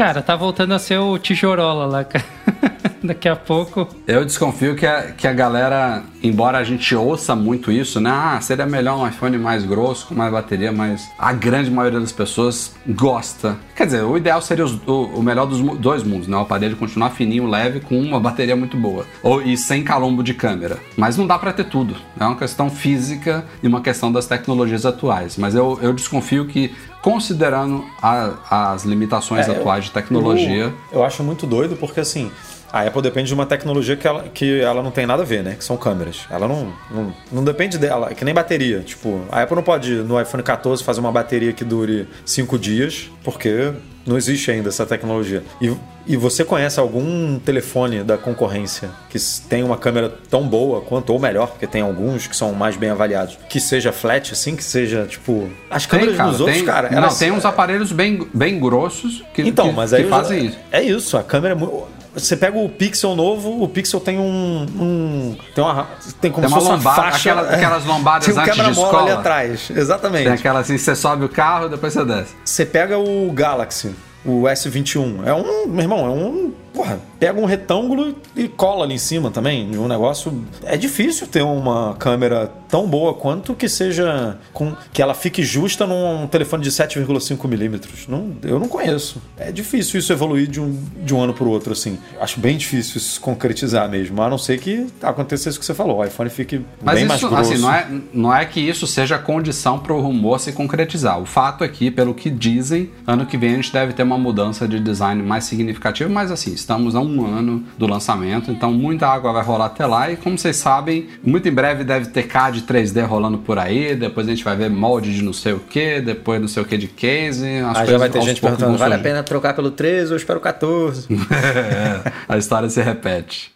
Cara, 0.00 0.22
tá 0.22 0.34
voltando 0.34 0.72
a 0.72 0.78
ser 0.78 0.96
o 0.96 1.18
tijorola 1.18 1.84
lá, 1.84 2.04
cara. 2.04 2.24
Daqui 3.04 3.28
a 3.28 3.36
pouco. 3.36 3.86
Eu 4.06 4.24
desconfio 4.24 4.74
que 4.74 4.86
a, 4.86 5.12
que 5.12 5.26
a 5.26 5.32
galera, 5.32 6.02
embora 6.22 6.56
a 6.58 6.64
gente 6.64 6.94
ouça 6.94 7.36
muito 7.36 7.70
isso, 7.70 8.00
né? 8.00 8.10
Ah, 8.10 8.38
seria 8.40 8.64
melhor 8.66 8.98
um 8.98 9.06
iPhone 9.06 9.36
mais 9.38 9.62
grosso, 9.64 10.06
com 10.06 10.14
mais 10.14 10.30
bateria, 10.32 10.70
mas 10.72 11.06
a 11.18 11.32
grande 11.34 11.70
maioria 11.70 12.00
das 12.00 12.12
pessoas 12.12 12.74
gosta. 12.88 13.56
Quer 13.76 13.86
dizer, 13.86 14.02
o 14.02 14.16
ideal 14.18 14.40
seria 14.42 14.64
os- 14.64 14.78
o, 14.86 15.04
o 15.16 15.22
melhor 15.22 15.46
dos 15.46 15.60
dois 15.78 16.02
mundos, 16.02 16.28
né? 16.28 16.36
O 16.36 16.40
aparelho 16.40 16.76
continuar 16.76 17.10
fininho, 17.10 17.46
leve, 17.46 17.80
com 17.80 17.98
uma 17.98 18.20
bateria 18.20 18.54
muito 18.56 18.76
boa. 18.78 19.04
Ou, 19.22 19.40
e 19.42 19.56
sem 19.56 19.82
calombo 19.82 20.22
de 20.22 20.32
câmera. 20.34 20.78
Mas 20.96 21.16
não 21.16 21.26
dá 21.26 21.38
pra 21.38 21.52
ter 21.54 21.64
tudo. 21.64 21.96
É 22.18 22.24
uma 22.24 22.36
questão 22.36 22.68
física 22.70 23.44
e 23.62 23.66
uma 23.68 23.80
questão 23.82 24.10
das 24.12 24.26
tecnologias 24.26 24.84
atuais. 24.84 25.36
Mas 25.38 25.54
eu, 25.54 25.78
eu 25.82 25.92
desconfio 25.94 26.46
que, 26.46 26.74
considerando 27.02 27.84
a- 28.02 28.72
as 28.72 28.84
limitações 28.84 29.48
É, 29.48 29.52
atuais 29.52 29.84
de 29.86 29.90
tecnologia. 29.90 30.64
Eu, 30.64 30.72
eu 30.92 31.04
acho 31.04 31.22
muito 31.22 31.46
doido 31.46 31.76
porque 31.76 32.00
assim. 32.00 32.30
A 32.72 32.82
Apple 32.82 33.02
depende 33.02 33.26
de 33.26 33.34
uma 33.34 33.46
tecnologia 33.46 33.96
que 33.96 34.06
ela, 34.06 34.22
que 34.32 34.60
ela 34.60 34.80
não 34.80 34.92
tem 34.92 35.04
nada 35.04 35.24
a 35.24 35.26
ver, 35.26 35.42
né? 35.42 35.56
Que 35.58 35.64
são 35.64 35.76
câmeras. 35.76 36.20
Ela 36.30 36.46
não, 36.46 36.72
não, 36.88 37.12
não 37.32 37.42
depende 37.42 37.76
dela, 37.76 38.10
é 38.12 38.14
que 38.14 38.24
nem 38.24 38.32
bateria. 38.32 38.78
Tipo, 38.78 39.22
a 39.28 39.42
Apple 39.42 39.56
não 39.56 39.62
pode, 39.64 39.90
no 39.92 40.20
iPhone 40.20 40.40
14, 40.40 40.84
fazer 40.84 41.00
uma 41.00 41.10
bateria 41.10 41.52
que 41.52 41.64
dure 41.64 42.06
5 42.24 42.56
dias, 42.56 43.10
porque 43.24 43.72
não 44.06 44.16
existe 44.16 44.50
ainda 44.50 44.68
essa 44.68 44.86
tecnologia. 44.86 45.42
E, 45.60 45.72
e 46.06 46.16
você 46.16 46.44
conhece 46.44 46.80
algum 46.80 47.38
telefone 47.38 48.02
da 48.02 48.16
concorrência 48.16 48.90
que 49.08 49.18
tem 49.48 49.62
uma 49.62 49.76
câmera 49.76 50.12
tão 50.30 50.46
boa 50.48 50.80
quanto, 50.80 51.12
ou 51.12 51.18
melhor, 51.18 51.48
porque 51.48 51.66
tem 51.66 51.82
alguns 51.82 52.26
que 52.26 52.34
são 52.36 52.52
mais 52.52 52.76
bem 52.76 52.90
avaliados, 52.90 53.38
que 53.48 53.60
seja 53.60 53.92
flat, 53.92 54.32
assim, 54.32 54.56
que 54.56 54.64
seja, 54.64 55.06
tipo. 55.06 55.48
As 55.70 55.86
Tem, 55.86 55.98
câmeras 56.00 56.16
cara, 56.16 56.30
dos 56.30 56.40
outros, 56.40 56.56
tem, 56.58 56.66
cara. 56.66 56.90
não, 56.90 56.98
elas- 56.98 57.18
tem 57.18 57.30
uns 57.30 57.44
aparelhos 57.44 57.92
bem, 57.92 58.26
bem 58.32 58.58
grossos 58.58 59.22
que, 59.34 59.42
então, 59.42 59.68
que, 59.68 59.74
mas 59.76 59.92
que 59.92 60.04
fazem 60.04 60.46
isso. 60.46 60.58
É 60.72 60.82
isso, 60.82 61.16
a 61.16 61.22
câmera 61.22 61.54
é 61.54 61.56
muito. 61.56 61.99
Você 62.14 62.36
pega 62.36 62.58
o 62.58 62.68
Pixel 62.68 63.14
novo, 63.14 63.62
o 63.62 63.68
Pixel 63.68 64.00
tem 64.00 64.18
um. 64.18 64.66
um- 64.78 65.36
tem 65.54 65.62
uma. 65.62 65.86
Tem 66.20 66.30
como 66.30 66.46
Tem 66.46 66.56
se 66.58 66.62
uma 66.64 66.72
lombada, 66.76 67.00
uma 67.00 67.10
faixa. 67.10 67.30
aquelas- 67.32 67.54
aquelas 67.54 67.84
lombadas 67.84 68.24
tem 68.26 68.34
um 68.34 68.38
antes 68.40 68.52
de 68.52 68.58
quebra-mola 68.58 68.88
ali 68.88 68.96
escola. 69.06 69.20
atrás. 69.20 69.70
Exatamente. 69.70 70.24
Tem 70.24 70.32
aquela 70.32 70.60
assim, 70.60 70.76
você 70.76 70.94
sobe 70.96 71.24
o 71.24 71.28
carro, 71.28 71.68
depois 71.68 71.92
você 71.92 72.04
desce. 72.04 72.34
Você 72.44 72.66
pega 72.66 72.98
o 72.98 73.30
Galaxy, 73.32 73.94
o 74.24 74.42
S21. 74.48 75.22
É 75.24 75.32
um. 75.32 75.66
Meu 75.68 75.80
irmão, 75.82 76.04
é 76.06 76.10
um. 76.10 76.52
Porra, 76.72 77.00
pega 77.18 77.38
um 77.38 77.44
retângulo 77.44 78.14
e 78.36 78.48
cola 78.48 78.84
ali 78.84 78.94
em 78.94 78.98
cima 78.98 79.30
também. 79.30 79.76
Um 79.76 79.88
negócio. 79.88 80.44
É 80.64 80.76
difícil 80.76 81.26
ter 81.26 81.42
uma 81.42 81.94
câmera 81.98 82.50
tão 82.68 82.86
boa 82.86 83.14
quanto 83.14 83.54
que 83.54 83.68
seja. 83.68 84.38
Com, 84.52 84.74
que 84.92 85.02
ela 85.02 85.14
fique 85.14 85.42
justa 85.42 85.86
num 85.86 86.26
telefone 86.26 86.62
de 86.62 86.70
7,5 86.70 87.46
milímetros. 87.48 88.06
Não, 88.08 88.32
eu 88.42 88.58
não 88.58 88.68
conheço. 88.68 89.20
É 89.36 89.50
difícil 89.50 89.98
isso 89.98 90.12
evoluir 90.12 90.46
de 90.46 90.60
um, 90.60 90.78
de 91.04 91.14
um 91.14 91.20
ano 91.20 91.34
pro 91.34 91.48
outro, 91.48 91.72
assim. 91.72 91.98
Acho 92.20 92.40
bem 92.40 92.56
difícil 92.56 92.98
isso 92.98 93.14
se 93.14 93.20
concretizar 93.20 93.88
mesmo. 93.88 94.20
A 94.22 94.28
não 94.28 94.38
ser 94.38 94.58
que 94.58 94.86
aconteça 95.02 95.48
isso 95.48 95.58
que 95.58 95.66
você 95.66 95.74
falou. 95.74 95.98
O 95.98 96.04
iPhone 96.04 96.30
fique 96.30 96.64
Mas 96.82 96.94
bem 96.94 97.04
isso, 97.04 97.08
mais 97.08 97.20
grosso. 97.20 97.52
assim, 97.52 97.60
não 97.60 97.72
é, 97.72 97.88
não 98.12 98.34
é 98.34 98.44
que 98.44 98.60
isso 98.60 98.86
seja 98.86 99.18
condição 99.18 99.78
para 99.78 99.92
o 99.92 100.00
rumor 100.00 100.38
se 100.38 100.52
concretizar. 100.52 101.20
O 101.20 101.26
fato 101.26 101.64
aqui, 101.64 101.90
pelo 101.90 102.14
que 102.14 102.30
dizem, 102.30 102.90
ano 103.06 103.26
que 103.26 103.36
vem 103.36 103.52
a 103.52 103.56
gente 103.56 103.72
deve 103.72 103.92
ter 103.92 104.02
uma 104.02 104.18
mudança 104.18 104.66
de 104.68 104.78
design 104.78 105.22
mais 105.22 105.44
significativa, 105.44 106.08
mas 106.08 106.30
assim, 106.30 106.52
estamos 106.60 106.94
a 106.94 107.00
um 107.00 107.26
ano 107.26 107.64
do 107.76 107.86
lançamento, 107.86 108.50
então 108.50 108.72
muita 108.72 109.06
água 109.06 109.32
vai 109.32 109.42
rolar 109.42 109.66
até 109.66 109.86
lá 109.86 110.10
e 110.10 110.16
como 110.16 110.38
vocês 110.38 110.56
sabem, 110.56 111.08
muito 111.22 111.48
em 111.48 111.52
breve 111.52 111.84
deve 111.84 112.06
ter 112.06 112.24
CAD 112.24 112.62
3D 112.62 113.04
rolando 113.06 113.38
por 113.38 113.58
aí, 113.58 113.94
depois 113.94 114.26
a 114.26 114.30
gente 114.30 114.44
vai 114.44 114.56
ver 114.56 114.70
molde 114.70 115.14
de 115.14 115.22
não 115.22 115.32
sei 115.32 115.52
o 115.52 115.60
que, 115.60 116.00
depois 116.00 116.40
não 116.40 116.48
sei 116.48 116.62
o 116.62 116.66
que 116.66 116.76
de 116.76 116.88
case. 116.88 117.46
as 117.58 117.78
Aí 117.78 117.86
já 117.86 117.98
vai 117.98 118.10
ter 118.10 118.22
gente 118.22 118.40
perguntando: 118.40 118.76
vale 118.78 118.94
a 118.94 118.98
pena 118.98 119.22
trocar 119.22 119.54
pelo 119.54 119.70
13 119.70 120.12
ou 120.12 120.16
espero 120.16 120.38
o 120.38 120.42
14? 120.42 121.08
É, 121.40 122.12
a 122.28 122.36
história 122.36 122.68
se 122.68 122.82
repete. 122.82 123.52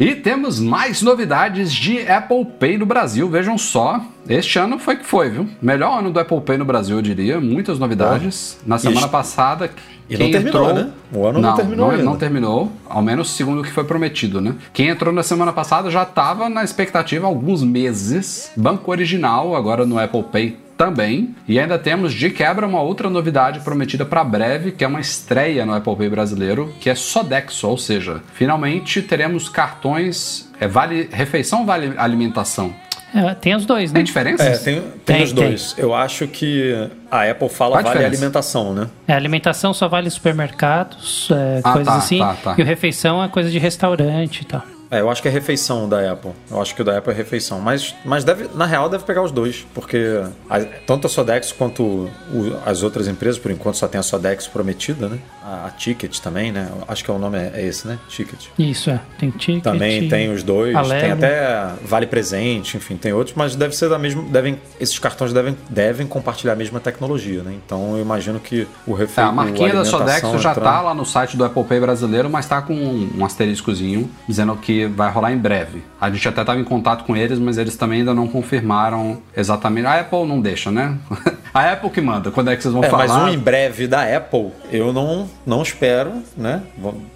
E 0.00 0.14
temos 0.14 0.58
mais 0.58 1.02
novidades 1.02 1.70
de 1.70 2.00
Apple 2.10 2.46
Pay 2.58 2.78
no 2.78 2.86
Brasil. 2.86 3.28
Vejam 3.28 3.58
só, 3.58 4.00
este 4.26 4.58
ano 4.58 4.78
foi 4.78 4.96
que 4.96 5.04
foi, 5.04 5.28
viu? 5.28 5.46
Melhor 5.60 5.98
ano 5.98 6.10
do 6.10 6.18
Apple 6.18 6.40
Pay 6.40 6.56
no 6.56 6.64
Brasil, 6.64 6.96
eu 6.96 7.02
diria. 7.02 7.38
Muitas 7.38 7.78
novidades. 7.78 8.58
Na 8.66 8.78
semana 8.78 9.00
este- 9.02 9.10
passada, 9.10 9.70
E 10.08 10.16
quem 10.16 10.32
não 10.32 10.40
terminou, 10.40 10.70
entrou... 10.70 10.84
né? 10.84 10.90
O 11.12 11.26
ano 11.26 11.38
não 11.42 11.54
terminou 11.54 11.86
não, 11.86 11.90
ainda. 11.92 12.02
não 12.04 12.16
terminou, 12.16 12.72
ao 12.88 13.02
menos 13.02 13.30
segundo 13.32 13.60
o 13.60 13.62
que 13.62 13.70
foi 13.70 13.84
prometido, 13.84 14.40
né? 14.40 14.54
Quem 14.72 14.88
entrou 14.88 15.12
na 15.12 15.22
semana 15.22 15.52
passada 15.52 15.90
já 15.90 16.04
estava 16.04 16.48
na 16.48 16.64
expectativa 16.64 17.26
há 17.26 17.28
alguns 17.28 17.62
meses. 17.62 18.50
Banco 18.56 18.90
Original, 18.90 19.54
agora 19.54 19.84
no 19.84 19.98
Apple 19.98 20.22
Pay 20.32 20.56
também. 20.80 21.34
E 21.46 21.60
ainda 21.60 21.78
temos 21.78 22.14
de 22.14 22.30
quebra 22.30 22.66
uma 22.66 22.80
outra 22.80 23.10
novidade 23.10 23.60
prometida 23.60 24.02
para 24.06 24.24
breve, 24.24 24.72
que 24.72 24.82
é 24.82 24.86
uma 24.88 24.98
estreia 24.98 25.66
no 25.66 25.74
Apple 25.74 25.94
Pay 25.94 26.08
brasileiro, 26.08 26.72
que 26.80 26.88
é 26.88 26.94
Sodexo, 26.94 27.68
ou 27.68 27.76
seja, 27.76 28.22
finalmente 28.32 29.02
teremos 29.02 29.46
cartões 29.50 30.50
é, 30.58 30.66
vale 30.66 31.06
refeição, 31.12 31.66
vale 31.66 31.92
alimentação. 31.98 32.74
É, 33.14 33.34
tem 33.34 33.54
os 33.54 33.66
dois, 33.66 33.92
né? 33.92 33.96
Tem 33.98 34.04
diferenças? 34.04 34.46
É, 34.46 34.56
tem, 34.56 34.80
tem, 34.80 35.16
Tem, 35.16 35.22
os 35.22 35.32
dois. 35.32 35.74
Eu 35.76 35.94
acho 35.94 36.26
que 36.26 36.72
a 37.10 37.28
Apple 37.30 37.48
fala 37.50 37.72
Qual 37.72 37.80
a 37.80 37.82
vale 37.82 37.94
diferença? 37.96 38.16
alimentação, 38.16 38.72
né? 38.72 38.86
É, 39.06 39.12
alimentação 39.12 39.74
só 39.74 39.86
vale 39.86 40.08
supermercados, 40.08 41.28
é, 41.30 41.60
Ah, 41.62 41.72
coisas 41.72 41.92
tá, 41.92 41.98
assim. 41.98 42.18
tá, 42.20 42.36
tá. 42.42 42.54
E 42.56 42.62
o 42.62 42.64
refeição 42.64 43.22
é 43.22 43.28
coisa 43.28 43.50
de 43.50 43.58
restaurante 43.58 44.40
e 44.40 44.44
tal. 44.46 44.62
É, 44.90 45.00
eu 45.00 45.08
acho 45.10 45.22
que 45.22 45.28
é 45.28 45.30
refeição 45.30 45.88
da 45.88 46.10
Apple. 46.12 46.32
Eu 46.50 46.60
acho 46.60 46.74
que 46.74 46.82
o 46.82 46.84
da 46.84 46.98
Apple 46.98 47.12
é 47.12 47.16
refeição. 47.16 47.60
Mas, 47.60 47.94
mas 48.04 48.24
deve, 48.24 48.48
na 48.54 48.66
real, 48.66 48.88
deve 48.88 49.04
pegar 49.04 49.22
os 49.22 49.30
dois. 49.30 49.64
Porque 49.72 50.20
a- 50.48 50.60
tanto 50.86 51.06
a 51.06 51.10
Sodexo 51.10 51.54
quanto 51.54 51.82
o- 51.84 52.56
as 52.66 52.82
outras 52.82 53.06
empresas, 53.06 53.38
por 53.38 53.50
enquanto, 53.52 53.76
só 53.76 53.86
tem 53.86 54.00
a 54.00 54.02
Sodexo 54.02 54.50
prometida, 54.50 55.08
né? 55.08 55.18
A, 55.44 55.66
a 55.66 55.70
Ticket 55.70 56.18
também, 56.18 56.50
né? 56.50 56.68
Acho 56.88 57.04
que 57.04 57.10
é 57.10 57.14
o 57.14 57.18
nome 57.18 57.38
é, 57.38 57.52
é 57.54 57.64
esse, 57.66 57.86
né? 57.86 57.98
Ticket. 58.08 58.46
Isso, 58.58 58.90
é. 58.90 59.00
Tem 59.18 59.30
ticket. 59.30 59.62
Também 59.62 60.08
tem 60.08 60.32
os 60.32 60.42
dois, 60.42 60.74
Alego. 60.74 61.00
tem 61.00 61.10
até 61.12 61.68
Vale 61.84 62.06
Presente, 62.06 62.76
enfim, 62.76 62.96
tem 62.96 63.12
outros, 63.12 63.36
mas 63.36 63.54
deve 63.54 63.76
ser 63.76 63.88
da 63.88 63.98
mesma. 63.98 64.22
Devem, 64.24 64.58
esses 64.80 64.98
cartões 64.98 65.32
devem, 65.32 65.56
devem 65.68 66.06
compartilhar 66.06 66.54
a 66.54 66.56
mesma 66.56 66.80
tecnologia, 66.80 67.42
né? 67.42 67.54
Então 67.64 67.96
eu 67.96 68.02
imagino 68.02 68.40
que 68.40 68.66
o 68.86 68.94
É, 68.96 68.98
refeição. 68.98 69.28
a 69.28 69.32
marquinha 69.32 69.72
da 69.72 69.84
Sodexo 69.84 70.36
já 70.38 70.52
tá 70.54 70.80
lá 70.82 70.94
no 70.94 71.04
site 71.06 71.36
do 71.36 71.44
Apple 71.44 71.62
Pay 71.64 71.78
brasileiro, 71.80 72.28
mas 72.28 72.46
tá 72.46 72.60
com 72.60 72.74
um, 72.74 73.08
um 73.18 73.24
asteriscozinho 73.24 74.10
dizendo 74.28 74.56
que 74.56 74.79
vai 74.86 75.10
rolar 75.10 75.32
em 75.32 75.38
breve. 75.38 75.82
A 76.00 76.10
gente 76.10 76.26
até 76.28 76.42
tava 76.44 76.58
em 76.60 76.64
contato 76.64 77.04
com 77.04 77.16
eles, 77.16 77.38
mas 77.38 77.58
eles 77.58 77.76
também 77.76 78.00
ainda 78.00 78.14
não 78.14 78.26
confirmaram 78.28 79.18
exatamente. 79.36 79.86
A 79.86 80.00
Apple 80.00 80.24
não 80.26 80.40
deixa, 80.40 80.70
né? 80.70 80.96
A 81.52 81.72
Apple 81.72 81.90
que 81.90 82.00
manda. 82.00 82.30
Quando 82.30 82.48
é 82.50 82.56
que 82.56 82.62
vocês 82.62 82.72
vão 82.72 82.84
É, 82.84 82.88
falar? 82.88 83.08
mas 83.08 83.16
um 83.24 83.28
em 83.28 83.38
breve 83.38 83.88
da 83.88 84.02
Apple, 84.16 84.50
eu 84.70 84.92
não, 84.92 85.28
não 85.44 85.62
espero, 85.62 86.12
né? 86.36 86.62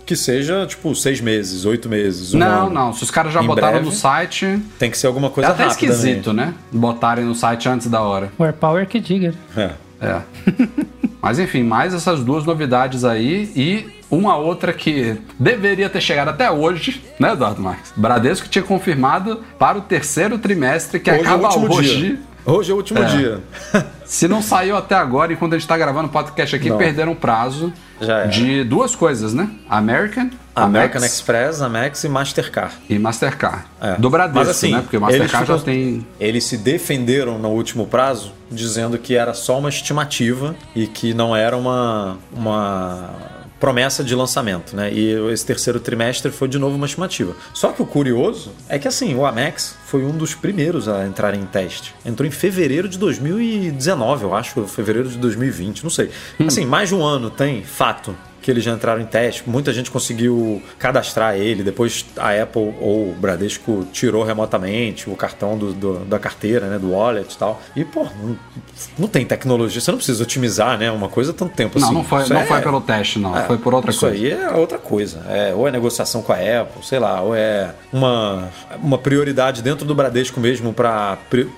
Que 0.05 0.17
seja 0.17 0.67
tipo 0.67 0.93
seis 0.95 1.21
meses, 1.21 1.65
oito 1.65 1.89
meses. 1.89 2.35
um 2.35 2.39
Não, 2.39 2.67
ano. 2.67 2.71
não. 2.75 2.93
Se 2.93 3.05
os 3.05 3.11
caras 3.13 3.33
já 3.33 3.41
Em 3.43 3.47
botaram 3.47 3.75
breve. 3.75 3.87
no 3.87 3.93
site. 3.93 4.59
Tem 4.79 4.91
que 4.91 4.99
ser 4.99 5.07
alguma 5.07 5.29
É 5.29 5.31
coisa 5.31 5.51
até 5.51 5.65
rápida. 5.65 5.93
esquisito, 5.93 6.33
né? 6.33 6.53
Botarem 6.73 7.25
no 7.25 7.35
site 7.35 7.69
antes 7.69 7.87
da 7.87 8.01
hora. 8.01 8.33
O 8.37 8.43
AirPower 8.45 8.87
que 8.89 8.99
diga. 8.99 9.33
Né? 9.55 9.71
É. 10.01 10.07
É. 10.07 10.21
Mas 11.25 11.39
enfim, 11.39 11.63
mais 11.63 11.95
essas 11.95 12.23
duas 12.23 12.45
novidades 12.45 13.03
aí 13.03 13.51
e 13.57 13.87
uma 14.11 14.37
outra 14.37 14.75
que 14.75 15.17
deveria 15.39 15.89
ter 15.89 16.03
chegado 16.03 16.29
até 16.29 16.51
hoje, 16.51 17.03
né, 17.19 17.33
Eduardo 17.33 17.63
Marques? 17.63 17.95
Bradesco 17.97 18.47
tinha 18.47 18.63
confirmado 18.63 19.43
para 19.59 19.79
o 19.79 19.81
terceiro 19.81 20.37
trimestre 20.37 21.01
que 21.01 21.11
Hoje 21.11 21.21
é 21.21 21.23
o 21.23 21.27
acaba 21.27 21.47
último 21.47 21.75
hoje. 21.77 21.97
dia. 21.97 22.19
Hoje 22.47 22.71
é 22.71 22.75
o 22.75 22.77
último 22.77 22.99
É. 23.01 23.05
dia. 23.05 23.41
Se 24.05 24.29
não 24.29 24.43
saiu 24.43 24.77
até 24.77 24.95
agora, 24.95 25.33
enquanto 25.33 25.55
a 25.55 25.59
gente 25.59 25.67
tá 25.67 25.79
gravando 25.79 26.09
o 26.09 26.11
podcast 26.11 26.55
aqui, 26.55 26.69
Não. 26.69 26.77
perderam 26.77 27.13
o 27.13 27.17
prazo 27.17 27.73
Já 28.01 28.19
era. 28.21 28.29
de 28.29 28.63
duas 28.63 28.95
coisas, 28.95 29.33
né? 29.33 29.49
American, 29.69 30.29
American 30.55 30.99
Amex 30.99 31.15
Express, 31.15 31.63
Amex 31.63 32.05
e 32.05 32.09
Mastercard. 32.09 32.75
e 32.89 32.99
Mastercard. 32.99 33.65
É. 33.81 33.95
Do 33.97 34.11
Bradesco, 34.11 34.39
Mas, 34.41 34.49
assim, 34.51 34.73
né? 34.73 34.83
Porque 34.83 34.97
o 34.97 35.01
eles 35.09 35.19
Mastercard 35.21 35.47
já 35.49 35.59
ficam- 35.59 35.73
tem. 35.75 36.07
Eles 36.21 36.45
se 36.45 36.59
defenderam 36.59 37.39
no 37.39 37.49
último 37.49 37.87
prazo, 37.87 38.33
dizendo 38.51 38.99
que 38.99 39.17
era 39.17 39.33
só 39.33 39.59
uma 39.59 39.71
estimativa 39.71 40.55
e 40.77 40.87
que 40.87 41.15
não 41.15 41.35
era 41.35 41.57
uma, 41.57 42.19
uma 42.37 43.09
promessa 43.59 44.05
de 44.05 44.15
lançamento, 44.15 44.77
né? 44.77 44.93
E 44.93 45.13
esse 45.33 45.45
terceiro 45.47 45.81
trimestre 45.81 46.31
foi 46.31 46.49
de 46.49 46.59
novo 46.59 46.77
uma 46.77 46.87
estimativa. 46.87 47.35
Só 47.53 47.73
que 47.73 47.83
o 47.83 47.87
curioso 47.87 48.53
é 48.69 48.79
que 48.79 48.87
assim, 48.87 49.15
o 49.15 49.25
Amex 49.25 49.77
foi 49.87 50.05
um 50.05 50.17
dos 50.17 50.35
primeiros 50.35 50.89
a 50.89 51.07
entrar 51.07 51.35
em 51.35 51.45
teste. 51.47 51.95
Entrou 52.05 52.27
em 52.27 52.31
fevereiro 52.31 52.89
de 52.89 52.99
2019, 52.99 54.25
eu 54.25 54.35
acho, 54.35 54.67
fevereiro 54.67 55.09
de 55.09 55.19
2020, 55.19 55.83
não 55.83 55.91
sei. 55.91 56.11
Assim, 56.47 56.67
mais 56.67 56.89
de 56.89 56.95
um 56.95 57.03
ano 57.03 57.31
tem, 57.31 57.63
fato 57.63 58.15
que 58.45 58.51
eles 58.51 58.63
já 58.63 58.73
entraram 58.73 59.01
em 59.01 59.07
teste. 59.07 59.43
Muita 59.47 59.73
gente 59.73 59.91
conseguiu 59.91 60.61
cadastrar 60.79 61.35
ele. 61.35 61.63
Depois 61.63 62.05
a 62.19 62.31
Apple 62.43 62.75
ou 62.79 63.09
o 63.11 63.17
Bradesco 63.19 63.87
tirou 63.91 64.23
remotamente 64.23 65.09
o 65.09 65.17
cartão 65.17 65.57
do, 65.57 65.73
do- 65.73 66.05
da 66.05 66.19
carteira, 66.19 66.67
né? 66.67 66.79
Do 66.79 66.93
wallet 66.93 67.33
e 67.35 67.39
tal. 67.39 67.59
E, 67.75 67.85
pô, 67.87 68.05
não, 68.23 68.37
não 68.99 69.09
tem 69.09 69.25
tecnologia. 69.25 69.81
Você 69.81 69.91
não 69.91 69.97
precisa 69.97 70.23
otimizar, 70.23 70.77
né? 70.77 70.91
Uma 70.91 71.09
coisa 71.09 71.33
tanto 71.33 71.55
tempo 71.55 71.79
Não, 71.79 71.87
assim. 71.87 71.95
não 71.97 72.05
foi, 72.05 72.23
Isso 72.23 72.35
não 72.35 72.41
é- 72.43 72.45
foi 72.47 72.61
pelo 72.61 72.81
teste, 72.83 73.19
não. 73.19 73.35
é, 73.35 73.45
foi 73.45 73.57
por 73.57 73.73
outra 73.73 73.91
isso 73.91 74.01
coisa. 74.01 74.15
aí 74.15 74.31
é 74.31 74.51
outra 74.51 74.77
coisa. 74.79 75.23
É, 75.31 75.55
ou 75.55 75.67
é 75.67 75.71
negociação 75.71 76.21
com 76.21 76.33
a 76.33 76.37
Apple, 76.37 76.85
sei 76.85 76.99
lá, 76.99 77.23
ou 77.23 77.35
é 77.35 77.71
uma, 77.91 78.51
uma 78.83 78.99
prioridade 78.99 79.63
dentro 79.63 79.87
do 79.87 79.95
Bradesco 79.95 80.39
mesmo 80.39 80.75
para 80.75 81.17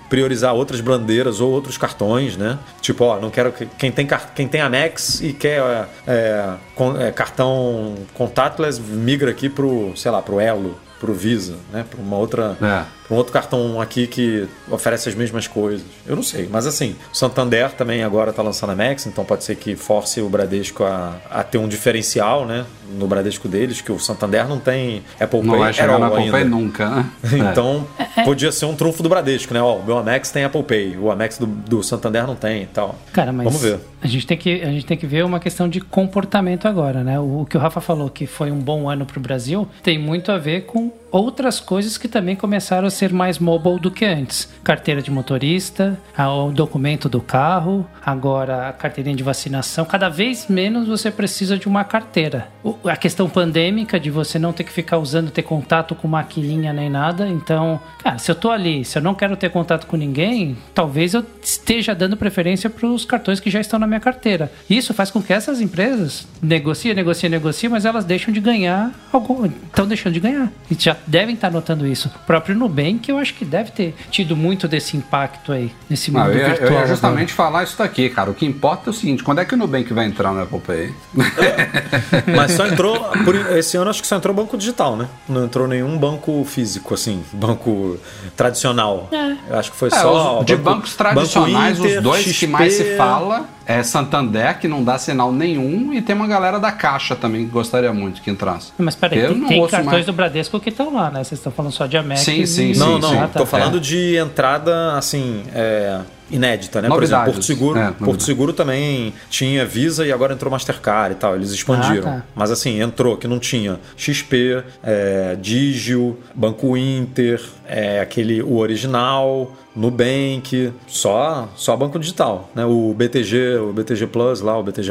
priorizar 0.08 0.54
outras 0.54 0.80
bandeiras 0.80 1.40
ou 1.40 1.50
outros 1.50 1.76
cartões, 1.76 2.36
né? 2.36 2.58
Tipo, 2.80 3.04
ó, 3.06 3.18
não 3.18 3.28
quero 3.30 3.50
que 3.50 3.66
quem 3.76 3.90
tem 3.90 4.06
quem 4.36 4.46
tem 4.46 4.60
Amex 4.60 5.20
e 5.20 5.32
quer 5.32 5.88
é, 6.06 6.50
con- 6.76 6.96
é, 6.96 7.10
cartão 7.10 7.94
contactless 8.14 8.80
migra 8.80 9.30
aqui 9.32 9.48
pro, 9.48 9.92
sei 9.96 10.10
lá, 10.12 10.22
pro 10.22 10.38
Elo, 10.38 10.78
pro 11.00 11.12
Visa, 11.12 11.56
né? 11.72 11.84
Para 11.90 12.00
uma 12.00 12.16
outra 12.16 12.56
É. 12.62 12.84
para 13.06 13.14
um 13.14 13.18
outro 13.18 13.32
cartão 13.32 13.80
aqui 13.80 14.06
que 14.06 14.46
oferece 14.70 15.08
as 15.08 15.14
mesmas 15.14 15.46
coisas. 15.46 15.82
Eu 16.06 16.16
não 16.16 16.22
sei, 16.22 16.48
mas 16.50 16.66
assim, 16.66 16.96
o 17.12 17.16
Santander 17.16 17.70
também 17.72 18.02
agora 18.02 18.30
está 18.30 18.42
lançando 18.42 18.70
a 18.70 18.76
Max, 18.76 19.06
então 19.06 19.24
pode 19.24 19.44
ser 19.44 19.56
que 19.56 19.76
force 19.76 20.20
o 20.20 20.28
Bradesco 20.28 20.84
a, 20.84 21.16
a 21.30 21.42
ter 21.42 21.58
um 21.58 21.68
diferencial, 21.68 22.46
né? 22.46 22.64
No 22.98 23.06
Bradesco 23.06 23.48
deles, 23.48 23.80
que 23.80 23.90
o 23.90 23.98
Santander 23.98 24.46
não 24.48 24.58
tem 24.58 25.02
Apple 25.20 25.42
Não 25.42 25.50
Pay 25.50 25.58
vai 25.58 25.72
chegar 25.72 25.94
all 25.94 26.04
Apple 26.04 26.30
Pay 26.30 26.42
ainda. 26.42 26.56
nunca, 26.56 26.88
né? 26.90 27.10
Então, 27.50 27.86
podia 28.24 28.50
ser 28.52 28.66
um 28.66 28.74
trunfo 28.74 29.02
do 29.02 29.08
Bradesco, 29.08 29.52
né? 29.52 29.60
Ó, 29.60 29.76
o 29.76 29.84
meu 29.84 29.98
Amex 29.98 30.30
tem 30.30 30.44
Apple 30.44 30.62
Pay, 30.62 30.96
o 30.96 31.10
Amex 31.10 31.38
do, 31.38 31.46
do 31.46 31.82
Santander 31.82 32.26
não 32.26 32.34
tem 32.34 32.62
e 32.62 32.66
tal. 32.66 32.96
Cara, 33.12 33.32
mas 33.32 33.44
Vamos 33.44 33.62
ver. 33.62 33.78
A 34.02 34.06
gente, 34.06 34.26
tem 34.26 34.36
que, 34.36 34.62
a 34.62 34.70
gente 34.70 34.86
tem 34.86 34.96
que 34.96 35.06
ver 35.06 35.24
uma 35.24 35.40
questão 35.40 35.68
de 35.68 35.80
comportamento 35.80 36.66
agora, 36.68 37.02
né? 37.02 37.18
O, 37.18 37.40
o 37.40 37.46
que 37.46 37.56
o 37.56 37.60
Rafa 37.60 37.80
falou 37.80 38.08
que 38.08 38.26
foi 38.26 38.50
um 38.50 38.58
bom 38.58 38.88
ano 38.88 39.04
para 39.04 39.18
o 39.18 39.20
Brasil 39.20 39.68
tem 39.82 39.98
muito 39.98 40.30
a 40.30 40.38
ver 40.38 40.62
com 40.62 40.92
outras 41.16 41.60
coisas 41.60 41.98
que 41.98 42.08
também 42.08 42.36
começaram 42.36 42.86
a 42.86 42.90
ser 42.90 43.12
mais 43.12 43.38
mobile 43.38 43.78
do 43.78 43.90
que 43.90 44.04
antes. 44.04 44.48
Carteira 44.62 45.02
de 45.02 45.10
motorista, 45.10 45.98
o 46.18 46.50
documento 46.50 47.08
do 47.08 47.20
carro, 47.20 47.86
agora 48.04 48.68
a 48.68 48.72
carteirinha 48.72 49.16
de 49.16 49.22
vacinação. 49.22 49.84
Cada 49.84 50.08
vez 50.08 50.46
menos 50.48 50.88
você 50.88 51.10
precisa 51.10 51.58
de 51.58 51.66
uma 51.66 51.84
carteira. 51.84 52.48
A 52.84 52.96
questão 52.96 53.28
pandêmica 53.28 53.98
de 53.98 54.10
você 54.10 54.38
não 54.38 54.52
ter 54.52 54.64
que 54.64 54.72
ficar 54.72 54.98
usando, 54.98 55.30
ter 55.30 55.42
contato 55.42 55.94
com 55.94 56.08
maquininha 56.08 56.72
nem 56.72 56.90
nada. 56.90 57.28
Então, 57.28 57.80
cara, 58.02 58.18
se 58.18 58.30
eu 58.30 58.34
tô 58.34 58.50
ali, 58.50 58.84
se 58.84 58.98
eu 58.98 59.02
não 59.02 59.14
quero 59.14 59.36
ter 59.36 59.50
contato 59.50 59.86
com 59.86 59.96
ninguém, 59.96 60.56
talvez 60.74 61.14
eu 61.14 61.24
esteja 61.42 61.94
dando 61.94 62.16
preferência 62.16 62.68
para 62.68 62.86
os 62.86 63.04
cartões 63.04 63.40
que 63.40 63.50
já 63.50 63.60
estão 63.60 63.78
na 63.78 63.86
minha 63.86 64.00
carteira. 64.00 64.50
Isso 64.68 64.92
faz 64.92 65.10
com 65.10 65.22
que 65.22 65.32
essas 65.32 65.60
empresas 65.60 66.26
negociem, 66.42 66.94
negociem, 66.94 67.30
negociem, 67.30 67.70
mas 67.70 67.84
elas 67.84 68.04
deixam 68.04 68.32
de 68.32 68.40
ganhar 68.40 68.92
algum, 69.12 69.46
estão 69.46 69.86
deixando 69.86 70.14
de 70.14 70.20
ganhar. 70.20 70.50
E 70.70 70.76
já 70.78 70.96
devem 71.06 71.34
estar 71.34 71.50
notando 71.50 71.86
isso. 71.86 72.10
O 72.14 72.18
próprio 72.26 72.54
Nubank, 72.54 73.08
eu 73.08 73.18
acho 73.18 73.34
que 73.34 73.44
deve 73.44 73.70
ter 73.70 73.94
tido 74.10 74.36
muito 74.36 74.66
desse 74.66 74.96
impacto 74.96 75.52
aí, 75.52 75.70
nesse 75.88 76.10
mundo 76.10 76.24
Não, 76.24 76.30
eu, 76.32 76.38
ia- 76.38 76.48
virtual. 76.48 76.66
eu 76.66 76.72
ia 76.72 76.78
agora. 76.78 76.88
justamente 76.88 77.32
falar 77.32 77.62
isso 77.64 77.78
daqui, 77.78 78.08
cara. 78.10 78.30
O 78.30 78.34
que 78.34 78.44
importa 78.46 78.88
é 78.88 78.90
o 78.90 78.92
seguinte: 78.94 79.22
quando 79.22 79.40
é 79.40 79.44
que 79.44 79.54
o 79.54 79.56
Nubank 79.56 79.92
vai 79.92 80.06
entrar 80.06 80.32
no 80.32 80.42
Apple 80.42 80.60
Pay? 80.60 80.92
Mas 82.36 82.52
só 82.52 82.66
entrou, 82.66 82.98
por 83.24 83.34
esse 83.56 83.76
ano 83.76 83.90
acho 83.90 84.00
que 84.02 84.06
só 84.08 84.16
entrou 84.16 84.34
banco 84.34 84.56
digital, 84.56 84.96
né? 84.96 85.08
Não 85.28 85.44
entrou 85.44 85.66
nenhum 85.68 85.96
banco 85.98 86.44
físico, 86.44 86.94
assim, 86.94 87.22
banco 87.32 87.98
tradicional. 88.36 89.08
Eu 89.48 89.58
acho 89.58 89.70
que 89.70 89.76
foi 89.76 89.88
É, 89.88 89.92
só. 89.92 90.40
os- 90.40 90.46
de 90.46 90.56
banco- 90.56 90.76
bancos 90.76 90.96
tradicionais, 90.96 91.76
Banco 91.78 91.86
Inter, 91.88 91.98
os 91.98 92.02
dois 92.02 92.24
que 92.24 92.32
XP, 92.32 92.46
mais 92.48 92.72
se 92.74 92.96
fala 92.96 93.46
é 93.68 93.82
Santander, 93.82 94.58
que 94.60 94.68
não 94.68 94.84
dá 94.84 94.96
sinal 94.96 95.32
nenhum, 95.32 95.92
e 95.92 96.00
tem 96.00 96.14
uma 96.14 96.28
galera 96.28 96.60
da 96.60 96.70
Caixa 96.70 97.16
também 97.16 97.44
que 97.46 97.50
gostaria 97.50 97.92
muito 97.92 98.22
que 98.22 98.30
entrasse. 98.30 98.72
Mas 98.78 98.94
peraí, 98.94 99.18
Eu 99.18 99.32
tem, 99.34 99.44
tem 99.44 99.60
cartões 99.66 99.84
mais. 99.92 100.06
do 100.06 100.12
Bradesco 100.12 100.60
que 100.60 100.68
estão 100.68 100.85
lá, 100.92 101.10
né? 101.10 101.22
Vocês 101.24 101.38
estão 101.38 101.52
falando 101.52 101.72
só 101.72 101.86
de 101.86 101.96
Amex. 101.96 102.20
Sim, 102.20 102.44
sim, 102.46 102.70
e- 102.70 102.74
sim, 102.74 102.80
Não, 102.80 102.98
não, 102.98 103.10
sim. 103.10 103.16
Ah, 103.18 103.28
tá. 103.28 103.40
tô 103.40 103.46
falando 103.46 103.80
de 103.80 104.16
entrada, 104.16 104.96
assim, 104.96 105.44
é, 105.54 106.00
inédita, 106.30 106.82
né? 106.82 106.88
Por 106.88 107.02
exemplo, 107.02 107.26
Novidades. 107.26 107.34
Porto 107.34 107.44
Seguro, 107.44 107.78
É, 107.78 107.82
Porto 107.84 108.00
novidades. 108.00 108.26
Seguro 108.26 108.52
também 108.52 109.12
tinha 109.30 109.64
Visa 109.64 110.06
e 110.06 110.12
agora 110.12 110.32
entrou 110.34 110.50
Mastercard 110.50 111.14
e 111.14 111.18
tal. 111.18 111.34
Eles 111.36 111.50
expandiram. 111.52 112.08
Ah, 112.08 112.12
tá. 112.16 112.22
Mas 112.34 112.50
assim, 112.50 112.80
entrou 112.80 113.16
que 113.16 113.26
não 113.28 113.38
tinha 113.38 113.78
XP, 113.96 114.62
é, 114.82 115.36
Digio, 115.40 116.18
Banco 116.34 116.76
Inter, 116.76 117.40
é, 117.66 118.00
aquele 118.00 118.42
o 118.42 118.56
original, 118.58 119.52
Nubank, 119.74 120.72
só 120.86 121.48
só 121.54 121.76
banco 121.76 121.98
digital, 121.98 122.50
né? 122.54 122.64
O 122.64 122.94
BTG, 122.96 123.56
o 123.58 123.72
BTG 123.72 124.06
Plus 124.06 124.40
lá, 124.40 124.58
o 124.58 124.62
BTG+, 124.62 124.90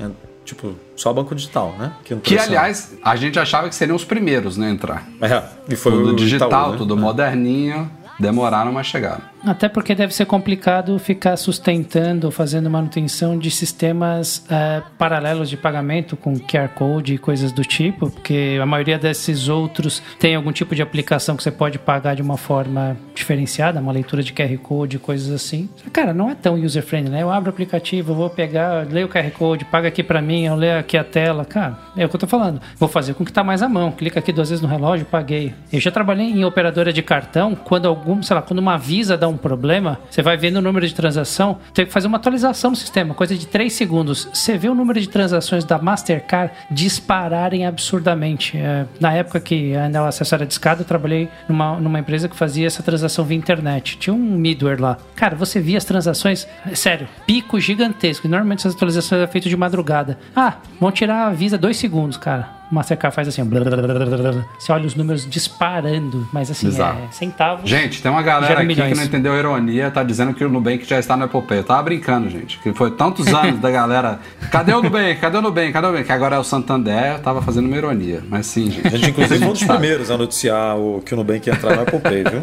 en- 0.00 0.12
Tipo, 0.46 0.76
só 0.94 1.12
banco 1.12 1.34
digital, 1.34 1.74
né? 1.76 1.92
Que, 2.04 2.14
que 2.16 2.38
aliás, 2.38 2.94
a 3.02 3.16
gente 3.16 3.36
achava 3.38 3.68
que 3.68 3.74
seriam 3.74 3.96
os 3.96 4.04
primeiros, 4.04 4.56
né, 4.56 4.70
entrar. 4.70 5.04
É, 5.20 5.42
e 5.68 5.74
foi 5.74 5.90
tudo 5.90 6.12
o 6.12 6.16
digital, 6.16 6.48
Itaú, 6.48 6.72
né? 6.72 6.78
tudo 6.78 6.94
É. 6.94 6.96
moderninho. 6.96 7.90
Demoraram, 8.18 8.72
mas 8.72 8.86
chegaram. 8.86 9.20
Até 9.44 9.68
porque 9.68 9.94
deve 9.94 10.14
ser 10.14 10.26
complicado 10.26 10.98
ficar 10.98 11.36
sustentando, 11.36 12.30
fazendo 12.30 12.70
manutenção 12.70 13.38
de 13.38 13.50
sistemas 13.50 14.44
eh, 14.50 14.82
paralelos 14.98 15.48
de 15.48 15.56
pagamento 15.56 16.16
com 16.16 16.34
QR 16.34 16.68
Code 16.74 17.14
e 17.14 17.18
coisas 17.18 17.52
do 17.52 17.62
tipo, 17.62 18.10
porque 18.10 18.58
a 18.60 18.66
maioria 18.66 18.98
desses 18.98 19.48
outros 19.48 20.02
tem 20.18 20.34
algum 20.34 20.52
tipo 20.52 20.74
de 20.74 20.82
aplicação 20.82 21.36
que 21.36 21.42
você 21.42 21.50
pode 21.50 21.78
pagar 21.78 22.14
de 22.14 22.22
uma 22.22 22.36
forma 22.36 22.96
diferenciada, 23.14 23.80
uma 23.80 23.92
leitura 23.92 24.22
de 24.22 24.32
QR 24.32 24.56
Code, 24.58 24.98
coisas 24.98 25.32
assim. 25.32 25.68
Cara, 25.92 26.12
não 26.12 26.30
é 26.30 26.34
tão 26.34 26.54
user-friendly, 26.54 27.10
né? 27.10 27.22
Eu 27.22 27.30
abro 27.30 27.50
o 27.50 27.52
aplicativo, 27.52 28.14
vou 28.14 28.30
pegar, 28.30 28.86
leio 28.90 29.06
o 29.06 29.08
QR 29.08 29.30
Code, 29.30 29.64
paga 29.64 29.88
aqui 29.88 30.02
pra 30.02 30.20
mim, 30.20 30.46
eu 30.46 30.56
leio 30.56 30.78
aqui 30.78 30.96
a 30.96 31.04
tela. 31.04 31.44
Cara, 31.44 31.78
é 31.96 32.04
o 32.04 32.08
que 32.08 32.16
eu 32.16 32.20
tô 32.20 32.26
falando. 32.26 32.60
Vou 32.76 32.88
fazer 32.88 33.14
com 33.14 33.24
que 33.24 33.32
tá 33.32 33.44
mais 33.44 33.62
à 33.62 33.68
mão. 33.68 33.92
Clica 33.92 34.18
aqui 34.18 34.32
duas 34.32 34.50
vezes 34.50 34.62
no 34.62 34.68
relógio, 34.68 35.06
paguei. 35.06 35.54
Eu 35.72 35.80
já 35.80 35.90
trabalhei 35.90 36.26
em 36.26 36.44
operadora 36.44 36.92
de 36.92 37.02
cartão, 37.02 37.54
quando 37.54 37.86
algum, 37.86 38.22
sei 38.22 38.34
lá, 38.34 38.42
quando 38.42 38.58
uma 38.58 38.76
Visa 38.76 39.16
dá 39.16 39.25
um 39.28 39.36
problema, 39.36 39.98
você 40.10 40.22
vai 40.22 40.36
vendo 40.36 40.56
o 40.56 40.62
número 40.62 40.86
de 40.86 40.94
transação, 40.94 41.58
tem 41.72 41.86
que 41.86 41.92
fazer 41.92 42.06
uma 42.06 42.16
atualização 42.16 42.70
no 42.70 42.76
sistema, 42.76 43.14
coisa 43.14 43.34
de 43.34 43.46
3 43.46 43.72
segundos. 43.72 44.28
Você 44.32 44.56
vê 44.56 44.68
o 44.68 44.74
número 44.74 45.00
de 45.00 45.08
transações 45.08 45.64
da 45.64 45.78
Mastercard 45.78 46.52
dispararem 46.70 47.66
absurdamente. 47.66 48.56
É, 48.56 48.86
na 49.00 49.12
época 49.12 49.40
que 49.40 49.76
ainda 49.76 50.02
o 50.02 50.06
acesso 50.06 50.34
era 50.34 50.46
discado, 50.46 50.82
eu 50.82 50.86
trabalhei 50.86 51.28
numa, 51.48 51.76
numa 51.78 51.98
empresa 51.98 52.28
que 52.28 52.36
fazia 52.36 52.66
essa 52.66 52.82
transação 52.82 53.24
via 53.24 53.36
internet. 53.36 53.98
Tinha 53.98 54.14
um 54.14 54.18
middleware 54.18 54.80
lá. 54.80 54.98
Cara, 55.14 55.36
você 55.36 55.60
via 55.60 55.78
as 55.78 55.84
transações, 55.84 56.46
sério, 56.74 57.08
pico 57.26 57.58
gigantesco. 57.60 58.26
E 58.26 58.30
normalmente 58.30 58.60
essas 58.60 58.74
atualizações 58.74 59.20
eram 59.20 59.30
feitas 59.30 59.50
de 59.50 59.56
madrugada. 59.56 60.18
Ah, 60.34 60.56
vão 60.80 60.90
tirar 60.90 61.26
a 61.26 61.30
Visa 61.30 61.58
2 61.58 61.76
segundos, 61.76 62.16
cara. 62.16 62.56
O 62.70 62.74
Mastercard 62.74 63.14
faz 63.14 63.28
assim, 63.28 63.44
blá, 63.44 63.60
blá, 63.60 63.76
blá, 63.76 63.94
blá, 63.94 64.04
blá. 64.32 64.44
você 64.58 64.72
olha 64.72 64.86
os 64.86 64.96
números 64.96 65.24
disparando, 65.30 66.26
mas 66.32 66.50
assim, 66.50 66.66
Bizarro. 66.66 66.98
é 67.08 67.12
centavos. 67.12 67.70
Gente, 67.70 68.02
tem 68.02 68.10
uma 68.10 68.22
galera 68.22 68.54
aqui 68.54 68.66
milhões. 68.66 68.90
que 68.92 68.96
não 68.98 69.04
entendeu 69.04 69.32
a 69.34 69.38
ironia, 69.38 69.88
tá 69.88 70.02
dizendo 70.02 70.34
que 70.34 70.44
o 70.44 70.48
Nubank 70.48 70.84
já 70.84 70.98
está 70.98 71.16
no 71.16 71.24
Apple 71.26 71.42
Pay. 71.42 71.58
Eu 71.58 71.64
tava 71.64 71.82
brincando, 71.84 72.28
gente. 72.28 72.58
Que 72.58 72.72
foi 72.72 72.90
tantos 72.90 73.28
anos 73.28 73.60
da 73.60 73.70
galera. 73.70 74.18
Cadê 74.50 74.72
o 74.74 74.82
Nubank? 74.82 75.20
Cadê 75.20 75.36
o 75.38 75.42
Nubank? 75.42 75.72
Cadê 75.72 75.86
o 75.86 75.90
Nubank? 75.90 76.06
Que 76.06 76.12
agora 76.12 76.34
é 76.34 76.38
o 76.40 76.44
Santander. 76.44 77.12
Eu 77.12 77.18
tava 77.20 77.40
fazendo 77.40 77.66
uma 77.66 77.76
ironia. 77.76 78.22
Mas 78.28 78.46
sim, 78.46 78.68
gente. 78.68 78.86
A 78.88 78.90
gente, 78.90 79.10
inclusive, 79.10 79.38
foi 79.38 79.48
um 79.48 79.52
dos 79.52 79.62
primeiros 79.62 80.10
a 80.10 80.18
noticiar 80.18 80.76
o, 80.76 81.00
que 81.06 81.14
o 81.14 81.16
Nubank 81.16 81.46
ia 81.48 81.54
entrar 81.54 81.76
no 81.76 81.82
Apple 81.82 82.00
Pay, 82.00 82.24
viu? 82.24 82.42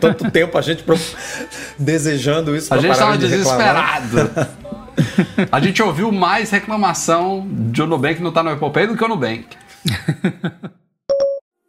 Tanto 0.00 0.28
tempo 0.30 0.58
a 0.58 0.60
gente 0.60 0.82
pro- 0.82 0.98
desejando 1.78 2.56
isso 2.56 2.72
A 2.74 2.78
gente 2.78 2.98
tava 2.98 3.16
de 3.16 3.28
desesperado. 3.28 4.30
A 5.50 5.60
gente 5.60 5.82
ouviu 5.82 6.10
mais 6.12 6.50
reclamação 6.50 7.46
de 7.48 7.82
o 7.82 7.86
Nubank 7.86 8.22
não 8.22 8.32
tá 8.32 8.42
no 8.42 8.50
Apple 8.50 8.70
Pay 8.70 8.86
do 8.86 8.96
que 8.96 9.04
o 9.04 9.08
Nubank. 9.08 9.46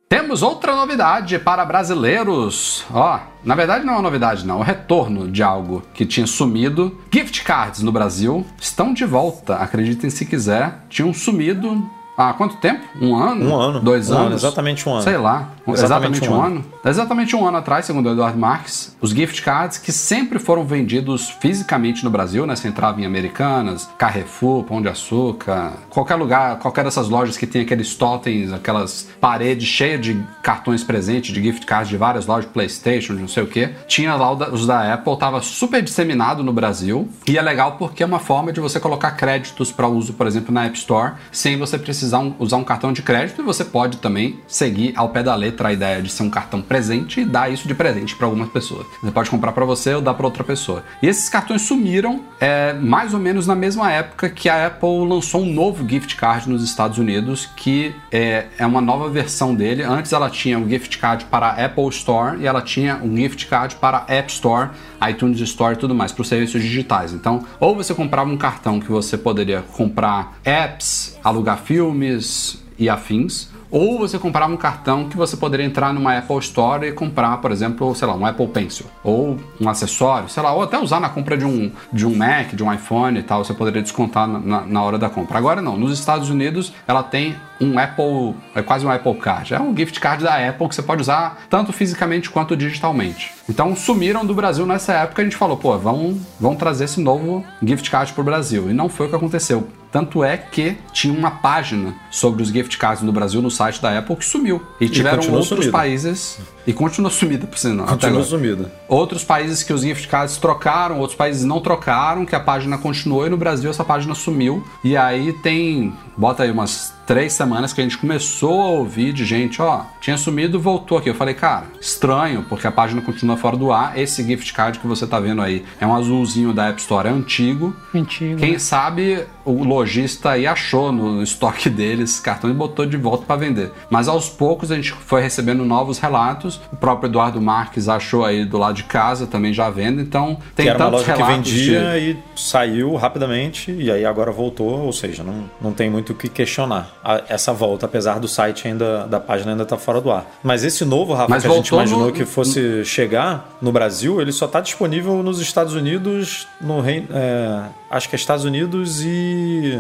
Temos 0.10 0.44
outra 0.44 0.76
novidade 0.76 1.40
para 1.40 1.66
brasileiros. 1.66 2.86
Ó, 2.92 3.20
na 3.44 3.56
verdade 3.56 3.84
não 3.86 3.94
é 3.94 3.96
uma 3.98 4.04
novidade 4.04 4.46
não, 4.46 4.58
é 4.58 4.60
o 4.60 4.64
retorno 4.64 5.28
de 5.28 5.42
algo 5.42 5.84
que 5.94 6.06
tinha 6.06 6.28
sumido. 6.28 7.00
Gift 7.12 7.44
cards 7.44 7.82
no 7.82 7.92
Brasil 7.92 8.46
estão 8.60 8.94
de 8.94 9.06
volta, 9.06 9.56
acreditem 9.56 10.10
se 10.10 10.26
quiser. 10.26 10.86
Tinham 10.90 11.14
sumido 11.14 11.90
há 12.18 12.34
quanto 12.34 12.58
tempo? 12.58 12.82
Um 13.02 13.16
ano? 13.16 13.46
Um 13.50 13.60
ano. 13.60 13.80
Dois 13.80 14.10
Um 14.10 14.14
ano, 14.16 14.26
anos? 14.28 14.44
exatamente 14.44 14.88
um 14.88 14.94
ano. 14.94 15.04
Sei 15.04 15.18
lá. 15.18 15.50
Exatamente 15.66 15.84
Exatamente, 16.18 16.30
um 16.30 16.34
um, 16.34 16.42
ano. 16.42 16.56
ano. 16.58 16.66
Exatamente 16.86 17.36
um 17.38 17.48
ano 17.48 17.58
atrás, 17.58 17.86
segundo 17.86 18.08
o 18.10 18.12
Eduardo 18.12 18.38
Marques, 18.38 18.96
os 19.00 19.12
gift 19.12 19.42
cards 19.42 19.78
que 19.78 19.94
sempre 19.94 20.38
foram 20.38 20.66
vendidos 20.66 21.30
fisicamente 21.40 22.04
no 22.04 22.10
Brasil, 22.10 22.46
né? 22.46 22.54
Você 22.56 22.68
entrava 22.68 23.00
em 23.00 23.06
Americanas, 23.06 23.90
Carrefour, 23.98 24.64
Pão 24.66 24.82
de 24.82 24.90
Açúcar, 24.90 25.72
qualquer 25.90 26.16
lugar, 26.16 26.60
qualquer 26.60 26.84
dessas 26.84 27.08
lojas 27.08 27.38
que 27.38 27.48
tem 27.48 27.62
aqueles 27.62 27.96
totens, 27.96 28.52
aquelas 28.52 29.08
paredes 29.22 29.68
cheias 29.70 30.02
de 30.02 30.22
cartões 30.42 30.84
presentes, 30.84 31.34
de 31.34 31.42
gift 31.42 31.66
cards 31.66 31.88
de 31.88 31.96
várias 31.96 32.26
lojas, 32.26 32.50
Playstation, 32.52 33.16
de 33.16 33.22
não 33.22 33.28
sei 33.30 33.44
o 33.44 33.48
que. 33.48 33.70
Tinha 33.88 34.16
lá 34.16 34.32
os 34.52 34.68
da 34.68 34.94
Apple, 34.94 35.18
tava 35.18 35.42
super 35.42 35.82
disseminado 35.82 36.44
no 36.44 36.52
Brasil. 36.52 37.08
E 37.26 37.38
é 37.38 37.42
legal 37.42 37.78
porque 37.78 38.04
é 38.04 38.06
uma 38.06 38.20
forma 38.20 38.52
de 38.52 38.60
você 38.60 38.82
colocar 38.82 39.12
créditos 39.12 39.72
para 39.72 39.88
uso, 39.88 40.12
por 40.12 40.28
exemplo, 40.28 40.54
na 40.54 40.66
App 40.66 40.78
Store, 40.78 41.14
sem 41.32 41.58
você 41.58 41.78
precisar 41.78 42.03
um- 42.20 42.34
usar 42.40 42.58
um 42.58 42.64
cartão 42.64 42.92
de 42.92 43.02
crédito. 43.02 43.42
E 43.42 43.46
você 43.46 43.64
pode 43.64 43.98
também 43.98 44.40
seguir 44.48 44.94
ao 44.96 45.10
pé 45.10 45.24
da 45.24 45.36
letra 45.36 45.70
a 45.70 45.74
ideia 45.74 46.02
de 46.02 46.10
ser 46.12 46.24
um 46.24 46.30
cartão 46.30 46.62
presente 46.62 47.22
e 47.22 47.26
dar 47.26 47.52
isso 47.52 47.68
de 47.68 47.74
presente 47.74 48.16
para 48.16 48.26
algumas 48.28 48.50
pessoas. 48.50 48.86
Você 49.02 49.12
pode 49.12 49.30
comprar 49.30 49.52
para 49.52 49.64
você 49.66 49.94
ou 49.94 50.02
dar 50.02 50.14
para 50.14 50.26
outra 50.26 50.44
pessoa. 50.44 50.84
E 51.02 51.08
esses 51.08 51.30
cartões 51.30 51.62
sumiram 51.62 52.22
é, 52.40 52.74
mais 52.74 53.14
ou 53.14 53.20
menos 53.20 53.48
na 53.48 53.56
mesma 53.56 53.92
época 53.92 54.30
que 54.30 54.50
a 54.50 54.68
Apple 54.68 55.08
lançou 55.08 55.42
um 55.42 55.54
novo 55.54 55.88
gift 55.88 56.16
card 56.16 56.50
nos 56.50 56.64
Estados 56.64 56.98
Unidos, 56.98 57.48
que 57.56 57.96
é, 58.12 58.48
é 58.58 58.66
uma 58.66 58.82
nova 58.82 59.10
versão 59.10 59.54
dele. 59.56 59.84
Antes 59.84 60.12
ela 60.12 60.30
tinha 60.30 60.58
um 60.58 60.68
gift 60.68 60.98
card 60.98 61.26
para 61.26 61.48
a 61.48 61.66
Apple 61.66 61.88
Store 61.90 62.40
e 62.42 62.48
ela 62.48 62.62
tinha 62.62 63.00
um 63.04 63.16
gift 63.16 63.48
card 63.48 63.76
para 63.76 64.06
a 64.08 64.14
App 64.14 64.32
Store, 64.32 64.70
iTunes 65.10 65.40
Store 65.44 65.76
e 65.76 65.78
tudo 65.78 65.94
mais, 65.96 66.12
para 66.12 66.22
os 66.22 66.28
serviços 66.28 66.62
digitais. 66.62 67.14
Então, 67.14 67.46
ou 67.60 67.76
você 67.76 67.94
comprava 67.94 68.30
um 68.30 68.38
cartão 68.38 68.80
que 68.80 68.90
você 68.90 69.18
poderia 69.18 69.62
comprar 69.62 70.38
apps, 70.44 71.18
alugar 71.24 71.58
filmes 71.58 72.64
e 72.78 72.90
afins, 72.90 73.50
ou 73.76 73.98
você 73.98 74.20
comprava 74.20 74.54
um 74.54 74.58
cartão 74.58 75.10
que 75.10 75.18
você 75.18 75.36
poderia 75.36 75.66
entrar 75.66 75.92
numa 75.92 76.16
Apple 76.16 76.38
Store 76.38 76.86
e 76.88 76.92
comprar, 76.92 77.38
por 77.38 77.52
exemplo, 77.52 77.96
sei 77.96 78.08
lá, 78.08 78.14
um 78.14 78.24
Apple 78.24 78.48
Pencil, 78.48 78.86
ou 79.04 79.36
um 79.60 79.68
acessório, 79.68 80.30
sei 80.30 80.44
lá, 80.44 80.54
ou 80.54 80.62
até 80.62 80.78
usar 80.78 81.00
na 81.00 81.10
compra 81.10 81.36
de 81.36 81.44
um, 81.44 81.72
de 81.92 82.06
um 82.06 82.16
Mac, 82.16 82.54
de 82.54 82.64
um 82.64 82.72
iPhone 82.72 83.18
e 83.20 83.24
tal, 83.24 83.44
você 83.44 83.54
poderia 83.54 83.82
descontar 83.82 84.28
na, 84.28 84.62
na- 84.62 84.84
hora 84.84 85.00
da 85.00 85.10
compra. 85.10 85.40
Agora 85.40 85.60
não, 85.60 85.76
nos 85.76 85.92
Estados 85.98 86.30
Unidos 86.30 86.72
ela 86.88 87.02
tem 87.02 87.36
um 87.60 87.80
Apple, 87.80 88.36
é 88.54 88.62
quase 88.62 88.86
um 88.86 88.92
Apple 88.92 89.16
Card, 89.16 89.54
é 89.56 89.60
um 89.60 89.76
gift 89.76 90.00
card 90.00 90.24
da 90.24 90.36
Apple 90.50 90.68
que 90.70 90.76
você 90.76 90.84
pode 90.84 91.02
usar 91.02 91.42
tanto 91.50 91.74
fisicamente 91.74 92.30
quanto 92.30 92.56
digitalmente. 92.56 93.32
Então 93.50 93.76
sumiram 93.76 94.24
do 94.26 94.36
Brasil 94.36 94.66
nessa 94.68 94.94
época 94.94 95.22
a 95.22 95.26
gente 95.26 95.36
falou, 95.38 95.58
pô, 95.58 95.76
vamos, 95.80 96.18
vamos 96.40 96.60
trazer 96.60 96.84
esse 96.86 97.02
novo 97.02 97.44
gift 97.66 97.90
card 97.90 98.14
pro 98.14 98.24
Brasil. 98.24 98.70
E 98.70 98.74
não 98.74 98.88
foi 98.88 99.08
o 99.08 99.10
que 99.10 99.16
aconteceu. 99.16 99.68
Tanto 99.92 100.24
é 100.24 100.36
que 100.38 100.76
tinha 100.92 101.14
uma 101.18 101.30
página 101.32 101.94
sobre 102.14 102.44
os 102.44 102.50
gift 102.50 102.78
cards 102.78 103.02
no 103.02 103.12
Brasil 103.12 103.42
no 103.42 103.50
site 103.50 103.82
da 103.82 103.98
Apple 103.98 104.16
que 104.16 104.24
sumiu. 104.24 104.62
E 104.80 104.88
tiveram 104.88 105.18
continua 105.18 105.40
outros 105.40 105.60
sumida. 105.60 105.72
países. 105.72 106.40
E 106.66 106.72
continua 106.72 107.10
sumida, 107.10 107.48
por 107.48 107.58
sinal. 107.58 107.88
Continua 107.88 108.24
sumida. 108.24 108.72
Outros 108.88 109.24
países 109.24 109.64
que 109.64 109.74
os 109.74 109.82
gift 109.82 110.08
cards 110.08 110.38
trocaram, 110.38 111.00
outros 111.00 111.18
países 111.18 111.44
não 111.44 111.60
trocaram, 111.60 112.24
que 112.24 112.36
a 112.36 112.40
página 112.40 112.78
continuou 112.78 113.26
e 113.26 113.30
no 113.30 113.36
Brasil 113.36 113.70
essa 113.70 113.84
página 113.84 114.14
sumiu. 114.14 114.64
E 114.84 114.96
aí 114.96 115.34
tem, 115.34 115.92
bota 116.16 116.44
aí 116.44 116.52
umas 116.52 116.94
três 117.06 117.34
semanas 117.34 117.74
que 117.74 117.82
a 117.82 117.84
gente 117.84 117.98
começou 117.98 118.62
a 118.62 118.68
ouvir 118.68 119.12
de 119.12 119.26
gente, 119.26 119.62
ó, 119.62 119.82
tinha 120.00 120.18
sumido, 120.18 120.60
voltou 120.60 121.00
aqui. 121.00 121.10
Eu 121.10 121.16
falei, 121.16 121.34
cara, 121.34 121.66
estranho, 121.82 122.46
porque 122.48 122.68
a 122.68 122.72
página 122.72 123.02
continua 123.02 123.36
fora 123.36 123.58
do 123.58 123.72
ar. 123.72 123.98
Esse 123.98 124.24
gift 124.24 124.54
card 124.54 124.80
que 124.80 124.88
você 124.88 125.08
tá 125.08 125.20
vendo 125.20 125.42
aí 125.42 125.66
é 125.82 125.88
um 125.88 125.94
azulzinho 125.94 126.54
da 126.54 126.68
App 126.68 126.80
Store, 126.80 127.10
é 127.10 127.12
antigo. 127.12 127.76
Antigo. 127.94 128.40
Quem 128.40 128.58
sabe 128.58 129.26
o 129.44 129.64
lojista 129.64 130.32
aí 130.32 130.48
achou 130.48 130.92
no 130.92 131.22
estoque 131.22 131.70
deles 131.70 132.03
esse 132.04 132.22
cartão 132.22 132.50
e 132.50 132.54
botou 132.54 132.86
de 132.86 132.98
volta 132.98 133.26
para 133.26 133.36
vender. 133.36 133.72
Mas 133.90 134.08
aos 134.08 134.30
poucos 134.30 134.72
a 134.72 134.76
gente 134.76 134.92
foi 134.92 135.22
recebendo 135.22 135.64
novos 135.66 136.00
relatos. 136.00 136.60
O 136.72 136.76
próprio 136.76 137.08
Eduardo 137.10 137.42
Marques 137.42 137.88
achou 137.90 138.24
aí 138.26 138.46
do 138.46 138.58
lado 138.58 138.76
de 138.76 138.84
casa 138.84 139.26
também 139.28 139.54
já 139.54 139.70
vendo. 139.70 140.02
Então 140.02 140.38
tem 140.56 140.66
que 140.66 140.70
era 140.70 140.78
uma 140.80 140.86
tantos 140.92 141.02
loja 141.08 141.14
que 141.14 141.22
relatos 141.24 141.52
vendia 141.52 141.80
de- 142.00 142.10
e 142.12 142.18
saiu 142.36 142.96
rapidamente 142.96 143.72
e 143.72 143.92
aí 143.92 144.06
agora 144.06 144.32
voltou, 144.32 144.80
ou 144.86 144.94
seja, 144.94 145.24
não, 145.24 145.46
não 145.62 145.72
tem 145.74 145.90
muito 145.90 146.12
o 146.12 146.16
que 146.16 146.28
questionar 146.30 146.90
essa 147.30 147.54
volta, 147.54 147.86
apesar 147.86 148.20
do 148.20 148.28
site 148.28 148.68
ainda, 148.68 149.08
da 149.08 149.20
página 149.20 149.52
ainda 149.52 149.64
estar 149.64 149.78
fora 149.78 150.02
do 150.02 150.12
ar. 150.12 150.26
Mas 150.44 150.64
esse 150.64 150.84
novo, 150.86 151.14
Rafa, 151.14 151.30
Mas 151.30 151.44
que 151.44 151.50
a 151.52 151.54
gente 151.56 151.68
imaginou 151.70 152.06
no- 152.08 152.12
que 152.12 152.26
fosse 152.26 152.84
chegar 152.86 153.58
no 153.62 153.72
Brasil, 153.72 154.20
ele 154.22 154.32
só 154.32 154.46
está 154.46 154.60
disponível 154.60 155.22
nos 155.24 155.40
Estados 155.40 155.74
Unidos, 155.74 156.48
no 156.60 156.80
Reino, 156.82 157.08
é, 157.12 157.62
acho 157.90 158.10
que 158.10 158.16
é 158.16 158.18
Estados 158.18 158.46
Unidos 158.46 159.02
e 159.04 159.80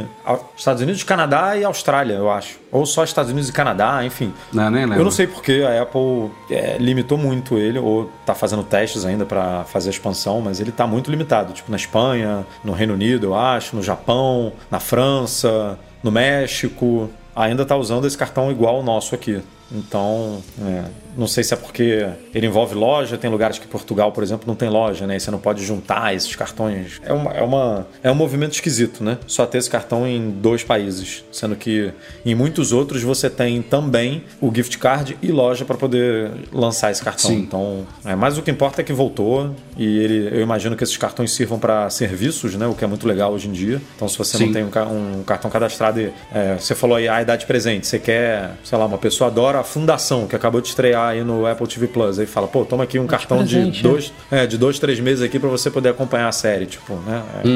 Estados 0.56 0.82
Unidos, 0.82 1.04
Canadá 1.04 1.58
e 1.58 1.64
Austrália, 1.64 2.13
eu 2.14 2.32
acho. 2.32 2.60
Ou 2.72 2.86
só 2.86 3.04
Estados 3.04 3.32
Unidos 3.32 3.50
e 3.50 3.54
Canadá, 3.54 4.04
enfim. 4.06 4.34
Não, 4.52 4.70
nem 4.70 4.84
lembro. 4.84 5.00
Eu 5.00 5.04
não 5.04 5.12
sei 5.12 5.28
porque 5.28 5.64
a 5.68 5.82
Apple 5.82 6.32
é, 6.50 6.78
limitou 6.80 7.18
muito 7.18 7.58
ele, 7.58 7.80
ou 7.80 8.10
tá 8.26 8.34
fazendo 8.34 8.64
testes 8.64 9.06
ainda 9.06 9.26
para 9.26 9.64
fazer 9.66 9.90
a 9.90 9.92
expansão, 9.92 10.42
mas 10.42 10.60
ele 10.60 10.72
tá 10.72 10.88
muito 10.88 11.12
limitado. 11.12 11.54
Tipo 11.54 11.72
na 11.72 11.78
Espanha, 11.78 12.46
no 12.64 12.72
Reino 12.72 12.94
Unido, 12.94 13.28
eu 13.28 13.36
acho, 13.36 13.76
no 13.76 13.84
Japão, 13.84 14.54
na 14.70 14.80
França, 14.80 15.78
no 16.02 16.12
México. 16.12 17.10
Ainda 17.36 17.66
tá 17.66 17.76
usando 17.76 18.06
esse 18.06 18.18
cartão 18.18 18.52
igual 18.52 18.80
o 18.80 18.84
nosso 18.84 19.16
aqui. 19.16 19.42
Então, 19.72 20.42
é, 20.62 20.84
não 21.18 21.28
sei 21.28 21.44
se 21.44 21.54
é 21.54 21.58
porque 21.58 22.08
ele 22.34 22.48
envolve 22.48 22.76
loja, 22.76 23.18
tem 23.18 23.30
lugares 23.30 23.58
que 23.58 23.68
Portugal, 23.68 24.12
por 24.12 24.24
exemplo, 24.24 24.46
não 24.48 24.56
tem 24.56 24.70
loja, 24.70 25.08
né? 25.08 25.16
E 25.16 25.20
você 25.20 25.32
não 25.32 25.40
pode 25.40 25.64
juntar 25.66 26.14
esses 26.14 26.36
cartões. 26.36 27.00
É, 27.04 27.14
uma, 27.14 27.32
é, 27.32 27.42
uma, 27.42 27.88
é 28.04 28.12
um 28.12 28.16
movimento 28.16 28.54
esquisito, 28.54 29.04
né? 29.04 29.18
Só 29.28 29.46
ter 29.46 29.58
esse 29.58 29.70
cartão 29.70 30.08
em 30.08 30.32
dois 30.32 30.64
países, 30.64 31.24
sendo 31.32 31.56
que 31.56 31.92
em 32.26 32.36
muitos 32.36 32.72
outros 32.72 33.02
você 33.04 33.30
tem 33.30 33.62
também 33.62 34.24
o 34.42 34.54
gift 34.54 34.78
card 34.78 35.18
e 35.22 35.32
loja 35.32 35.66
para 35.66 35.78
poder 35.78 36.32
lançar 36.52 36.92
esse 36.92 37.04
cartão. 37.04 37.32
Sim. 37.32 37.40
Então, 37.40 37.86
é, 38.06 38.16
mas 38.16 38.38
o 38.38 38.42
que 38.42 38.52
importa 38.52 38.82
é 38.82 38.84
que 38.84 38.94
voltou 38.94 39.56
e 39.78 40.00
ele, 40.00 40.36
eu 40.36 40.42
imagino 40.42 40.76
que 40.76 40.84
esses 40.84 40.98
cartões 40.98 41.32
sirvam 41.32 41.60
para 41.60 41.90
serviços, 41.90 42.56
né? 42.56 42.68
O 42.68 42.74
que 42.74 42.84
é 42.84 42.88
muito 42.88 43.08
legal 43.08 43.34
hoje 43.34 43.48
em 43.48 43.52
dia. 43.52 43.82
Então, 43.96 44.08
se 44.08 44.18
você 44.18 44.38
Sim. 44.38 44.48
não 44.48 44.54
tem 44.54 44.64
um, 44.64 45.20
um 45.20 45.24
cartão 45.24 45.50
cadastrado 45.50 46.00
e 46.00 46.14
é, 46.34 46.56
você 46.60 46.76
falou 46.76 46.98
aí 46.98 47.08
a 47.08 47.22
idade 47.22 47.46
presente, 47.46 47.88
você 47.88 48.00
quer, 48.00 48.52
sei 48.64 48.78
lá, 48.78 48.86
uma 48.86 48.98
pessoa 48.98 49.30
adora 49.30 49.53
a 49.60 49.64
Fundação 49.64 50.28
que 50.28 50.36
acabou 50.36 50.62
de 50.62 50.68
estrear 50.68 51.10
aí 51.10 51.24
no 51.24 51.46
Apple 51.46 51.68
TV 51.68 51.88
Plus, 51.88 52.20
aí 52.20 52.26
fala, 52.26 52.48
pô, 52.48 52.66
toma 52.66 52.84
aqui 52.84 53.00
um 53.00 53.08
cartão 53.08 53.40
presente, 53.40 53.78
de 53.78 53.84
dois, 53.84 54.14
é, 54.32 54.46
de 54.46 54.58
dois, 54.58 54.80
três 54.80 55.00
meses 55.00 55.24
aqui 55.24 55.40
para 55.40 55.50
você 55.50 55.70
poder 55.70 55.90
acompanhar 55.90 56.28
a 56.28 56.32
série, 56.32 56.66
tipo, 56.66 56.94
né? 56.96 57.24
É, 57.44 57.48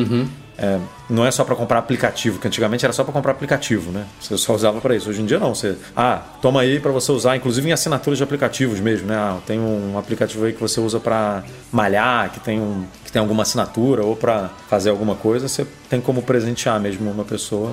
é, 0.59 0.79
não 1.07 1.23
é 1.23 1.29
só 1.29 1.43
para 1.43 1.55
comprar 1.55 1.77
aplicativo, 1.77 2.39
que 2.39 2.47
antigamente 2.47 2.83
era 2.83 2.91
só 2.91 3.03
para 3.03 3.13
comprar 3.13 3.31
aplicativo, 3.31 3.91
né? 3.91 4.05
Você 4.19 4.35
só 4.37 4.55
usava 4.55 4.81
para 4.81 4.95
isso. 4.95 5.07
Hoje 5.09 5.21
em 5.21 5.25
dia 5.25 5.37
não, 5.37 5.53
você, 5.53 5.77
ah, 5.95 6.21
toma 6.41 6.61
aí 6.61 6.79
para 6.79 6.91
você 6.91 7.11
usar, 7.11 7.35
inclusive 7.35 7.69
em 7.69 7.71
assinaturas 7.71 8.17
de 8.17 8.23
aplicativos 8.23 8.79
mesmo, 8.79 9.07
né? 9.07 9.15
Ah, 9.15 9.37
tem 9.45 9.59
um 9.59 9.97
aplicativo 9.99 10.45
aí 10.45 10.53
que 10.53 10.59
você 10.59 10.79
usa 10.79 10.99
para 10.99 11.43
malhar, 11.71 12.31
que 12.31 12.39
tem 12.39 12.59
um 12.59 12.85
que 13.05 13.11
tem 13.11 13.21
alguma 13.21 13.43
assinatura 13.43 14.03
ou 14.03 14.15
para 14.15 14.49
fazer 14.67 14.89
alguma 14.89 15.15
coisa, 15.15 15.47
você 15.47 15.65
tem 15.89 16.01
como 16.01 16.21
presentear 16.21 16.77
mesmo 16.79 17.09
uma 17.09 17.23
pessoa. 17.23 17.71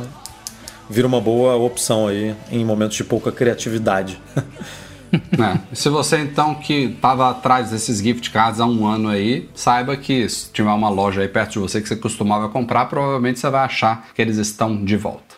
Vira 0.88 1.06
uma 1.06 1.20
boa 1.20 1.56
opção 1.56 2.06
aí 2.06 2.34
em 2.50 2.64
momentos 2.64 2.96
de 2.96 3.04
pouca 3.04 3.32
criatividade. 3.32 4.20
É. 5.14 5.60
Se 5.72 5.88
você 5.88 6.18
então 6.18 6.56
que 6.56 6.86
estava 6.86 7.30
atrás 7.30 7.70
desses 7.70 7.98
gift 7.98 8.32
cards 8.32 8.60
há 8.60 8.66
um 8.66 8.84
ano 8.84 9.08
aí, 9.08 9.48
saiba 9.54 9.96
que 9.96 10.28
se 10.28 10.50
tiver 10.50 10.72
uma 10.72 10.88
loja 10.88 11.20
aí 11.20 11.28
perto 11.28 11.52
de 11.52 11.58
você 11.60 11.80
que 11.80 11.88
você 11.88 11.94
costumava 11.94 12.48
comprar, 12.48 12.86
provavelmente 12.86 13.38
você 13.38 13.48
vai 13.48 13.64
achar 13.64 14.08
que 14.12 14.20
eles 14.20 14.38
estão 14.38 14.84
de 14.84 14.96
volta. 14.96 15.33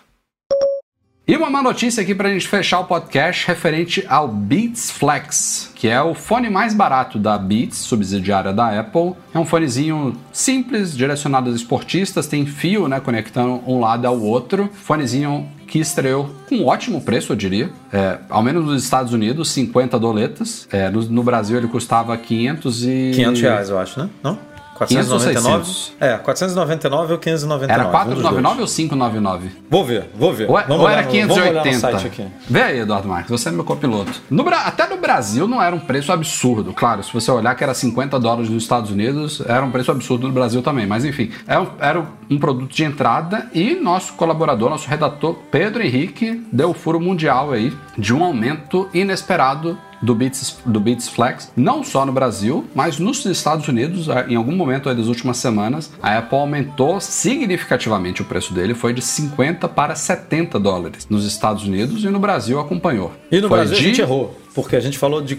E 1.28 1.36
uma 1.36 1.50
má 1.50 1.60
notícia 1.60 2.04
aqui 2.04 2.14
pra 2.14 2.28
gente 2.30 2.46
fechar 2.46 2.78
o 2.78 2.84
podcast 2.84 3.48
referente 3.48 4.06
ao 4.08 4.28
Beats 4.28 4.92
Flex, 4.92 5.72
que 5.74 5.88
é 5.88 6.00
o 6.00 6.14
fone 6.14 6.48
mais 6.48 6.72
barato 6.72 7.18
da 7.18 7.36
Beats, 7.36 7.78
subsidiária 7.78 8.52
da 8.52 8.78
Apple. 8.78 9.14
É 9.34 9.38
um 9.40 9.44
fonezinho 9.44 10.16
simples, 10.32 10.96
direcionado 10.96 11.50
aos 11.50 11.56
esportistas, 11.56 12.28
tem 12.28 12.46
fio, 12.46 12.86
né, 12.86 13.00
conectando 13.00 13.60
um 13.66 13.80
lado 13.80 14.06
ao 14.06 14.20
outro. 14.20 14.70
Fonezinho 14.72 15.48
que 15.66 15.80
estreou 15.80 16.30
com 16.48 16.58
um 16.58 16.66
ótimo 16.66 17.00
preço, 17.00 17.32
eu 17.32 17.36
diria. 17.36 17.70
É, 17.92 18.18
ao 18.30 18.40
menos 18.40 18.64
nos 18.64 18.84
Estados 18.84 19.12
Unidos, 19.12 19.50
50 19.50 19.98
doletas. 19.98 20.68
É, 20.70 20.88
no, 20.90 21.02
no 21.02 21.24
Brasil 21.24 21.58
ele 21.58 21.66
custava 21.66 22.16
500 22.16 22.84
e... 22.84 23.10
500 23.16 23.40
reais, 23.42 23.68
eu 23.68 23.78
acho, 23.80 23.98
né? 23.98 24.08
Não? 24.22 24.38
499? 24.76 25.64
600. 25.64 25.92
É, 26.00 26.16
499 26.18 27.12
ou 27.12 27.18
599. 27.18 27.72
Era 27.72 27.82
um 27.82 27.86
dos 27.86 27.92
499 27.92 28.56
dois. 28.56 28.70
ou 28.70 28.76
599? 28.76 29.50
Vou 29.70 29.84
ver, 29.84 30.10
vou 30.14 30.32
ver. 30.32 30.48
Ou, 30.50 30.56
Vamos 30.56 30.70
ou 30.78 30.84
olhar 30.86 30.92
era 30.98 31.02
no- 31.06 31.10
580? 31.10 31.26
Vamos 31.34 31.50
olhar 31.50 31.74
no 31.74 31.80
site 31.80 32.06
aqui. 32.06 32.26
Vê 32.48 32.62
aí, 32.62 32.78
Eduardo 32.80 33.08
Marques, 33.08 33.30
você 33.30 33.48
é 33.48 33.52
meu 33.52 33.64
copiloto. 33.64 34.12
No 34.30 34.46
até 34.48 34.86
no 34.88 34.96
Brasil 34.96 35.46
não 35.48 35.62
era 35.62 35.74
um 35.74 35.80
preço 35.80 36.12
absurdo. 36.12 36.72
Claro, 36.72 37.02
se 37.02 37.12
você 37.12 37.30
olhar 37.30 37.54
que 37.54 37.64
era 37.64 37.74
50 37.74 38.18
dólares 38.20 38.48
nos 38.48 38.62
Estados 38.62 38.90
Unidos, 38.90 39.42
era 39.46 39.64
um 39.64 39.70
preço 39.70 39.90
absurdo 39.90 40.26
no 40.28 40.32
Brasil 40.32 40.62
também. 40.62 40.86
Mas 40.86 41.04
enfim, 41.04 41.30
era 41.46 41.62
um, 41.62 41.68
era 41.80 42.06
um 42.30 42.38
produto 42.38 42.72
de 42.72 42.84
entrada 42.84 43.48
e 43.52 43.74
nosso 43.74 44.12
colaborador, 44.14 44.70
nosso 44.70 44.88
redator 44.88 45.34
Pedro 45.50 45.82
Henrique, 45.82 46.42
deu 46.52 46.70
o 46.70 46.74
furo 46.74 47.00
mundial 47.00 47.52
aí 47.52 47.72
de 47.98 48.14
um 48.14 48.22
aumento 48.24 48.88
inesperado 48.94 49.76
do 50.02 50.14
Beats, 50.14 50.58
do 50.64 50.78
Beats 50.78 51.08
Flex, 51.08 51.50
não 51.56 51.82
só 51.82 52.04
no 52.04 52.12
Brasil, 52.12 52.66
mas 52.74 52.98
nos 52.98 53.24
Estados 53.24 53.66
Unidos, 53.68 54.08
eh, 54.08 54.26
em 54.28 54.36
algum 54.36 54.54
momento 54.54 54.88
aí 54.88 54.94
das 54.94 55.06
últimas 55.06 55.36
semanas, 55.38 55.90
a 56.02 56.18
Apple 56.18 56.38
aumentou 56.38 57.00
significativamente 57.00 58.22
o 58.22 58.24
preço 58.24 58.52
dele, 58.52 58.74
foi 58.74 58.92
de 58.92 59.00
50 59.02 59.68
para 59.68 59.94
70 59.94 60.58
dólares 60.58 61.06
nos 61.08 61.24
Estados 61.24 61.64
Unidos 61.64 62.04
e 62.04 62.08
no 62.08 62.18
Brasil 62.18 62.58
acompanhou. 62.60 63.12
E 63.30 63.40
no 63.40 63.48
Foi 63.48 63.58
Brasil 63.58 63.74
de- 63.76 63.80
a 63.84 63.86
gente 63.88 64.00
errou, 64.00 64.38
porque 64.54 64.76
a 64.76 64.80
gente 64.80 64.98
falou 64.98 65.22
de, 65.22 65.38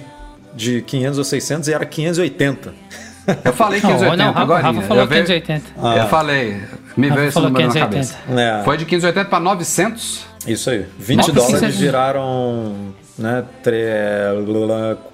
de 0.55 0.81
500 0.81 1.17
ou 1.17 1.23
600 1.23 1.67
e 1.69 1.73
era 1.73 1.85
580. 1.85 2.73
Eu 3.43 3.51
falei 3.51 3.81
Não, 3.81 3.89
580 3.89 4.15
não, 4.17 4.25
Rafa, 4.31 4.39
agora. 4.41 4.63
Rafa 4.63 4.81
falou 4.83 5.05
580. 5.07 5.63
Eu 6.01 6.07
falei, 6.07 6.61
me 6.95 7.07
Rafa 7.09 7.19
veio 7.19 7.27
esse 7.29 7.39
número 7.41 7.67
na 7.67 7.73
580. 7.73 7.79
cabeça. 7.79 8.17
É. 8.41 8.63
Foi 8.63 8.77
de 8.77 8.85
580 8.85 9.29
para 9.29 9.39
900. 9.41 10.25
Isso 10.47 10.69
aí. 10.69 10.85
20 10.97 11.17
Nossa, 11.17 11.31
dólares 11.33 11.75
viraram 11.75 12.93
né, 13.17 13.43
tre... 13.63 13.77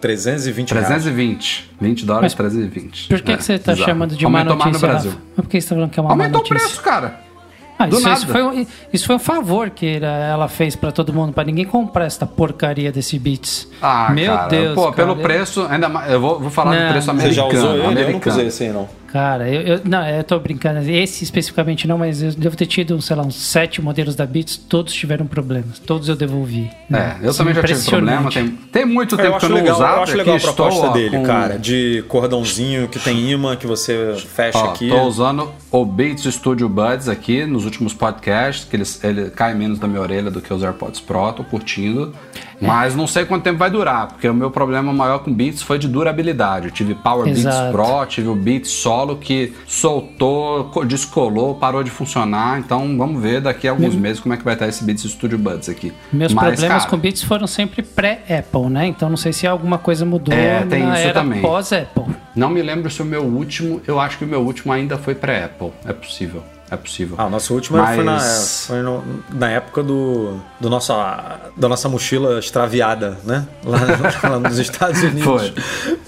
320 0.01 0.71
reais. 0.71 0.87
320. 0.87 1.71
20 1.79 2.05
dólares, 2.05 2.33
320. 2.33 3.07
Por 3.07 3.21
que, 3.21 3.31
É, 3.31 3.37
que 3.37 3.43
você 3.43 3.53
está 3.53 3.71
bizarro. 3.73 3.89
chamando 3.89 4.15
de 4.15 4.25
má 4.27 4.39
Aumentou 4.39 4.57
mais 4.57 4.65
notícia, 4.71 4.87
no 4.87 4.91
Brasil. 4.93 5.11
Rafa? 5.11 5.23
Por 5.35 5.45
que 5.45 5.51
você 5.51 5.57
está 5.59 5.75
falando 5.75 5.89
que 5.89 5.99
é 5.99 6.03
uma 6.03 6.09
má 6.09 6.13
Aumentou 6.23 6.41
o 6.41 6.43
notícia? 6.43 6.67
preço, 6.67 6.81
cara. 6.81 7.19
Ah, 7.79 7.87
Do 7.87 7.95
isso, 7.97 8.03
nada. 8.07 8.17
isso 8.19 8.27
foi, 8.27 8.43
um, 8.43 8.65
isso 8.93 9.05
foi 9.07 9.15
um 9.15 9.19
favor 9.19 9.69
que 9.71 9.97
ela- 9.97 10.47
fez 10.47 10.75
pra 10.75 10.91
todo 10.91 11.11
mundo, 11.11 11.33
pra 11.33 11.43
ninguém 11.43 11.65
comprar 11.65 12.05
essa 12.05 12.25
porcaria 12.25 12.91
desse 12.91 13.17
Beats. 13.17 13.67
Ah, 13.81 14.11
Meu 14.13 14.31
cara. 14.35 14.47
Deus, 14.47 14.75
Pô, 14.75 14.81
cara, 14.83 14.93
pelo 14.95 15.11
eu- 15.13 15.23
preço, 15.23 15.65
ainda 15.69 15.89
mais. 15.89 16.11
Eu 16.11 16.21
vou, 16.21 16.39
vou 16.39 16.51
falar 16.51 16.75
Não, 16.75 16.85
do 16.87 16.91
preço 16.91 17.07
você 17.11 17.21
Você 17.27 17.31
já 17.33 17.41
americano. 17.41 17.65
usou 17.65 17.71
ele? 17.77 17.79
Eu 17.87 17.91
não 17.95 18.01
americano. 18.03 18.35
usei 18.35 18.47
esse 18.47 18.63
aí, 18.63 18.69
não. 18.71 18.87
Cara, 19.13 19.47
eu, 19.47 19.61
eu- 19.61 19.81
não, 19.85 20.03
eu 20.09 20.23
tô 20.23 20.39
brincando. 20.39 20.79
Esse 20.89 21.23
especificamente 21.23 21.87
não, 21.87 21.99
mas 21.99 22.23
eu 22.23 22.31
devo 22.31 22.55
ter 22.57 22.65
tido, 22.65 22.99
sei 22.99 23.15
lá, 23.15 23.21
uns 23.21 23.35
sete 23.35 23.79
modelos 23.79 24.15
da 24.15 24.25
Beats, 24.25 24.57
todos 24.57 24.91
tiveram 24.91 25.27
problemas. 25.27 25.77
Todos 25.77 26.09
eu 26.09 26.15
devolvi. 26.15 26.67
É, 26.89 26.91
né? 26.93 27.19
eu 27.21 27.31
também 27.31 27.53
já 27.53 27.61
tive 27.63 27.83
problema. 27.89 28.31
Tem, 28.31 28.47
tem 28.47 28.85
muito 28.85 29.15
tempo 29.15 29.29
Eu 29.35 29.37
que 29.37 29.45
eu 29.45 29.49
não 29.49 29.55
legal, 29.57 29.75
usava. 29.75 29.97
eu 29.97 30.03
acho 30.03 30.17
legal 30.17 30.35
a 30.35 30.39
proposta 30.39 30.89
dele, 30.89 31.17
com- 31.17 31.23
cara. 31.23 31.59
De 31.59 32.03
cordãozinho 32.07 32.87
que 32.87 32.97
tem 32.97 33.29
imã, 33.31 33.55
que 33.55 33.67
você 33.67 34.15
fecha 34.15 34.57
Ó, 34.57 34.71
aqui. 34.71 34.89
tô 34.89 35.03
usando 35.03 35.51
o 35.69 35.85
Beats 35.85 36.23
Studio 36.33 36.67
Buds 36.67 37.07
aqui 37.07 37.45
nos 37.45 37.65
últimos 37.65 37.93
podcasts, 37.93 38.65
que 38.67 38.75
eles, 38.75 39.03
ele 39.03 39.29
cai 39.29 39.53
menos 39.53 39.77
da 39.77 39.87
minha 39.87 40.01
orelha 40.01 40.31
do 40.31 40.41
que 40.41 40.51
os 40.51 40.63
AirPods 40.63 40.99
Pro, 40.99 41.31
tô 41.33 41.43
curtindo. 41.43 42.13
Mas 42.61 42.95
não 42.95 43.05
sei 43.07 43.25
quanto 43.25 43.43
tempo 43.43 43.57
vai 43.59 43.69
durar, 43.69 44.07
porque 44.07 44.27
o 44.27 44.33
meu 44.33 44.49
problema 44.49 44.93
maior 44.93 45.19
com 45.19 45.33
Beats 45.33 45.61
foi 45.61 45.77
de 45.77 45.85
durabilidade. 45.87 46.67
Eu 46.67 46.71
tive 46.71 46.95
Power 46.95 47.25
Beats 47.25 47.39
Exato. 47.41 47.71
Pro, 47.73 48.05
tive 48.05 48.29
o 48.29 48.35
Beats 48.35 48.69
Solo 48.71 49.02
que 49.17 49.53
soltou, 49.67 50.65
co- 50.65 50.85
descolou, 50.85 51.55
parou 51.55 51.83
de 51.83 51.91
funcionar. 51.91 52.59
Então 52.59 52.97
vamos 52.97 53.21
ver 53.21 53.41
daqui 53.41 53.67
a 53.67 53.71
alguns 53.71 53.95
meses 53.95 54.19
como 54.19 54.33
é 54.33 54.37
que 54.37 54.43
vai 54.43 54.53
estar 54.53 54.67
esse 54.67 54.83
Beats 54.83 55.03
Studio 55.03 55.37
Buds 55.37 55.69
aqui. 55.69 55.93
Meus 56.11 56.33
Mas, 56.33 56.43
problemas 56.59 56.77
cara, 56.83 56.89
com 56.89 56.97
Beats 56.97 57.23
foram 57.23 57.45
sempre 57.47 57.81
pré-Apple, 57.83 58.69
né? 58.69 58.87
Então 58.87 59.09
não 59.09 59.17
sei 59.17 59.33
se 59.33 59.45
alguma 59.45 59.77
coisa 59.77 60.05
mudou 60.05 60.33
É, 60.33 60.65
tem 60.65 60.83
na 60.83 60.93
isso 60.93 61.03
era 61.03 61.13
também. 61.13 61.41
pós-Apple. 61.41 62.05
Não 62.35 62.49
me 62.49 62.61
lembro 62.61 62.89
se 62.89 63.01
o 63.01 63.05
meu 63.05 63.23
último, 63.23 63.81
eu 63.85 63.99
acho 63.99 64.17
que 64.17 64.25
o 64.25 64.27
meu 64.27 64.41
último 64.41 64.71
ainda 64.73 64.97
foi 64.97 65.13
pré-Apple. 65.13 65.71
É 65.85 65.93
possível, 65.93 66.43
é 66.71 66.75
possível. 66.75 67.15
Ah, 67.19 67.25
o 67.27 67.29
nosso 67.29 67.53
último 67.53 67.77
Mas- 67.77 67.95
foi, 67.95 68.03
na, 68.03 68.19
foi 68.19 68.81
no- 68.81 69.03
na 69.33 69.49
época 69.51 69.83
do, 69.83 70.39
do 70.59 70.69
nossa, 70.69 71.39
da 71.55 71.69
nossa 71.69 71.87
mochila 71.87 72.39
extraviada, 72.39 73.19
né? 73.23 73.45
Lá, 73.63 73.77
lá 74.29 74.39
nos 74.39 74.57
Estados 74.57 75.01
Unidos. 75.03 75.23
Foi. 75.23 75.53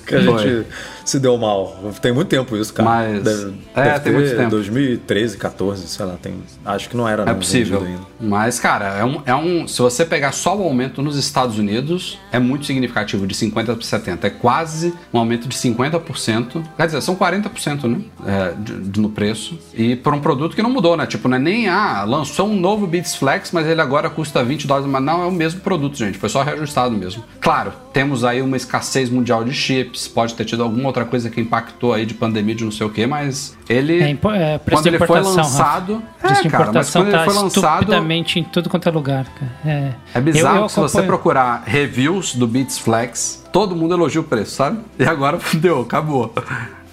Que 0.08 0.16
a 0.16 0.24
Foi. 0.24 0.38
gente 0.40 0.68
se 1.06 1.20
deu 1.20 1.38
mal. 1.38 1.78
Tem 2.02 2.12
muito 2.12 2.28
tempo 2.28 2.58
isso, 2.58 2.74
cara. 2.74 2.90
Mas- 2.90 3.24
Deve, 3.24 3.54
é, 3.76 3.84
deve 3.84 4.00
tem 4.00 4.14
ter 4.14 4.20
muito 4.20 4.36
tempo. 4.36 4.50
2013, 4.50 5.38
14, 5.38 5.88
sei 5.88 6.06
lá. 6.06 6.16
Tem, 6.22 6.34
acho 6.66 6.90
que 6.90 6.98
não 6.98 7.08
era 7.08 7.24
É 7.24 7.26
não, 7.28 7.36
possível. 7.36 7.84
ainda. 7.84 8.02
Mas, 8.20 8.60
cara, 8.60 8.86
é 8.98 9.04
um, 9.06 9.22
é 9.26 9.36
um. 9.36 9.68
Se 9.68 9.82
você 9.82 10.04
pegar 10.06 10.32
só 10.32 10.58
o 10.58 10.64
aumento 10.64 11.02
nos 11.02 11.16
Estados 11.18 11.58
Unidos, 11.58 12.18
é 12.32 12.40
muito 12.40 12.66
significativo, 12.66 13.26
de 13.28 13.36
50% 13.36 13.66
para 13.66 13.76
70%. 13.76 14.24
É 14.26 14.30
quase 14.30 14.94
um 15.14 15.20
aumento 15.20 15.48
de 15.48 15.56
50%. 15.56 16.64
Quer 16.78 16.86
dizer, 16.88 17.02
são 17.02 17.16
40%, 17.16 17.88
né? 17.88 18.00
É, 18.26 18.54
de- 18.58 18.82
de- 18.90 19.00
no 19.00 19.10
preço. 19.10 19.58
E 19.74 19.96
por 19.96 20.14
um 20.14 20.20
produto 20.20 20.56
que 20.56 20.62
não 20.62 20.70
mudou, 20.70 20.98
né? 20.98 21.06
Tipo, 21.06 21.28
não 21.28 21.38
é 21.38 21.40
nem, 21.40 21.68
ah, 21.70 22.04
lançou 22.04 22.48
um 22.48 22.60
novo 22.60 22.88
Beats 22.88 23.16
Flex, 23.16 23.52
mas 23.52 23.68
ele 23.68 23.82
agora 23.82 24.10
custa 24.10 24.44
20 24.44 24.66
dólares. 24.68 24.90
Mas 24.90 25.04
não, 25.04 25.24
é 25.24 25.26
o 25.28 25.32
mesmo 25.32 25.62
produto, 25.62 25.98
gente. 25.98 26.18
Foi 26.18 26.30
só 26.30 26.42
reajustado 26.44 26.96
mesmo. 26.96 27.24
Claro, 27.40 27.74
temos 27.94 28.24
aí 28.24 28.42
uma 28.42 28.58
escassez 28.58 29.10
mundial 29.10 29.44
de 29.44 29.54
chips. 29.54 30.08
Pode 30.08 30.34
ter 30.36 30.46
tido 30.46 30.64
alguma 30.64 30.90
outra 30.96 31.06
coisa 31.06 31.30
que 31.30 31.42
impactou 31.42 31.94
aí 31.94 32.06
de 32.06 32.14
pandemia, 32.14 32.56
de 32.56 32.64
não 32.64 32.72
sei 32.72 32.88
o 32.88 32.90
quê, 32.90 33.06
mas 33.06 33.58
ele. 33.68 34.02
É, 34.02 34.10
é, 34.10 34.58
preço 34.58 34.82
quando 34.82 34.88
ele 34.88 34.98
foi 35.00 35.18
Rafa. 35.18 35.30
lançado. 35.30 36.02
é, 36.24 36.50
cara, 36.50 36.72
mas 36.72 36.90
quando 36.92 37.08
ele 37.08 37.18
tá 37.18 37.26
foi 37.26 37.34
lançado. 37.34 37.94
em 38.40 38.44
tudo 38.44 38.70
quanto 38.70 38.88
é 38.88 38.92
lugar. 38.92 39.26
Cara. 39.26 39.52
É, 39.66 39.92
É 40.14 40.22
bizarro 40.22 40.56
Eu- 40.56 40.62
eu 40.62 40.66
que 40.68 40.72
se 40.74 40.80
você 40.80 41.02
procurar 41.04 41.64
reviews 41.66 42.36
do 42.36 42.48
Beats 42.48 42.78
Flex, 42.80 43.44
todo 43.52 43.76
mundo 43.76 43.94
elogia 43.94 44.22
o 44.22 44.24
preço, 44.24 44.56
sabe? 44.56 44.80
E 44.98 45.04
agora 45.04 45.38
fudeu, 45.40 45.82
acabou. 45.82 46.34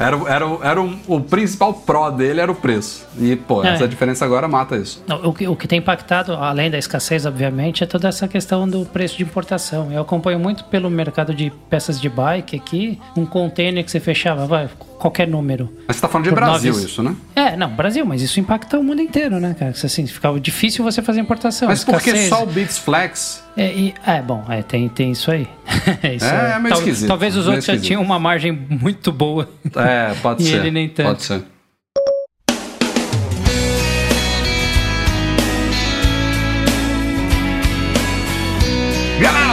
Era, 0.02 0.16
era, 0.28 0.44
era 0.62 0.80
um- 0.82 0.98
o 1.06 1.20
principal 1.20 1.72
pró 1.74 2.10
dele 2.10 2.40
era 2.40 2.50
o 2.50 2.54
preço. 2.54 3.06
E, 3.18 3.36
pô, 3.36 3.64
É. 3.64 3.74
essa 3.74 3.86
diferença 3.86 4.24
agora 4.24 4.48
mata 4.48 4.76
isso. 4.76 5.02
Não, 5.06 5.22
O 5.24 5.32
que, 5.32 5.46
o 5.48 5.54
que 5.56 5.68
tem 5.68 5.78
impactado, 5.78 6.32
além 6.34 6.70
da 6.70 6.78
escassez, 6.78 7.24
obviamente, 7.26 7.84
é 7.84 7.86
toda 7.86 8.08
essa 8.08 8.26
questão 8.26 8.68
do 8.68 8.84
preço 8.84 9.16
de 9.16 9.22
importação. 9.22 9.90
Eu 9.92 10.02
acompanho 10.02 10.38
muito 10.38 10.64
pelo 10.64 10.90
mercado 10.90 11.34
de 11.34 11.52
peças 11.70 12.00
de 12.00 12.08
bike 12.08 12.56
aqui, 12.56 12.98
um 13.16 13.24
container 13.24 13.84
que 13.84 13.90
você 13.90 14.00
fechava, 14.00 14.46
vai, 14.46 14.68
qualquer 15.02 15.26
número. 15.26 15.68
Mas 15.86 15.96
você 15.96 16.02
tá 16.02 16.08
falando 16.08 16.24
de 16.28 16.30
Brasil 16.34 16.72
isso, 16.72 17.02
né? 17.02 17.14
É, 17.34 17.56
não, 17.56 17.68
Brasil, 17.70 18.06
mas 18.06 18.22
isso 18.22 18.38
impacta 18.40 18.78
o 18.78 18.84
mundo 18.84 19.02
inteiro, 19.02 19.38
né, 19.40 19.54
cara? 19.58 19.72
Assim, 19.72 20.06
ficava 20.06 20.38
difícil 20.40 20.84
você 20.84 21.02
fazer 21.02 21.20
importação. 21.20 21.68
Mas 21.68 21.82
por 21.84 22.00
que 22.00 22.16
só 22.28 22.42
o 22.44 22.46
Beats 22.46 22.78
Flex? 22.78 23.42
É, 23.56 23.66
e- 23.72 23.94
é, 24.06 24.22
bom, 24.22 24.44
é, 24.48 24.62
tem, 24.62 24.88
tem 24.88 25.10
isso 25.12 25.30
aí. 25.30 25.46
Isso 26.16 26.24
É, 26.24 26.52
é 26.54 26.58
meio 26.58 26.74
esquisito, 26.74 27.08
Talvez 27.08 27.34
os 27.36 27.44
meio 27.44 27.50
outros 27.56 27.66
já 27.66 27.72
esquisito. 27.74 27.88
tinham 27.88 28.02
uma 28.02 28.18
margem 28.18 28.52
muito 28.52 29.10
boa. 29.12 29.48
É, 29.76 30.14
pode 30.22 30.42
E 30.44 30.46
ser. 30.46 30.56
ele 30.56 30.70
nem 30.70 30.88
tanto. 30.88 31.08
Pode 31.08 31.22
ser. 31.24 31.42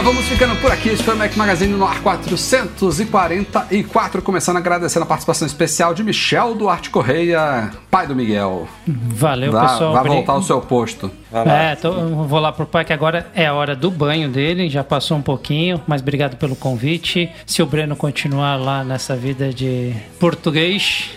Vamos 0.09 0.25
ficando 0.27 0.55
por 0.55 0.71
aqui. 0.71 0.89
Esse 0.89 1.03
foi 1.03 1.13
o 1.13 1.17
Mac 1.17 1.35
Magazine 1.35 1.71
no 1.73 1.85
ar 1.85 2.01
444. 2.01 4.21
Começando 4.23 4.57
agradecendo 4.57 5.03
a 5.03 5.07
participação 5.07 5.45
especial 5.45 5.93
de 5.93 6.03
Michel 6.03 6.55
Duarte 6.55 6.89
Correia, 6.89 7.69
pai 7.91 8.07
do 8.07 8.15
Miguel. 8.15 8.67
Valeu, 8.87 9.51
pessoal. 9.51 9.93
Obri- 9.95 10.09
voltar 10.09 10.33
ao 10.33 10.41
seu 10.41 10.59
posto. 10.61 11.11
Vai. 11.31 11.73
É, 11.73 11.75
tô- 11.75 11.91
vou 11.93 12.39
lá 12.39 12.51
pro 12.51 12.65
pai 12.65 12.83
que 12.83 12.91
agora 12.91 13.27
é 13.35 13.45
a 13.45 13.53
hora 13.53 13.75
do 13.75 13.91
banho 13.91 14.27
dele, 14.29 14.67
já 14.67 14.83
passou 14.83 15.15
um 15.15 15.21
pouquinho, 15.21 15.79
mas 15.87 16.01
obrigado 16.01 16.37
pelo 16.37 16.55
convite. 16.55 17.29
Se 17.45 17.61
o 17.61 17.67
Breno 17.67 17.95
continuar 17.95 18.55
lá 18.55 18.83
nessa 18.83 19.15
vida 19.15 19.53
de 19.53 19.93
português, 20.19 21.11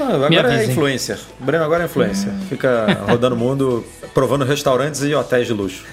Ah, 0.00 0.16
me 0.30 0.38
agora 0.38 0.62
é 0.62 0.64
influencer. 0.64 1.18
O 1.38 1.44
Breno 1.44 1.62
agora 1.64 1.82
é 1.82 1.86
influencer. 1.86 2.32
Fica 2.48 3.00
rodando 3.06 3.36
o 3.36 3.38
mundo, 3.38 3.84
provando 4.14 4.46
restaurantes 4.46 5.02
e 5.02 5.14
hotéis 5.14 5.46
de 5.46 5.52
luxo. 5.52 5.84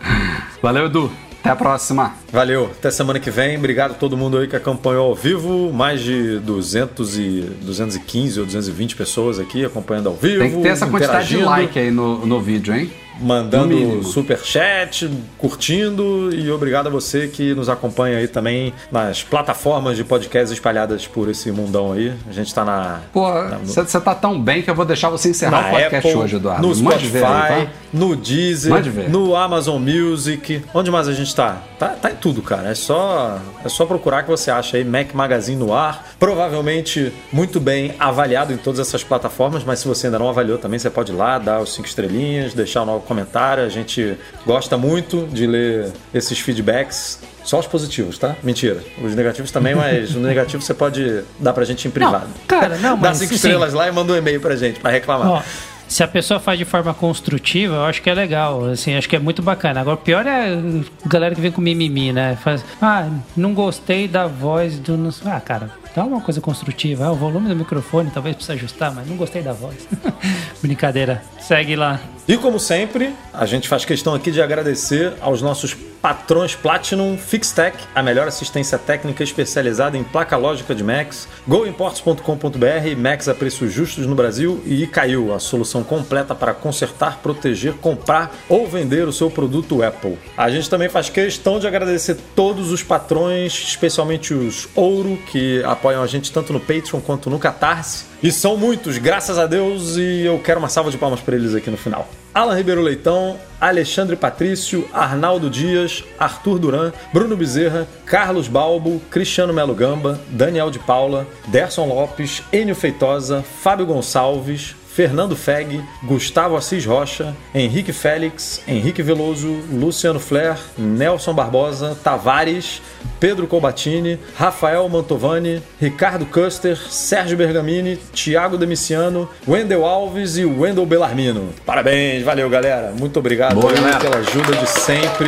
Valeu, 0.62 0.86
Edu. 0.86 1.12
Até 1.44 1.50
a 1.50 1.56
próxima. 1.56 2.14
Valeu, 2.32 2.70
até 2.72 2.90
semana 2.90 3.20
que 3.20 3.30
vem. 3.30 3.58
Obrigado 3.58 3.90
a 3.90 3.94
todo 3.94 4.16
mundo 4.16 4.38
aí 4.38 4.48
que 4.48 4.56
acompanhou 4.56 5.10
ao 5.10 5.14
vivo. 5.14 5.70
Mais 5.70 6.00
de 6.00 6.38
200 6.38 7.18
e 7.18 7.40
215 7.60 8.40
ou 8.40 8.46
220 8.46 8.96
pessoas 8.96 9.38
aqui 9.38 9.62
acompanhando 9.62 10.08
ao 10.08 10.14
vivo. 10.14 10.38
Tem 10.38 10.50
que 10.50 10.62
ter 10.62 10.68
essa 10.70 10.86
quantidade 10.86 11.28
de 11.28 11.36
like 11.36 11.78
aí 11.78 11.90
no, 11.90 12.24
no 12.24 12.40
vídeo, 12.40 12.74
hein? 12.74 12.90
Mandando 13.20 14.02
super 14.04 14.38
chat, 14.44 15.08
curtindo 15.38 16.34
e 16.34 16.50
obrigado 16.50 16.88
a 16.88 16.90
você 16.90 17.28
que 17.28 17.54
nos 17.54 17.68
acompanha 17.68 18.18
aí 18.18 18.26
também 18.28 18.72
nas 18.90 19.22
plataformas 19.22 19.96
de 19.96 20.04
podcast 20.04 20.52
espalhadas 20.52 21.06
por 21.06 21.28
esse 21.28 21.50
mundão 21.52 21.92
aí. 21.92 22.12
A 22.28 22.32
gente 22.32 22.52
tá 22.54 22.64
na 22.64 23.00
Pô, 23.12 23.28
na- 23.32 23.58
no- 23.58 23.66
você 23.66 24.00
tá 24.00 24.14
tão 24.14 24.40
bem 24.40 24.62
que 24.62 24.70
eu 24.70 24.74
vou 24.74 24.84
deixar 24.84 25.10
você 25.10 25.30
encerrar 25.30 25.62
na 25.62 25.68
o 25.68 25.70
podcast 25.70 26.08
Apple, 26.08 26.20
hoje, 26.22 26.36
Eduardo. 26.36 26.66
no 26.66 26.74
Spotify, 26.74 27.08
ver 27.08 27.24
aí, 27.24 27.66
tá? 27.66 27.72
no 27.92 28.16
Deezer, 28.16 28.72
no 29.10 29.36
Amazon 29.36 29.80
Music. 29.80 30.62
Onde 30.74 30.90
mais 30.90 31.06
a 31.08 31.12
gente 31.12 31.34
tá? 31.34 31.62
tá? 31.78 31.88
Tá 31.90 32.10
em 32.10 32.16
tudo, 32.16 32.42
cara. 32.42 32.68
É 32.70 32.74
só, 32.74 33.38
é 33.64 33.68
só 33.68 33.86
procurar 33.86 34.22
que 34.24 34.30
você 34.30 34.50
acha 34.50 34.76
aí 34.76 34.84
Mac 34.84 35.12
Magazine 35.14 35.56
no 35.56 35.72
ar. 35.72 36.14
Provavelmente 36.18 37.12
muito 37.32 37.60
bem 37.60 37.94
avaliado 37.98 38.52
em 38.52 38.56
todas 38.56 38.80
essas 38.80 39.04
plataformas, 39.04 39.62
mas 39.64 39.78
se 39.78 39.86
você 39.88 40.06
ainda 40.08 40.18
não 40.18 40.28
avaliou 40.28 40.58
também, 40.58 40.78
você 40.78 40.90
pode 40.90 41.12
ir 41.12 41.14
lá, 41.14 41.38
dar 41.38 41.60
os 41.60 41.72
cinco 41.74 41.86
estrelinhas, 41.86 42.54
deixar 42.54 42.84
novo 42.84 43.03
comentário. 43.04 43.64
A 43.64 43.68
gente 43.68 44.16
gosta 44.46 44.76
muito 44.76 45.26
de 45.32 45.46
ler 45.46 45.92
esses 46.12 46.38
feedbacks. 46.38 47.20
Só 47.44 47.58
os 47.58 47.66
positivos, 47.66 48.18
tá? 48.18 48.34
Mentira. 48.42 48.82
Os 49.02 49.14
negativos 49.14 49.50
também, 49.50 49.74
mas 49.74 50.10
os 50.10 50.16
negativos 50.16 50.64
você 50.64 50.72
pode 50.72 51.22
dar 51.38 51.52
pra 51.52 51.64
gente 51.64 51.86
em 51.86 51.90
privado. 51.90 52.28
cara, 52.48 52.76
não, 52.78 52.96
Dá 52.98 53.08
mas, 53.10 53.18
cinco 53.18 53.34
assim, 53.34 53.34
estrelas 53.34 53.74
lá 53.74 53.86
e 53.86 53.92
manda 53.92 54.12
um 54.12 54.16
e-mail 54.16 54.40
pra 54.40 54.56
gente 54.56 54.80
pra 54.80 54.90
reclamar. 54.90 55.28
Ó, 55.28 55.42
se 55.86 56.02
a 56.02 56.08
pessoa 56.08 56.40
faz 56.40 56.58
de 56.58 56.64
forma 56.64 56.94
construtiva, 56.94 57.74
eu 57.74 57.84
acho 57.84 58.00
que 58.00 58.08
é 58.08 58.14
legal, 58.14 58.64
assim, 58.64 58.96
acho 58.96 59.08
que 59.08 59.14
é 59.14 59.18
muito 59.18 59.42
bacana. 59.42 59.80
Agora, 59.80 59.96
o 59.96 60.00
pior 60.00 60.26
é 60.26 60.54
a 60.54 61.08
galera 61.08 61.34
que 61.34 61.40
vem 61.40 61.52
com 61.52 61.60
mimimi, 61.60 62.12
né? 62.12 62.38
Faz, 62.42 62.64
ah, 62.80 63.08
não 63.36 63.52
gostei 63.52 64.08
da 64.08 64.26
voz 64.26 64.78
do... 64.78 64.96
não 64.96 65.10
Ah, 65.26 65.40
cara, 65.40 65.70
dá 65.94 66.04
uma 66.04 66.20
coisa 66.20 66.40
construtiva. 66.40 67.06
Ah, 67.06 67.12
o 67.12 67.16
volume 67.16 67.48
do 67.48 67.56
microfone 67.56 68.10
talvez 68.10 68.34
precisa 68.34 68.54
ajustar, 68.54 68.92
mas 68.94 69.06
não 69.06 69.16
gostei 69.16 69.42
da 69.42 69.52
voz. 69.52 69.86
Brincadeira. 70.60 71.22
Segue 71.40 71.76
lá. 71.76 72.00
E 72.26 72.36
como 72.36 72.58
sempre, 72.58 73.14
a 73.32 73.46
gente 73.46 73.68
faz 73.68 73.84
questão 73.84 74.14
aqui 74.14 74.30
de 74.30 74.42
agradecer 74.42 75.12
aos 75.20 75.40
nossos 75.40 75.76
patrões 76.04 76.54
Platinum 76.54 77.16
Fixtech, 77.16 77.78
a 77.94 78.02
melhor 78.02 78.28
assistência 78.28 78.76
técnica 78.76 79.24
especializada 79.24 79.96
em 79.96 80.04
placa 80.04 80.36
lógica 80.36 80.74
de 80.74 80.84
Macs, 80.84 81.26
goimports.com.br, 81.48 82.98
Macs 82.98 83.26
a 83.26 83.34
preços 83.34 83.72
justos 83.72 84.04
no 84.04 84.14
Brasil 84.14 84.60
e 84.66 84.82
Icaiu, 84.82 85.32
a 85.32 85.38
solução 85.38 85.82
completa 85.82 86.34
para 86.34 86.52
consertar, 86.52 87.20
proteger, 87.22 87.72
comprar 87.80 88.30
ou 88.50 88.66
vender 88.66 89.08
o 89.08 89.12
seu 89.14 89.30
produto 89.30 89.82
Apple. 89.82 90.18
A 90.36 90.50
gente 90.50 90.68
também 90.68 90.90
faz 90.90 91.08
questão 91.08 91.58
de 91.58 91.66
agradecer 91.66 92.18
todos 92.36 92.70
os 92.70 92.82
patrões, 92.82 93.54
especialmente 93.54 94.34
os 94.34 94.68
Ouro, 94.74 95.18
que 95.32 95.64
apoiam 95.64 96.02
a 96.02 96.06
gente 96.06 96.30
tanto 96.30 96.52
no 96.52 96.60
Patreon 96.60 97.00
quanto 97.00 97.30
no 97.30 97.38
Catarse. 97.38 98.12
E 98.24 98.32
são 98.32 98.56
muitos, 98.56 98.96
graças 98.96 99.38
a 99.38 99.46
Deus, 99.46 99.98
e 99.98 100.22
eu 100.24 100.38
quero 100.38 100.58
uma 100.58 100.70
salva 100.70 100.90
de 100.90 100.96
palmas 100.96 101.20
para 101.20 101.36
eles 101.36 101.54
aqui 101.54 101.68
no 101.68 101.76
final. 101.76 102.08
Alan 102.32 102.56
Ribeiro 102.56 102.80
Leitão, 102.80 103.38
Alexandre 103.60 104.16
Patrício, 104.16 104.88
Arnaldo 104.94 105.50
Dias, 105.50 106.02
Arthur 106.18 106.58
Duran, 106.58 106.90
Bruno 107.12 107.36
Bezerra, 107.36 107.86
Carlos 108.06 108.48
Balbo, 108.48 108.98
Cristiano 109.10 109.52
Melo 109.52 109.74
Gamba, 109.74 110.18
Daniel 110.30 110.70
de 110.70 110.78
Paula, 110.78 111.26
Derson 111.48 111.84
Lopes, 111.84 112.42
Enio 112.50 112.74
Feitosa, 112.74 113.44
Fábio 113.60 113.84
Gonçalves, 113.84 114.74
Fernando 114.94 115.34
Feg, 115.34 115.82
Gustavo 116.04 116.56
Assis 116.56 116.86
Rocha, 116.86 117.34
Henrique 117.52 117.92
Félix, 117.92 118.62
Henrique 118.68 119.02
Veloso, 119.02 119.48
Luciano 119.72 120.20
Flair, 120.20 120.56
Nelson 120.78 121.34
Barbosa, 121.34 121.96
Tavares, 122.00 122.80
Pedro 123.18 123.48
Colbatini, 123.48 124.20
Rafael 124.36 124.88
Mantovani, 124.88 125.60
Ricardo 125.82 126.24
Custer, 126.26 126.76
Sérgio 126.76 127.36
Bergamini, 127.36 127.96
Thiago 128.12 128.56
Demiciano, 128.56 129.28
Wendel 129.48 129.84
Alves 129.84 130.36
e 130.36 130.44
Wendel 130.44 130.86
Bellarmino. 130.86 131.48
Parabéns, 131.66 132.22
valeu 132.22 132.48
galera. 132.48 132.92
Muito 132.96 133.18
obrigado 133.18 133.60
Boa, 133.60 133.72
galera. 133.72 133.98
pela 133.98 134.18
ajuda 134.18 134.54
de 134.54 134.68
sempre. 134.68 135.26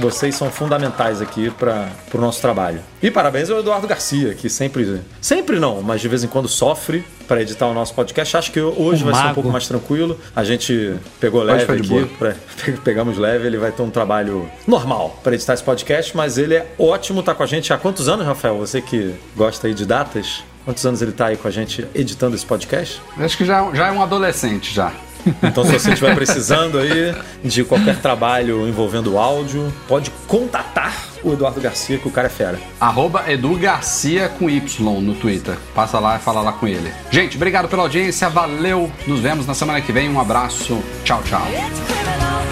Vocês 0.00 0.34
são 0.34 0.50
fundamentais 0.50 1.20
aqui 1.20 1.50
para 1.50 1.88
o 2.14 2.18
nosso 2.18 2.40
trabalho. 2.40 2.80
E 3.02 3.10
parabéns 3.10 3.50
ao 3.50 3.58
Eduardo 3.60 3.86
Garcia, 3.86 4.34
que 4.34 4.48
sempre, 4.48 5.00
sempre 5.20 5.58
não, 5.58 5.82
mas 5.82 6.00
de 6.00 6.08
vez 6.08 6.24
em 6.24 6.28
quando 6.28 6.48
sofre 6.48 7.04
para 7.28 7.40
editar 7.42 7.66
o 7.66 7.74
nosso 7.74 7.94
podcast. 7.94 8.36
Acho 8.36 8.52
que 8.52 8.60
hoje 8.60 9.02
O 9.02 9.06
vai 9.06 9.14
ser 9.14 9.20
um 9.20 9.24
mago. 9.24 9.34
pouco 9.34 9.50
mais 9.50 9.66
tranquilo. 9.68 10.18
A 10.34 10.44
gente 10.44 10.94
pegou 11.20 11.42
leve 11.42 11.72
aqui, 11.72 12.04
pra- 12.18 12.34
pegamos 12.84 13.16
leve. 13.18 13.46
Ele 13.46 13.58
vai 13.58 13.70
ter 13.72 13.82
um 13.82 13.90
trabalho 13.90 14.48
normal 14.66 15.18
para 15.22 15.34
editar 15.34 15.54
esse 15.54 15.62
podcast, 15.62 16.16
mas 16.16 16.36
ele 16.38 16.54
é 16.54 16.66
ótimo 16.78 17.20
estar 17.20 17.34
com 17.34 17.42
a 17.42 17.46
gente 17.46 17.72
há 17.72 17.78
quantos 17.78 18.08
anos, 18.08 18.26
Rafael? 18.26 18.56
Você 18.58 18.80
que 18.80 19.14
gosta 19.36 19.66
aí 19.66 19.74
de 19.74 19.86
datas? 19.86 20.42
Quantos 20.64 20.86
anos 20.86 21.02
ele 21.02 21.10
está 21.10 21.26
aí 21.26 21.36
com 21.36 21.48
a 21.48 21.50
gente 21.50 21.84
editando 21.92 22.36
esse 22.36 22.46
podcast? 22.46 23.00
Acho 23.18 23.36
que 23.36 23.44
já, 23.44 23.68
já 23.74 23.88
é 23.88 23.92
um 23.92 24.00
adolescente 24.00 24.72
já. 24.72 24.92
Então, 25.42 25.64
se 25.64 25.72
você 25.72 25.90
estiver 25.90 26.14
precisando 26.14 26.78
aí 26.78 27.14
de 27.44 27.64
qualquer 27.64 27.98
trabalho 27.98 28.68
envolvendo 28.68 29.18
áudio, 29.18 29.72
pode 29.86 30.10
contatar 30.26 30.94
o 31.22 31.32
Eduardo 31.32 31.60
Garcia, 31.60 31.98
que 31.98 32.08
o 32.08 32.10
cara 32.10 32.26
é 32.26 32.30
fera. 32.30 32.58
Arroba 32.80 33.30
Edu 33.30 33.56
Garcia 33.56 34.28
com 34.28 34.50
Y 34.50 35.00
no 35.00 35.14
Twitter. 35.14 35.56
Passa 35.74 35.98
lá 35.98 36.16
e 36.16 36.18
fala 36.18 36.40
lá 36.40 36.52
com 36.52 36.66
ele. 36.66 36.92
Gente, 37.10 37.36
obrigado 37.36 37.68
pela 37.68 37.82
audiência, 37.82 38.28
valeu. 38.28 38.90
Nos 39.06 39.20
vemos 39.20 39.46
na 39.46 39.54
semana 39.54 39.80
que 39.80 39.92
vem. 39.92 40.10
Um 40.10 40.20
abraço. 40.20 40.82
Tchau, 41.04 41.22
tchau. 41.24 41.46
It's 41.52 41.80
criminal. 41.86 42.42